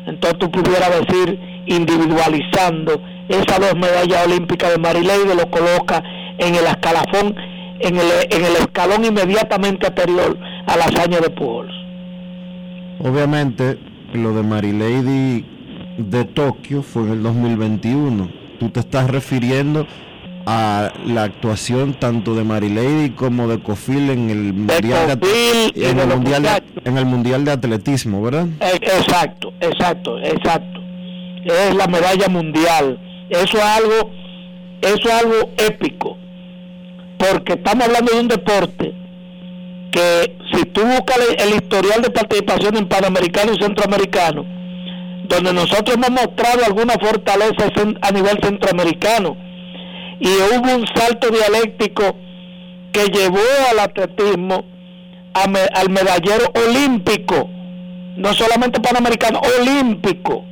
entonces 0.06 0.38
tú 0.38 0.50
pudieras 0.50 0.90
decir 1.00 1.55
individualizando 1.66 3.00
esas 3.28 3.58
dos 3.60 3.74
medallas 3.74 4.26
olímpicas 4.26 4.70
de 4.70 4.78
Marilady 4.78 5.34
lo 5.36 5.50
coloca 5.50 6.02
en 6.38 6.54
el 6.54 6.64
escalafón, 6.66 7.34
en 7.80 7.96
el, 7.96 8.06
en 8.30 8.44
el 8.44 8.56
escalón 8.56 9.04
inmediatamente 9.04 9.86
anterior 9.86 10.38
a 10.66 10.76
la 10.76 10.84
hazaña 10.84 11.20
de 11.20 11.30
Pujols. 11.30 11.74
Obviamente, 13.00 13.78
lo 14.14 14.32
de 14.32 14.42
Marilady 14.42 15.44
de 15.98 16.24
Tokio 16.24 16.82
fue 16.82 17.02
en 17.02 17.12
el 17.12 17.22
2021. 17.22 18.30
Tú 18.58 18.70
te 18.70 18.80
estás 18.80 19.10
refiriendo 19.10 19.86
a 20.46 20.92
la 21.04 21.24
actuación 21.24 21.94
tanto 21.94 22.34
de 22.34 22.44
Marilady 22.44 23.10
como 23.10 23.48
de 23.48 23.60
Cofil 23.60 24.10
en 24.10 24.30
el 24.30 24.52
mundial 24.54 25.18
de, 25.20 25.72
en 25.74 25.98
el 25.98 26.06
mundial 26.06 26.42
de, 26.42 26.62
en 26.84 26.98
el 26.98 27.04
mundial 27.04 27.44
de 27.44 27.50
atletismo, 27.50 28.22
¿verdad? 28.22 28.46
Eh, 28.60 28.78
exacto, 28.80 29.52
exacto, 29.60 30.18
exacto. 30.20 30.85
Es 31.46 31.74
la 31.74 31.86
medalla 31.86 32.28
mundial. 32.28 32.98
Eso 33.30 33.56
es 33.58 33.64
algo 33.64 34.10
eso 34.82 35.08
es 35.08 35.14
algo 35.14 35.50
épico. 35.56 36.16
Porque 37.18 37.54
estamos 37.54 37.86
hablando 37.86 38.12
de 38.12 38.20
un 38.20 38.28
deporte 38.28 38.92
que 39.90 40.36
si 40.52 40.64
tú 40.66 40.82
buscas 40.82 41.18
el, 41.38 41.54
historial 41.54 42.02
de 42.02 42.10
participación 42.10 42.76
en 42.76 42.88
Panamericano 42.88 43.52
y 43.52 43.62
Centroamericano, 43.62 44.44
donde 45.28 45.52
nosotros 45.52 45.96
hemos 45.96 46.10
mostrado 46.10 46.64
alguna 46.64 46.94
fortaleza 46.94 47.72
a 48.02 48.12
nivel 48.12 48.38
centroamericano, 48.42 49.36
y 50.20 50.28
hubo 50.28 50.76
un 50.76 50.86
salto 50.94 51.28
dialéctico 51.30 52.16
que 52.92 53.06
llevó 53.06 53.40
al 53.70 53.78
atletismo 53.80 54.64
al 55.32 55.90
medallero 55.90 56.50
olímpico, 56.66 57.50
no 58.16 58.32
solamente 58.32 58.80
panamericano, 58.80 59.40
olímpico 59.58 60.44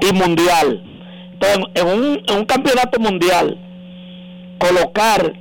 y 0.00 0.12
mundial. 0.12 0.82
Entonces, 1.32 1.64
en 1.74 1.86
un, 1.86 2.22
en 2.26 2.38
un 2.38 2.44
campeonato 2.44 2.98
mundial, 3.00 3.58
colocar 4.58 5.32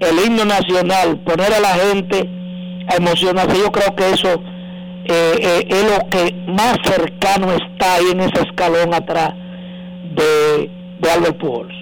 el 0.00 0.18
himno 0.24 0.44
nacional, 0.44 1.20
poner 1.20 1.52
a 1.52 1.60
la 1.60 1.74
gente 1.74 2.28
a 2.88 2.96
emocionarse, 2.96 3.58
yo 3.58 3.72
creo 3.72 3.94
que 3.96 4.10
eso 4.10 4.40
eh, 5.04 5.34
eh, 5.40 5.66
es 5.68 5.84
lo 5.84 6.08
que 6.10 6.32
más 6.46 6.76
cercano 6.84 7.52
está 7.52 7.94
ahí 7.94 8.10
en 8.12 8.20
ese 8.20 8.42
escalón 8.42 8.94
atrás 8.94 9.34
de, 10.14 10.70
de 11.00 11.10
Albert 11.10 11.38
Pujols. 11.38 11.74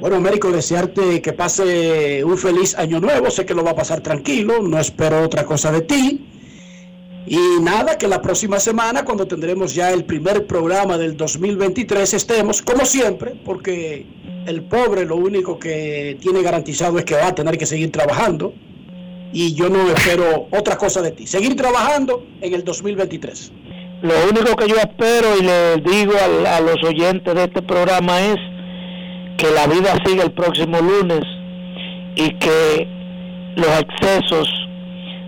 Bueno, 0.00 0.16
Américo, 0.16 0.52
desearte 0.52 1.20
que 1.20 1.32
pase 1.32 2.22
un 2.22 2.38
feliz 2.38 2.78
año 2.78 3.00
nuevo. 3.00 3.30
Sé 3.30 3.44
que 3.44 3.54
lo 3.54 3.64
va 3.64 3.72
a 3.72 3.74
pasar 3.74 4.00
tranquilo, 4.00 4.62
no 4.62 4.78
espero 4.78 5.24
otra 5.24 5.44
cosa 5.44 5.72
de 5.72 5.80
ti. 5.80 6.37
Y 7.26 7.60
nada, 7.60 7.98
que 7.98 8.08
la 8.08 8.22
próxima 8.22 8.58
semana, 8.58 9.04
cuando 9.04 9.26
tendremos 9.26 9.74
ya 9.74 9.92
el 9.92 10.04
primer 10.04 10.46
programa 10.46 10.96
del 10.96 11.16
2023, 11.16 12.14
estemos, 12.14 12.62
como 12.62 12.86
siempre, 12.86 13.34
porque 13.44 14.06
el 14.46 14.62
pobre 14.62 15.04
lo 15.04 15.16
único 15.16 15.58
que 15.58 16.16
tiene 16.20 16.42
garantizado 16.42 16.98
es 16.98 17.04
que 17.04 17.14
va 17.14 17.28
a 17.28 17.34
tener 17.34 17.58
que 17.58 17.66
seguir 17.66 17.92
trabajando. 17.92 18.54
Y 19.30 19.54
yo 19.54 19.68
no 19.68 19.90
espero 19.90 20.48
otra 20.50 20.78
cosa 20.78 21.02
de 21.02 21.10
ti. 21.10 21.26
Seguir 21.26 21.54
trabajando 21.54 22.26
en 22.40 22.54
el 22.54 22.64
2023. 22.64 23.52
Lo 24.00 24.14
único 24.30 24.54
que 24.56 24.68
yo 24.68 24.76
espero 24.76 25.36
y 25.36 25.42
le 25.42 25.76
digo 25.78 26.12
a, 26.46 26.60
los 26.60 26.82
oyentes 26.84 27.34
de 27.34 27.44
este 27.44 27.62
programa 27.62 28.20
es 28.20 28.36
que 29.36 29.50
la 29.50 29.66
vida 29.66 29.92
siga 30.06 30.22
el 30.22 30.32
próximo 30.32 30.78
lunes 30.80 31.22
y 32.14 32.30
que 32.38 32.86
los 33.56 33.80
excesos 33.80 34.48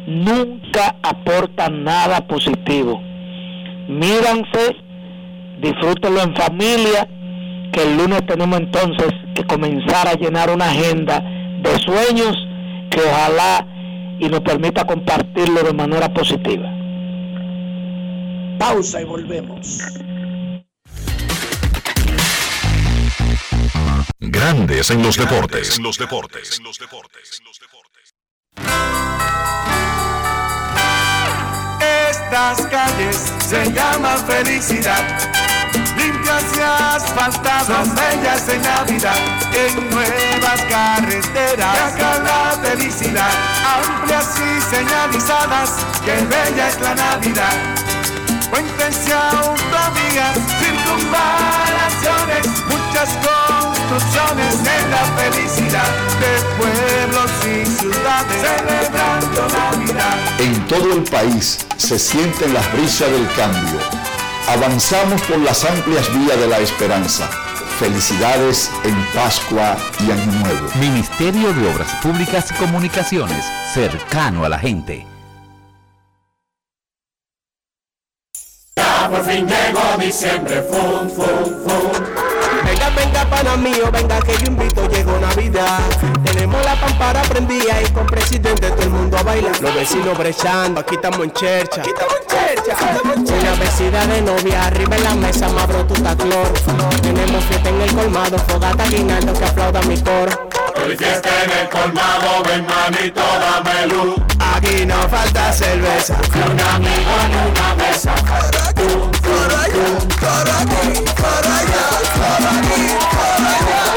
nunca 0.06 0.96
aportan 1.02 1.84
nada 1.84 2.26
positivo. 2.26 3.00
Míranse, 3.88 4.76
disfrútenlo 5.60 6.22
en 6.22 6.34
familia, 6.34 7.08
que 7.72 7.82
el 7.82 7.96
lunes 7.96 8.26
tenemos 8.26 8.58
entonces 8.60 9.12
que 9.34 9.44
comenzar 9.44 10.08
a 10.08 10.14
llenar 10.14 10.50
una 10.50 10.66
agenda 10.66 11.20
de 11.20 11.78
sueños 11.78 12.36
que 12.90 13.00
ojalá 13.00 13.66
y 14.18 14.28
nos 14.28 14.40
permita 14.40 14.84
compartirlo 14.84 15.62
de 15.62 15.72
manera 15.72 16.12
positiva. 16.12 16.68
Pausa 18.58 19.00
y 19.00 19.04
volvemos. 19.04 19.78
Grandes 24.18 24.90
en 24.90 25.02
los 25.02 25.16
deportes. 25.16 25.78
En 25.78 25.82
los 25.82 25.98
deportes. 25.98 26.60
Estas 32.30 32.64
calles 32.66 33.32
se 33.44 33.72
llaman 33.72 34.16
felicidad. 34.24 35.02
Limpias 35.96 36.44
y 36.56 36.60
asfaltadas, 36.60 37.92
bellas 37.92 38.48
en 38.48 38.62
Navidad. 38.62 39.18
En 39.52 39.90
nuevas 39.90 40.62
carreteras, 40.68 41.76
y 41.76 41.92
acá 41.92 42.18
la 42.22 42.56
felicidad. 42.62 43.32
Amplias 43.84 44.38
y 44.38 44.60
señalizadas, 44.76 45.70
que 46.04 46.12
bella 46.26 46.68
es 46.68 46.80
la 46.80 46.94
Navidad 46.94 47.80
Resistencia 48.80 49.18
amiga, 49.30 50.32
circunvalaciones, 50.58 52.46
muchas 52.68 53.10
construcciones 53.90 54.54
en 54.54 54.90
la 54.90 55.04
felicidad 55.18 55.88
de 56.20 56.32
pueblos 56.56 57.30
y 57.44 57.66
ciudades, 57.66 58.40
celebrando 58.40 59.48
Navidad. 59.48 60.40
En 60.40 60.66
todo 60.68 60.92
el 60.92 61.02
país 61.02 61.58
se 61.76 61.98
siente 61.98 62.48
la 62.48 62.60
brisa 62.68 63.06
del 63.06 63.26
cambio. 63.34 63.80
Avanzamos 64.48 65.20
por 65.22 65.38
las 65.38 65.64
amplias 65.64 66.08
vías 66.14 66.38
de 66.38 66.46
la 66.46 66.58
esperanza. 66.58 67.28
Felicidades 67.80 68.70
en 68.84 68.94
Pascua 69.12 69.76
y 70.00 70.10
Año 70.12 70.32
Nuevo. 70.40 70.68
Ministerio 70.76 71.52
de 71.52 71.74
Obras 71.74 71.92
Públicas 72.02 72.48
y 72.50 72.54
Comunicaciones, 72.54 73.44
cercano 73.74 74.44
a 74.44 74.48
la 74.48 74.58
gente. 74.58 75.06
por 79.10 79.24
fin 79.24 79.44
llegó 79.44 79.98
diciembre, 79.98 80.62
fum, 80.62 81.08
fum, 81.08 81.64
fum. 81.64 82.29
Venga, 82.70 82.88
venga, 82.90 83.24
pana 83.24 83.56
mío, 83.56 83.90
venga 83.92 84.20
que 84.20 84.32
yo 84.36 84.46
invito, 84.46 84.88
llegó 84.88 85.18
Navidad. 85.18 85.80
Tenemos 86.22 86.64
la 86.64 86.76
pampara 86.76 87.20
prendida 87.22 87.82
y 87.82 87.90
con 87.90 88.06
presidente 88.06 88.70
todo 88.70 88.82
el 88.82 88.90
mundo 88.90 89.18
a 89.18 89.24
bailar. 89.24 89.60
Los 89.60 89.74
vecinos 89.74 90.16
brechando, 90.16 90.80
aquí 90.80 90.94
estamos 90.94 91.18
en 91.18 91.32
chercha. 91.32 91.80
Aquí 91.80 91.90
estamos 91.90 92.14
en 92.14 92.26
chercha, 92.28 92.72
estamos 92.72 93.16
en 93.16 93.26
chercha. 93.26 93.40
Una 93.40 93.54
vecina 93.56 94.06
de 94.06 94.22
novia, 94.22 94.66
arriba 94.66 94.96
en 94.96 95.02
la 95.02 95.14
mesa, 95.16 95.48
mabro 95.48 95.84
tu 95.84 95.94
taclor. 95.94 96.46
Tenemos 97.02 97.44
fiesta 97.46 97.68
en 97.70 97.80
el 97.80 97.92
colmado, 97.92 98.38
fogata 98.38 98.86
guinaldo 98.86 99.32
que 99.32 99.44
aplauda 99.44 99.82
mi 99.82 100.00
coro. 100.00 100.48
Hoy 100.76 100.96
fiesta 100.96 101.28
en 101.42 101.50
el 101.50 101.68
colmado, 101.68 102.42
ven 102.46 102.64
manito, 102.66 103.20
dame 103.20 103.86
luz. 103.88 104.14
Aquí 104.54 104.86
no 104.86 104.94
falta 105.08 105.52
cerveza. 105.52 106.16
Un 106.34 106.60
amigo 106.60 107.10
en 107.24 107.50
una 107.50 107.74
mesa. 107.74 108.14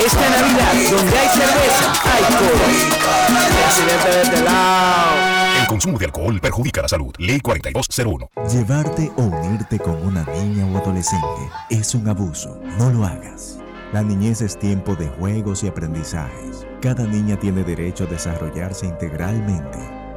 Esta 0.05 0.29
Navidad, 0.29 0.73
donde 0.91 1.17
hay 1.17 1.27
cerveza, 1.29 1.93
hay 2.03 2.23
coro. 2.23 2.55
Presidente 3.63 4.09
de 4.09 4.21
este 4.21 4.41
lado. 4.43 5.61
El 5.61 5.67
consumo 5.67 5.97
de 5.97 6.05
alcohol 6.05 6.39
perjudica 6.41 6.81
la 6.81 6.87
salud. 6.87 7.13
Ley 7.17 7.39
4201. 7.39 8.29
Llevarte 8.51 9.11
o 9.15 9.21
unirte 9.21 9.79
con 9.79 9.95
una 10.05 10.25
niña 10.25 10.65
o 10.65 10.77
adolescente 10.77 11.49
es 11.69 11.95
un 11.95 12.07
abuso. 12.07 12.59
No 12.77 12.89
lo 12.89 13.05
hagas. 13.05 13.59
La 13.93 14.03
niñez 14.03 14.41
es 14.41 14.59
tiempo 14.59 14.95
de 14.95 15.07
juegos 15.07 15.63
y 15.63 15.67
aprendizajes. 15.67 16.67
Cada 16.81 17.05
niña 17.05 17.39
tiene 17.39 17.63
derecho 17.63 18.03
a 18.03 18.07
desarrollarse 18.07 18.87
integralmente. 18.87 20.02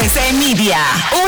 RCC 0.00 0.32
Media, 0.32 0.78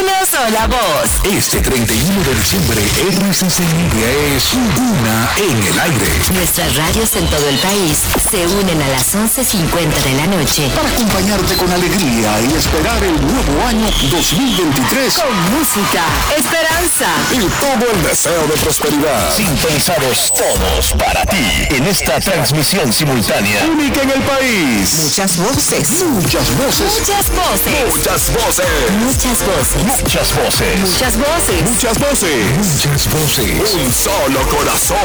una 0.01 0.25
sola 0.25 0.67
voz. 0.67 1.21
Este 1.31 1.61
31 1.61 2.25
de 2.25 2.35
diciembre, 2.35 2.81
RCC 2.81 3.61
Media 3.61 4.11
es 4.35 4.55
una 4.55 5.29
en 5.37 5.63
el 5.67 5.79
aire. 5.79 6.07
Nuestras 6.33 6.75
radios 6.77 7.15
en 7.17 7.27
todo 7.27 7.47
el 7.51 7.59
país 7.59 7.99
se 8.31 8.47
unen 8.47 8.81
a 8.81 8.89
las 8.89 9.15
11.50 9.15 10.03
de 10.05 10.15
la 10.15 10.27
noche 10.27 10.71
Para 10.75 10.89
acompañarte 10.89 11.55
con 11.57 11.71
alegría 11.71 12.41
y 12.41 12.57
esperar 12.57 13.05
el 13.05 13.21
nuevo 13.21 13.67
año 13.67 13.91
2023 14.11 15.19
con 15.19 15.59
música, 15.59 16.05
esperanza 16.39 17.09
y 17.31 17.41
todo 17.61 17.93
el 17.93 18.03
deseo 18.05 18.47
de 18.47 18.55
prosperidad. 18.63 19.37
Sintonizados 19.37 20.33
todos 20.33 20.93
para 20.95 21.27
ti 21.27 21.45
en 21.77 21.87
esta 21.89 22.19
transmisión 22.21 22.91
simultánea. 22.91 23.67
Única 23.67 24.01
en 24.01 24.11
el 24.13 24.23
país. 24.23 24.99
Muchas 25.05 25.37
voces. 25.37 26.05
Muchas 26.05 26.57
voces. 26.57 27.01
Muchas 27.01 27.31
voces. 27.35 27.97
Muchas 27.97 28.33
voces. 28.33 28.62
Muchas 29.05 29.45
voces. 29.47 29.85
Muchas 29.85 30.35
voces. 30.37 30.81
Muchas 30.81 31.17
voces. 31.17 31.63
Muchas 31.63 31.99
voces. 31.99 32.47
Muchas 32.59 33.09
voces. 33.09 33.75
Un 33.75 33.93
solo 33.93 34.41
corazón. 34.49 34.97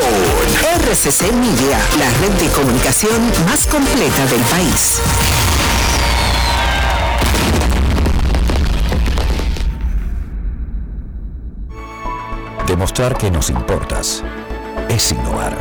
RCC 0.82 1.32
Media, 1.34 1.80
la 1.98 2.10
red 2.22 2.32
de 2.40 2.50
comunicación 2.52 3.32
más 3.46 3.66
completa 3.68 4.26
del 4.28 4.42
país. 4.42 5.02
Demostrar 12.68 13.18
que 13.18 13.32
nos 13.32 13.50
importas 13.50 14.24
es 14.90 15.12
innovar. 15.12 15.58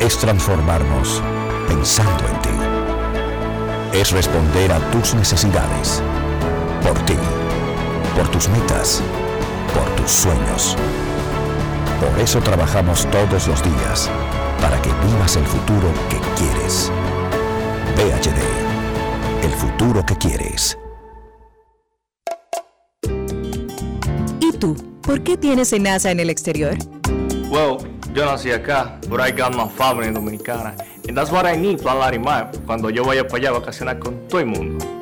Es 0.00 0.18
transformarnos 0.18 1.22
pensando 1.68 2.24
en 2.28 2.42
ti. 2.42 3.98
Es 3.98 4.10
responder 4.10 4.72
a 4.72 4.78
tus 4.90 5.14
necesidades. 5.14 6.02
Por 6.92 7.00
ti. 7.06 7.14
Por 8.14 8.28
tus 8.28 8.50
metas. 8.50 9.02
Por 9.72 9.88
tus 9.96 10.10
sueños. 10.10 10.76
Por 11.98 12.20
eso 12.20 12.38
trabajamos 12.40 13.08
todos 13.10 13.48
los 13.48 13.62
días. 13.62 14.10
Para 14.60 14.76
que 14.82 14.90
vivas 15.06 15.36
el 15.36 15.46
futuro 15.46 15.88
que 16.10 16.18
quieres. 16.36 16.92
PHD. 17.96 18.42
El 19.42 19.50
futuro 19.52 20.04
que 20.04 20.16
quieres. 20.16 20.78
¿Y 24.40 24.52
tú? 24.58 24.76
¿Por 25.00 25.22
qué 25.22 25.38
tienes 25.38 25.72
NASA 25.80 26.10
en 26.10 26.20
el 26.20 26.28
exterior? 26.28 26.76
Well, 27.48 27.78
yo 28.12 28.26
nací 28.26 28.52
acá, 28.52 29.00
but 29.08 29.18
I 29.18 29.32
got 29.32 29.54
my 29.54 29.66
family 29.66 30.12
dominicana. 30.12 30.74
And 31.08 31.16
that's 31.16 31.32
what 31.32 31.46
I 31.46 31.56
need, 31.56 31.80
Plan 31.80 31.98
Larimar, 31.98 32.50
cuando 32.66 32.90
yo 32.90 33.02
vaya 33.02 33.26
para 33.26 33.38
allá 33.38 33.48
a 33.48 33.52
vacacionar 33.60 33.98
con 33.98 34.28
todo 34.28 34.40
el 34.40 34.46
mundo. 34.46 35.01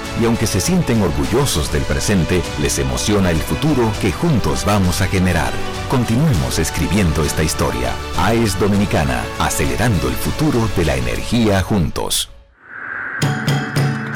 Y 0.19 0.25
aunque 0.25 0.47
se 0.47 0.59
sienten 0.59 1.01
orgullosos 1.01 1.71
del 1.71 1.83
presente, 1.83 2.41
les 2.61 2.79
emociona 2.79 3.31
el 3.31 3.37
futuro 3.37 3.91
que 4.01 4.11
juntos 4.11 4.65
vamos 4.65 5.01
a 5.01 5.07
generar. 5.07 5.51
Continuemos 5.89 6.59
escribiendo 6.59 7.23
esta 7.23 7.43
historia. 7.43 7.91
AES 8.17 8.59
Dominicana, 8.59 9.23
acelerando 9.39 10.07
el 10.07 10.15
futuro 10.15 10.67
de 10.75 10.85
la 10.85 10.95
energía 10.95 11.61
juntos. 11.61 12.29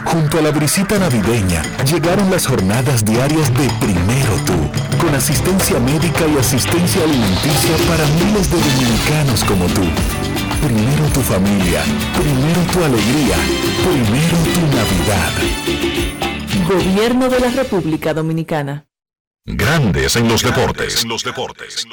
Junto 0.05 0.39
a 0.39 0.41
la 0.41 0.51
brisita 0.51 0.97
navideña 0.97 1.61
llegaron 1.83 2.31
las 2.31 2.47
jornadas 2.47 3.03
diarias 3.03 3.53
de 3.53 3.69
Primero 3.81 4.35
Tú, 4.45 5.03
con 5.03 5.13
asistencia 5.13 5.77
médica 5.79 6.25
y 6.25 6.37
asistencia 6.37 7.03
alimenticia 7.03 7.75
para 7.89 8.05
miles 8.23 8.49
de 8.49 8.57
dominicanos 8.57 9.43
como 9.43 9.65
tú. 9.65 9.83
Primero 10.61 11.05
tu 11.13 11.21
familia, 11.21 11.83
primero 12.13 12.61
tu 12.71 12.83
alegría, 12.83 13.37
primero 13.83 14.37
tu 14.53 14.61
Navidad. 14.75 15.33
Gobierno 16.67 17.29
de 17.29 17.39
la 17.39 17.49
República 17.49 18.13
Dominicana. 18.13 18.85
Grandes 19.45 20.15
en 20.15 20.27
los 20.27 20.41
deportes. 20.41 21.03
En 21.03 21.09
los 21.09 21.23
deportes. 21.23 21.87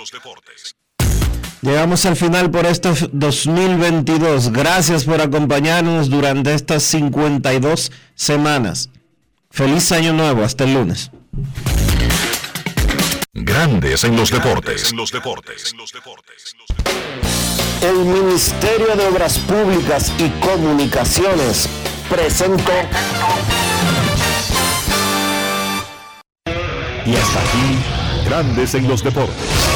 Llegamos 1.60 2.04
al 2.06 2.16
final 2.16 2.50
por 2.50 2.66
este 2.66 2.90
2022. 3.12 4.52
Gracias 4.52 5.04
por 5.04 5.20
acompañarnos 5.20 6.08
durante 6.08 6.54
estas 6.54 6.82
52 6.84 7.92
semanas. 8.14 8.88
Feliz 9.50 9.92
año 9.92 10.12
nuevo. 10.12 10.42
Hasta 10.42 10.64
el 10.64 10.74
lunes. 10.74 11.10
Grandes 13.34 14.04
en 14.04 14.14
los 14.14 14.30
deportes. 14.30 14.90
En 14.90 14.98
los 14.98 15.10
deportes. 15.10 15.74
El 17.80 18.04
Ministerio 18.04 18.94
de 18.94 19.06
Obras 19.06 19.38
Públicas 19.38 20.12
y 20.18 20.28
Comunicaciones 20.44 21.66
presentó. 22.10 22.72
Y 27.06 27.16
hasta 27.16 27.40
aquí, 27.40 28.26
Grandes 28.26 28.74
en 28.74 28.86
los 28.86 29.02
deportes 29.02 29.71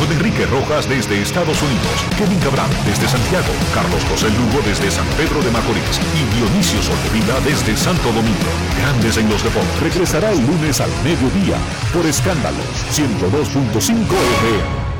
con 0.00 0.10
Enrique 0.12 0.46
Rojas 0.46 0.88
desde 0.88 1.20
Estados 1.20 1.60
Unidos, 1.60 1.92
Kevin 2.16 2.38
Cabrán 2.40 2.70
desde 2.86 3.06
Santiago, 3.06 3.52
Carlos 3.74 4.02
José 4.08 4.30
Lugo 4.30 4.62
desde 4.64 4.90
San 4.90 5.06
Pedro 5.18 5.42
de 5.42 5.50
Macorís 5.50 6.00
y 6.16 6.24
Dionisio 6.36 6.82
Solterida 6.82 7.38
desde 7.40 7.76
Santo 7.76 8.10
Domingo. 8.12 8.50
Grandes 8.78 9.18
en 9.18 9.28
los 9.28 9.44
deportes. 9.44 9.80
Regresará 9.80 10.32
el 10.32 10.40
lunes 10.40 10.80
al 10.80 10.90
mediodía 11.04 11.58
por 11.92 12.06
Escándalos 12.06 12.64
102.5 12.90 14.00
FM. 14.40 14.90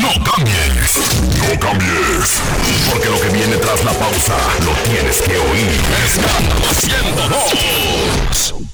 No 0.00 0.24
cambies, 0.24 1.00
no 1.42 1.60
cambies, 1.60 2.40
Porque 2.90 3.08
lo 3.08 3.20
que 3.20 3.30
viene 3.30 3.56
tras 3.56 3.84
la 3.84 3.92
pausa 3.92 4.36
lo 4.64 4.72
tienes 4.88 5.20
que 5.22 5.38
oír. 5.38 5.80
Escándalos 6.04 6.76
102. 6.76 8.66